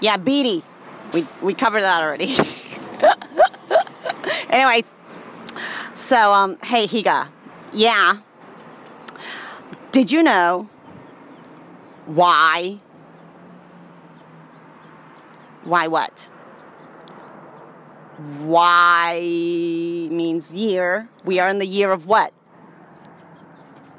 [0.00, 0.64] yeah, beady.
[1.12, 2.34] We we covered that already.
[4.48, 4.94] Anyways,
[5.94, 7.28] so um, hey Higa,
[7.74, 8.20] yeah.
[9.92, 10.70] Did you know
[12.06, 12.78] why?
[15.64, 16.28] Why what?
[18.18, 19.18] Why
[20.10, 21.08] means year.
[21.24, 22.32] We are in the year of what?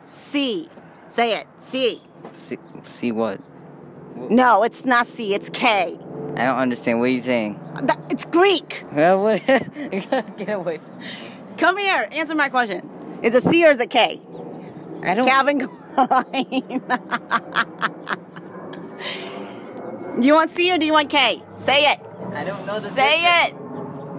[0.03, 0.69] C.
[1.07, 1.47] Say it.
[1.57, 2.01] C.
[2.35, 3.41] See, see what?
[4.15, 5.33] No, it's not C.
[5.33, 5.97] It's K.
[6.35, 6.99] I don't understand.
[6.99, 7.59] What are you saying?
[8.09, 8.83] It's Greek.
[8.91, 9.45] Well, what?
[10.37, 10.79] Get away.
[11.57, 12.07] Come here.
[12.11, 12.89] Answer my question.
[13.23, 14.21] Is it C or is it K?
[15.03, 15.27] I don't.
[15.27, 16.81] Calvin Klein.
[20.19, 21.43] do you want C or do you want K?
[21.57, 21.99] Say it.
[22.35, 23.55] I don't know the Say it.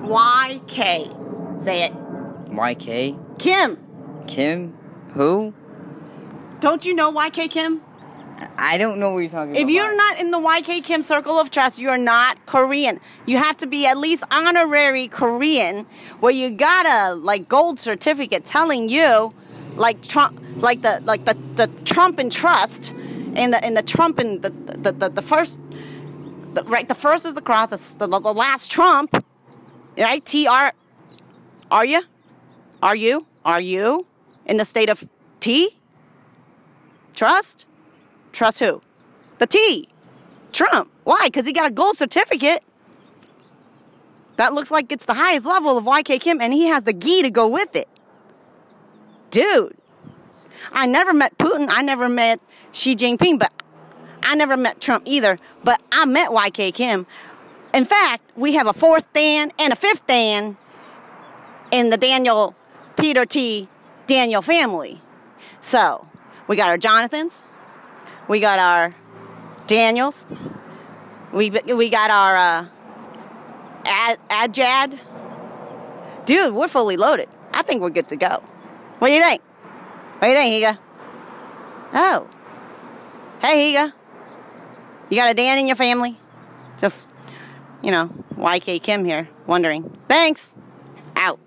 [0.04, 1.10] Y K.
[1.58, 1.92] Say it.
[2.50, 3.38] YK?
[3.38, 3.78] Kim.
[4.26, 4.76] Kim?
[5.12, 5.54] Who?
[6.60, 7.82] Don't you know YK Kim?
[8.58, 9.62] I don't know what you're talking about.
[9.62, 13.00] If you're not in the YK Kim circle of trust, you're not Korean.
[13.26, 15.86] You have to be at least honorary Korean,
[16.20, 19.32] where you got a like gold certificate telling you,
[19.76, 22.90] like Trump, like the like the, the Trump and trust,
[23.34, 25.60] and the and the Trump and the the, the, the first,
[26.54, 26.88] the, right?
[26.88, 29.24] The first is the cross, the, the last Trump,
[29.96, 30.24] right?
[30.24, 30.72] T R.
[31.70, 32.02] Are you?
[32.82, 33.26] Are you?
[33.44, 34.06] Are you
[34.46, 35.08] in the state of
[35.40, 35.78] T?
[37.14, 37.66] Trust?
[38.32, 38.82] Trust who?
[39.38, 39.88] The T.
[40.52, 40.90] Trump.
[41.04, 41.26] Why?
[41.26, 42.62] Because he got a gold certificate.
[44.36, 47.22] That looks like it's the highest level of YK Kim, and he has the gi
[47.22, 47.88] to go with it.
[49.30, 49.76] Dude,
[50.72, 51.68] I never met Putin.
[51.70, 52.40] I never met
[52.72, 53.52] Xi Jinping, but
[54.22, 55.38] I never met Trump either.
[55.62, 57.06] But I met YK Kim.
[57.74, 60.56] In fact, we have a fourth Dan and a fifth Dan
[61.70, 62.54] in the Daniel
[62.96, 63.68] Peter T.
[64.06, 65.02] Daniel family.
[65.60, 66.06] So
[66.46, 67.42] we got our Jonathans,
[68.28, 68.94] we got our
[69.66, 70.26] Daniels,
[71.32, 72.66] we we got our uh,
[73.84, 74.98] Ad, Adjad.
[76.26, 77.28] Dude, we're fully loaded.
[77.52, 78.42] I think we're good to go.
[78.98, 79.42] What do you think?
[80.20, 80.78] What do you think, Higa?
[81.92, 82.28] Oh,
[83.40, 83.92] Hey, Higa.
[85.10, 86.16] You got a Dan in your family?
[86.78, 87.06] Just,
[87.84, 89.94] you know, YK Kim here, wondering.
[90.08, 90.54] Thanks.
[91.16, 91.38] Out.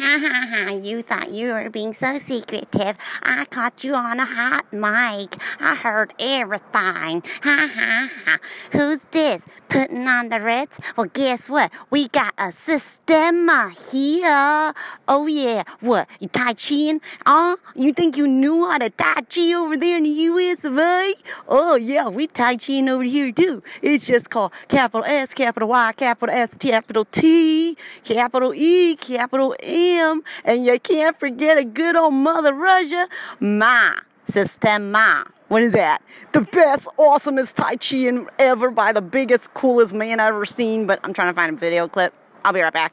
[0.00, 2.96] Ha ha ha, you thought you were being so secretive.
[3.22, 5.36] I caught you on a hot mic.
[5.60, 7.22] I heard everything.
[7.42, 8.38] Ha ha ha.
[8.72, 9.42] Who's this?
[9.68, 10.80] Putting on the Ritz?
[10.96, 11.70] Well, guess what?
[11.90, 14.72] We got a systema here.
[15.06, 15.64] Oh, yeah.
[15.80, 16.08] What?
[16.18, 16.98] You Tai Chi?
[17.26, 17.56] Huh?
[17.74, 21.14] You think you knew how to Tai Chi over there in the US A?
[21.46, 23.62] Oh, yeah, we Tai Chi over here too.
[23.82, 29.54] It's just called capital S, capital Y, capital S, capital T, capital E, capital
[29.98, 33.08] M, and you can't forget a good old Mother Russia,
[33.40, 33.92] Ma,
[34.28, 35.30] Systema.
[35.48, 36.02] What is that?
[36.32, 40.86] The best, awesomest Tai Chi in ever by the biggest, coolest man I've ever seen,
[40.86, 42.14] but I'm trying to find a video clip.
[42.44, 42.92] I'll be right back.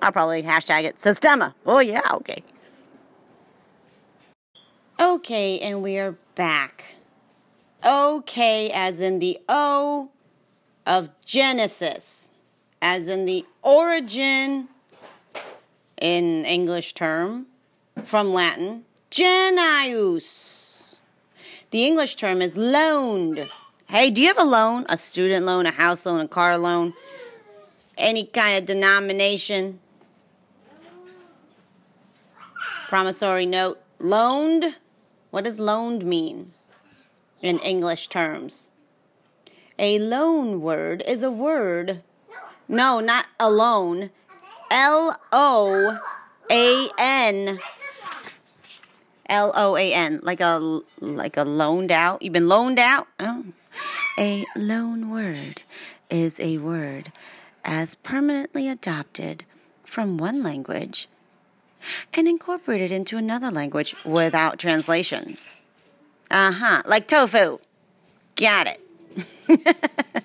[0.00, 1.54] I'll probably hashtag it Systema.
[1.64, 2.44] Oh, yeah, okay.
[5.00, 6.96] Okay, and we are back.
[7.84, 10.10] Okay, as in the O
[10.86, 12.30] of Genesis,
[12.80, 14.68] as in the origin
[16.00, 17.46] in English term
[18.02, 20.96] from Latin, genius.
[21.70, 23.48] The English term is loaned.
[23.88, 24.84] Hey, do you have a loan?
[24.88, 26.94] A student loan, a house loan, a car loan,
[27.96, 29.80] any kind of denomination?
[32.88, 33.80] Promissory note.
[33.98, 34.76] Loaned?
[35.30, 36.52] What does loaned mean
[37.42, 38.68] in English terms?
[39.78, 42.02] A loan word is a word.
[42.68, 44.10] No, not alone.
[44.70, 45.98] L O
[46.50, 47.58] A N.
[49.28, 52.22] L O A N, like a like a loaned out.
[52.22, 53.08] You've been loaned out.
[53.18, 53.44] Oh.
[54.18, 55.62] A loan word
[56.08, 57.12] is a word
[57.64, 59.44] as permanently adopted
[59.84, 61.08] from one language
[62.14, 65.36] and incorporated into another language without translation.
[66.30, 67.58] Uh huh, like tofu.
[68.36, 70.24] Got it.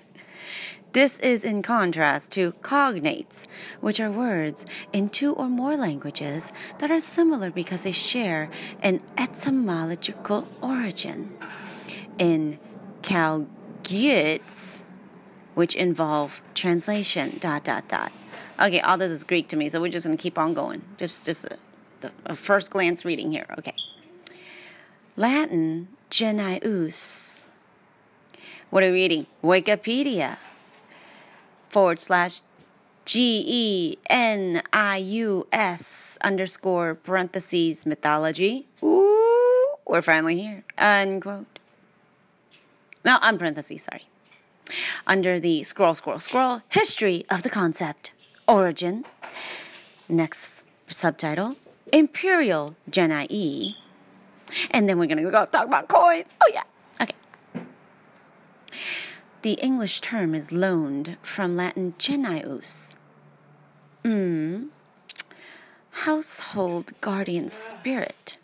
[0.92, 3.46] this is in contrast to cognates,
[3.80, 8.50] which are words in two or more languages that are similar because they share
[8.82, 11.36] an etymological origin.
[12.18, 12.58] In
[13.02, 14.84] calques,
[15.54, 18.12] which involve translation, dot, dot, dot.
[18.60, 20.82] Okay, all this is Greek to me, so we're just going to keep on going.
[20.98, 21.58] Just, just a,
[22.26, 23.46] a first glance reading here.
[23.58, 23.74] Okay.
[25.16, 27.48] Latin, genius.
[28.70, 29.26] What are we reading?
[29.42, 30.36] Wikipedia
[31.72, 32.42] forward slash
[33.04, 38.68] G E N I U S underscore parentheses mythology.
[38.82, 40.62] Ooh, we're finally here.
[40.78, 41.58] Unquote.
[43.04, 44.06] No, on parentheses, sorry.
[45.06, 48.12] Under the scroll, scroll, scroll, history of the concept,
[48.46, 49.04] origin.
[50.08, 51.56] Next subtitle,
[51.92, 53.76] Imperial Genii.
[54.70, 56.28] And then we're going to go talk about coins.
[56.40, 56.62] Oh, yeah.
[59.42, 62.94] The English term is loaned from Latin genius.
[64.04, 64.68] Mm.
[65.90, 68.36] Household guardian spirit.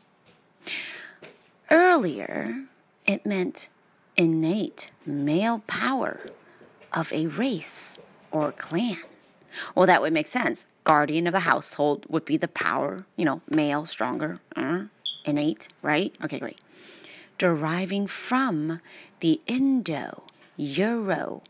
[1.71, 2.65] Earlier,
[3.07, 3.69] it meant
[4.17, 6.19] innate male power
[6.93, 7.97] of a race
[8.33, 8.99] or clan.
[9.77, 10.67] Well, that would make sense.
[10.83, 14.87] Guardian of the household would be the power, you know, male, stronger, uh,
[15.25, 16.13] innate, right?
[16.25, 16.61] Okay, great.
[17.39, 18.81] Deriving from
[19.21, 20.25] the Indo
[20.59, 21.41] European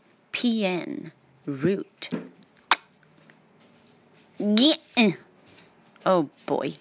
[1.45, 2.09] root.
[4.37, 4.75] Yeah.
[6.05, 6.77] Oh boy.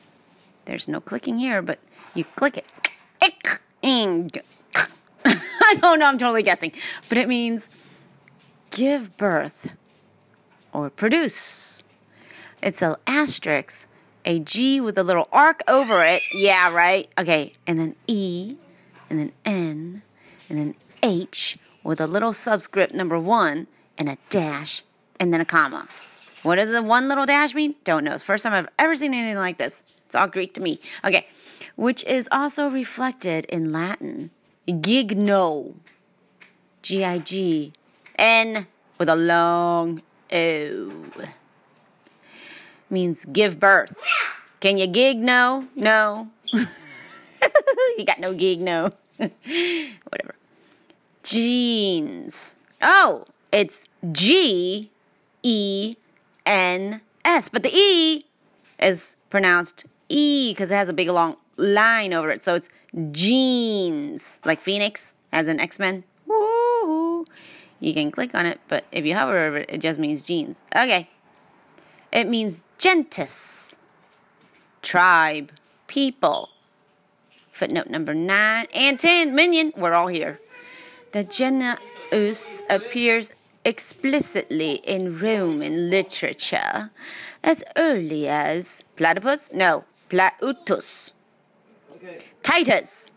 [0.67, 1.79] There's no clicking here, but
[2.15, 2.67] you click it.
[5.25, 6.73] I don't know, I'm totally guessing.
[7.09, 7.63] But it means
[8.71, 9.73] give birth
[10.73, 11.83] or produce.
[12.63, 13.89] It's an asterisk,
[14.27, 16.23] a G with a little arc over it.
[16.35, 17.09] Yeah, right?
[17.17, 18.57] Okay, and then E,
[19.09, 20.03] and then N,
[20.51, 23.67] and then H with a little subscript number one,
[23.97, 24.83] and a dash,
[25.19, 25.89] and then a comma.
[26.43, 27.75] What does the one little dash mean?
[27.85, 28.15] Don't know.
[28.15, 29.83] It's the first time I've ever seen anything like this.
[30.07, 30.81] It's all Greek to me.
[31.05, 31.27] Okay,
[31.77, 34.31] which is also reflected in Latin.
[34.69, 35.75] Gigno.
[36.83, 37.73] G I G
[38.17, 38.67] N
[38.99, 40.93] with a long O.
[42.91, 43.95] Means give birth.
[44.61, 45.69] Can you gig no?
[45.77, 46.29] No.
[46.53, 48.91] you got no gig no.
[49.17, 50.38] Whatever.
[51.23, 52.57] Genes.
[52.81, 54.91] Oh, it's G
[55.43, 55.97] E
[56.47, 57.49] N S.
[57.49, 58.25] But the E
[58.79, 62.43] is pronounced E because it has a big long line over it.
[62.43, 62.69] So it's
[63.11, 64.39] jeans.
[64.45, 66.05] Like Phoenix, as in X Men.
[67.81, 70.63] You can click on it, but if you hover over it, it just means jeans.
[70.75, 71.11] Okay.
[72.13, 73.75] It means gentis,
[74.83, 75.53] tribe,
[75.87, 76.49] people.
[77.53, 79.35] Footnote number 9 and 10.
[79.35, 80.41] Minion, we're all here.
[81.13, 83.33] The genus appears
[83.65, 86.91] explicitly in Roman literature
[87.43, 89.51] as early as Platypus?
[89.53, 91.11] No, Plautus.
[92.43, 93.11] Titus.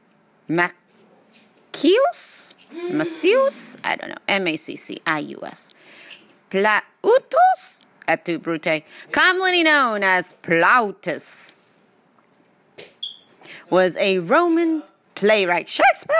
[0.50, 2.56] Maccius?
[2.74, 3.78] Macius?
[3.84, 4.18] I don't know.
[4.28, 5.70] M A C C I U S.
[6.50, 11.54] Plautus et tu brute, commonly known as Plautus,
[13.70, 14.84] was a Roman
[15.16, 15.70] playwright.
[15.70, 16.16] Shakespeare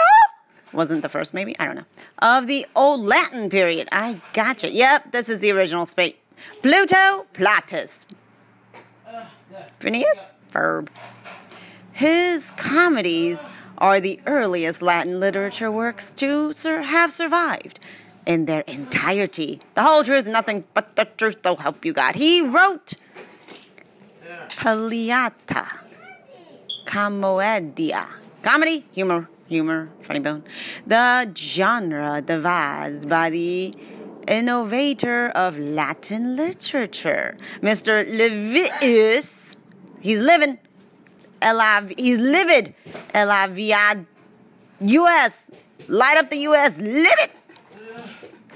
[0.72, 1.84] wasn't the first, maybe I don't know.
[2.20, 3.88] Of the Old Latin period.
[3.92, 4.70] I gotcha.
[4.70, 6.14] Yep, this is the original space.
[6.62, 8.04] Pluto, Plautus.
[9.78, 10.90] Phineas, verb.
[11.92, 13.40] His comedies
[13.78, 17.78] are the earliest Latin literature works to sur- have survived
[18.26, 19.60] in their entirety.
[19.74, 22.14] The whole truth, nothing but the truth, so help you God.
[22.14, 22.94] He wrote
[24.50, 25.66] Palliata,
[26.86, 28.06] Comoedia,
[28.42, 30.42] comedy, humor, humor, funny bone.
[30.86, 33.74] The genre devised by the
[34.26, 38.04] innovator of Latin literature, Mr.
[38.06, 39.56] Livius.
[40.00, 40.58] He's living.
[41.40, 42.74] L-I- he's livid.
[43.14, 44.04] L-I-V-I
[44.80, 45.32] U.S.
[45.88, 46.72] Light up the U.S.
[46.78, 47.30] Livid.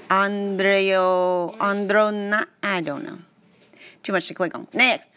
[0.09, 3.19] Andreo, Androna, I don't know.
[4.03, 4.67] Too much to click on.
[4.73, 5.09] Next,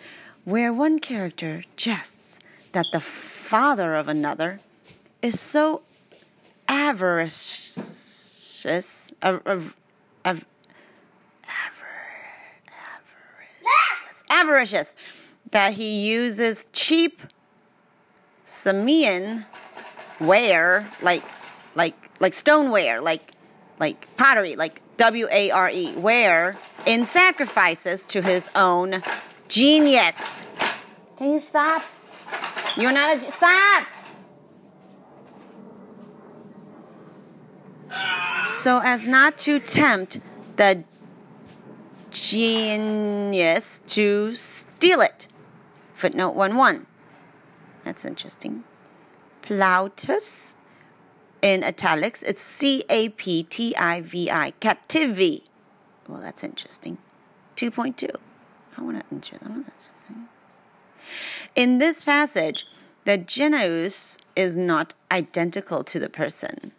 [0.44, 2.40] where one character jests
[2.72, 4.60] that the father of another
[5.22, 5.82] is so
[6.68, 7.76] avaricious,
[9.22, 9.74] av- av-
[10.24, 10.44] av-
[13.60, 14.94] avaricious, avaricious,
[15.50, 17.20] that he uses cheap
[18.46, 19.44] Samian
[20.20, 21.22] ware, like,
[21.74, 23.32] like, like stoneware, like
[23.78, 29.02] like pottery, like W A R E, ware in sacrifices to his own
[29.48, 30.48] genius.
[31.16, 31.82] Can you stop?
[32.76, 33.86] You're not a stop.
[38.52, 40.20] So as not to tempt
[40.56, 40.84] the
[42.10, 45.26] genius to steal it.
[45.94, 46.86] Footnote 1 1.
[47.84, 48.64] That's interesting.
[49.42, 50.54] Plautus
[51.42, 55.42] in italics, it's C A P T I V I, captivi.
[56.06, 56.98] Well, that's interesting.
[57.56, 58.10] 2.2.
[58.76, 60.28] I want to want something.
[61.54, 62.66] In this passage,
[63.04, 66.72] the genus is not identical to the person,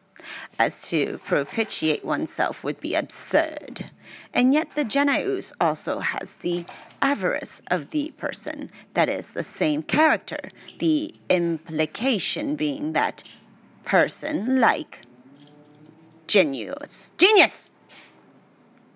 [0.59, 3.91] as to propitiate oneself would be absurd.
[4.33, 6.65] And yet, the genus also has the
[7.01, 13.23] avarice of the person, that is, the same character, the implication being that
[13.85, 14.99] person like
[16.27, 17.11] genius.
[17.17, 17.71] Genius!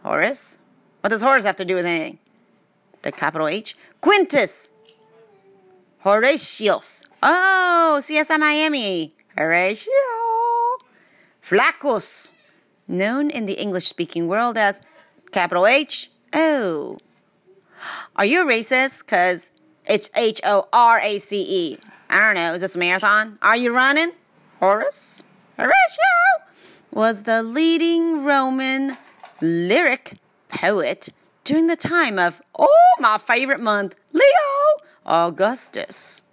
[0.04, 0.58] Horace?
[1.02, 2.20] What does Horace have to do with anything?
[3.02, 3.76] The capital H?
[4.02, 4.70] Quintus!
[6.00, 7.04] Horatius.
[7.24, 9.12] Oh, CSI Miami.
[9.36, 10.15] Horatio.
[11.46, 12.32] Flaccus.
[12.88, 14.82] Known in the English speaking world as
[15.32, 16.10] capital H.
[16.34, 16.98] O.
[18.16, 19.00] Are you a racist?
[19.00, 19.52] Because
[19.86, 21.80] it's H O R A C E.
[22.10, 22.54] I don't know.
[22.56, 23.38] Is this a marathon?
[23.44, 24.12] Are you running?
[24.60, 25.24] Horace,
[25.58, 25.74] Horatio,
[26.92, 28.98] was the leading Roman
[29.42, 30.18] lyric
[30.50, 31.10] poet
[31.44, 34.24] during the time of, oh, my favorite month, Leo,
[35.06, 36.24] Augustus.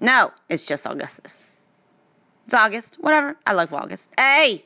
[0.00, 1.44] No, it's just Augustus.
[2.44, 3.36] It's August, whatever.
[3.46, 4.08] I love August.
[4.18, 4.64] Hey!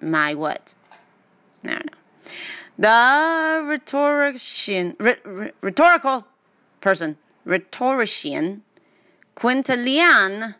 [0.00, 0.74] My what?
[1.62, 1.92] No, no.
[2.78, 4.96] The rhetorician,
[5.62, 6.26] rhetorical
[6.80, 8.62] person, rhetorician,
[9.34, 10.54] Quintilian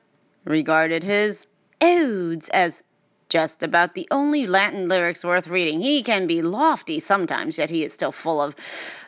[0.44, 1.46] regarded his
[1.80, 2.82] odes as
[3.28, 5.80] just about the only Latin lyrics worth reading.
[5.80, 8.54] He can be lofty sometimes, yet he is still full of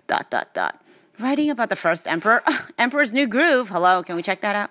[0.07, 0.83] dot dot dot.
[1.19, 2.43] Writing about the first emperor,
[2.79, 3.69] Emperor's New Groove.
[3.69, 4.71] Hello, can we check that out?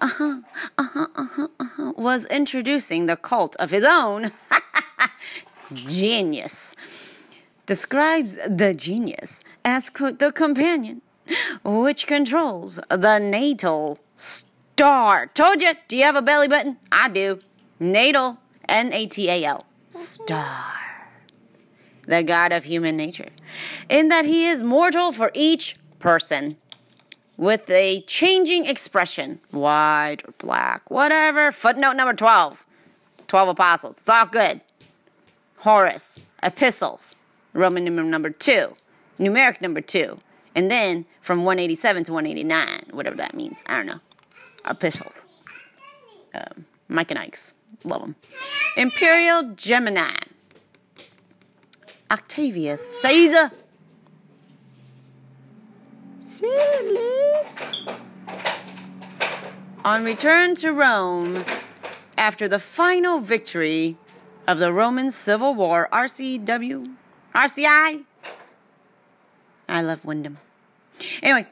[0.00, 0.40] Uh huh,
[0.78, 1.92] uh huh, uh huh, uh huh.
[1.96, 4.32] Was introducing the cult of his own
[5.72, 6.74] genius.
[7.66, 11.02] Describes the genius as the companion
[11.64, 15.26] which controls the natal star.
[15.28, 15.72] Told you.
[15.88, 16.78] Do you have a belly button?
[16.90, 17.38] I do.
[17.78, 18.38] Natal.
[18.68, 19.66] N A T A L.
[19.90, 20.74] Star.
[22.06, 23.28] The God of human nature.
[23.88, 26.56] In that he is mortal for each person.
[27.40, 29.40] With a changing expression.
[29.50, 30.90] White or black.
[30.90, 31.50] Whatever.
[31.50, 32.58] Footnote number 12.
[33.28, 33.96] 12 apostles.
[33.96, 34.60] It's all good.
[35.56, 36.18] Horace.
[36.42, 37.16] Epistles.
[37.54, 38.76] Roman numeral number 2.
[39.18, 40.20] Numeric number 2.
[40.54, 42.90] And then from 187 to 189.
[42.90, 43.56] Whatever that means.
[43.64, 44.00] I don't know
[44.68, 45.24] epistles.
[46.34, 47.54] Um, Mike and Ike's.
[47.84, 48.16] Love them.
[48.76, 50.02] Imperial Genii.
[52.10, 53.50] Octavius Caesar.
[59.84, 61.44] On return to Rome
[62.16, 63.98] after the final victory
[64.46, 66.94] of the Roman Civil War, RCW,
[67.34, 68.04] RCI.
[69.68, 70.38] I love Wyndham.
[71.22, 71.46] Anyway,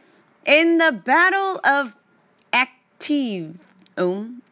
[0.46, 1.94] in the Battle of
[2.52, 3.60] Actium,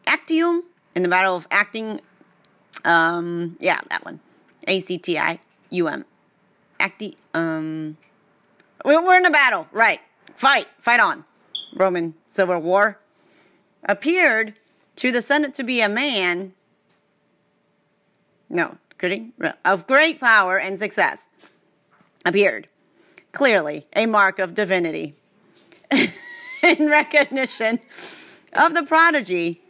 [0.07, 2.01] Actium, in the Battle of Acting,
[2.85, 4.21] um, yeah, that one,
[4.69, 5.41] A C T I
[5.71, 6.05] U M,
[6.79, 7.97] Acti, um,
[8.85, 10.01] we're in a battle, right?
[10.37, 11.25] Fight, fight on.
[11.75, 12.99] Roman Civil War
[13.85, 14.55] appeared
[14.97, 16.53] to the Senate to be a man.
[18.49, 19.33] No, could he?
[19.65, 21.27] Of great power and success.
[22.25, 22.69] Appeared
[23.33, 25.15] clearly a mark of divinity.
[26.63, 27.79] In recognition
[28.53, 29.61] of the prodigy,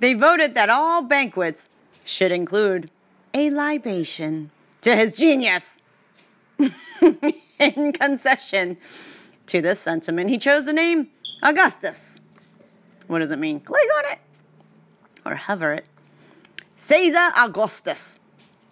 [0.00, 1.68] they voted that all banquets
[2.04, 2.90] should include
[3.34, 4.50] a libation
[4.80, 5.78] to his genius.
[7.58, 8.78] In concession
[9.50, 11.08] to this sentiment, he chose the name
[11.42, 12.20] Augustus.
[13.08, 13.58] What does it mean?
[13.58, 14.18] Click on it
[15.26, 15.86] or hover it.
[16.76, 18.20] Caesar Augustus,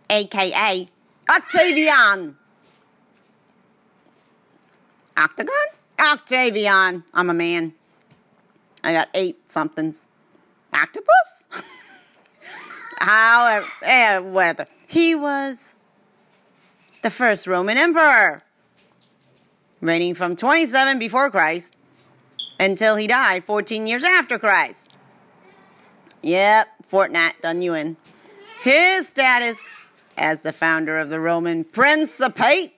[0.09, 0.89] aka
[1.29, 2.37] Octavian.
[5.17, 5.55] Octagon?
[5.99, 7.03] Octavian.
[7.13, 7.75] I'm a man.
[8.85, 10.07] I got eight somethings.
[10.73, 11.49] Octopus?
[12.99, 14.67] However, eh, whatever.
[14.87, 15.75] He was
[17.03, 18.45] the first Roman emperor,
[19.81, 21.77] reigning from 27 before Christ
[22.59, 24.89] until he died 14 years after Christ.
[26.23, 27.97] Yep, Fortnite done you in.
[28.63, 29.59] His status
[30.17, 32.75] as the founder of the Roman Principate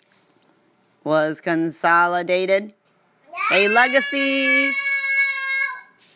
[1.04, 2.74] was consolidated.
[3.52, 4.72] A legacy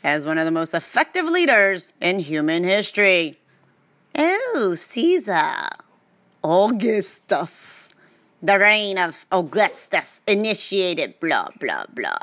[0.02, 3.40] as one of the most effective leaders in human history.
[4.14, 5.68] Oh, Caesar.
[6.44, 7.83] Augustus.
[8.44, 12.18] The reign of Augustus initiated blah, blah, blah.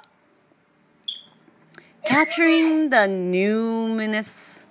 [2.06, 4.62] Capturing the numinous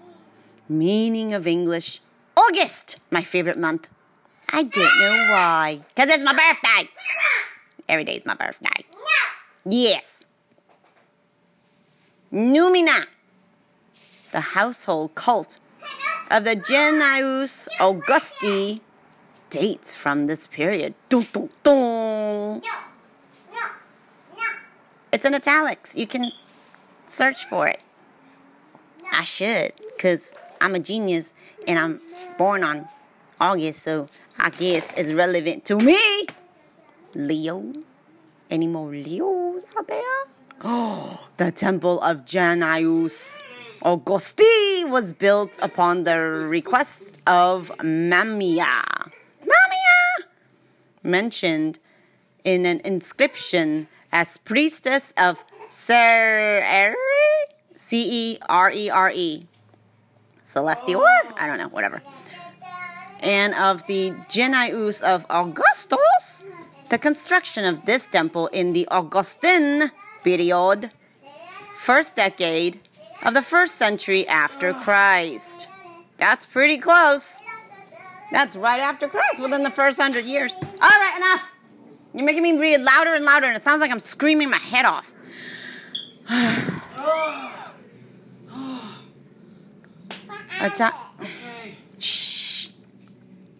[0.68, 2.00] meaning of English.
[2.36, 3.88] August, my favorite month.
[4.48, 5.80] I don't know why.
[5.92, 6.88] Because it's my birthday.
[7.88, 8.84] Every day is my birthday.
[9.64, 10.24] Yes.
[12.32, 13.06] Numina,
[14.30, 15.58] the household cult
[16.30, 18.82] of the Genius Augusti,
[19.50, 20.94] dates from this period.
[21.08, 22.62] Dun, dun, dun.
[25.12, 25.96] It's in italics.
[25.96, 26.30] You can
[27.08, 27.80] search for it.
[29.12, 31.32] I should, because I'm a genius
[31.66, 32.00] and I'm
[32.38, 32.88] born on
[33.40, 34.06] August, so
[34.38, 36.26] I guess it's relevant to me.
[37.14, 37.72] Leo.
[38.50, 40.00] Any more Leos out there?
[40.62, 43.40] Oh, the temple of Janius
[43.82, 48.76] Augusti was built upon the request of Mamia.
[48.76, 49.09] Mamia!
[51.02, 51.78] Mentioned
[52.44, 56.94] in an inscription as priestess of Cerere,
[57.76, 59.46] C E R E R E.
[60.44, 61.04] Celestial?
[61.36, 62.02] I don't know, whatever.
[63.20, 66.44] And of the Genius of Augustus,
[66.88, 69.92] the construction of this temple in the Augustan
[70.24, 70.90] period,
[71.76, 72.80] first decade
[73.22, 75.68] of the first century after Christ.
[76.18, 77.39] That's pretty close.
[78.32, 80.54] That's right after Christ, within the first hundred years.
[80.62, 81.42] All right, enough.
[82.14, 84.84] You're making me read louder and louder, and it sounds like I'm screaming my head
[84.84, 85.10] off.
[90.60, 90.90] Ado-
[91.98, 92.68] Shh.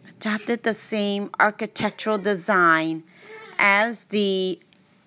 [0.09, 3.03] Adopted the same architectural design
[3.59, 4.61] as the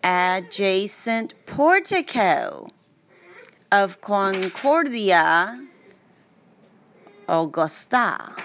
[0.04, 2.68] adjacent portico
[3.72, 5.68] of Concordia
[7.28, 8.36] Augusta.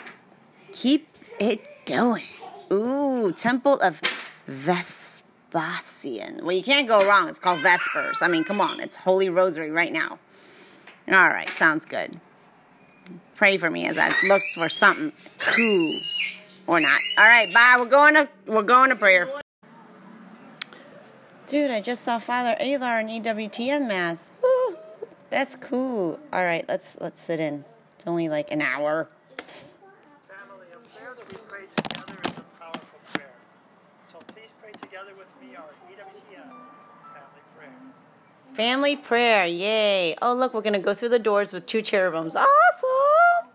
[0.72, 2.24] Keep it going.
[2.72, 4.00] Ooh, Temple of
[4.46, 6.40] Vespasian.
[6.42, 7.28] Well, you can't go wrong.
[7.28, 8.18] It's called Vespers.
[8.20, 8.80] I mean, come on.
[8.80, 10.18] It's Holy Rosary right now.
[11.10, 12.20] All right, sounds good.
[13.36, 16.00] Pray for me as I look for something cool
[16.66, 17.00] or not.
[17.16, 17.76] All right, bye.
[17.78, 19.30] We're going to we're going to prayer.
[21.46, 24.30] Dude, I just saw Father Alar in EWTN mass.
[24.42, 24.76] Woo,
[25.30, 26.20] that's cool.
[26.30, 27.64] All right, let's let's sit in.
[27.96, 29.08] It's only like an hour.
[38.58, 40.16] Family prayer, yay.
[40.20, 42.34] Oh, look, we're going to go through the doors with two cherubims.
[42.34, 43.52] Awesome.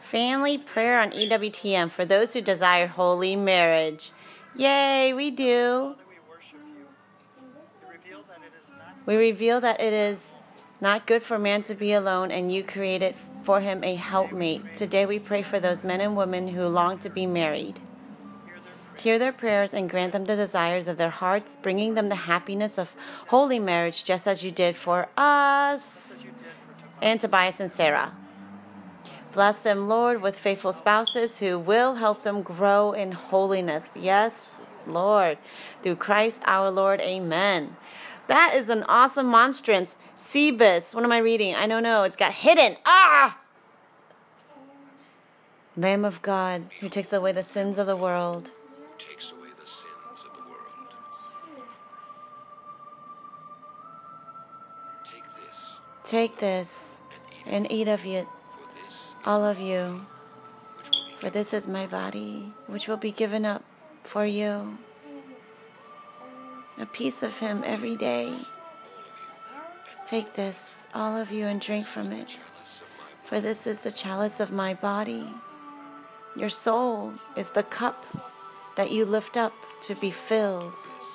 [0.00, 4.10] Family prayer on EWTN for those who desire holy marriage.
[4.54, 5.94] Yay, we do.
[9.06, 10.34] We reveal that it is
[10.78, 14.76] not good for man to be alone, and you created for him a helpmate.
[14.76, 17.80] Today we pray for those men and women who long to be married.
[19.02, 22.78] Hear their prayers and grant them the desires of their hearts, bringing them the happiness
[22.78, 22.94] of
[23.26, 26.32] holy marriage, just as you did for us.
[27.00, 28.12] and Tobias and Sarah.
[29.32, 33.88] Bless them, Lord, with faithful spouses who will help them grow in holiness.
[33.96, 35.36] Yes, Lord.
[35.82, 37.00] Through Christ our Lord.
[37.00, 37.76] Amen.
[38.28, 39.96] That is an awesome monstrance.
[40.16, 40.94] Cebus.
[40.94, 41.56] What am I reading?
[41.56, 42.04] I don't know.
[42.04, 42.76] It's got hidden.
[42.86, 43.36] Ah!
[45.76, 48.52] Lamb of God, who takes away the sins of the world.
[49.08, 50.94] Takes away the sins of the world.
[55.04, 56.98] Take this, Take this
[57.46, 58.28] and eat of it,
[59.24, 60.06] all of you.
[61.20, 63.64] For this is my body, which will be given up
[64.04, 64.78] for you.
[66.78, 68.32] A piece of him every day.
[70.08, 72.44] Take this, all of you, and drink from it.
[73.26, 75.26] For this is the chalice of my body.
[76.36, 78.04] Your soul is the cup
[78.76, 79.52] that you lift up
[79.82, 80.74] to be filled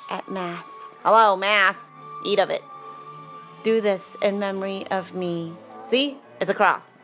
[0.09, 0.95] at Mass.
[1.03, 1.91] Hello, Mass.
[2.25, 2.63] Eat of it.
[3.63, 5.53] Do this in memory of me.
[5.85, 6.17] See?
[6.39, 6.99] It's a cross.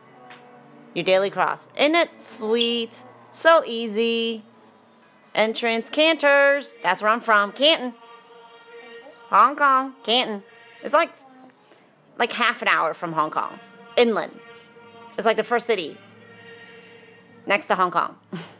[0.94, 1.68] Your daily cross.
[1.76, 3.04] Isn't it sweet?
[3.32, 4.44] So easy.
[5.34, 6.78] Entrance Cantors.
[6.82, 7.52] That's where I'm from.
[7.52, 7.94] Canton.
[9.28, 9.94] Hong Kong.
[10.04, 10.44] Canton.
[10.82, 11.10] It's like
[12.18, 13.58] like half an hour from Hong Kong.
[13.96, 14.38] Inland.
[15.18, 15.98] It's like the first city
[17.46, 18.16] next to Hong Kong.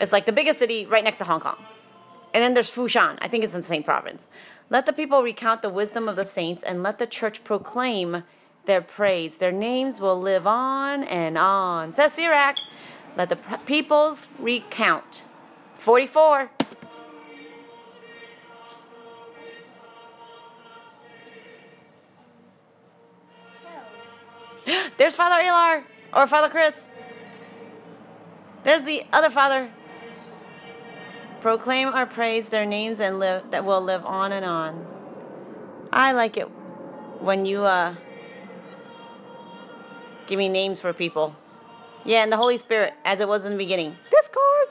[0.00, 1.56] it's like the biggest city right next to Hong Kong.
[2.32, 3.18] And then there's Foshan.
[3.20, 4.28] I think it's in the same province.
[4.70, 8.24] Let the people recount the wisdom of the saints and let the church proclaim
[8.66, 9.36] their praise.
[9.36, 11.92] Their names will live on and on.
[11.92, 12.56] Says Sirach.
[13.16, 15.22] Let the peoples recount.
[15.78, 16.50] 44.
[24.98, 26.90] There's Father Alar or Father Chris.
[28.64, 29.70] There's the other Father.
[31.44, 34.86] Proclaim our praise, their names, and live that will live on and on.
[35.92, 36.46] I like it
[37.20, 37.96] when you uh
[40.26, 41.36] give me names for people.
[42.02, 43.94] Yeah, and the Holy Spirit, as it was in the beginning.
[44.10, 44.68] Discord.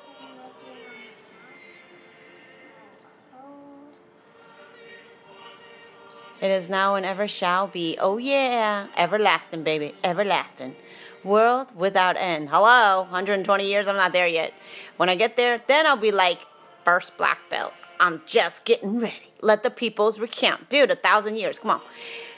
[6.41, 7.99] It is now and ever shall be.
[7.99, 10.75] Oh yeah, everlasting, baby, everlasting.
[11.23, 12.49] World without end.
[12.49, 13.87] Hello, 120 years.
[13.87, 14.55] I'm not there yet.
[14.97, 16.39] When I get there, then I'll be like
[16.83, 17.73] first black belt.
[17.99, 19.31] I'm just getting ready.
[19.41, 20.91] Let the peoples recount, dude.
[20.91, 21.59] A thousand years.
[21.59, 21.81] Come on.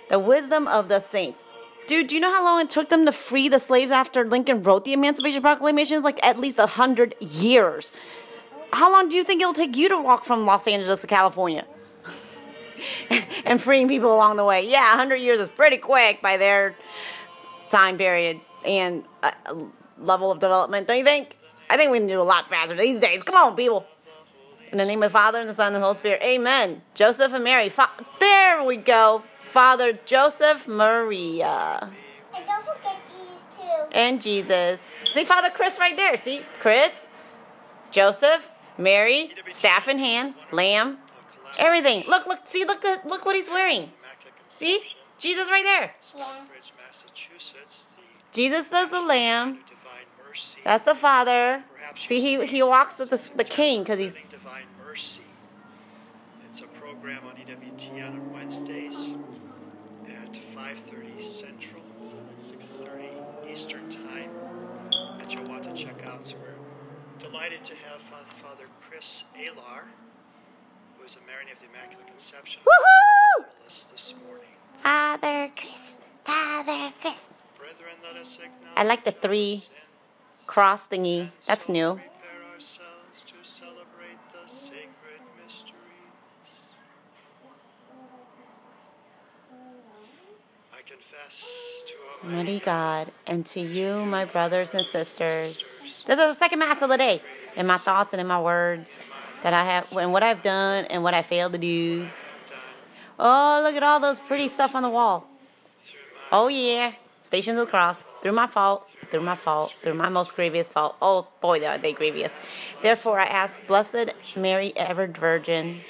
[0.10, 1.44] The wisdom of the saints.
[1.88, 4.64] Dude, do you know how long it took them to free the slaves after Lincoln
[4.64, 5.98] wrote the Emancipation Proclamation?
[5.98, 7.92] It's like at least a hundred years.
[8.74, 11.66] How long do you think it'll take you to walk from Los Angeles to California?
[13.46, 14.68] and freeing people along the way.
[14.68, 16.76] Yeah, 100 years is pretty quick by their
[17.70, 19.32] time period and uh,
[20.00, 21.38] level of development, don't you think?
[21.70, 23.24] I think we can do a lot faster these days.
[23.24, 23.86] Come on, people.
[24.76, 26.22] In the name of the Father, and the Son, and the Holy Spirit.
[26.22, 26.82] Amen.
[26.96, 27.70] Joseph and Mary.
[27.70, 29.24] Fa- there we go.
[29.54, 31.92] Father Joseph Maria.
[32.36, 33.88] And don't forget Jesus too.
[33.94, 34.82] And Jesus.
[35.14, 36.18] See Father Chris right there.
[36.18, 36.42] See?
[36.60, 37.04] Chris,
[37.90, 40.98] Joseph, Mary, staff in hand, lamb,
[41.58, 42.04] everything.
[42.06, 43.92] Look, look, see, look, look what he's wearing.
[44.50, 44.82] See?
[45.18, 45.94] Jesus right there.
[46.18, 46.36] Yeah.
[48.34, 49.60] Jesus is the lamb.
[50.66, 51.64] That's the father.
[51.98, 54.16] See, he, he walks with the, the king because he's.
[54.96, 55.24] Mercy.
[56.48, 59.12] It's a program on EWTN on Wednesdays
[60.08, 61.84] at 5:30 Central,
[62.40, 63.12] 6:30
[63.52, 64.32] Eastern Time
[65.18, 66.26] that you'll want to check out.
[66.26, 66.56] So we're
[67.20, 68.00] delighted to have
[68.42, 69.84] Father Chris Alar,
[70.98, 73.48] who is a Marian of the Immaculate Conception, Woohoo!
[73.60, 74.56] with us this morning.
[74.82, 75.98] Father Chris.
[76.24, 77.18] Father Chris.
[77.58, 79.66] Brethren, let us acknowledge I like the three
[80.48, 81.32] cross thingy.
[81.46, 81.96] That's new.
[81.96, 85.74] prepare ourselves to celebrate the sacred mysteries.
[90.74, 90.85] I confess to
[92.24, 95.64] Mighty God, and to you, my brothers and sisters.
[96.08, 97.22] This is the second Mass of the day,
[97.56, 98.92] in my thoughts and in my words
[99.44, 102.08] that I have, and what I've done and what I failed to do.
[103.20, 105.28] Oh, look at all those pretty stuff on the wall.
[106.32, 106.94] Oh, yeah.
[107.22, 108.06] Stations of the Cross.
[108.22, 110.96] Through my fault, through my fault, through my most grievous fault.
[111.02, 112.32] Oh, boy, are they grievous.
[112.82, 115.82] Therefore, I ask, Blessed Mary, ever Virgin,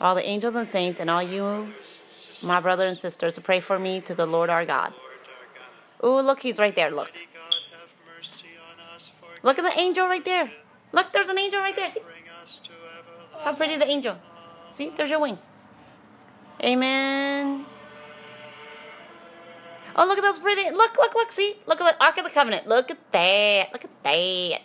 [0.00, 1.72] all the angels and saints, and all you,
[2.44, 4.92] my brothers and sisters, pray for me to the Lord our God.
[6.04, 6.90] Ooh, look, he's right there.
[6.90, 7.10] Look.
[9.42, 10.50] Look at the angel right there.
[10.92, 11.88] Look, there's an angel right there.
[11.88, 12.00] See?
[13.42, 14.16] How pretty the angel.
[14.72, 15.40] See, there's your wings.
[16.62, 17.66] Amen.
[19.96, 20.70] Oh, look at those pretty.
[20.70, 21.32] Look, look, look.
[21.32, 21.56] See?
[21.66, 22.66] Look at the Ark of the Covenant.
[22.66, 23.72] Look at that.
[23.72, 24.60] Look at that.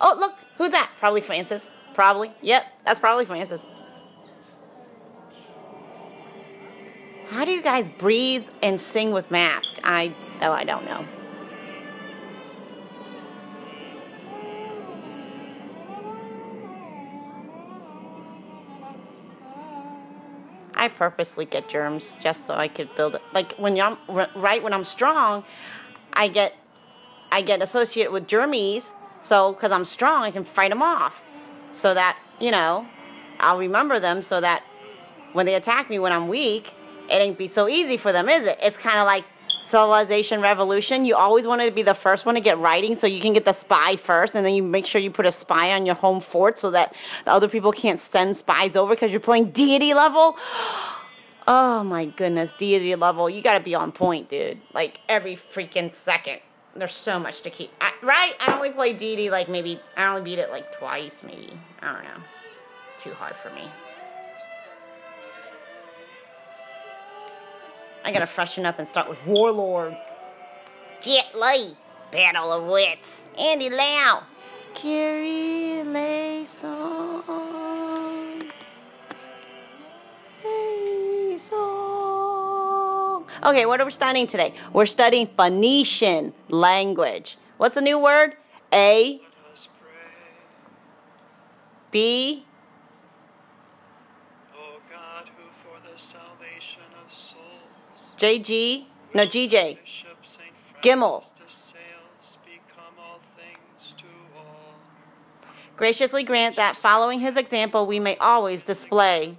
[0.00, 0.34] Oh, look.
[0.56, 0.90] Who's that?
[0.98, 1.70] Probably Francis.
[1.94, 2.32] Probably.
[2.42, 3.66] Yep, that's probably Francis.
[7.30, 9.74] How do you guys breathe and sing with mask?
[9.84, 11.04] I oh I don't know.
[20.74, 23.22] I purposely get germs just so I could build it.
[23.34, 23.98] Like when I'm
[24.34, 25.44] right when I'm strong,
[26.14, 26.54] I get
[27.30, 28.94] I get associated with germies.
[29.20, 31.20] So because I'm strong, I can fight them off.
[31.74, 32.86] So that you know,
[33.38, 34.22] I'll remember them.
[34.22, 34.62] So that
[35.34, 36.72] when they attack me when I'm weak,
[37.10, 38.58] it ain't be so easy for them, is it?
[38.60, 39.24] It's kind of like
[39.68, 41.04] civilization revolution.
[41.04, 43.44] You always wanted to be the first one to get writing so you can get
[43.44, 46.20] the spy first, and then you make sure you put a spy on your home
[46.20, 50.36] fort so that the other people can't send spies over because you're playing deity level.
[51.50, 53.30] Oh my goodness, deity level.
[53.30, 54.60] You gotta be on point, dude.
[54.74, 56.40] Like every freaking second.
[56.76, 57.70] There's so much to keep.
[57.80, 58.34] I, right?
[58.38, 61.58] I only play deity like maybe, I only beat it like twice, maybe.
[61.80, 62.22] I don't know.
[62.98, 63.62] Too hard for me.
[68.04, 69.96] I gotta freshen up and start with Warlord.
[71.00, 71.76] Jet Li.
[72.10, 73.22] Battle of Wits.
[73.36, 74.22] Andy Lau.
[74.74, 77.22] Carrie Lay song.
[81.38, 83.24] Song.
[83.44, 84.52] Okay, what are we studying today?
[84.72, 87.38] We're studying Phoenician language.
[87.58, 88.34] What's the new word?
[88.72, 89.20] A.
[91.92, 92.44] B.
[98.18, 99.78] JG, no GJ,
[100.82, 101.24] Gimel.
[105.76, 109.38] Graciously grant that following his example we may always display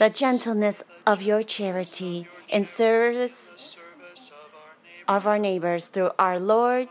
[0.00, 3.76] the gentleness of your charity in service
[5.06, 6.88] of our neighbors through our Lord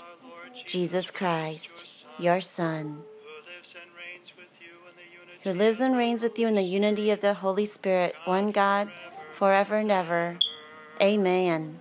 [0.65, 3.03] Jesus Christ, your Son,
[5.43, 8.89] who lives and reigns with you in the unity of the Holy Spirit, one God
[9.41, 10.37] forever and ever.
[11.01, 11.79] Amen.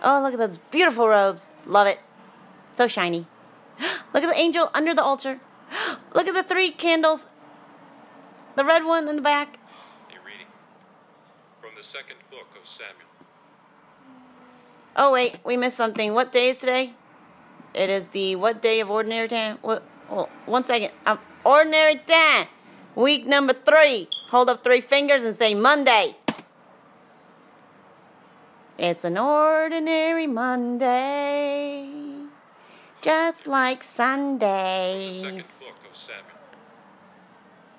[0.00, 1.52] Oh, look at those beautiful robes.
[1.66, 1.98] Love it.
[2.76, 3.26] So shiny.
[4.14, 5.40] Look at the angel under the altar.
[6.14, 7.26] Look at the three candles.
[8.54, 9.58] The red one in the back.
[10.10, 10.46] A reading
[11.60, 13.10] from the second book of Samuel.
[14.94, 16.14] Oh, wait, we missed something.
[16.14, 16.94] What day is today?
[17.74, 19.58] It is the what day of ordinary time?
[19.62, 19.82] What?
[20.08, 20.92] Oh, one second.
[21.04, 22.46] Um, ordinary time.
[22.96, 24.08] Week number three.
[24.30, 26.16] Hold up three fingers and say Monday.
[28.78, 31.88] It's an ordinary Monday,
[33.02, 35.20] just like Sundays.
[35.22, 36.36] Second book of Samuel.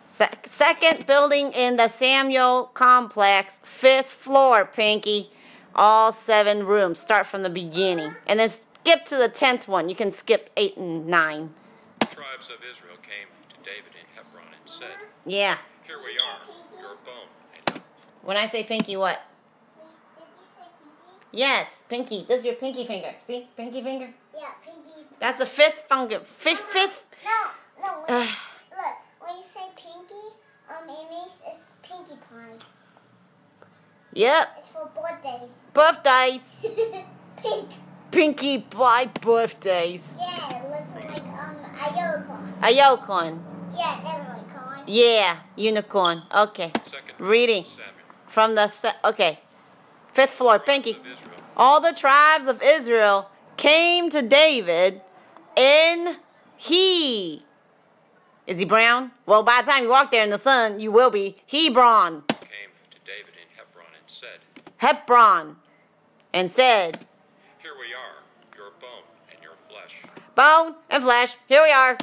[0.05, 5.31] Se- second building in the Samuel complex, fifth floor, Pinky.
[5.75, 6.99] All seven rooms.
[6.99, 8.15] Start from the beginning.
[8.27, 9.89] And then skip to the tenth one.
[9.89, 11.53] You can skip eight and nine.
[11.99, 13.96] Tribes of Israel came to David in Hebron and
[14.77, 14.87] said,
[15.25, 15.57] Yeah.
[15.85, 17.81] Here we are, your bone.
[18.23, 19.21] When I say pinky, what?
[21.31, 22.25] Yes, pinky.
[22.27, 23.13] This is your pinky finger.
[23.25, 23.47] See?
[23.55, 24.09] Pinky finger?
[24.35, 25.07] Yeah, pinky.
[25.19, 26.21] That's the fifth finger.
[26.25, 27.03] Fifth, fifth.
[27.25, 28.03] No, no.
[28.07, 28.35] When, Ugh.
[28.71, 30.25] look, when you say pinky,
[30.69, 32.57] um, it means it's pinky pie.
[34.13, 34.55] Yep.
[34.57, 35.51] It's for birthdays.
[35.73, 36.41] Birthdays.
[37.37, 37.69] Pink.
[38.09, 40.13] Pinky pie birthdays.
[40.17, 42.53] Yeah, it looks like um a unicorn.
[42.63, 43.43] A unicorn.
[43.75, 44.46] Yeah, that's what we call it.
[44.87, 46.23] Yeah, unicorn.
[46.33, 46.71] Okay.
[47.19, 47.65] Reading
[48.27, 49.39] from the se- okay,
[50.13, 50.59] fifth floor.
[50.59, 50.97] Pinky.
[51.55, 55.01] All the tribes of Israel came to David
[55.55, 56.17] in
[56.55, 57.43] he.
[58.45, 59.11] Is he brown?
[59.25, 62.23] Well, by the time you walk there in the sun, you will be Hebron.
[62.29, 64.39] Came to David in Hebron and said,
[64.77, 65.57] Hebron,
[66.33, 67.05] and said,
[67.61, 68.23] Here we are,
[68.55, 69.93] your bone and your flesh.
[70.35, 71.35] Bone and flesh.
[71.47, 71.97] Here we are.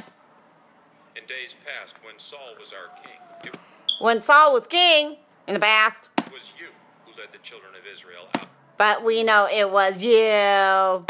[1.25, 3.57] In days past, when Saul was our king, it
[3.99, 6.67] When Saul was king in the past, was you
[7.03, 8.45] who led the children of Israel out
[8.77, 11.05] but we know it was you, and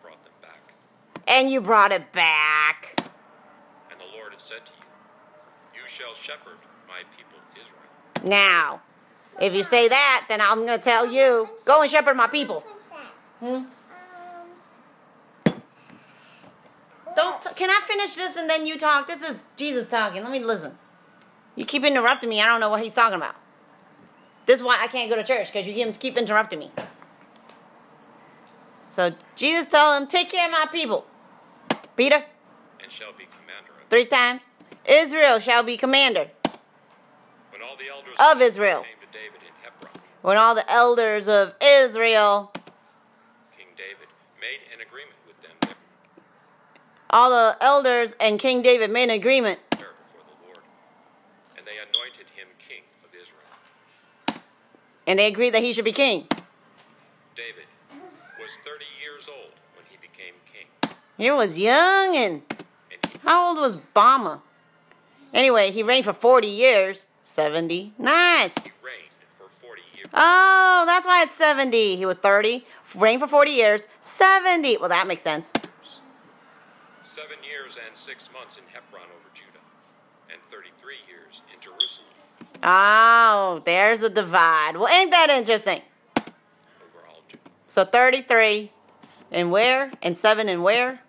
[0.00, 0.74] brought them back.
[1.26, 3.02] and you brought it back.
[3.90, 4.86] And the Lord had said to you,
[5.74, 8.28] You shall shepherd my people Israel.
[8.28, 8.82] Now,
[9.40, 12.62] if you say that, then I'm going to tell you, go and shepherd my people.
[13.40, 13.64] Hmm?
[17.18, 17.42] Don't.
[17.42, 19.08] T- can I finish this and then you talk?
[19.08, 20.22] This is Jesus talking.
[20.22, 20.78] Let me listen.
[21.56, 22.40] You keep interrupting me.
[22.40, 23.34] I don't know what he's talking about.
[24.46, 26.70] This is why I can't go to church because you keep- keep interrupting me.
[28.92, 31.08] So Jesus told him, "Take care of my people."
[31.96, 32.24] Peter,
[32.80, 34.42] And shall be commander of three times.
[34.84, 36.30] Israel shall be commander
[37.50, 38.84] When all the elders of Israel.
[38.84, 42.52] came to David in Hebron, When all the elders of Israel,
[47.10, 49.60] all the elders and King David made an agreement.
[49.72, 54.42] And they anointed him king of Israel.
[55.06, 56.26] And they agreed that he should be king.
[57.34, 57.64] David
[58.38, 60.66] was 30 years old when he became king.
[61.16, 62.42] He was young and
[63.24, 64.40] how old was Bama?
[65.34, 67.06] Anyway, he reigned for 40 years.
[67.22, 67.92] 70.
[67.98, 68.54] Nice.
[70.14, 71.96] Oh, that's why it's 70.
[71.96, 72.64] He was 30,
[72.94, 74.78] reigned for 40 years, 70.
[74.78, 75.52] Well, that makes sense.
[77.18, 79.58] Seven years and six months in Hebron over Judah,
[80.30, 82.06] and 33 years in Jerusalem.
[82.62, 84.76] Oh, there's a divide.
[84.76, 85.82] Well, ain't that interesting?
[87.68, 88.70] So 33
[89.32, 89.90] and where?
[90.00, 91.00] And 7 and where?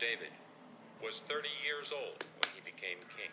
[0.00, 0.34] David
[1.00, 3.30] was 30 years old when he became king,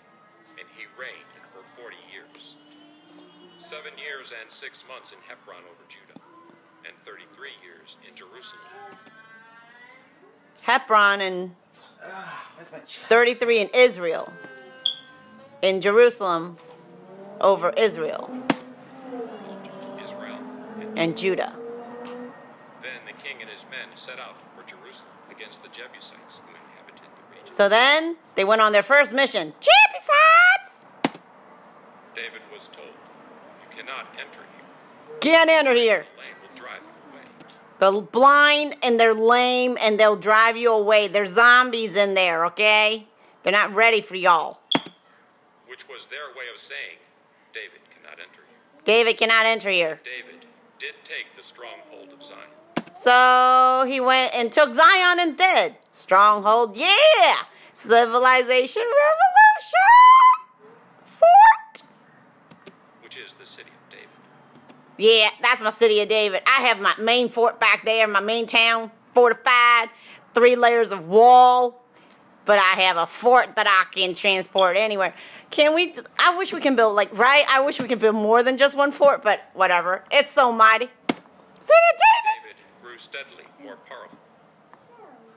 [0.60, 2.54] and he reigned for 40 years.
[3.58, 6.22] Seven years and six months in Hebron over Judah,
[6.86, 9.17] and 33 years in Jerusalem.
[10.68, 11.56] Hebron and
[13.08, 14.34] 33 in Israel.
[15.62, 16.58] In Jerusalem
[17.40, 18.30] over Israel.
[20.04, 20.38] Israel.
[20.98, 21.54] And Judah.
[22.84, 27.08] Then the king and his men set out for Jerusalem against the Jebusites who inhabited
[27.16, 27.54] the region.
[27.54, 29.54] So then they went on their first mission.
[29.62, 30.88] Jebusites!
[32.14, 35.20] David was told, You cannot enter here.
[35.22, 36.06] Can't enter here.
[36.14, 37.24] The lame will drive you away.
[37.80, 41.08] The blind and they're lame and they'll drive you away.
[41.08, 43.08] There's zombies in there, okay?
[43.44, 44.60] They're not ready for y'all.
[45.68, 46.98] Which was their way of saying,
[47.54, 48.42] David cannot enter.
[48.84, 50.00] David cannot enter here.
[50.04, 50.46] David
[50.80, 52.50] did take the stronghold of Zion.
[53.00, 55.78] So he went and took Zion instead.
[55.92, 57.36] Stronghold, yeah!
[57.74, 59.98] Civilization revolution!
[61.06, 61.88] Fort!
[63.04, 64.10] which is the city of David.
[64.98, 66.42] Yeah, that's my city of David.
[66.48, 69.90] I have my main fort back there, my main town, fortified,
[70.34, 71.84] three layers of wall.
[72.46, 75.14] But I have a fort that I can transport anywhere.
[75.52, 75.94] Can we?
[76.18, 77.46] I wish we can build like right.
[77.50, 80.04] I wish we could build more than just one fort, but whatever.
[80.10, 80.86] It's so mighty.
[80.86, 82.56] City of David.
[82.56, 84.18] David grew steadily more powerful,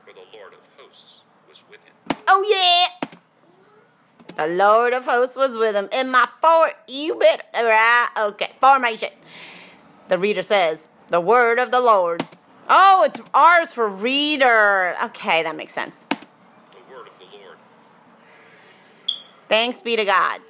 [0.05, 2.23] for the Lord of hosts was with him.
[2.29, 3.00] Oh yeah.
[4.35, 6.75] The Lord of hosts was with him in my fort.
[6.87, 7.49] You bet.
[7.53, 8.09] Right.
[8.17, 8.53] Okay.
[8.59, 9.09] Formation.
[10.07, 12.27] The reader says, "The word of the Lord."
[12.69, 14.95] Oh, it's ours for reader.
[15.03, 16.05] Okay, that makes sense.
[16.09, 16.17] The
[16.89, 17.57] word of the Lord.
[19.49, 20.41] Thanks be to God.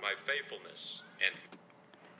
[0.00, 1.36] My faithfulness and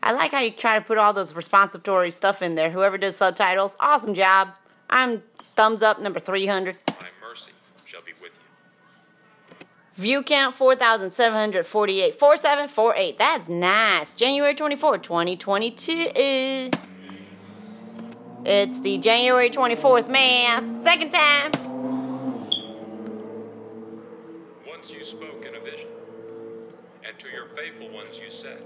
[0.02, 2.70] I like how you try to put all those responsitory stuff in there.
[2.70, 4.50] Whoever does subtitles, awesome job.
[4.90, 5.22] I'm
[5.56, 6.76] thumbs up number 300.
[9.98, 12.16] View count 4,748.
[12.20, 13.18] 4748.
[13.18, 14.14] That's nice.
[14.14, 16.12] January 24, 2022.
[18.44, 20.62] It's the January 24th Mass.
[20.84, 21.50] Second time.
[24.68, 25.88] Once you spoke in a vision,
[27.04, 28.62] and to your faithful ones you said,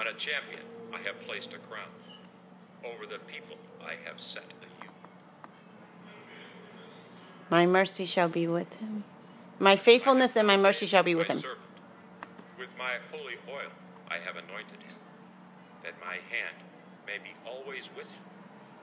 [0.00, 0.62] On a champion
[0.92, 1.86] I have placed a crown.
[2.84, 4.94] Over the people I have set a yoke.
[7.50, 9.04] My mercy shall be with him.
[9.62, 11.40] My faithfulness and my mercy shall be with him.
[11.40, 11.60] servant,
[12.58, 13.68] with my holy oil
[14.08, 14.96] I have anointed him,
[15.84, 16.56] that my hand
[17.06, 18.22] may be always with him,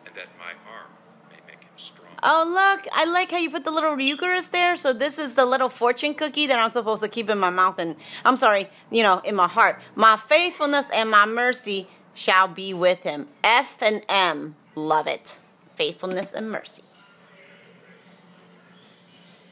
[0.06, 0.92] and that my arm
[1.32, 2.10] may make him strong.
[2.22, 2.88] Oh, look.
[2.94, 4.78] I like how you put the little Eucharist there.
[4.78, 7.80] So, this is the little fortune cookie that I'm supposed to keep in my mouth
[7.80, 9.82] and, I'm sorry, you know, in my heart.
[9.96, 13.30] My faithfulness and my mercy shall be with him.
[13.44, 14.56] F and M.
[14.76, 15.38] Love it.
[15.76, 16.84] Faithfulness and mercy.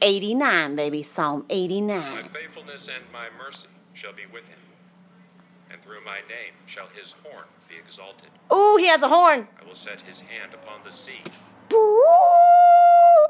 [0.02, 1.02] 89, baby.
[1.02, 1.98] Psalm 89.
[1.98, 4.58] My faithfulness and my mercy shall be with him,
[5.70, 8.28] and through my name shall his horn be exalted.
[8.52, 9.48] Ooh, he has a horn.
[9.60, 11.20] I will set his hand upon the sea,
[11.72, 13.26] Ooh.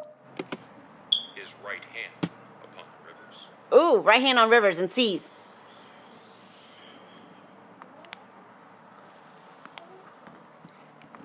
[1.35, 2.31] his right hand
[2.63, 3.39] upon the rivers.
[3.73, 5.31] Ooh, right hand on rivers and seas.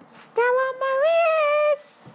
[0.07, 2.11] Stella Maris.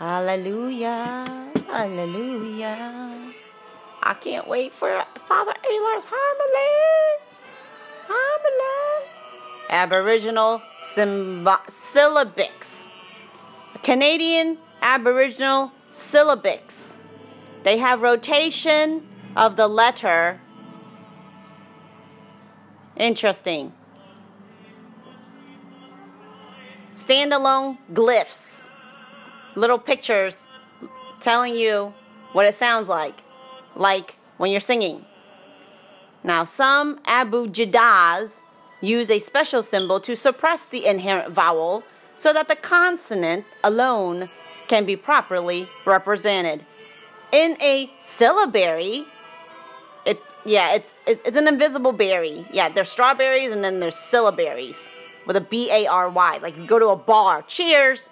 [0.00, 1.52] Hallelujah.
[1.68, 3.34] Hallelujah.
[4.02, 7.20] I can't wait for Father Alar's homily.
[8.08, 9.10] Homily.
[9.68, 10.62] Aboriginal
[10.96, 12.88] syllabics.
[13.82, 16.96] Canadian Aboriginal syllabics.
[17.62, 19.06] They have rotation
[19.36, 20.40] of the letter.
[22.96, 23.74] Interesting.
[26.94, 28.64] Standalone glyphs.
[29.60, 30.46] Little pictures
[31.20, 31.92] telling you
[32.32, 33.22] what it sounds like.
[33.76, 35.04] Like when you're singing.
[36.24, 38.40] Now, some abugidas
[38.80, 41.82] use a special symbol to suppress the inherent vowel
[42.14, 44.30] so that the consonant alone
[44.66, 46.64] can be properly represented.
[47.30, 49.04] In a syllabary,
[50.06, 52.48] it yeah, it's it, it's an invisible berry.
[52.50, 54.88] Yeah, there's strawberries and then there's syllabaries
[55.26, 56.38] with a B A R Y.
[56.40, 57.42] Like you go to a bar.
[57.42, 58.08] Cheers.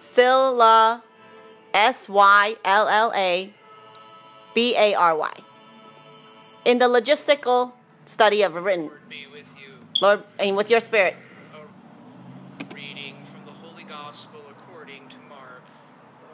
[0.00, 1.02] Sylla
[1.72, 3.54] S Y L L A
[4.54, 5.32] B A R Y.
[6.64, 7.72] In the logistical
[8.06, 8.90] study of written.
[10.00, 11.14] Lord, and with your spirit.
[12.74, 15.62] Reading from the Holy Gospel according to Mark.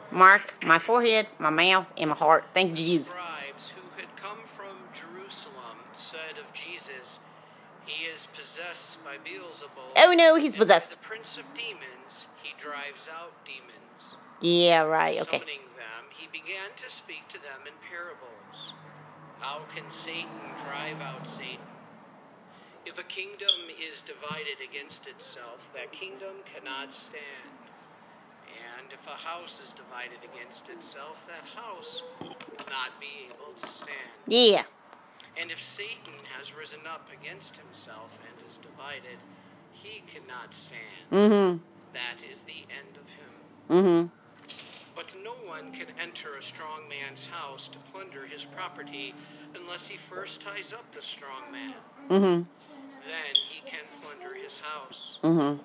[0.09, 2.45] Mark, my forehead, my mouth, and my heart.
[2.53, 3.07] Thank you, Jesus.
[3.09, 7.19] Scribes who had come from Jerusalem said of Jesus,
[7.85, 9.91] He is possessed by Beelzebul.
[9.97, 10.91] Oh no, he's possessed.
[10.91, 12.27] The prince of demons,
[12.59, 14.17] drives out demons.
[14.41, 15.39] Yeah, right, okay.
[15.39, 18.73] Summoning them, he began to speak to them in parables.
[19.39, 21.65] How can Satan drive out Satan?
[22.85, 27.51] If a kingdom is divided against itself, that kingdom cannot stand.
[28.47, 33.67] And if a house is divided against itself, that house will not be able to
[33.69, 34.15] stand.
[34.25, 34.63] Yeah.
[35.39, 39.19] And if Satan has risen up against himself and is divided,
[39.73, 41.03] he cannot stand.
[41.11, 41.76] Mm-hmm.
[41.93, 43.33] That is the end of him.
[43.69, 44.07] Mm-hmm.
[44.95, 49.13] But no one can enter a strong man's house to plunder his property
[49.55, 51.75] unless he first ties up the strong man.
[52.09, 52.41] Mm-hmm.
[53.07, 55.19] Then he can plunder his house.
[55.23, 55.61] Mm-hmm.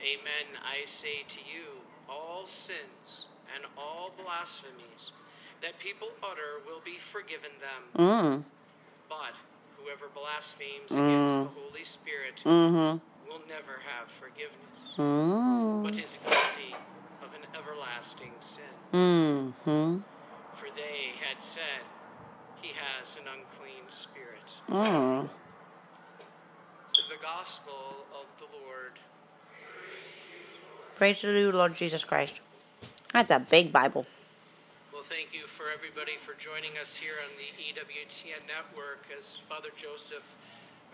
[0.00, 5.12] Amen, I say to you, all sins and all blasphemies
[5.60, 7.82] that people utter will be forgiven them.
[8.00, 8.44] Mm.
[9.08, 9.36] But
[9.76, 11.04] whoever blasphemes Mm.
[11.04, 12.98] against the Holy Spirit Mm-hmm.
[13.30, 15.84] Will never have forgiveness, Mm.
[15.84, 16.74] but is guilty
[17.22, 18.74] of an everlasting sin.
[18.92, 19.98] Mm-hmm.
[20.58, 21.86] For they had said,
[22.60, 24.50] He has an unclean spirit.
[24.68, 25.28] Mm.
[27.08, 28.98] The Gospel of the Lord.
[30.96, 32.34] Praise to you, Lord Jesus Christ.
[33.12, 34.06] That's a big Bible.
[34.92, 39.06] Well, thank you for everybody for joining us here on the EWTN network.
[39.16, 40.26] As Father Joseph,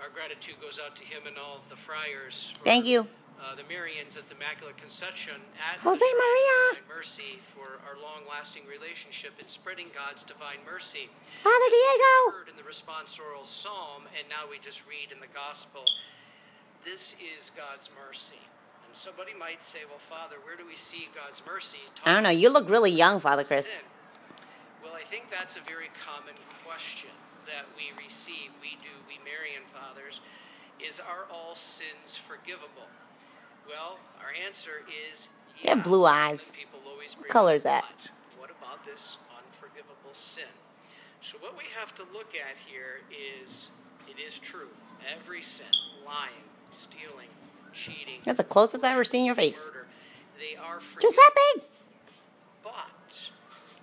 [0.00, 2.52] our gratitude goes out to him and all of the friars.
[2.58, 3.06] for, Thank you.
[3.36, 6.88] Uh, the Marians at the Immaculate Conception at Jose the Shrine of Maria.
[6.88, 11.12] Mercy for our long-lasting relationship in spreading God's divine mercy.
[11.44, 12.16] Father Diego.
[12.32, 15.84] Heard in the responsorial psalm, and now we just read in the gospel.
[16.80, 18.40] This is God's mercy.
[18.88, 22.32] And somebody might say, "Well, Father, where do we see God's mercy?" I don't know.
[22.32, 23.66] You look really young, Father Chris.
[23.66, 23.84] sin?
[24.82, 27.10] Well, I think that's a very common question
[27.46, 28.50] that we receive.
[28.60, 30.20] We do, we Marian fathers,
[30.80, 32.88] is are all sins forgivable?
[33.68, 35.28] Well, our answer is
[35.62, 36.52] You have blue eyes.
[36.54, 37.84] people always What bring color is that?
[38.36, 40.48] "But What about this unforgivable sin?
[41.22, 43.68] So what we have to look at here is
[44.08, 44.68] it is true.
[45.08, 45.66] Every sin,
[46.04, 47.30] lying, stealing,
[47.72, 49.64] cheating, That's the closest I've ever seen your face.
[49.66, 49.86] murder,
[50.38, 51.00] they are forgiven.
[51.00, 51.66] Giuseppe.
[52.62, 53.30] But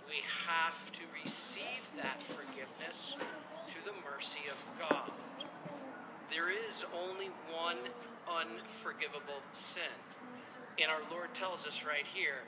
[0.07, 3.15] we have to receive that forgiveness
[4.05, 4.57] mercy of
[4.89, 5.11] God.
[6.29, 7.77] There is only one
[8.27, 9.83] unforgivable sin.
[10.81, 12.41] And our Lord tells us right here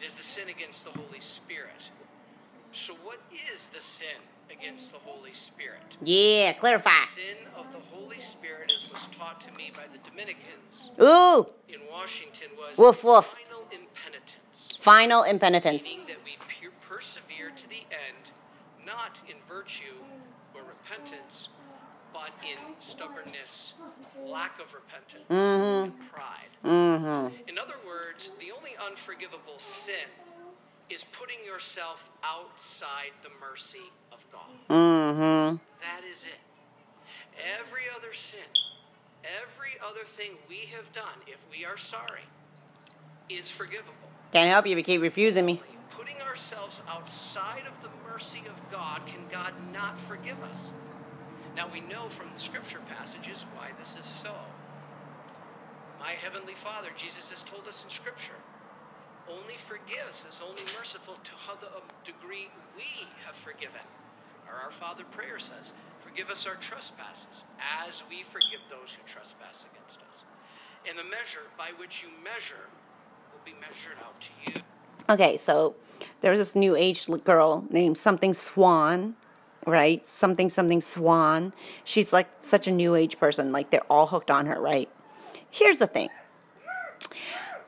[0.00, 1.90] it is the sin against the Holy Spirit.
[2.72, 3.18] So, what
[3.52, 5.80] is the sin against the Holy Spirit?
[6.02, 6.90] Yeah, clarify.
[7.06, 11.46] The Sin of the Holy Spirit, as was taught to me by the Dominicans Ooh.
[11.68, 13.26] in Washington, was Woof, woof.
[13.26, 15.84] final impenitence Final impenitence.
[15.84, 18.30] meaning that we per- persevere to the end,
[18.86, 19.96] not in virtue
[20.88, 21.48] repentance,
[22.12, 23.74] but in stubbornness,
[24.24, 25.84] lack of repentance, Mhm.
[25.84, 26.48] and pride.
[26.64, 27.48] Mm-hmm.
[27.48, 30.08] In other words, the only unforgivable sin
[30.88, 34.48] is putting yourself outside the mercy of God.
[34.70, 35.56] Mm-hmm.
[35.80, 36.38] That is it.
[37.60, 38.46] Every other sin,
[39.24, 42.22] every other thing we have done, if we are sorry,
[43.28, 43.92] is forgivable.
[44.32, 45.60] Can't help you if you keep refusing me.
[45.96, 50.70] Putting ourselves outside of the mercy of God, can God not forgive us?
[51.56, 54.32] Now we know from the scripture passages why this is so.
[55.98, 58.36] My heavenly Father, Jesus has told us in scripture,
[59.26, 61.34] only forgives, is only merciful to
[61.64, 63.82] the um, degree we have forgiven.
[64.46, 65.72] Or our Father prayer says,
[66.04, 70.22] forgive us our trespasses as we forgive those who trespass against us.
[70.86, 72.68] And the measure by which you measure
[73.32, 74.60] will be measured out to you.
[75.08, 75.76] Okay, so
[76.20, 79.14] there's this new age girl named something Swan,
[79.66, 80.04] right?
[80.06, 81.52] Something something Swan.
[81.84, 83.52] She's like such a new age person.
[83.52, 84.88] Like they're all hooked on her, right?
[85.50, 86.08] Here's the thing.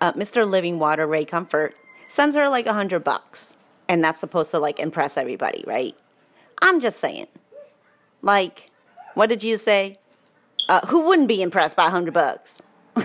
[0.01, 0.49] Uh, Mr.
[0.49, 1.75] Living Water Ray Comfort
[2.09, 3.57] sends her like a hundred bucks,
[3.89, 5.97] and that's supposed to like impress everybody, right?
[6.61, 7.29] I'm just saying.
[8.21, 8.71] Like,
[9.15, 9.99] what did you say?
[10.69, 12.57] Uh, who wouldn't be impressed by a hundred bucks?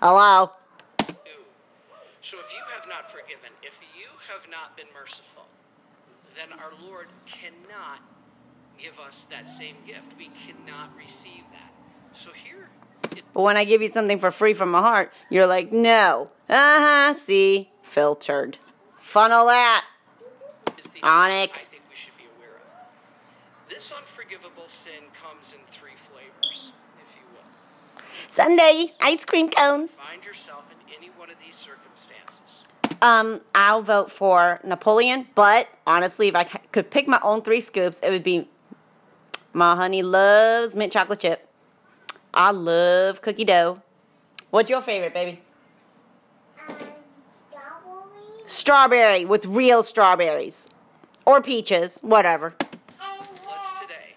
[0.00, 0.52] Hello.
[2.26, 5.46] So if you have not forgiven, if you have not been merciful,
[6.36, 8.00] then our Lord cannot
[8.78, 10.04] give us that same gift.
[10.18, 11.72] We cannot receive that.
[12.14, 12.68] So here,
[13.32, 16.30] But when I give you something for free from my heart, you're like, no.
[16.48, 16.54] Uh
[17.12, 17.14] huh.
[17.16, 18.58] See, filtered.
[18.98, 19.84] Funnel that.
[21.02, 21.50] Onic.
[21.52, 23.70] I think we should be aware of.
[23.70, 27.44] This unforgivable sin comes in three flavors, if you will.
[28.30, 29.90] Sunday ice cream cones.
[29.92, 31.85] Find yourself in any one of these circumstances.
[33.02, 38.00] Um, I'll vote for Napoleon, but honestly, if I could pick my own three scoops,
[38.00, 38.48] it would be
[39.52, 41.48] my honey loves mint chocolate chip.
[42.32, 43.82] I love cookie dough.
[44.50, 45.40] What's your favorite, baby?
[48.46, 50.68] Strawberry with real strawberries.
[51.24, 52.54] Or peaches, whatever.
[52.60, 54.14] Let's today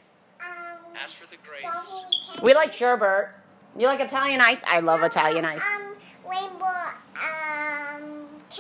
[0.96, 2.44] ask for the grace.
[2.44, 3.30] We like sherbet.
[3.78, 4.60] You like Italian ice?
[4.68, 5.62] I love Italian ice.
[5.76, 5.96] Um,
[6.30, 6.96] rainbow um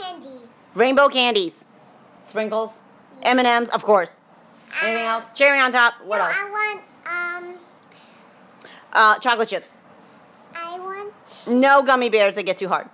[0.01, 0.39] candy.
[0.75, 1.63] Rainbow candies.
[2.25, 2.81] Sprinkles.
[3.23, 4.17] M&M's, of course.
[4.83, 5.25] Anything else?
[5.33, 5.95] Cherry on top.
[6.05, 6.35] What no, else?
[6.37, 6.81] I want
[7.53, 7.59] um
[8.93, 9.67] Uh, chocolate chips.
[10.55, 11.13] I want
[11.47, 12.89] No gummy bears that get too hard.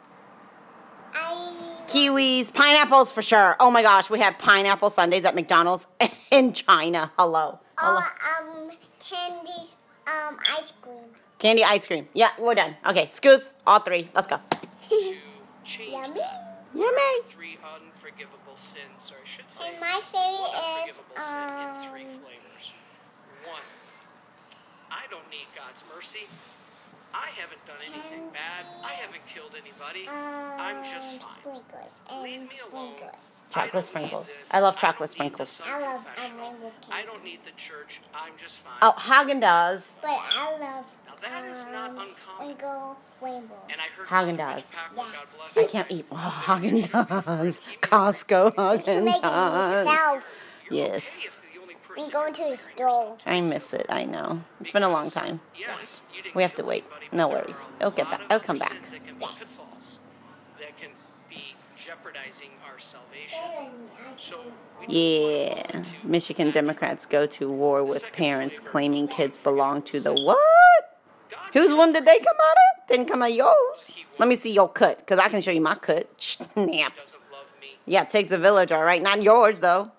[1.87, 3.55] Kiwis, pineapples for sure.
[3.59, 5.87] Oh my gosh, we had pineapple sundaes at McDonald's
[6.31, 7.11] in China.
[7.17, 7.59] Hello.
[7.77, 7.99] Hello.
[7.99, 8.69] or um
[8.99, 9.77] candies
[10.07, 10.97] um ice cream.
[11.39, 12.07] Candy ice cream.
[12.13, 12.75] Yeah, we're done.
[12.87, 14.09] Okay, scoops, all three.
[14.15, 14.39] Let's go.
[15.77, 16.21] Yummy.
[16.75, 17.23] Yummy.
[17.31, 21.71] Three unforgivable sins, or I should say, And my favorite one is unforgivable sin in
[21.87, 22.65] three um flavors.
[23.47, 23.67] One,
[24.91, 26.27] I don't need God's mercy.
[27.15, 28.65] I haven't done anything bad.
[28.83, 30.03] I haven't killed anybody.
[30.09, 31.63] I'm just um, fine.
[31.63, 33.23] sprinkles and sprinkles.
[33.49, 34.27] Chocolate sprinkles.
[34.51, 35.61] I love chocolate sprinkles.
[35.63, 36.71] I love um, rainbow.
[36.91, 38.01] I don't need the church.
[38.13, 38.79] I'm just fine.
[38.81, 39.83] Oh, Haagen Dazs.
[40.01, 40.85] But I love
[41.21, 42.15] that is not um, uncommon.
[42.35, 43.55] sprinkle rainbow.
[43.69, 44.63] And I heard Haagen Dazs.
[45.55, 45.61] Yeah.
[45.63, 47.59] I can't eat oh, Haagen Dazs.
[47.81, 50.21] Costco Haagen make it Dazs.
[50.71, 51.03] Yes,
[51.97, 53.17] We go to the store.
[53.25, 53.85] I miss it.
[53.89, 54.41] I know.
[54.61, 55.39] It's been a long time.
[55.57, 56.01] Yes,
[56.33, 56.83] We have to wait.
[57.11, 57.57] No worries.
[57.79, 58.21] It'll get back.
[58.25, 58.71] It'll come back.
[58.71, 59.99] sins that can be pitfalls
[60.59, 60.89] that can
[61.29, 63.39] be jeopardizing our salvation.
[64.17, 64.37] So
[64.87, 65.83] Yeah.
[66.03, 70.84] Michigan Democrats go to war with parents claiming kids belong to the what?
[71.55, 72.87] Whose womb did they come out of?
[72.89, 73.91] Didn't come out of yours.
[74.19, 76.07] Let me see your cut, because I can show you my cut.
[76.53, 76.93] Snap.
[77.87, 79.01] Yeah, it takes a village, all right.
[79.01, 79.91] Not yours, though.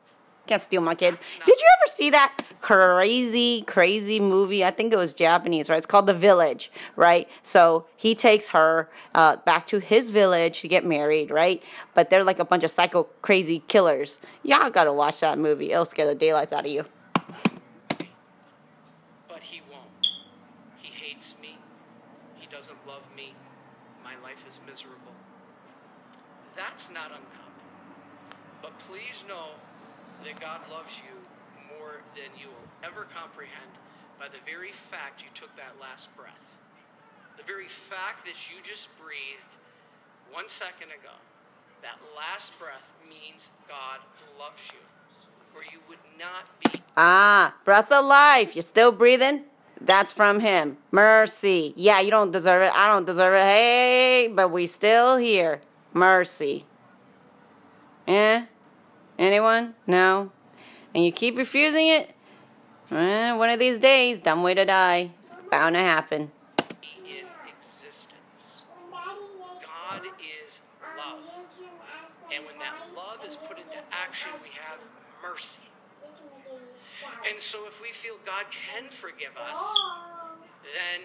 [0.46, 1.18] Can't steal my kids.
[1.44, 4.64] Did you ever see that crazy, crazy movie?
[4.64, 5.76] I think it was Japanese, right?
[5.76, 7.28] It's called The Village, right?
[7.42, 11.62] So he takes her uh, back to his village to get married, right?
[11.94, 14.20] But they're like a bunch of psycho, crazy killers.
[14.44, 15.72] Y'all gotta watch that movie.
[15.72, 16.84] It'll scare the daylights out of you.
[19.28, 20.06] But he won't.
[20.80, 21.58] He hates me.
[22.38, 23.34] He doesn't love me.
[24.04, 25.12] My life is miserable.
[26.54, 27.60] That's not uncommon.
[28.65, 29.52] But please know
[30.25, 31.12] that God loves you
[31.68, 33.68] more than you will ever comprehend
[34.16, 36.41] by the very fact you took that last breath.
[37.36, 39.52] The very fact that you just breathed
[40.33, 41.12] one second ago.
[41.84, 44.00] That last breath means God
[44.41, 44.81] loves you.
[45.52, 48.57] Or you would not be Ah, breath of life.
[48.57, 49.44] You're still breathing?
[49.83, 50.78] That's from him.
[50.91, 51.75] Mercy.
[51.76, 52.73] Yeah, you don't deserve it.
[52.75, 53.42] I don't deserve it.
[53.44, 55.60] Hey, but we still here.
[55.92, 56.65] Mercy.
[58.06, 58.44] Eh?
[59.18, 59.74] Anyone?
[59.86, 60.30] No?
[60.94, 62.14] And you keep refusing it?
[62.92, 65.10] Eh, one of these days, dumb way to die.
[65.24, 66.30] It's bound to happen.
[67.04, 68.62] in existence.
[68.92, 70.60] God is
[70.96, 71.18] love.
[72.32, 74.78] And when that love is put into action, we have
[75.22, 75.62] mercy.
[77.28, 79.58] And so if we feel God can forgive us,
[80.62, 81.02] then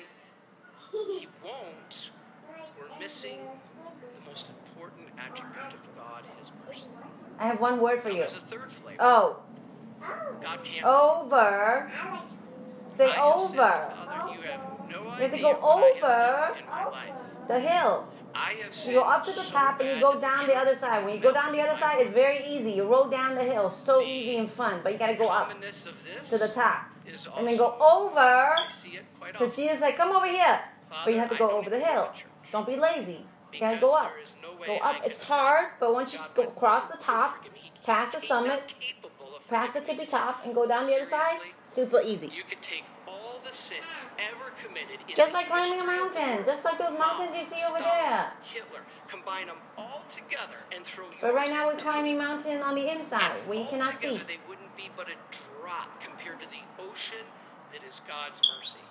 [0.92, 2.12] He won't.
[2.82, 3.40] We're missing
[4.24, 6.88] the most important attribute of God, His mercy.
[7.40, 8.20] I have one word for you.
[8.20, 8.98] There's a third flavor.
[9.00, 9.38] Oh.
[10.42, 10.86] God can't.
[10.86, 11.92] Over.
[12.98, 13.54] Say over.
[13.54, 17.14] You have no You have to go what I have over done in my life.
[17.48, 18.08] the hill.
[18.34, 20.76] I have You go up to the so top and you go down the other
[20.76, 21.04] side.
[21.06, 22.72] When you go down the other side, it's very easy.
[22.72, 24.80] You roll down the hill, so easy and fun.
[24.84, 25.88] But you gotta go up of this
[26.30, 26.86] to the top,
[27.38, 28.20] and then go over.
[28.20, 29.56] I see it quite Because.
[29.56, 32.14] Jesus said, "Come over here," but you have to go over the to hill.
[32.52, 33.26] Don't be lazy.
[33.54, 34.12] You gotta go up.
[34.42, 35.02] no Go up.
[35.06, 37.44] It's hard, but once you go across the top,
[37.86, 38.64] past the summit,
[39.50, 42.28] past the tippy top, and go down the other side, super easy.
[42.28, 43.84] You could take all the sins
[44.20, 47.36] ever committed in Just like climbing a history of the mountain, just like those mountains
[47.36, 48.32] you see over there.
[48.42, 52.90] Hitler, combine them all together and throw But right now we're climbing mountain on the
[52.90, 54.22] inside where you cannot see.
[54.28, 55.18] They wouldn't be but a
[55.60, 57.26] drop compared to the ocean
[57.74, 58.84] that is God's mercy.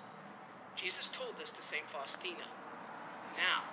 [0.75, 1.83] Jesus told this to St.
[1.91, 2.45] Faustina.
[3.37, 3.63] Now,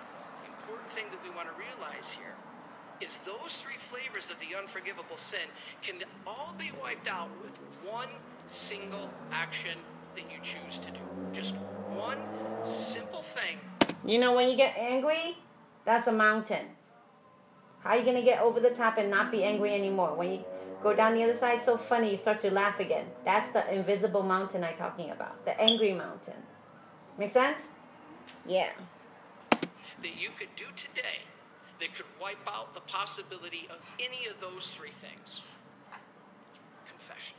[0.47, 2.35] important thing that we want to realize here
[3.01, 5.47] is those three flavors of the unforgivable sin
[5.81, 7.51] can all be wiped out with
[7.89, 8.09] one
[8.47, 9.77] single action
[10.15, 10.99] that you choose to do.
[11.33, 11.55] Just
[11.95, 12.17] one
[12.67, 13.59] simple thing.
[14.05, 15.37] You know, when you get angry,
[15.85, 16.65] that's a mountain.
[17.81, 20.13] How are you going to get over the top and not be angry anymore?
[20.15, 20.45] When you
[20.83, 23.07] go down the other side, so funny, you start to laugh again.
[23.25, 25.45] That's the invisible mountain I'm talking about.
[25.45, 26.41] The angry mountain.
[27.17, 27.69] Make sense?
[28.45, 28.71] Yeah.
[30.01, 31.23] That you could do today
[31.79, 35.41] that could wipe out the possibility of any of those three things?
[36.87, 37.35] Confession.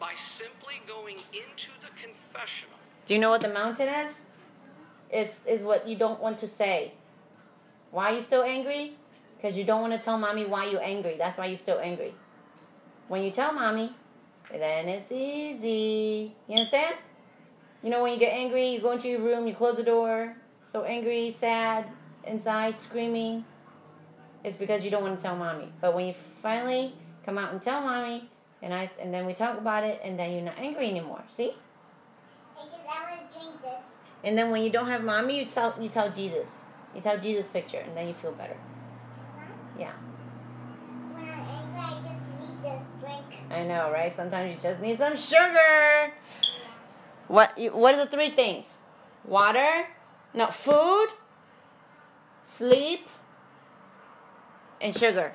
[0.00, 4.26] By simply going into the confessional, Do you know what the mountain is?
[5.12, 6.92] Is is what you don't want to say.
[7.90, 8.96] Why are you still angry?
[9.36, 11.16] Because you don't want to tell mommy why you're angry.
[11.18, 12.14] That's why you're still angry.
[13.08, 13.92] When you tell mommy,
[14.50, 16.34] then it's easy.
[16.48, 16.96] You understand?
[17.82, 20.36] You know when you get angry, you go into your room, you close the door,
[20.72, 21.86] so angry, sad,
[22.26, 23.44] inside, screaming.
[24.42, 25.70] It's because you don't want to tell mommy.
[25.82, 26.94] But when you finally
[27.26, 28.30] come out and tell mommy,
[28.62, 31.22] and I and then we talk about it, and then you're not angry anymore.
[31.28, 31.52] See?
[32.54, 33.84] Because I want to drink this.
[34.24, 36.62] And then when you don't have mommy, you tell you tell Jesus.
[36.94, 38.56] You tell Jesus picture, and then you feel better.
[39.78, 39.92] Yeah,
[41.14, 43.24] When I'm angry, I just need this drink.
[43.50, 44.14] I know, right?
[44.14, 46.12] Sometimes you just need some sugar.
[47.28, 47.56] What?
[47.58, 48.66] You, what are the three things?
[49.24, 49.86] Water,
[50.34, 51.08] no food,
[52.42, 53.06] sleep,
[54.80, 55.32] and sugar.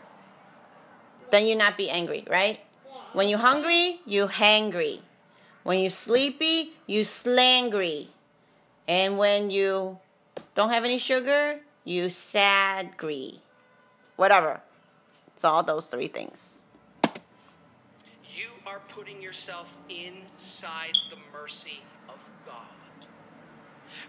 [1.30, 2.60] Then you not be angry, right?
[3.14, 5.00] When you hungry, you hangry.
[5.64, 8.08] When you sleepy, you slangry.
[8.88, 10.00] And when you
[10.56, 13.40] don't have any sugar, you sadgry.
[14.16, 14.62] Whatever.
[15.36, 16.58] It's all those three things.
[18.36, 21.97] you are putting yourself inside the mercy of God.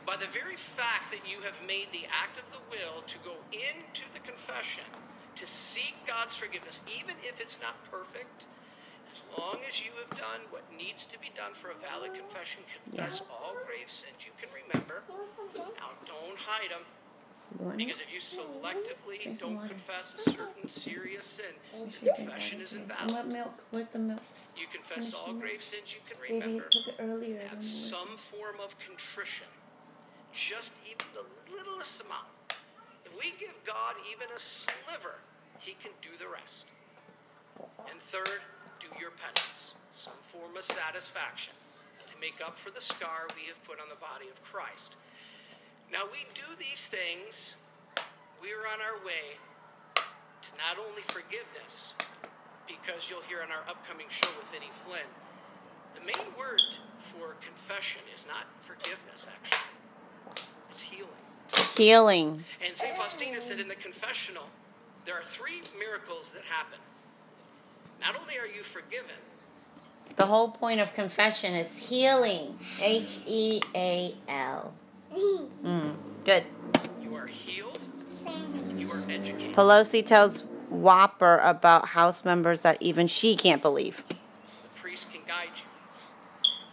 [0.09, 3.37] By the very fact that you have made the act of the will to go
[3.53, 4.89] into the confession,
[5.37, 8.49] to seek God's forgiveness, even if it's not perfect,
[9.13, 12.65] as long as you have done what needs to be done for a valid confession,
[12.73, 15.05] confess all grave sins you can remember.
[15.77, 16.89] Now, don't hide them.
[17.77, 21.53] Because if you selectively don't confess a certain serious sin,
[22.01, 23.29] the confession is What invalid.
[23.29, 23.53] milk?
[23.73, 24.25] Where's the milk?
[24.57, 26.65] You confess all grave sins you can remember.
[26.73, 27.45] took it earlier.
[27.53, 29.47] Don't some form of contrition,
[30.33, 32.29] just even the littlest amount.
[33.05, 35.19] If we give God even a sliver,
[35.59, 36.67] He can do the rest.
[37.91, 38.43] And third,
[38.79, 41.55] do your penance, some form of satisfaction
[42.07, 44.95] to make up for the scar we have put on the body of Christ.
[45.91, 47.57] Now we do these things,
[48.39, 51.97] we are on our way to not only forgiveness,
[52.69, 55.09] because you'll hear on our upcoming show with Vinny Flynn,
[55.97, 56.63] the main word
[57.11, 59.68] for confession is not forgiveness, actually.
[60.81, 61.09] Healing.
[61.77, 62.45] Healing.
[62.67, 62.97] And St.
[62.97, 64.45] Faustina said in the confessional,
[65.07, 66.79] there are three miracles that happen.
[68.01, 69.15] Not only are you forgiven,
[70.17, 72.59] The whole point of confession is healing.
[72.81, 74.73] H E A L.
[75.15, 76.45] Mm, good.
[77.03, 77.79] you are healed,
[78.77, 79.55] you are educated.
[79.57, 84.03] Pelosi tells Whopper about House members that even she can't believe.
[84.09, 84.15] The
[84.81, 85.65] priest can guide you.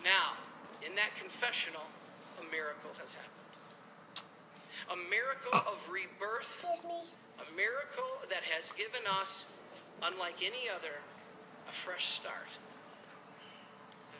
[0.04, 0.34] Now,
[0.86, 1.82] in that confessional,
[2.40, 3.32] a miracle has happened.
[4.92, 6.50] A miracle of rebirth.
[7.40, 9.46] A miracle that has given us,
[10.04, 10.94] unlike any other,
[11.68, 12.52] a fresh start.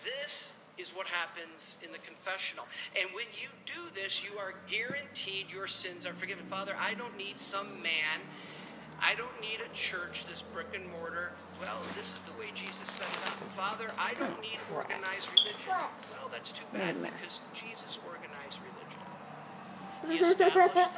[0.04, 2.66] This is what happens in the confessional.
[3.00, 6.46] And when you do this, you are guaranteed your sins are forgiven.
[6.50, 8.20] Father, I don't need some man.
[9.02, 11.32] I don't need a church, this brick and mortar.
[11.62, 13.36] Well, this is the way Jesus set it up.
[13.56, 15.68] Father, I don't need organized religion.
[15.68, 17.52] Well, that's too bad because.
[17.56, 19.04] Jesus organized religion.
[20.08, 20.92] He established the of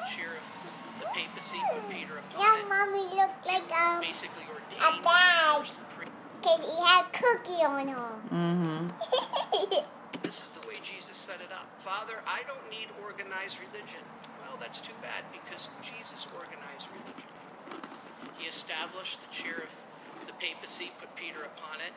[0.99, 5.69] the papacy, put Peter upon Now, mommy looked like um, basically a ordained bag.
[6.41, 7.97] Because he had cookie on him.
[8.29, 9.83] Mm-hmm.
[10.23, 11.67] This is the way Jesus set it up.
[11.87, 14.03] Father, I don't need organized religion.
[14.43, 17.31] Well, that's too bad because Jesus organized religion.
[18.35, 19.71] He established the chair of
[20.27, 21.95] the papacy, put Peter upon it.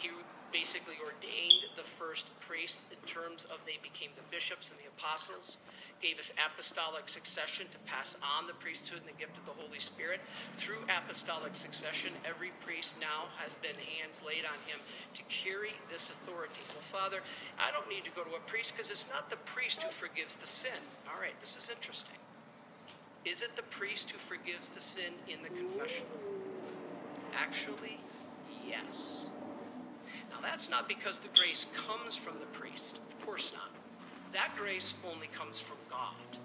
[0.00, 0.08] He
[0.48, 5.56] basically ordained the first priests in terms of they became the bishops and the apostles,
[6.02, 9.78] gave us apostolic succession to pass on the priesthood and the gift of the Holy
[9.78, 10.18] Spirit.
[10.58, 14.82] Through apostolic succession, every priest now has been hands laid on him
[15.14, 16.58] to carry this authority.
[16.74, 17.22] Well, Father,
[17.56, 20.34] I don't need to go to a priest because it's not the priest who forgives
[20.42, 20.82] the sin.
[21.06, 22.18] All right, this is interesting.
[23.24, 26.04] Is it the priest who forgives the sin in the confession?
[27.32, 27.96] Actually,
[28.66, 29.30] yes.
[30.34, 32.98] Now, that's not because the grace comes from the priest.
[32.98, 33.71] Of course not.
[34.32, 36.40] That grace only comes from God.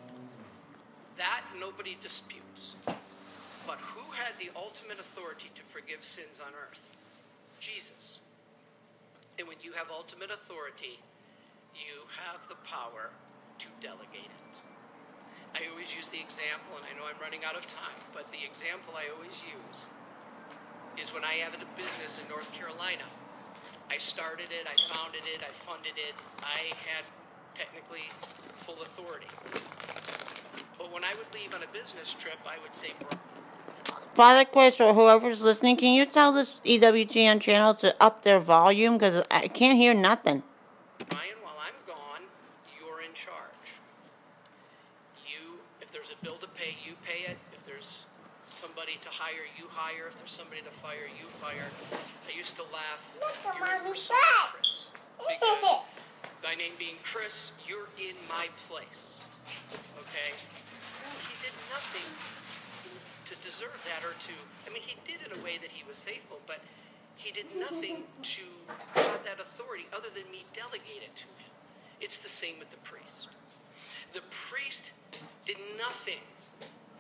[1.18, 2.76] That nobody disputes.
[2.86, 6.80] But who had the ultimate authority to forgive sins on earth?
[7.60, 8.20] Jesus.
[9.40, 11.00] And when you have ultimate authority,
[11.76, 13.12] you have the power
[13.60, 14.56] to delegate it.
[15.56, 18.44] I always use the example, and I know I'm running out of time, but the
[18.44, 19.80] example I always use
[21.00, 23.08] is when I had a business in North Carolina.
[23.90, 27.08] I started it, I founded it, I funded it, I had
[27.58, 28.06] technically
[28.66, 29.26] full authority.
[30.78, 33.18] But when I would leave on a business trip, I would say, "Bro,
[34.14, 38.98] Father Chris or whoever's listening, can you tell this EWTN channel to up their volume
[38.98, 40.44] because I can't hear nothing.
[41.14, 42.24] Ryan, while I'm gone,
[42.78, 43.68] you're in charge.
[45.26, 47.38] You, if there's a bill to pay, you pay it.
[47.54, 48.06] If there's
[48.54, 50.10] somebody to hire, you hire.
[50.10, 51.70] If there's somebody to fire, you fire.
[52.28, 53.02] I used to laugh.
[53.20, 53.38] Look
[55.42, 55.84] at
[56.44, 59.26] Thy name being Chris, you're in my place.
[59.98, 60.32] Okay?
[61.26, 62.08] He did nothing
[63.26, 64.36] to deserve that or to.
[64.66, 66.62] I mean, he did in a way that he was faithful, but
[67.16, 68.04] he did nothing
[68.38, 68.46] to
[68.96, 71.52] have that authority other than me delegate it to him.
[72.00, 73.28] It's the same with the priest.
[74.14, 74.94] The priest
[75.46, 76.22] did nothing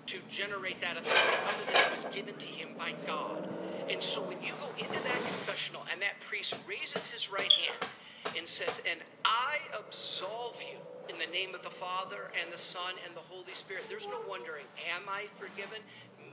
[0.08, 3.48] to generate that authority other than it was given to him by God.
[3.90, 7.92] And so when you go into that confessional and that priest raises his right hand
[8.36, 10.78] and says, And I absolve you
[11.10, 14.20] in the name of the Father and the Son and the Holy Spirit, there's no
[14.28, 15.80] wondering, Am I forgiven?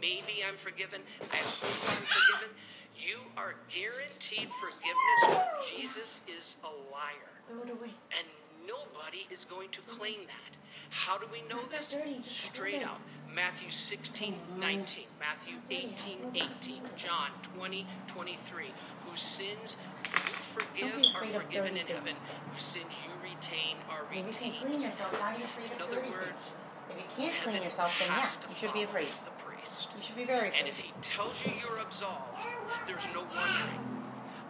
[0.00, 1.00] Maybe I'm forgiven.
[1.32, 2.50] I hope I'm forgiven.
[2.98, 7.32] You are guaranteed forgiveness when Jesus is a liar.
[7.60, 8.26] And
[8.66, 10.52] nobody is going to claim that.
[10.90, 11.94] How do we know this?
[12.24, 12.98] Straight out.
[13.34, 18.66] Matthew 16, 19, Matthew 18, 18, John 20, 23.
[19.14, 19.76] Whose sins
[20.10, 22.16] you forgive are forgiven in heaven.
[22.50, 24.66] Whose sins you retain are If you can retained.
[24.66, 26.58] clean yourself, why are you afraid In other words, things?
[26.90, 29.06] If you can't clean yourself, then yeah, you should be afraid.
[29.22, 29.86] The priest.
[29.94, 30.58] You should be very afraid.
[30.58, 32.42] And if he tells you you're absolved,
[32.90, 33.86] there's no wondering.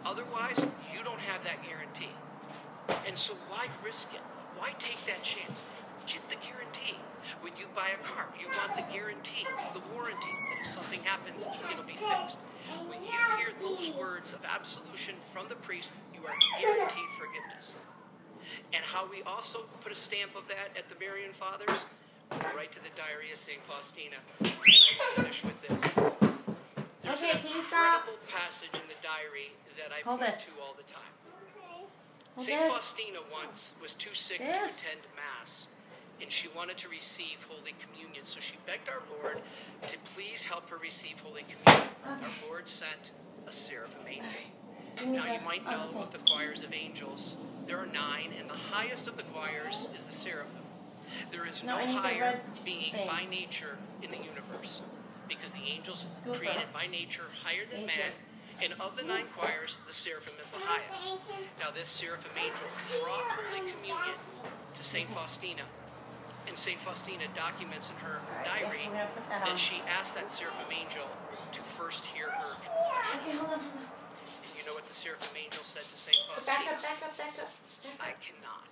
[0.01, 0.57] Otherwise,
[0.89, 2.17] you don't have that guarantee.
[3.05, 4.25] And so why risk it?
[4.57, 5.61] Why take that chance?
[6.09, 6.97] Get the guarantee.
[7.45, 9.45] When you buy a car, you want the guarantee,
[9.77, 12.41] the warranty that if something happens, it'll be fixed.
[12.87, 17.73] When you hear those words of absolution from the priest, you are guaranteed forgiveness.
[18.73, 21.77] And how we also put a stamp of that at the Marian Fathers,
[22.55, 23.59] right to the Diary of St.
[23.67, 24.17] Faustina.
[24.39, 25.81] And I finish with this.
[27.03, 28.07] There's Okay, an can you stop?
[28.33, 30.45] passage in the diary that I Hold point this.
[30.49, 31.13] to all the time.
[32.37, 32.59] St.
[32.73, 34.81] Faustina once was too sick This.
[34.81, 35.67] to attend Mass,
[36.21, 38.23] and she wanted to receive Holy Communion.
[38.25, 39.41] So she begged our Lord
[39.83, 41.89] to please help her receive Holy Communion.
[42.05, 43.11] Our Lord sent
[43.47, 44.29] a seraphim angel.
[44.97, 46.01] Give me Now you might know thing.
[46.01, 47.35] of the choirs of angels.
[47.67, 50.63] There are nine, and the highest of the choirs is the seraphim.
[51.31, 53.07] There is No, no, I need the higher being thing.
[53.07, 54.81] by nature in the universe,
[55.27, 56.37] because the angels are Scooper.
[56.39, 58.11] created by nature higher than Thank man.
[58.63, 61.19] And of the nine choirs, the seraphim is the highest.
[61.59, 62.63] Now, this seraphim angel
[63.03, 64.15] brought Holy Communion
[64.75, 65.09] to St.
[65.13, 65.63] Faustina.
[66.47, 66.79] And St.
[66.81, 71.05] Faustina documents in her diary we're gonna put that she asked that seraphim angel
[71.51, 73.19] to first hear her confession.
[73.21, 73.89] Okay, hold on, hold on.
[74.45, 76.17] And you know what the seraphim angel said to St.
[76.29, 76.45] Faustina?
[76.45, 76.77] Back Faustina?
[76.77, 77.51] up, back up, back up.
[77.99, 78.71] I cannot.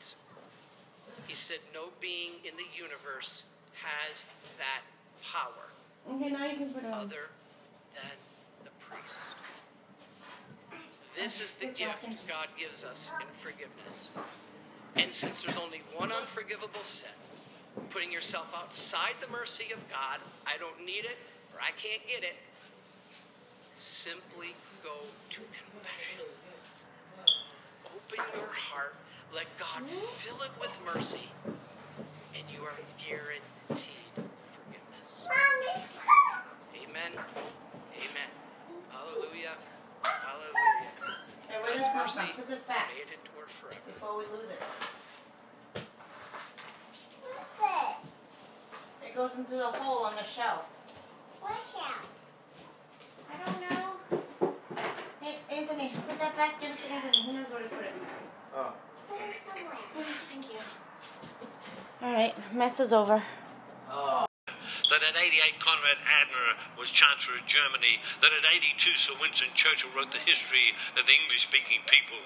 [1.28, 3.44] He said, No being in the universe
[3.82, 4.26] has
[4.62, 4.86] that
[5.26, 5.74] power
[6.10, 6.94] Okay, now you can put on.
[6.94, 7.32] other
[7.96, 8.16] than
[8.64, 9.18] the priest.
[11.16, 14.10] This is the gift God gives us in forgiveness.
[14.96, 17.10] And since there's only one unforgivable sin,
[17.90, 21.18] putting yourself outside the mercy of God, I don't need it
[21.54, 22.36] or I can't get it,
[23.80, 24.94] simply go
[25.30, 26.26] to confession.
[27.86, 28.96] Open your heart,
[29.34, 29.84] let God
[30.26, 31.30] fill it with mercy,
[32.34, 35.26] and you are guaranteed forgiveness.
[36.74, 37.14] Amen.
[37.14, 38.30] Amen.
[38.90, 39.56] Hallelujah.
[40.02, 41.14] Hallelujah.
[41.62, 43.80] Where this mercy Put this back May it endure forever.
[43.86, 44.60] before we lose it.
[47.22, 48.10] What's this?
[49.14, 50.66] It goes into the hole on the shelf.
[51.40, 52.02] What shell?
[53.30, 54.50] I don't know.
[55.22, 56.58] Hey, Anthony, put that back.
[56.60, 57.22] Give it to Anthony.
[57.22, 57.94] Who knows where to put it.
[58.58, 58.74] Oh.
[59.06, 59.78] Put it somewhere.
[60.34, 60.66] Thank you.
[62.02, 63.22] All right, mess is over.
[63.86, 64.26] Ah.
[64.90, 69.94] that at 88 Konrad Adenauer was Chancellor of Germany, that at 82 Sir Winston Churchill
[69.94, 72.18] wrote the history of the English speaking people,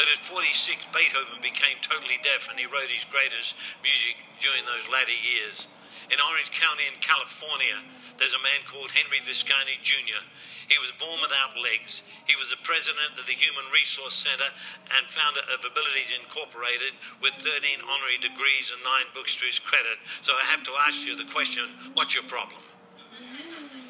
[0.00, 4.88] that at 46 Beethoven became totally deaf and he wrote his greatest music during those
[4.88, 5.68] latter years.
[6.10, 7.78] In Orange County in California,
[8.18, 10.18] there's a man called Henry Viscardi Jr.
[10.66, 12.02] He was born without legs.
[12.26, 14.50] He was the president of the Human Resource Center
[14.90, 20.02] and founder of Abilities Incorporated with 13 honorary degrees and nine books to his credit.
[20.22, 22.58] So I have to ask you the question what's your problem?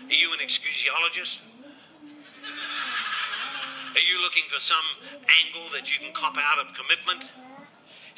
[0.08, 1.40] Are you an excusiologist?
[3.96, 4.84] Are you looking for some
[5.24, 7.32] angle that you can cop out of commitment?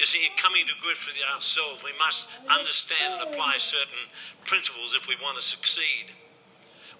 [0.03, 4.11] You see, in coming to grips with ourselves, we must understand and apply certain
[4.43, 6.11] principles if we want to succeed.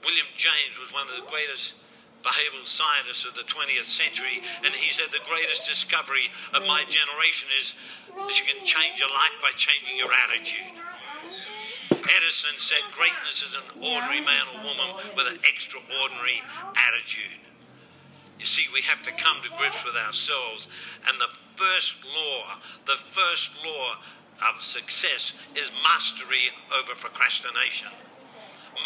[0.08, 1.76] William James was one of the greatest
[2.24, 7.52] behavioral scientists of the 20th century, and he said the greatest discovery of my generation
[7.60, 7.76] is
[8.08, 10.72] that you can change your life by changing your attitude.
[11.92, 16.40] Edison said greatness is an ordinary man or woman with an extraordinary
[16.72, 17.44] attitude.
[18.40, 20.68] You see, we have to come to grips with ourselves,
[21.08, 23.96] and the first law, the first law
[24.50, 27.90] of success is mastery over procrastination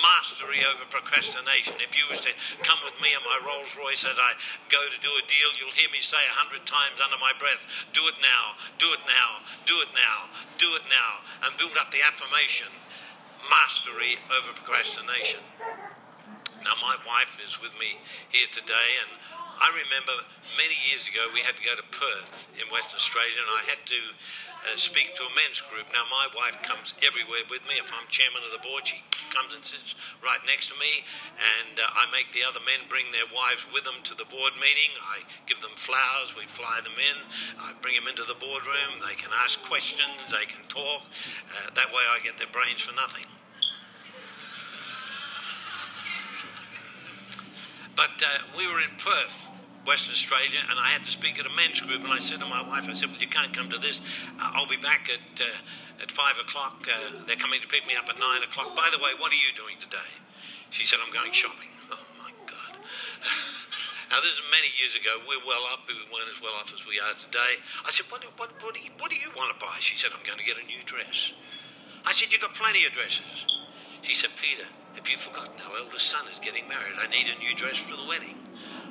[0.03, 1.80] mastery over procrastination.
[1.80, 2.31] If you was to
[2.63, 4.35] come with me in my Rolls Royce as I
[4.67, 7.63] go to do a deal, you'll hear me say a hundred times under my breath,
[7.96, 10.28] do it now, do it now, do it now,
[10.60, 12.69] do it now, and build up the affirmation,
[13.47, 15.42] mastery over procrastination.
[16.65, 18.01] Now, my wife is with me
[18.33, 19.12] here today, and
[19.58, 20.16] I remember
[20.54, 23.82] many years ago we had to go to Perth in Western Australia, and I had
[23.90, 24.02] to
[24.70, 25.90] uh, speak to a men's group.
[25.90, 27.82] Now, my wife comes everywhere with me.
[27.82, 29.02] If I'm chairman of the board, she
[29.34, 31.06] comes and sits right next to me,
[31.42, 34.54] and uh, I make the other men bring their wives with them to the board
[34.62, 34.94] meeting.
[35.02, 37.18] I give them flowers, we fly them in,
[37.58, 39.02] I bring them into the boardroom.
[39.02, 41.06] They can ask questions, they can talk.
[41.54, 43.26] Uh, that way, I get their brains for nothing.
[47.97, 49.33] But uh, we were in Perth
[49.90, 52.06] Western Australia, and I had to speak at a men's group.
[52.06, 53.99] And I said to my wife, I said, "Well, you can't come to this.
[54.38, 56.85] Uh, I'll be back at uh, at five o'clock.
[56.85, 58.78] Uh, they're coming to pick me up at nine o'clock.
[58.78, 60.13] By the way, what are you doing today?"
[60.69, 62.78] She said, "I'm going shopping." Oh my God!
[64.08, 65.19] Now, this is many years ago.
[65.28, 67.60] We're well off, but we weren't as well off as we are today.
[67.83, 69.83] I said, what, what, what, do you, what do you want to buy?
[69.83, 71.35] She said, I'm going to get a new dress.
[72.08, 73.44] I said, You've got plenty of dresses.
[74.08, 74.63] She said, Peter,
[74.97, 76.97] have you forgotten our eldest son is getting married?
[76.97, 78.33] I need a new dress for the wedding.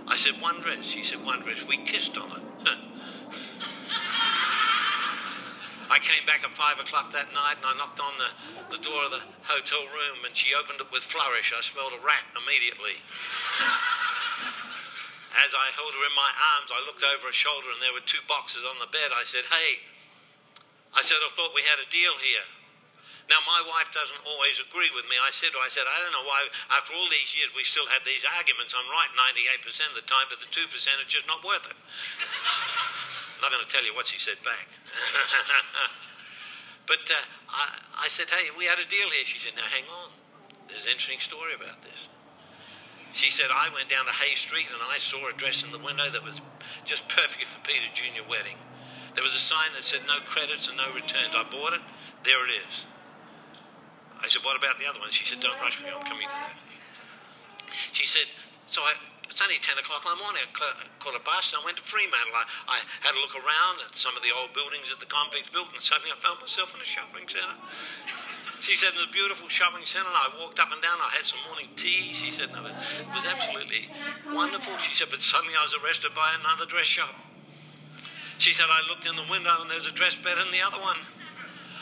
[0.07, 0.87] I said, one dress.
[0.87, 1.67] She said, one dress.
[1.67, 2.47] We kissed on it.
[5.91, 8.31] I came back at five o'clock that night and I knocked on the,
[8.71, 11.51] the door of the hotel room and she opened it with flourish.
[11.51, 13.03] I smelled a rat immediately.
[15.43, 18.07] As I held her in my arms, I looked over her shoulder and there were
[18.07, 19.11] two boxes on the bed.
[19.11, 19.83] I said, Hey,
[20.95, 22.47] I said, I thought we had a deal here.
[23.27, 25.19] Now, my wife doesn't always agree with me.
[25.19, 28.07] I said I said, I don't know why, after all these years, we still have
[28.07, 28.71] these arguments.
[28.71, 29.11] I'm right
[29.67, 31.75] 98% of the time, but the 2% are just not worth it.
[31.75, 34.71] I'm not going to tell you what she said back.
[36.91, 37.19] but uh,
[37.51, 39.27] I, I said, hey, we had a deal here.
[39.27, 40.15] She said, now hang on.
[40.71, 42.07] There's an interesting story about this.
[43.11, 45.83] She said, I went down to Hay Street and I saw a dress in the
[45.83, 46.39] window that was
[46.87, 48.23] just perfect for Peter Jr.
[48.23, 48.63] wedding.
[49.15, 51.35] There was a sign that said no credits and no returns.
[51.35, 51.83] I bought it.
[52.23, 52.87] There it is.
[54.23, 55.11] I said, what about the other one?
[55.11, 56.57] She said, don't rush me, I'm coming to that.
[57.93, 58.27] She said,
[58.67, 58.97] so I,
[59.29, 60.43] it's only 10 o'clock in the morning.
[60.49, 60.53] I
[60.99, 62.33] caught a bus and I went to Fremantle.
[62.33, 65.53] I, I had a look around at some of the old buildings that the convicts
[65.53, 67.61] built, and suddenly I found myself in a shopping centre.
[68.65, 70.97] She said, in a beautiful shopping centre, and I walked up and down.
[70.97, 72.17] I had some morning tea.
[72.17, 73.93] She said, no, it was absolutely
[74.33, 74.81] wonderful.
[74.81, 77.13] She said, but suddenly I was arrested by another dress shop.
[78.39, 80.65] She said, I looked in the window and there was a dress better than the
[80.65, 80.97] other one.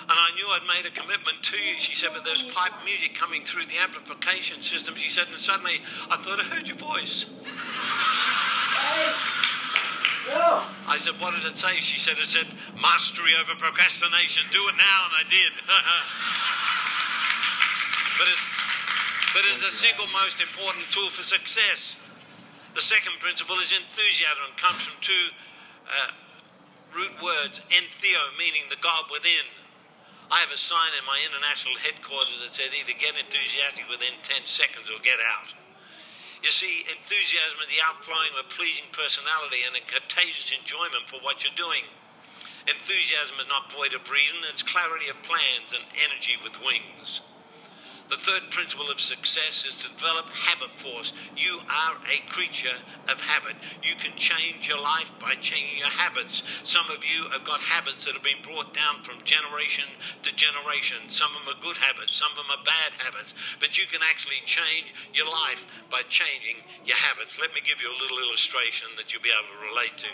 [0.05, 1.79] And I knew I'd made a commitment to you.
[1.79, 4.95] She said, but there's pipe music coming through the amplification system.
[4.97, 7.25] She said, and suddenly I thought I heard your voice.
[10.29, 11.81] I said, what did it say?
[11.81, 12.47] She said, it said,
[12.81, 14.45] mastery over procrastination.
[14.53, 15.09] Do it now.
[15.09, 15.53] And I did.
[18.21, 18.47] but it's,
[19.33, 21.97] but it's the single most important tool for success.
[22.75, 24.53] The second principle is enthusiasm.
[24.53, 25.33] It comes from two
[25.89, 26.13] uh,
[26.93, 29.49] root words, entheo, meaning the God within,
[30.31, 34.49] I have a sign in my international headquarters that says either get enthusiastic within 10
[34.49, 35.53] seconds or get out.
[36.41, 41.21] You see, enthusiasm is the outflowing of a pleasing personality and a contagious enjoyment for
[41.21, 41.89] what you're doing.
[42.69, 47.21] Enthusiasm is not void of reason, it's clarity of plans and energy with wings.
[48.15, 51.11] The third principle of success is to develop habit force.
[51.35, 52.79] You are a creature
[53.11, 53.59] of habit.
[53.83, 56.47] You can change your life by changing your habits.
[56.63, 61.11] Some of you have got habits that have been brought down from generation to generation.
[61.11, 63.35] Some of them are good habits, some of them are bad habits.
[63.59, 67.35] But you can actually change your life by changing your habits.
[67.35, 70.13] Let me give you a little illustration that you'll be able to relate to.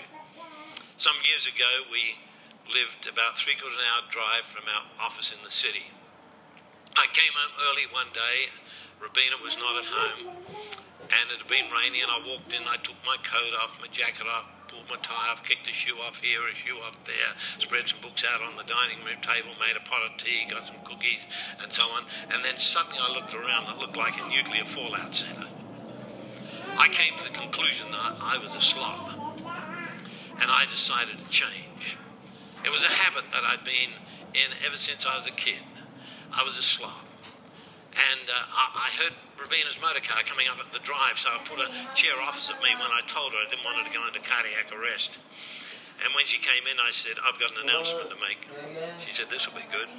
[0.97, 2.17] Some years ago, we
[2.65, 5.93] lived about three quarters of an hour drive from our office in the city.
[7.01, 8.53] I came home early one day.
[9.01, 10.37] Rubina was not at home,
[11.09, 12.05] and it had been raining.
[12.05, 12.61] And I walked in.
[12.69, 15.97] I took my coat off, my jacket off, pulled my tie off, kicked a shoe
[15.97, 19.57] off here, a shoe off there, spread some books out on the dining room table,
[19.57, 21.25] made a pot of tea, got some cookies,
[21.65, 22.05] and so on.
[22.29, 23.73] And then suddenly I looked around.
[23.73, 25.49] It looked like a nuclear fallout center.
[26.77, 29.09] I came to the conclusion that I was a slob,
[30.37, 31.97] and I decided to change.
[32.61, 33.97] It was a habit that I'd been
[34.37, 35.65] in ever since I was a kid.
[36.33, 37.05] I was a slob.
[37.91, 41.43] And uh, I, I heard Rubina's motor car coming up at the drive, so I
[41.43, 44.07] put a chair opposite me when I told her I didn't want her to go
[44.07, 45.19] into cardiac arrest.
[46.01, 48.49] And when she came in, I said, I've got an announcement to make.
[49.05, 49.91] She said, This will be good.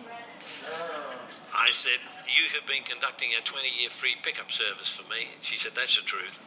[1.54, 5.38] I said, You have been conducting a 20 year free pickup service for me.
[5.46, 6.42] She said, That's the truth.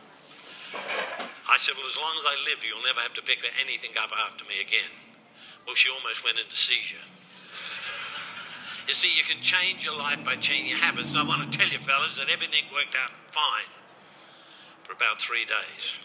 [1.46, 4.10] I said, Well, as long as I live, you'll never have to pick anything up
[4.10, 4.90] after me again.
[5.66, 7.06] Well, she almost went into seizure.
[8.86, 11.10] You see, you can change your life by changing your habits.
[11.10, 13.70] And I want to tell you, fellas, that everything worked out fine
[14.84, 15.96] for about three days.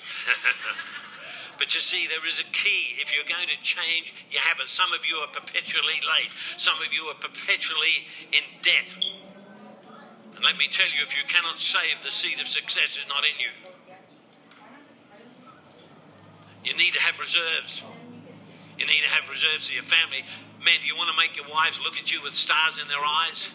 [1.59, 2.95] but you see, there is a key.
[3.03, 6.93] If you're going to change your habits, some of you are perpetually late, some of
[6.93, 8.87] you are perpetually in debt.
[10.35, 13.27] And let me tell you, if you cannot save, the seed of success is not
[13.27, 13.51] in you.
[16.63, 17.83] You need to have reserves.
[18.77, 20.23] You need to have reserves for your family.
[20.59, 23.03] Men, do you want to make your wives look at you with stars in their
[23.03, 23.49] eyes?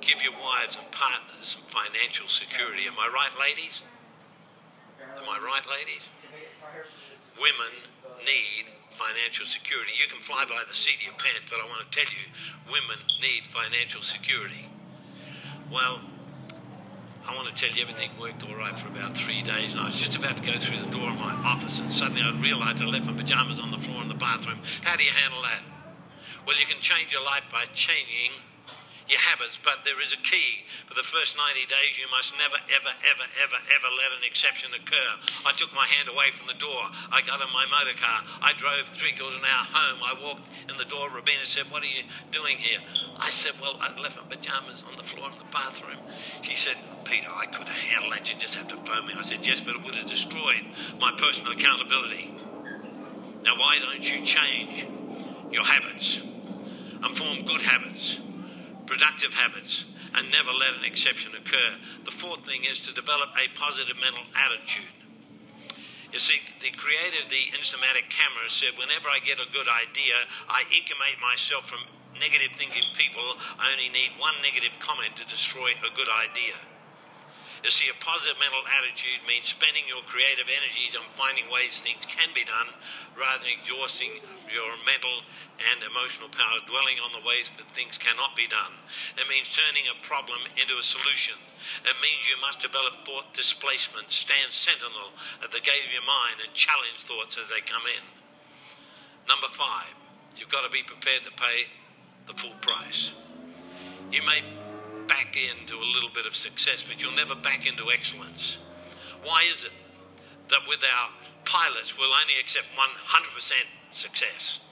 [0.00, 2.88] Give your wives and partners some financial security.
[2.88, 3.82] Am I right, ladies?
[5.00, 6.00] Am I right, ladies?
[7.36, 7.72] Women
[8.24, 9.92] need financial security.
[10.00, 12.24] You can fly by the seat of your pants, but I want to tell you,
[12.72, 14.68] women need financial security.
[15.70, 16.00] Well,
[17.30, 19.86] I want to tell you everything worked all right for about three days, and I
[19.86, 22.82] was just about to go through the door of my office, and suddenly I realized
[22.82, 24.58] I left my pajamas on the floor in the bathroom.
[24.82, 25.62] How do you handle that?
[26.44, 28.32] Well, you can change your life by changing
[29.10, 30.62] your habits, but there is a key.
[30.86, 34.70] For the first 90 days, you must never, ever, ever, ever, ever let an exception
[34.70, 35.10] occur.
[35.44, 36.86] I took my hand away from the door.
[37.10, 38.22] I got in my motor car.
[38.40, 39.98] I drove three quarters an hour home.
[40.06, 41.10] I walked in the door.
[41.10, 42.78] Rubina said, What are you doing here?
[43.18, 45.98] I said, Well, I left my pajamas on the floor in the bathroom.
[46.42, 48.30] She said, Peter, I could have handled that.
[48.30, 49.14] You just have to phone me.
[49.18, 50.64] I said, Yes, but it would have destroyed
[51.02, 52.34] my personal accountability.
[53.42, 54.86] Now, why don't you change
[55.50, 56.20] your habits
[57.02, 58.18] and form good habits?
[58.90, 59.86] Productive habits,
[60.18, 61.78] and never let an exception occur.
[62.02, 64.90] The fourth thing is to develop a positive mental attitude.
[66.10, 70.26] You see, the creator of the Instamatic camera said, whenever I get a good idea,
[70.50, 71.86] I incubate myself from
[72.18, 73.38] negative thinking people.
[73.62, 76.58] I only need one negative comment to destroy a good idea.
[77.60, 82.08] You see, a positive mental attitude means spending your creative energies on finding ways things
[82.08, 82.72] can be done
[83.12, 85.28] rather than exhausting your mental
[85.60, 88.72] and emotional powers dwelling on the ways that things cannot be done.
[89.20, 91.36] It means turning a problem into a solution.
[91.84, 95.12] It means you must develop thought displacement, stand sentinel
[95.44, 98.04] at the gate of your mind, and challenge thoughts as they come in.
[99.28, 99.92] Number five,
[100.40, 101.68] you've got to be prepared to pay
[102.24, 103.12] the full price.
[104.08, 104.40] You may
[105.10, 108.62] back into a little bit of success, but you'll never back into excellence.
[109.26, 109.74] Why is it
[110.48, 111.10] that with our
[111.42, 112.86] pilots we'll only accept 100%
[113.90, 114.62] success?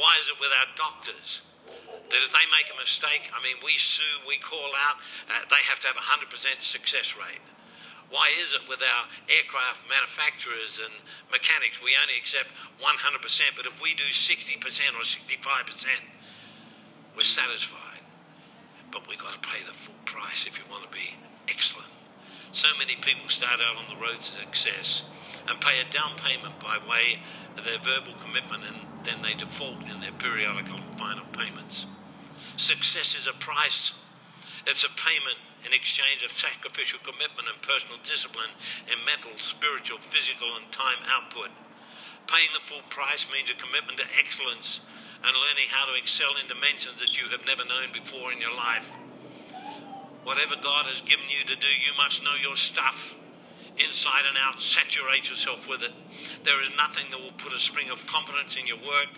[0.00, 1.44] Why is it with our doctors
[2.08, 4.96] that if they make a mistake, I mean, we sue, we call out,
[5.28, 6.24] uh, they have to have a 100%
[6.64, 7.44] success rate?
[8.08, 10.94] Why is it with our aircraft manufacturers and
[11.28, 12.48] mechanics we only accept
[12.80, 12.88] 100%,
[13.56, 14.56] but if we do 60%
[14.96, 15.20] or 65%,
[17.16, 17.85] we're satisfied?
[18.92, 21.14] But we've got to pay the full price if you want to be
[21.48, 21.88] excellent.
[22.52, 25.02] So many people start out on the road to success
[25.48, 27.20] and pay a down payment by way
[27.56, 31.86] of their verbal commitment and then they default in their periodical and final payments.
[32.56, 33.92] Success is a price.
[34.66, 38.50] It's a payment in exchange of sacrificial commitment and personal discipline
[38.86, 41.50] in mental, spiritual, physical, and time output.
[42.26, 44.80] Paying the full price means a commitment to excellence
[45.26, 48.54] and learning how to excel in dimensions that you have never known before in your
[48.54, 48.86] life.
[50.22, 53.14] Whatever God has given you to do, you must know your stuff
[53.74, 54.62] inside and out.
[54.62, 55.90] Saturate yourself with it.
[56.46, 59.10] There is nothing that will put a spring of confidence in your work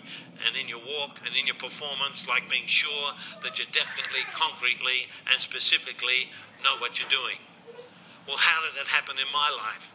[0.45, 3.13] and in your walk and in your performance like being sure
[3.45, 6.33] that you definitely, concretely, and specifically
[6.65, 7.37] know what you're doing.
[8.25, 9.93] Well, how did that happen in my life?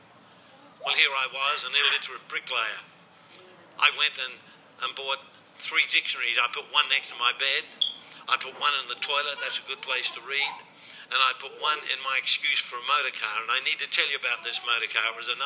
[0.78, 2.82] Well, here I was, an illiterate bricklayer.
[3.78, 4.38] I went and,
[4.82, 5.22] and bought
[5.64, 6.36] three dictionaries.
[6.36, 7.64] I put one next to my bed.
[8.28, 9.40] I put one in the toilet.
[9.40, 10.54] That's a good place to read.
[11.08, 13.40] And I put one in my excuse for a motor car.
[13.40, 15.04] And I need to tell you about this motor car.
[15.12, 15.36] It was a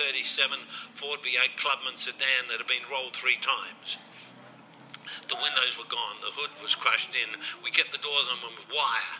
[0.00, 4.00] 1937 Ford V8 Clubman sedan that had been rolled three times.
[5.28, 7.40] The windows were gone, the hood was crushed in.
[7.62, 9.18] We kept the doors on with wire.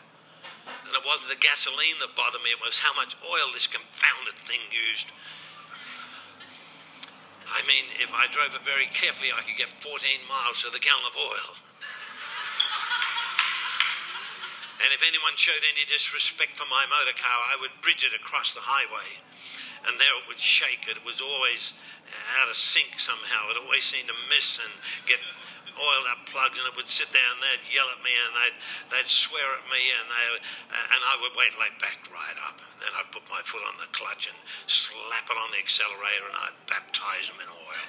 [0.66, 4.38] And it wasn't the gasoline that bothered me, it was how much oil this confounded
[4.46, 5.10] thing used.
[7.46, 10.82] I mean, if I drove it very carefully, I could get 14 miles to the
[10.82, 11.54] gallon of oil.
[14.82, 18.52] And if anyone showed any disrespect for my motor car, I would bridge it across
[18.52, 19.22] the highway.
[19.88, 20.84] And there it would shake.
[20.90, 21.72] It was always
[22.38, 23.50] out of sync somehow.
[23.50, 24.74] It always seemed to miss and
[25.06, 25.22] get
[25.76, 28.58] oiled up plugs, and it would sit there and they'd yell at me and they'd
[28.92, 30.24] they'd swear at me and they
[30.72, 32.60] and I would wait like back right up.
[32.60, 36.26] And then I'd put my foot on the clutch and slap it on the accelerator
[36.26, 37.86] and I'd baptize them in oil.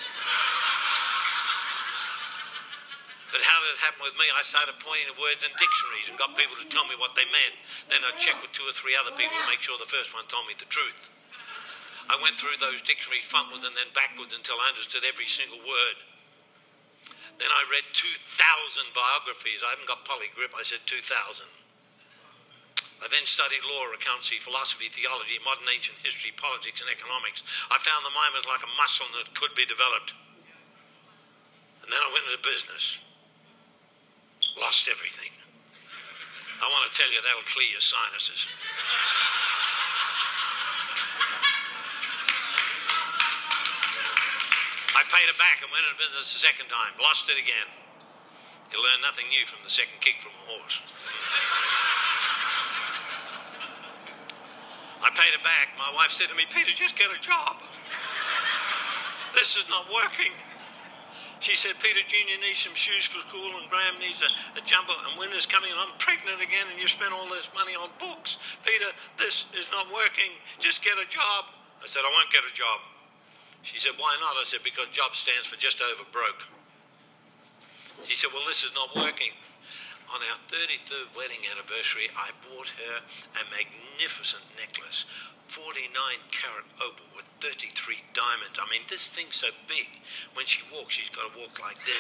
[3.27, 4.23] But how did it happen with me?
[4.31, 7.27] I started pointing to words in dictionaries and got people to tell me what they
[7.27, 7.59] meant.
[7.91, 10.23] Then I'd check with two or three other people to make sure the first one
[10.31, 11.11] told me the truth.
[12.07, 15.97] I went through those dictionaries frontwards and then backwards until I understood every single word.
[17.37, 19.61] Then I read 2,000 biographies.
[19.61, 21.45] I haven't got polygrip, I said 2,000.
[22.97, 27.45] I then studied law, accountancy, philosophy, theology, modern ancient history, politics, and economics.
[27.69, 30.17] I found the mind was like a muscle that could be developed.
[31.85, 32.97] And then I went into business.
[34.57, 35.29] Lost everything.
[36.57, 38.49] I want to tell you that'll clear your sinuses.
[44.97, 46.97] I paid it back and went into business a second time.
[46.97, 47.69] Lost it again.
[48.74, 50.81] You learn nothing new from the second kick from a horse.
[55.06, 55.78] I paid it back.
[55.78, 57.62] My wife said to me, Peter, just get a job.
[59.38, 60.33] This is not working.
[61.46, 62.42] She said, Peter Jr.
[62.42, 65.78] needs some shoes for school and Graham needs a, a jumper and winter's coming and
[65.78, 68.42] I'm pregnant again and you spent all this money on books.
[68.65, 68.90] Peter,
[69.22, 70.33] this is not working.
[70.58, 71.53] Just get a job.
[71.78, 72.81] I said, I won't get a job.
[73.63, 74.35] She said, Why not?
[74.40, 76.43] I said, Because job stands for just over broke.
[78.03, 79.31] She said, Well, this is not working.
[80.07, 83.03] On our 33rd wedding anniversary, I bought her
[83.35, 85.03] a magnificent necklace,
[85.51, 85.83] 49
[86.31, 87.75] carat opal with 33
[88.15, 88.56] diamonds.
[88.56, 89.99] I mean, this thing's so big.
[90.31, 91.99] When she walks, she's got to walk like this.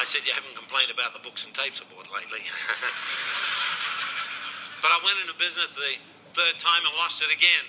[0.00, 2.40] I said, You haven't complained about the books and tapes I bought lately.
[4.80, 6.00] but I went into business the
[6.32, 7.68] third time and lost it again.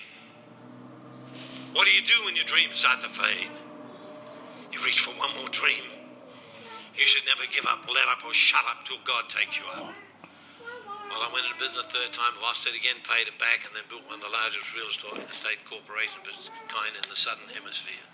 [1.74, 3.50] What do you do when your dreams start to fade?
[4.70, 5.82] You reach for one more dream.
[6.94, 9.90] You should never give up, let up, or shut up till God takes you out.
[11.10, 13.74] Well, I went into business the third time, lost it again, paid it back, and
[13.74, 17.50] then built one of the largest real estate corporations of its kind in the southern
[17.50, 18.06] hemisphere.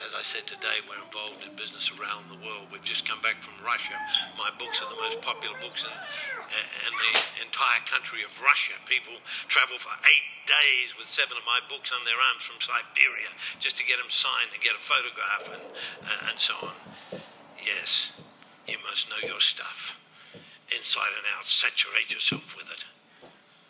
[0.00, 2.72] As I said today, we're involved in business around the world.
[2.72, 3.92] We've just come back from Russia.
[4.40, 7.12] My books are the most popular books in, in the
[7.44, 8.80] entire country of Russia.
[8.88, 9.20] People
[9.52, 13.28] travel for eight days with seven of my books on their arms from Siberia
[13.60, 15.64] just to get them signed and get a photograph and,
[16.08, 16.76] uh, and so on.
[17.60, 18.08] Yes,
[18.64, 20.00] you must know your stuff
[20.72, 21.44] inside and out.
[21.44, 22.88] Saturate yourself with it.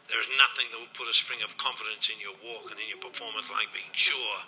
[0.07, 2.87] There is nothing that will put a spring of confidence in your walk and in
[2.87, 4.47] your performance like being sure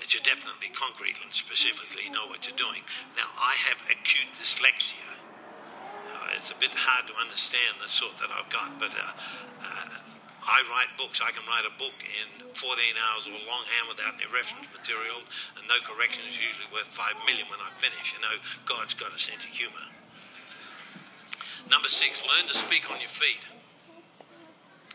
[0.00, 2.80] that you definitely concretely and specifically know what you're doing.
[3.20, 5.20] Now, I have acute dyslexia.
[6.08, 9.12] Uh, it's a bit hard to understand the sort that I've got, but uh,
[9.60, 9.92] uh,
[10.40, 11.20] I write books.
[11.20, 15.20] I can write a book in 14 hours or longhand without any reference material
[15.60, 18.16] and no corrections, usually worth 5 million when I finish.
[18.16, 19.84] You know, God's got a sense of humor.
[21.68, 23.44] Number six, learn to speak on your feet.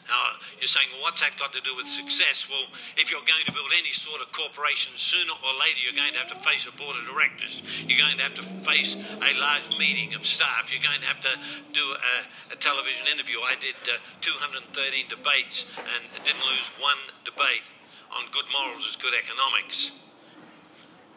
[0.05, 2.45] Now, you're saying, well, what's that got to do with success?
[2.45, 6.13] Well, if you're going to build any sort of corporation, sooner or later you're going
[6.13, 7.65] to have to face a board of directors.
[7.89, 10.69] You're going to have to face a large meeting of staff.
[10.69, 11.33] You're going to have to
[11.73, 13.41] do a, a television interview.
[13.41, 17.65] I did uh, 213 debates and didn't lose one debate
[18.13, 19.89] on good morals is good economics.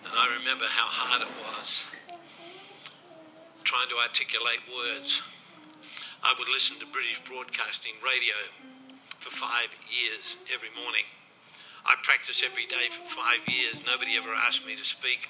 [0.00, 1.84] And I remember how hard it was
[3.68, 5.20] trying to articulate words.
[6.24, 8.32] I would listen to British broadcasting radio
[9.28, 11.04] for five years every morning.
[11.84, 13.84] I practice every day for five years.
[13.84, 15.28] Nobody ever asked me to speak.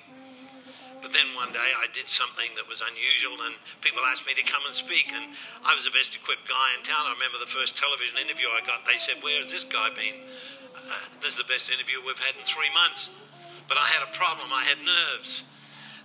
[1.03, 4.43] But then one day I did something that was unusual, and people asked me to
[4.43, 7.07] come and speak, and I was the best equipped guy in town.
[7.07, 8.83] I remember the first television interview I got.
[8.83, 10.27] They said, Where has this guy been?
[10.75, 13.11] Uh, this is the best interview we've had in three months.
[13.71, 14.51] But I had a problem.
[14.51, 15.47] I had nerves.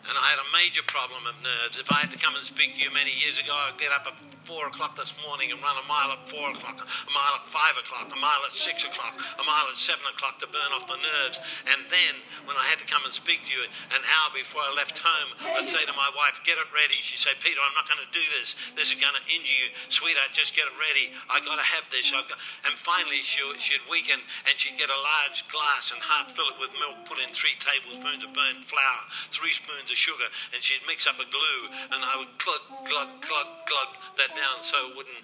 [0.03, 1.79] And I had a major problem of nerves.
[1.79, 4.03] If I had to come and speak to you many years ago, I'd get up
[4.03, 7.47] at 4 o'clock this morning and run a mile at 4 o'clock, a mile at
[7.47, 10.83] 5 o'clock, a mile at 6 o'clock, a mile at 7 o'clock to burn off
[10.83, 11.39] the nerves.
[11.71, 13.63] And then, when I had to come and speak to you
[13.95, 16.99] an hour before I left home, I'd say to my wife, Get it ready.
[16.99, 18.59] She'd say, Peter, I'm not going to do this.
[18.75, 19.71] This is going to injure you.
[19.87, 21.15] Sweetheart, just get it ready.
[21.31, 22.11] i got to have this.
[22.11, 22.27] Got...
[22.67, 26.59] And finally, she, she'd weaken and she'd get a large glass and half fill it
[26.59, 30.81] with milk, put in three tablespoons of burnt flour, three spoons of sugar, and she'd
[30.90, 31.61] mix up a glue,
[31.93, 35.22] and I would glug, glug, glug, glug that down so it wouldn't,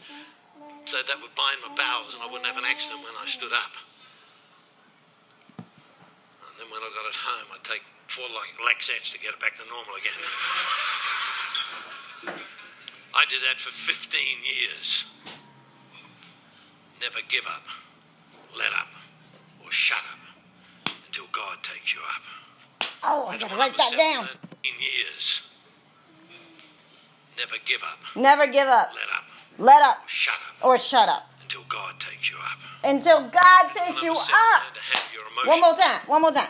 [0.85, 3.51] so that would bind my bowels and I wouldn't have an accident when I stood
[3.51, 3.73] up.
[5.57, 9.41] And then when I got it home, I'd take four like Laxats to get it
[9.41, 10.21] back to normal again.
[13.13, 15.05] I did that for 15 years.
[17.01, 17.65] Never give up,
[18.57, 18.91] let up,
[19.63, 22.48] or shut up until God takes you up.
[23.03, 24.25] Oh, I gotta write that down.
[24.25, 25.41] 15 years.
[27.37, 27.99] Never give up.
[28.15, 28.91] Never give up.
[28.93, 29.23] Let up.
[29.57, 30.07] Let up.
[30.07, 30.65] Shut up.
[30.65, 31.23] Or shut up.
[31.43, 32.59] Until God takes you up.
[32.83, 34.63] Until God takes you up.
[35.45, 36.01] One more time.
[36.07, 36.49] One more time.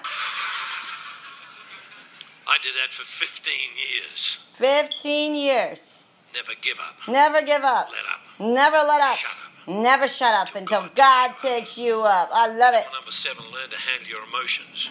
[2.48, 4.40] I did that for 15 years.
[4.56, 5.94] 15 years.
[6.34, 6.96] Never give up.
[7.08, 7.90] Never give up.
[7.92, 8.22] Let up.
[8.40, 9.18] Never let up.
[9.18, 9.68] Shut up.
[9.68, 12.30] Never shut up until God takes you up.
[12.34, 12.86] I love it.
[12.92, 14.90] Number seven, learn to handle your emotions.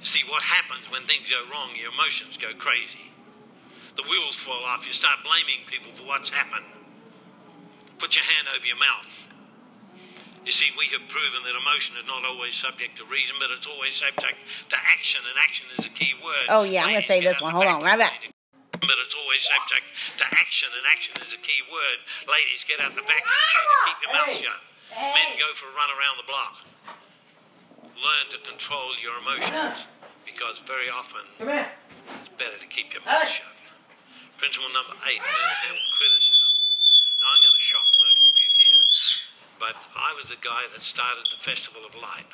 [0.00, 3.12] You see, what happens when things go wrong, your emotions go crazy.
[3.96, 4.86] The wheels fall off.
[4.86, 6.64] You start blaming people for what's happened.
[7.98, 9.12] Put your hand over your mouth.
[10.40, 13.68] You see, we have proven that emotion is not always subject to reason, but it's
[13.68, 14.40] always subject
[14.72, 16.48] to action, and action is a key word.
[16.48, 17.52] Oh, yeah, I'm going to say this one.
[17.52, 18.24] Hold on, right back.
[18.80, 22.00] But it's always subject to action, and action is a key word.
[22.24, 24.60] Ladies, get out the vacuum cleaner, keep your mouth shut.
[24.96, 26.64] Men, go for a run around the block.
[28.00, 29.84] Learn to control your emotions,
[30.24, 33.52] because very often it's better to keep your mouth shut.
[34.40, 36.48] Principle number eight, learn to handle criticism.
[37.20, 38.82] Now, I'm going to shock most of you here,
[39.60, 42.24] but I was the guy that started the Festival of Light.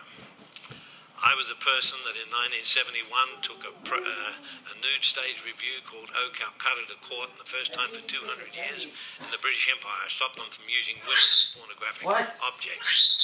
[1.19, 6.13] I was a person that in 1971 took a, uh, a nude stage review called
[6.15, 8.87] O Calcutta to court, and the first time for 200 years
[9.19, 12.31] in the British Empire, stopped them from using women as pornographic What?
[12.47, 13.16] objects.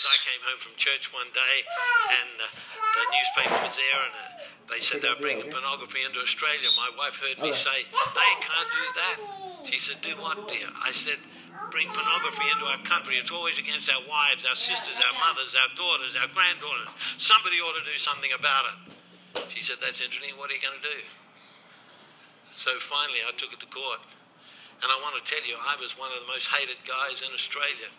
[0.00, 1.60] Because I came home from church one day,
[2.08, 6.24] and uh, the newspaper was there, and uh, they said they were bringing pornography into
[6.24, 6.72] Australia.
[6.72, 9.16] My wife heard me say, "They can't do that."
[9.68, 11.20] She said, "Do what, dear?" I said,
[11.68, 13.20] "Bring pornography into our country.
[13.20, 16.88] It's always against our wives, our sisters, our mothers, our daughters, our granddaughters.
[17.20, 20.32] Somebody ought to do something about it." She said, "That's interesting.
[20.40, 21.04] What are you going to do?"
[22.56, 24.00] So finally, I took it to court,
[24.80, 27.36] and I want to tell you, I was one of the most hated guys in
[27.36, 27.92] Australia.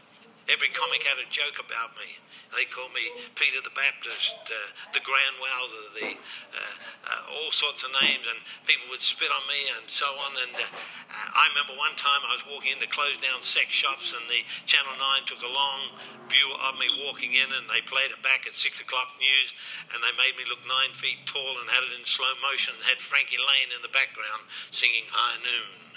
[0.51, 2.19] Every comic had a joke about me.
[2.51, 3.07] They called me
[3.39, 6.09] Peter the Baptist, uh, the Grand Wowser, the
[6.51, 6.75] uh,
[7.07, 8.35] uh, all sorts of names, and
[8.67, 10.35] people would spit on me and so on.
[10.35, 10.67] And uh,
[11.15, 14.91] I remember one time I was walking into closed down sex shops, and the Channel
[14.99, 15.95] Nine took a long
[16.27, 19.55] view of me walking in, and they played it back at six o'clock news,
[19.95, 22.83] and they made me look nine feet tall and had it in slow motion, and
[22.83, 24.43] had Frankie Laine in the background
[24.75, 25.90] singing High Noon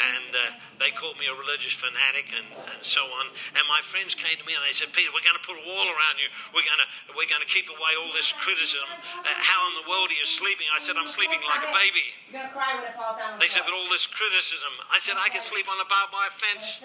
[0.00, 0.40] and uh,
[0.80, 3.28] they called me a religious fanatic and, and so on.
[3.56, 5.64] And my friends came to me and they said, "Peter, we're going to put a
[5.66, 6.28] wall around you.
[6.56, 8.88] We're going to we're going to keep away all this criticism.
[9.22, 12.06] Uh, how in the world are you sleeping?" I said, "I'm sleeping like a baby."
[12.30, 13.36] You're gonna cry when it falls down.
[13.36, 16.32] They said, "But all this criticism." I said, "I can sleep on a barbed wire
[16.32, 16.80] fence."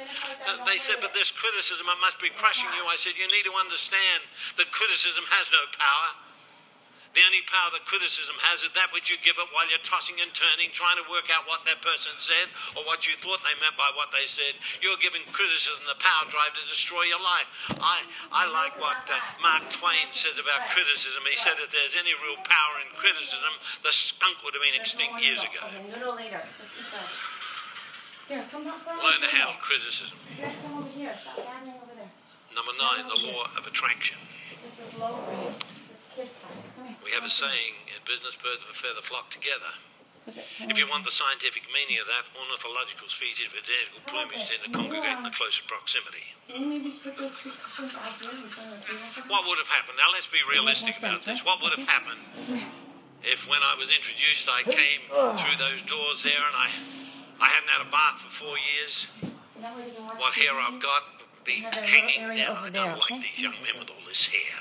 [0.45, 3.47] Uh, they said, "But this criticism, it must be crushing you." I said, "You need
[3.47, 4.27] to understand
[4.57, 6.25] that criticism has no power."
[7.15, 10.19] The only power that criticism has is that which you give it while you're tossing
[10.19, 13.55] and turning, trying to work out what that person said or what you thought they
[13.63, 14.59] meant by what they said.
[14.83, 17.47] You're giving criticism the power drive to destroy your life.
[17.79, 18.03] I,
[18.35, 21.23] I like what uh, Mark Twain said about criticism.
[21.23, 25.15] He said if there's any real power in criticism, the skunk would have been extinct
[25.23, 25.71] years ago.
[25.71, 26.43] Okay, noodle later.
[26.59, 26.91] Let's eat.
[28.27, 28.75] Here, come on.
[28.83, 29.07] come on.
[29.07, 30.19] Learn to handle criticism.
[30.35, 31.15] Come over here.
[31.15, 32.11] Stop gathering over there.
[32.51, 34.19] Number nine, the law of attraction.
[34.67, 35.55] This is low for you.
[35.55, 36.64] This kid size.
[37.05, 39.69] We have a saying in business birds of a feather flock together.
[40.65, 44.73] If you want the scientific meaning of that, ornithological species with identical plumage tend to
[44.73, 46.33] congregate in the closest proximity.
[46.49, 49.29] Can you maybe put those two cushions out here in front of the table?
[49.29, 50.01] What would have happened?
[50.01, 51.45] Now let's be realistic about this.
[51.45, 52.25] What would have happened
[53.21, 55.05] if, when I was introduced, I came
[55.37, 56.73] through those doors there and I,
[57.37, 59.05] I hadn't had a bath for four years?
[60.17, 62.65] What hair I've got would be hanging down.
[62.65, 64.57] I don't like these young men with all this hair.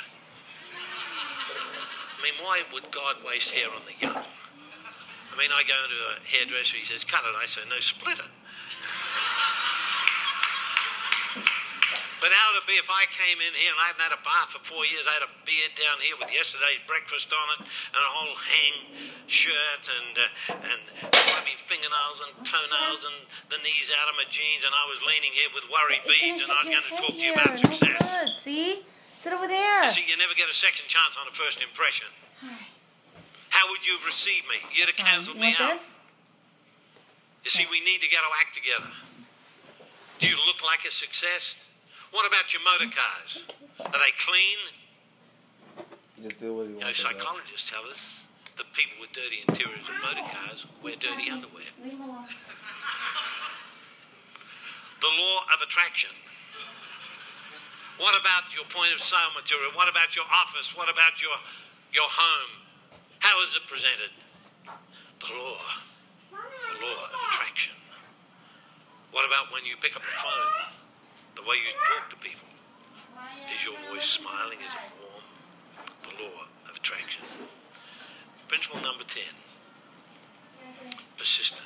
[2.15, 4.17] I mean, why would God waste hair on the young?
[4.23, 7.35] I mean, I go into a hairdresser, he says, cut it.
[7.35, 8.33] I say, no, split it.
[12.23, 14.23] But how would it be if I came in here and I hadn't had a
[14.25, 15.05] bath for four years?
[15.05, 18.97] I had a beard down here with yesterday's breakfast on it and a whole hang
[19.29, 20.81] shirt and uh, and
[21.13, 23.17] grubby fingernails fingernails and toenails and
[23.51, 26.51] the knees out of my jeans, and I was leaning here with worry beads, and
[26.51, 28.01] I was going to talk to you about success.
[28.01, 28.37] Good.
[28.37, 28.83] See?
[29.24, 29.85] Sit over there.
[29.85, 32.08] You see, you never get a second chance on a first impression.
[33.49, 34.60] How would you have received me?
[34.76, 35.81] You'd have cancelled me want out.
[35.81, 35.89] this?
[37.42, 38.92] You see, we need to get our act together.
[40.21, 41.57] Do you look like a success?
[42.12, 43.49] What about your motor cars?
[43.81, 44.60] Are they clean?
[46.23, 46.92] Just do what you You want.
[46.94, 47.08] to do.
[47.08, 48.21] psychologists tell us
[48.60, 51.65] that people with dirty interiors of motor cars wear dirty underwear.
[51.83, 51.97] Leave.
[55.01, 56.10] The law of attraction.
[57.99, 59.71] What about your point of sale material?
[59.75, 60.77] What about your office?
[60.77, 61.35] What about your
[61.93, 62.67] your home?
[63.21, 64.10] How is it presented?
[65.21, 65.62] The law.
[66.31, 67.73] The law of attraction.
[69.12, 70.75] What about when you pick up the phone?
[71.37, 72.49] The way you talk to people.
[73.55, 74.59] Is your voice smiling?
[74.59, 75.23] Is it warm?
[76.03, 77.23] The law of attraction.
[78.49, 79.23] Principle number 10.
[81.17, 81.62] Persistent.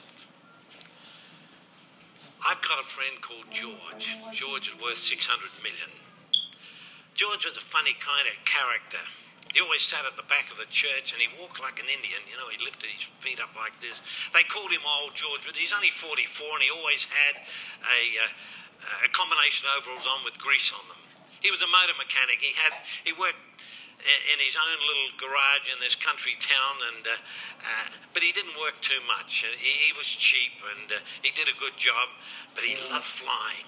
[2.46, 4.16] I've got a friend called George.
[4.32, 5.90] George is worth 600 million.
[7.18, 9.02] George was a funny kind of character.
[9.50, 12.22] He always sat at the back of the church and he walked like an Indian.
[12.30, 13.98] You know, he lifted his feet up like this.
[14.30, 17.42] They called him Old George, but he's only 44 and he always had
[17.82, 21.02] a, uh, a combination overalls on with grease on them.
[21.42, 22.38] He was a motor mechanic.
[22.38, 22.70] He had
[23.02, 23.42] he worked
[23.98, 27.18] in his own little garage in this country town, and uh,
[27.66, 29.42] uh, but he didn't work too much.
[29.58, 32.14] He, he was cheap and uh, he did a good job,
[32.54, 33.66] but he loved flying.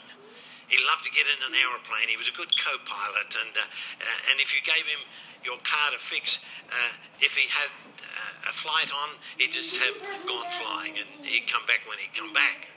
[0.71, 2.07] He loved to get in an aeroplane.
[2.07, 5.03] He was a good co-pilot, and uh, uh, and if you gave him
[5.43, 6.39] your car to fix,
[6.71, 9.99] uh, if he had uh, a flight on, he'd just have
[10.31, 12.71] gone flying, and he'd come back when he'd come back.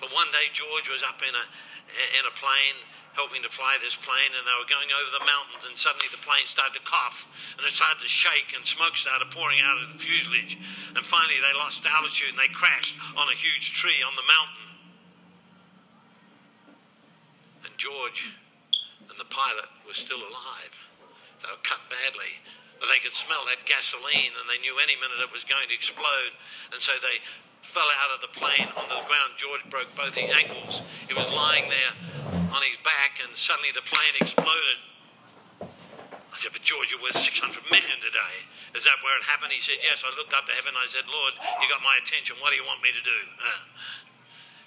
[0.00, 1.44] But one day George was up in a
[2.16, 2.80] in a plane
[3.14, 6.18] helping to fly this plane and they were going over the mountains and suddenly the
[6.26, 9.92] plane started to cough and it started to shake and smoke started pouring out of
[9.94, 10.58] the fuselage
[10.96, 14.73] and finally they lost altitude and they crashed on a huge tree on the mountain.
[17.76, 18.34] George
[19.08, 20.74] and the pilot were still alive.
[21.42, 22.40] They were cut badly,
[22.80, 25.74] but they could smell that gasoline and they knew any minute it was going to
[25.74, 26.34] explode.
[26.72, 27.20] And so they
[27.64, 29.36] fell out of the plane onto the ground.
[29.36, 30.84] George broke both his ankles.
[31.08, 31.92] He was lying there
[32.52, 34.78] on his back, and suddenly the plane exploded.
[36.34, 38.34] I said, But George, you're worth 600 million today.
[38.74, 39.54] Is that where it happened?
[39.54, 40.02] He said, Yes.
[40.02, 40.74] I looked up to heaven.
[40.74, 42.36] I said, Lord, you got my attention.
[42.42, 43.18] What do you want me to do?
[43.38, 43.62] Uh,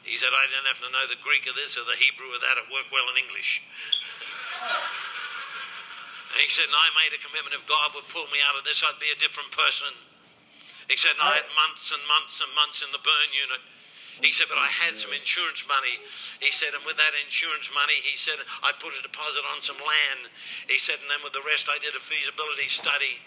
[0.08, 2.40] he said, I didn't have to know the Greek of this or the Hebrew of
[2.40, 2.56] that.
[2.56, 3.60] It worked well in English.
[6.32, 8.64] And he said, and I made a commitment if God would pull me out of
[8.64, 9.92] this, I'd be a different person.
[10.88, 13.60] He said, I had months and months and months in the burn unit.
[14.24, 16.02] He said, but I had some insurance money.
[16.42, 19.78] He said, and with that insurance money, he said, I put a deposit on some
[19.78, 20.32] land.
[20.66, 23.22] He said, and then with the rest, I did a feasibility study.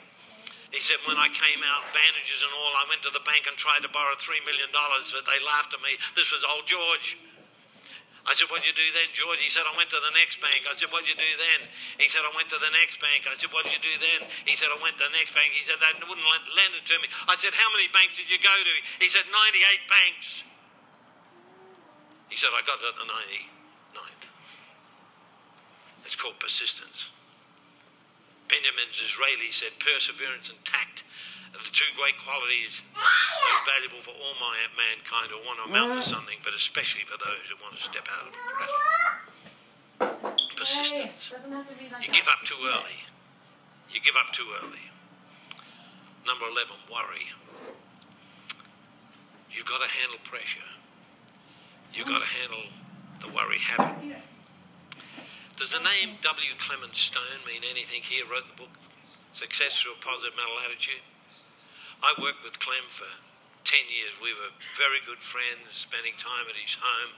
[0.70, 3.58] He said, when I came out, bandages and all, I went to the bank and
[3.58, 5.98] tried to borrow $3 million, but they laughed at me.
[6.14, 7.18] This was old George.
[8.22, 9.42] I said, what'd you do then, George?
[9.42, 10.62] He said, I went to the next bank.
[10.68, 11.66] I said, what'd you do then?
[11.98, 13.26] He said, I went to the next bank.
[13.26, 14.28] I said, what'd you do then?
[14.46, 15.50] He said, I went to the next bank.
[15.56, 16.22] He said, they wouldn't
[16.54, 17.10] lend it to me.
[17.26, 18.74] I said, how many banks did you go to?
[19.02, 20.46] He said, 98 banks.
[22.30, 24.24] He said, I got it at the 99th.
[26.06, 27.10] It's called persistence.
[28.50, 31.06] Benjamin Disraeli said, perseverance and tact
[31.54, 32.82] are the two great qualities
[33.64, 37.46] valuable for all my mankind who want to amount to something, but especially for those
[37.46, 38.74] who want to step out of a cradle.
[40.56, 41.32] Persistence.
[42.02, 43.06] You give up too early.
[43.92, 44.90] You give up too early.
[46.26, 47.30] Number 11, worry.
[49.50, 50.66] You've got to handle pressure.
[51.92, 52.64] You've got to handle
[53.20, 54.22] the worry habit.
[55.60, 56.56] Does the name W.
[56.56, 58.00] Clement Stone mean anything?
[58.00, 58.72] He wrote the book
[59.36, 61.04] Success Through a Positive Mental Attitude.
[62.00, 63.04] I worked with Clem for
[63.68, 64.16] 10 years.
[64.24, 67.12] We were very good friends, spending time at his home.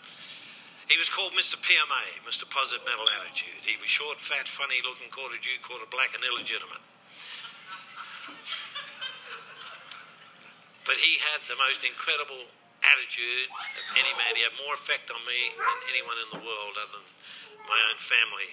[0.91, 1.55] He was called Mr.
[1.55, 2.43] PMA, Mr.
[2.51, 3.63] Positive Mental Attitude.
[3.63, 6.83] He was short, fat, funny looking, quarter Jew, quarter black, and illegitimate.
[10.83, 12.51] But he had the most incredible
[12.83, 14.35] attitude of any man.
[14.35, 17.07] He had more effect on me than anyone in the world other than
[17.69, 18.49] my own family.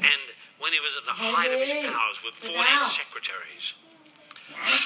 [0.00, 0.22] And
[0.58, 2.56] when he was at the height of his powers with 14
[2.88, 3.74] secretaries,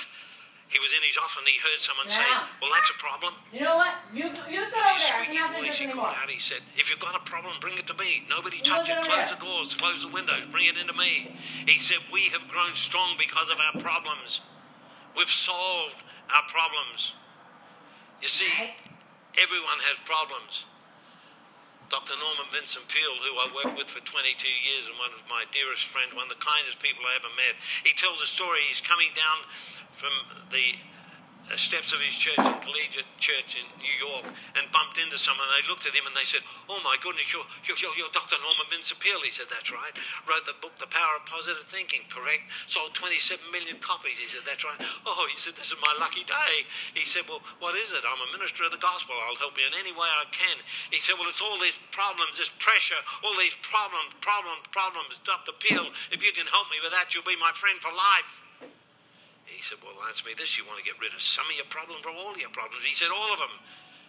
[0.75, 2.27] he was in his office and he heard someone say,
[2.63, 3.35] Well, that's a problem.
[3.51, 3.95] You know what?
[4.15, 4.99] You, you sit over there.
[4.99, 7.95] Squeaky voice, he called out, he said, If you've got a problem, bring it to
[7.95, 8.27] me.
[8.31, 8.99] Nobody touch it.
[9.03, 11.35] Close the doors, close the windows, bring it into me.
[11.67, 14.43] He said, We have grown strong because of our problems.
[15.17, 15.97] We've solved
[16.35, 17.15] our problems.
[18.21, 18.51] You see,
[19.39, 20.65] everyone has problems.
[21.91, 22.17] Dr.
[22.17, 25.85] Norman Vincent Peale, who I worked with for 22 years and one of my dearest
[25.85, 28.65] friends, one of the kindest people I ever met, he tells a story.
[28.69, 29.45] He's coming down
[29.93, 30.13] from
[30.51, 30.81] the
[31.45, 34.25] Uh, steps of his church in Collegiate Church in New York
[34.57, 35.45] and bumped into someone.
[35.53, 36.41] They looked at him and they said,
[36.73, 38.41] "Oh my goodness, you're you're, you're, you're Dr.
[38.41, 39.93] Norman Vincent Peale." He said, "That's right."
[40.25, 42.09] Wrote the book, The Power of Positive Thinking.
[42.09, 42.49] Correct.
[42.65, 44.17] Sold 27 million copies.
[44.17, 46.65] He said, "That's right." Oh, he said, "This is my lucky day."
[46.97, 48.09] He said, "Well, what is it?
[48.09, 49.13] I'm a minister of the gospel.
[49.13, 50.57] I'll help you in any way I can."
[50.89, 55.53] He said, "Well, it's all these problems, this pressure, all these problems, problems, problems, Dr.
[55.61, 55.93] Peale.
[56.09, 58.44] If you can help me with that, you'll be my friend for life."
[59.55, 60.59] He said, Well, answer me this.
[60.59, 62.83] You want to get rid of some of your problems or all your problems?
[62.83, 63.55] He said, All of them.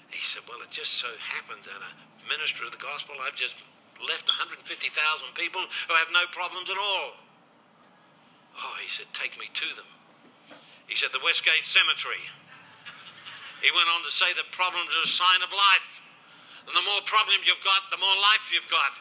[0.10, 1.94] He said, Well, it just so happens that a
[2.26, 3.62] minister of the gospel, I've just
[4.02, 4.66] left 150,000
[5.38, 7.22] people who have no problems at all.
[8.58, 9.90] Oh, he said, Take me to them.
[10.90, 12.26] He said, The Westgate Cemetery.
[13.62, 16.02] He went on to say that problems are a sign of life.
[16.66, 18.98] And the more problems you've got, the more life you've got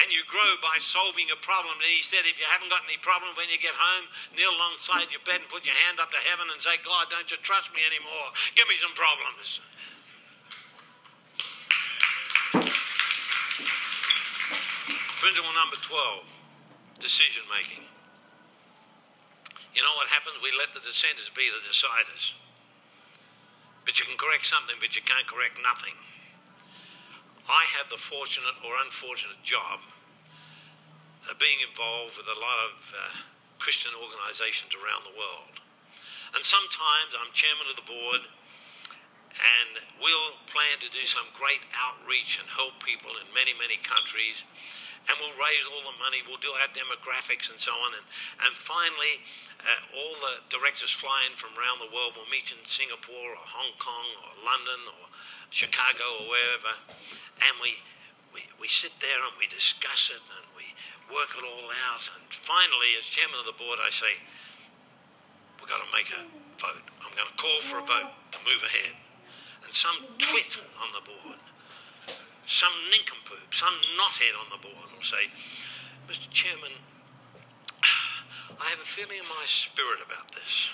[0.00, 1.76] and you grow by solving a problem.
[1.76, 5.12] And he said, if you haven't got any problem when you get home, kneel alongside
[5.12, 7.68] your bed and put your hand up to heaven and say, God, don't you trust
[7.76, 8.32] me anymore?
[8.56, 9.60] Give me some problems.
[15.20, 16.24] Principle number 12
[16.96, 17.84] decision making.
[19.76, 20.40] You know what happens?
[20.40, 22.32] We let the dissenters be the deciders.
[23.84, 25.94] But you can correct something, but you can't correct nothing.
[27.50, 29.82] I have the fortunate or unfortunate job
[31.26, 33.26] of being involved with a lot of uh,
[33.58, 35.58] Christian organizations around the world.
[36.30, 38.22] And sometimes I'm chairman of the board,
[39.34, 44.46] and we'll plan to do some great outreach and help people in many, many countries.
[45.10, 47.98] And we'll raise all the money, we'll do our demographics and so on.
[47.98, 48.06] And,
[48.46, 49.26] and finally,
[49.58, 52.14] uh, all the directors fly in from around the world.
[52.14, 55.09] We'll meet in Singapore or Hong Kong or London or
[55.50, 56.74] Chicago or wherever
[57.40, 57.80] and we,
[58.32, 60.76] we, we sit there and we discuss it and we
[61.08, 62.04] work it all out.
[62.12, 64.20] And finally, as chairman of the board, I say,
[65.58, 66.28] we've got to make a
[66.60, 66.84] vote.
[67.00, 68.94] I'm going to call for a vote to move ahead.
[69.64, 71.40] And some twit on the board,
[72.44, 75.32] some nincompoop, some knothead on the board will say,
[76.08, 76.28] Mr.
[76.28, 76.76] Chairman,
[78.60, 80.68] I have a feeling in my spirit about this.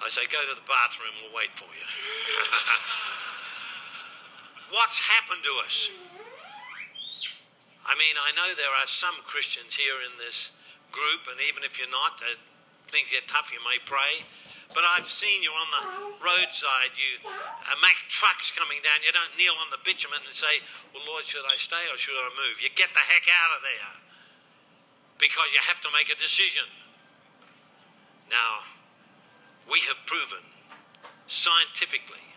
[0.00, 1.84] I say, go to the bathroom, we'll wait for you.
[4.76, 5.92] What's happened to us?
[7.84, 10.56] I mean, I know there are some Christians here in this
[10.94, 12.38] group, and even if you're not, uh,
[12.88, 14.22] things get tough, you may pray.
[14.70, 15.82] But I've seen you on the
[16.22, 17.74] roadside, you uh,
[18.06, 19.02] trucks coming down.
[19.02, 20.62] You don't kneel on the bitumen and say,
[20.94, 22.62] Well, Lord, should I stay or should I move?
[22.62, 23.98] You get the heck out of there
[25.18, 26.70] because you have to make a decision.
[28.30, 28.62] Now,
[29.70, 30.42] we have proven
[31.30, 32.30] scientifically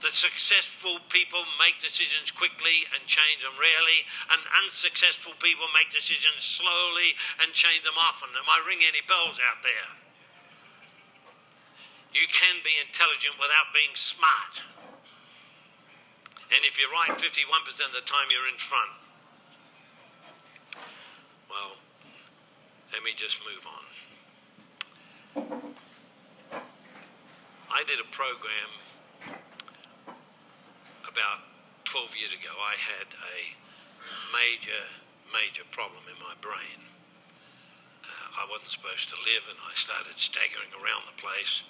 [0.00, 6.42] that successful people make decisions quickly and change them rarely, and unsuccessful people make decisions
[6.42, 8.28] slowly and change them often.
[8.34, 9.88] Am I ringing any bells out there?
[12.12, 14.60] You can be intelligent without being smart.
[16.52, 17.24] And if you're right 51%
[17.86, 18.92] of the time, you're in front.
[21.48, 21.78] Well,
[22.92, 23.84] let me just move on.
[27.74, 28.70] I did a program
[31.10, 31.42] about
[31.90, 33.38] 12 years ago, I had a
[34.30, 34.78] major,
[35.34, 36.86] major problem in my brain.
[38.06, 41.66] Uh, I wasn't supposed to live, and I started staggering around the place.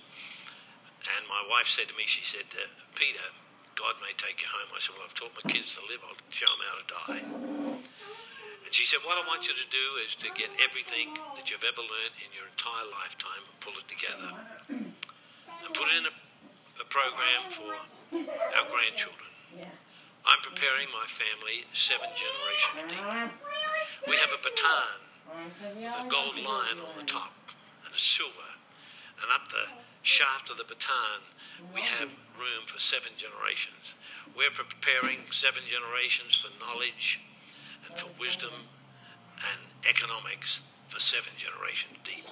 [1.09, 3.25] And my wife said to me, she said, uh, Peter,
[3.73, 4.77] God may take you home.
[4.77, 7.23] I said, Well, I've taught my kids to live, I'll show them how to die.
[8.65, 11.65] And she said, What I want you to do is to get everything that you've
[11.65, 14.94] ever learned in your entire lifetime and pull it together
[15.65, 16.15] and put in a,
[16.81, 17.73] a program for
[18.13, 19.31] our grandchildren.
[20.25, 24.09] I'm preparing my family seven generations deep.
[24.09, 25.05] We have a baton
[25.77, 27.33] with a gold lion on the top
[27.85, 28.49] and a silver.
[29.21, 29.69] And up the
[30.03, 31.21] shaft of the baton,
[31.75, 33.95] we have room for seven generations.
[34.37, 37.21] We're preparing seven generations for knowledge
[37.87, 38.69] and for wisdom
[39.37, 42.27] and economics for seven generations deep.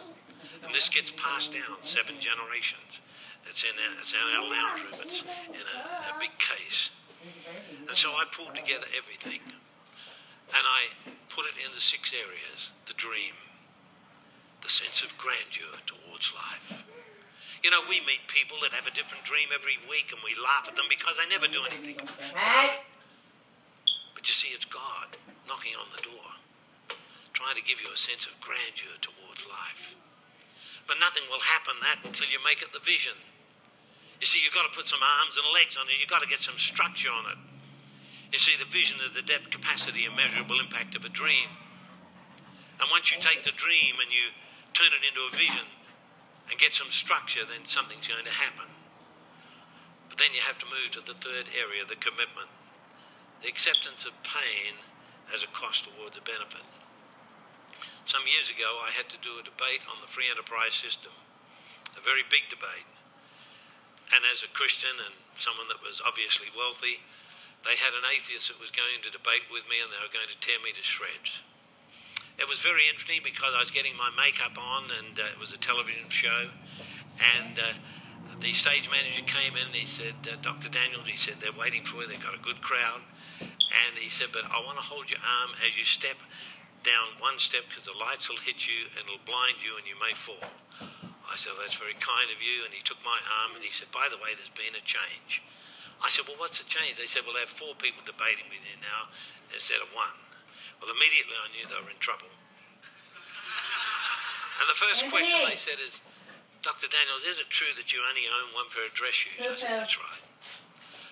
[0.65, 3.01] And this gets passed down seven generations.
[3.49, 5.01] It's in our, it's in our lounge room.
[5.07, 6.91] It's in a, a big case.
[7.89, 9.41] And so I pulled together everything
[10.53, 10.93] and I
[11.29, 13.35] put it into six areas the dream,
[14.63, 16.85] the sense of grandeur towards life.
[17.63, 20.67] You know, we meet people that have a different dream every week and we laugh
[20.67, 21.97] at them because they never do anything.
[24.15, 25.15] But you see, it's God
[25.47, 26.39] knocking on the door,
[27.33, 29.95] trying to give you a sense of grandeur towards life.
[30.87, 33.15] But nothing will happen that until you make it the vision.
[34.23, 35.99] You see, you've got to put some arms and legs on it.
[35.99, 37.41] You've got to get some structure on it.
[38.31, 41.51] You see, the vision of the depth, capacity, and measurable impact of a dream.
[42.79, 44.31] And once you take the dream and you
[44.79, 45.67] turn it into a vision,
[46.53, 48.69] and get some structure, then something's going to happen.
[50.13, 52.53] But then you have to move to the third area, the commitment,
[53.41, 54.77] the acceptance of pain
[55.33, 56.69] as a cost towards a benefit.
[58.05, 61.17] Some years ago, I had to do a debate on the free enterprise system,
[61.97, 62.85] a very big debate.
[64.13, 67.01] And as a Christian and someone that was obviously wealthy,
[67.65, 70.29] they had an atheist that was going to debate with me and they were going
[70.29, 71.41] to tear me to shreds.
[72.37, 75.53] It was very interesting because I was getting my makeup on and uh, it was
[75.53, 76.53] a television show.
[77.17, 77.77] And uh,
[78.41, 80.69] the stage manager came in and he said, uh, Dr.
[80.69, 83.01] Daniels, he said, they're waiting for you, they've got a good crowd.
[83.41, 86.21] And he said, but I want to hold your arm as you step
[86.83, 89.95] down one step because the lights will hit you and it'll blind you and you
[90.01, 90.51] may fall.
[91.33, 92.61] I said, well, that's very kind of you.
[92.69, 95.41] And he took my arm and he said, by the way, there's been a change.
[96.05, 97.01] I said, well, what's the change?
[97.01, 99.09] They said, well, they have four people debating with you now
[99.49, 100.13] instead of one.
[100.77, 102.29] Well, immediately I knew they were in trouble.
[104.61, 105.99] And the first question they said is,
[106.63, 106.87] Dr.
[106.87, 109.43] Daniels, is it true that you only own one pair of dress shoes?
[109.43, 110.23] I said, that's right.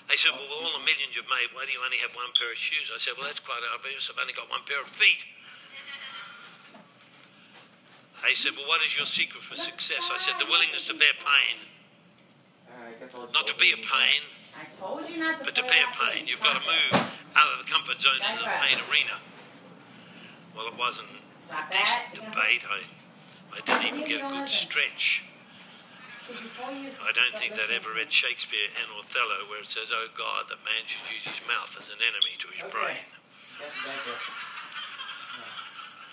[0.06, 2.30] They said, well, with all the millions you've made, why do you only have one
[2.38, 2.94] pair of shoes?
[2.94, 4.06] I said, well, that's quite obvious.
[4.06, 5.26] I've only got one pair of feet.
[8.22, 10.10] They said, well, what is your secret for success?
[10.12, 11.56] I said, the willingness to bear pain.
[13.32, 14.20] Not to be a pain,
[15.44, 16.26] but to bear pain.
[16.26, 19.16] You've got to move out of the comfort zone into the pain arena.
[20.54, 21.08] Well, it wasn't
[21.50, 22.64] a decent debate.
[22.68, 22.84] I,
[23.56, 25.24] I didn't even get a good stretch.
[26.30, 30.62] I don't think they'd ever read Shakespeare and Othello where it says, Oh God, that
[30.62, 33.02] man should use his mouth as an enemy to his brain.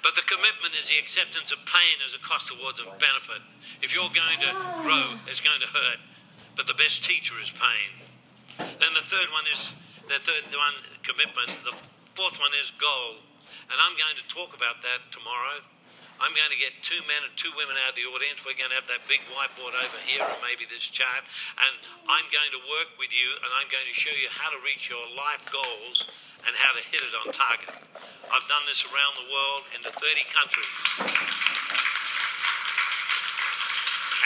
[0.03, 3.42] But the commitment is the acceptance of pain as a cost towards a benefit.
[3.81, 5.99] If you're going to grow, it's going to hurt.
[6.56, 7.92] But the best teacher is pain.
[8.58, 9.74] Then the third one is
[10.08, 11.51] the third one commitment.
[11.65, 11.76] The
[12.15, 13.22] fourth one is goal.
[13.69, 15.62] And I'm going to talk about that tomorrow.
[16.17, 18.42] I'm going to get two men and two women out of the audience.
[18.42, 21.22] We're going to have that big whiteboard over here and maybe this chart.
[21.62, 21.74] And
[22.10, 24.90] I'm going to work with you and I'm going to show you how to reach
[24.90, 26.10] your life goals
[26.46, 27.69] and how to hit it on target.
[28.33, 30.74] I've done this around the world in the 30 countries.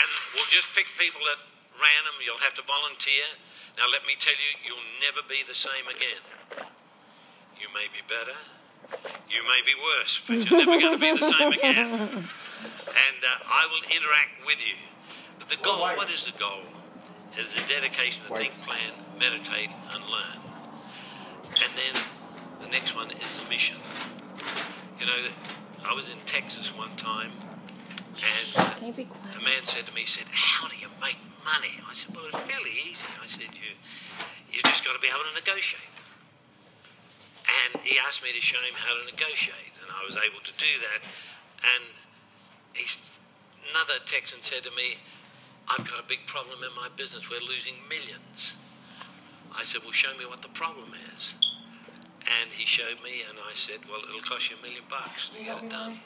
[0.00, 1.40] And we'll just pick people at
[1.76, 2.16] random.
[2.24, 3.36] You'll have to volunteer.
[3.76, 6.20] Now, let me tell you, you'll never be the same again.
[7.56, 8.36] You may be better,
[9.30, 11.90] you may be worse, but you're never going to be the same again.
[11.90, 14.76] And uh, I will interact with you.
[15.38, 16.62] But the goal, what is the goal?
[17.32, 20.38] It is a dedication to think, plan, meditate, and learn.
[21.52, 22.02] And then
[22.60, 23.78] the next one is the mission.
[25.00, 25.16] You know,
[25.84, 27.32] I was in Texas one time,
[28.16, 31.80] and uh, a man said to me, he said, how do you make money?
[31.88, 33.06] I said, well, it's fairly easy.
[33.20, 33.74] I said, you,
[34.52, 35.82] you just got to be able to negotiate.
[37.52, 40.54] And he asked me to show him how to negotiate, and I was able to
[40.56, 41.00] do that.
[41.62, 41.84] And
[42.72, 42.96] he's,
[43.70, 44.96] another Texan said to me,
[45.68, 47.30] I've got a big problem in my business.
[47.30, 48.54] We're losing millions.
[49.54, 51.34] I said, Well, show me what the problem is.
[52.22, 55.38] And he showed me, and I said, Well, it'll cost you a million bucks to
[55.44, 56.00] get it done.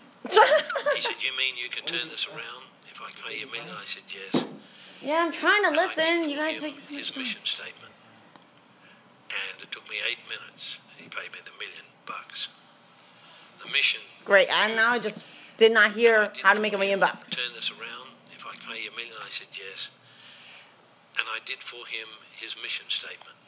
[0.94, 3.70] he said, You mean you can turn this around if I pay you a million?
[3.70, 4.44] I said, Yes.
[5.00, 6.30] Yeah, I'm trying to And listen.
[6.30, 7.92] You guys make so his mission statement.
[9.30, 10.78] And it took me eight minutes.
[10.96, 12.48] He paid me the million bucks.
[13.62, 14.50] The mission Great.
[14.50, 15.24] I now I just
[15.56, 17.30] did not hear how to make a million bucks.
[17.30, 19.14] turn this around if I pay you a million?
[19.22, 19.88] I said yes.
[21.16, 23.38] And I did for him his mission statement.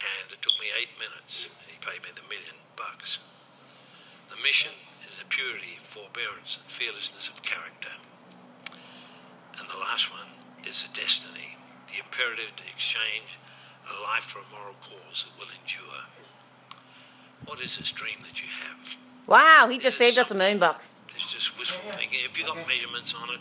[0.00, 1.46] And it took me eight minutes.
[1.68, 3.20] He paid me the million bucks.
[4.32, 4.72] The mission
[5.06, 7.92] is the purity, forbearance, and fearlessness of character.
[9.60, 10.32] And the last one
[10.64, 11.60] is the destiny,
[11.92, 13.36] the imperative to exchange
[13.88, 16.06] a life for a moral cause that will endure.
[17.44, 18.96] What is this dream that you have?
[19.26, 20.94] Wow, he just saved us a million bucks.
[21.14, 22.20] It's just wishful thinking.
[22.26, 23.40] Have you got measurements on it?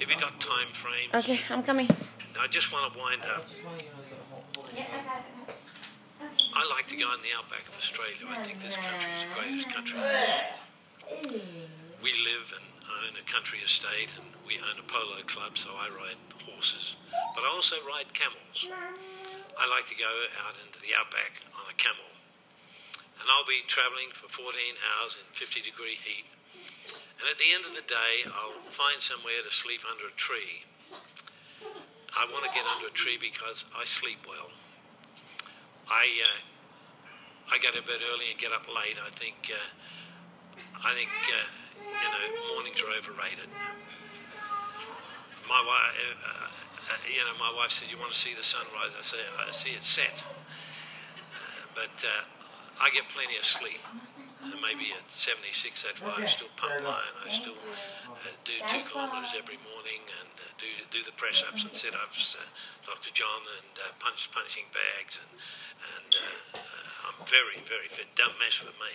[0.00, 1.14] Have you got time frames?
[1.14, 1.88] Okay, I'm coming.
[2.38, 3.46] I just want to wind up.
[6.54, 8.16] I like to go in the outback of Australia.
[8.28, 10.00] I think this country is the greatest country.
[12.02, 15.88] We live and own a country estate, and we own a polo club, so I
[15.88, 16.96] ride horses.
[17.34, 18.66] But I also ride camels.
[19.56, 20.12] I like to go
[20.44, 22.12] out into the outback on a camel.
[23.16, 26.28] And I'll be traveling for 14 hours in 50 degree heat.
[27.16, 30.68] And at the end of the day, I'll find somewhere to sleep under a tree.
[32.12, 34.52] I want to get under a tree because I sleep well.
[35.88, 36.40] I uh,
[37.52, 38.96] I go to bed early and get up late.
[39.00, 39.68] I think uh,
[40.84, 41.44] I think uh,
[41.88, 43.48] you know mornings are overrated.
[45.48, 46.55] My wife,
[46.86, 48.94] uh, you know, my wife says you want to see the sunrise.
[48.98, 52.24] I say I see it set, uh, but uh,
[52.80, 53.80] I get plenty of sleep.
[54.44, 57.14] uh, maybe at 76, that's why I still pump iron.
[57.24, 61.64] I still uh, do two kilometres every morning and uh, do do the press ups
[61.64, 62.44] and sit ups, uh,
[62.84, 63.10] Dr.
[63.12, 65.18] John, and uh, punch punching bags.
[65.18, 65.32] And,
[65.96, 68.12] and uh, uh, I'm very, very fit.
[68.14, 68.92] Don't mess with me.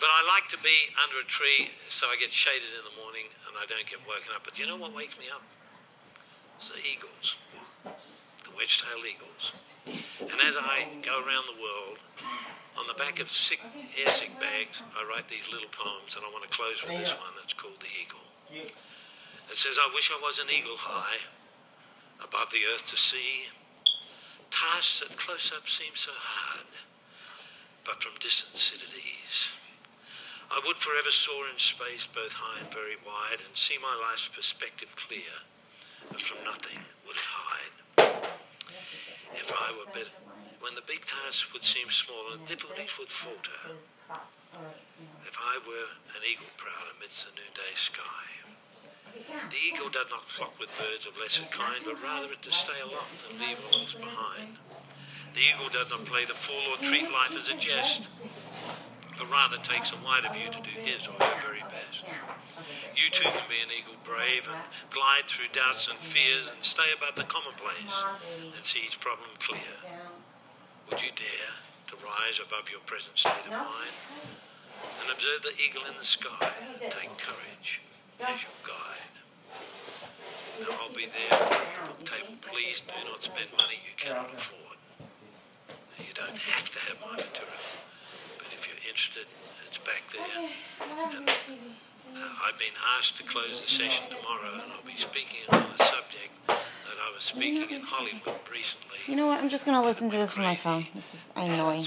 [0.00, 3.30] But I like to be under a tree so I get shaded in the morning
[3.48, 4.44] and I don't get woken up.
[4.44, 5.42] But you know what wakes me up?
[6.58, 7.36] It's the eagles,
[8.44, 9.52] the wedge-tailed eagles.
[10.20, 11.98] And as I go around the world,
[12.78, 13.60] on the back of sick,
[13.98, 17.10] air sick bags, I write these little poems, and I want to close with this
[17.10, 17.34] one.
[17.42, 18.24] It's called The Eagle.
[18.50, 21.22] It says, I wish I was an eagle high,
[22.22, 23.50] above the earth to see.
[24.50, 26.66] Tasks at close up seem so hard,
[27.84, 29.50] but from distance sit at ease.
[30.50, 34.28] I would forever soar in space, both high and very wide, and see my life's
[34.28, 35.44] perspective clear,
[36.10, 37.74] and from nothing would it hide.
[39.34, 40.14] If I were better,
[40.60, 43.76] when the big tasks would seem small and difficulties would falter,
[45.26, 48.24] if I were an eagle proud amidst the noonday sky.
[49.50, 52.80] The eagle does not flock with birds of lesser kind, but rather it to stay
[52.82, 54.58] aloft and leave all else behind.
[55.34, 58.08] The eagle does not play the fool or treat life as a jest,
[59.18, 62.06] but rather takes a wider view to do his or her very best.
[62.94, 66.90] You too can be an eagle brave and glide through doubts and fears and stay
[66.94, 68.02] above the commonplace
[68.56, 69.78] and see each problem clear.
[70.90, 71.54] Would you dare
[71.88, 73.94] to rise above your present state of mind
[75.00, 76.50] and observe the eagle in the sky
[76.82, 77.80] and take courage
[78.20, 79.14] as your guide?
[80.60, 82.34] Now I'll be there at the book table.
[82.42, 84.78] Please do not spend money you cannot afford.
[85.98, 87.58] You don't have to have my material
[88.86, 89.26] interested,
[89.68, 90.50] it's back there.
[91.18, 95.62] And, uh, I've been asked to close the session tomorrow, and I'll be speaking on
[95.62, 98.98] a subject that I was speaking in Hollywood recently.
[99.06, 99.40] You know what?
[99.40, 100.86] I'm just going to listen to this from my phone.
[100.94, 101.86] This is annoying.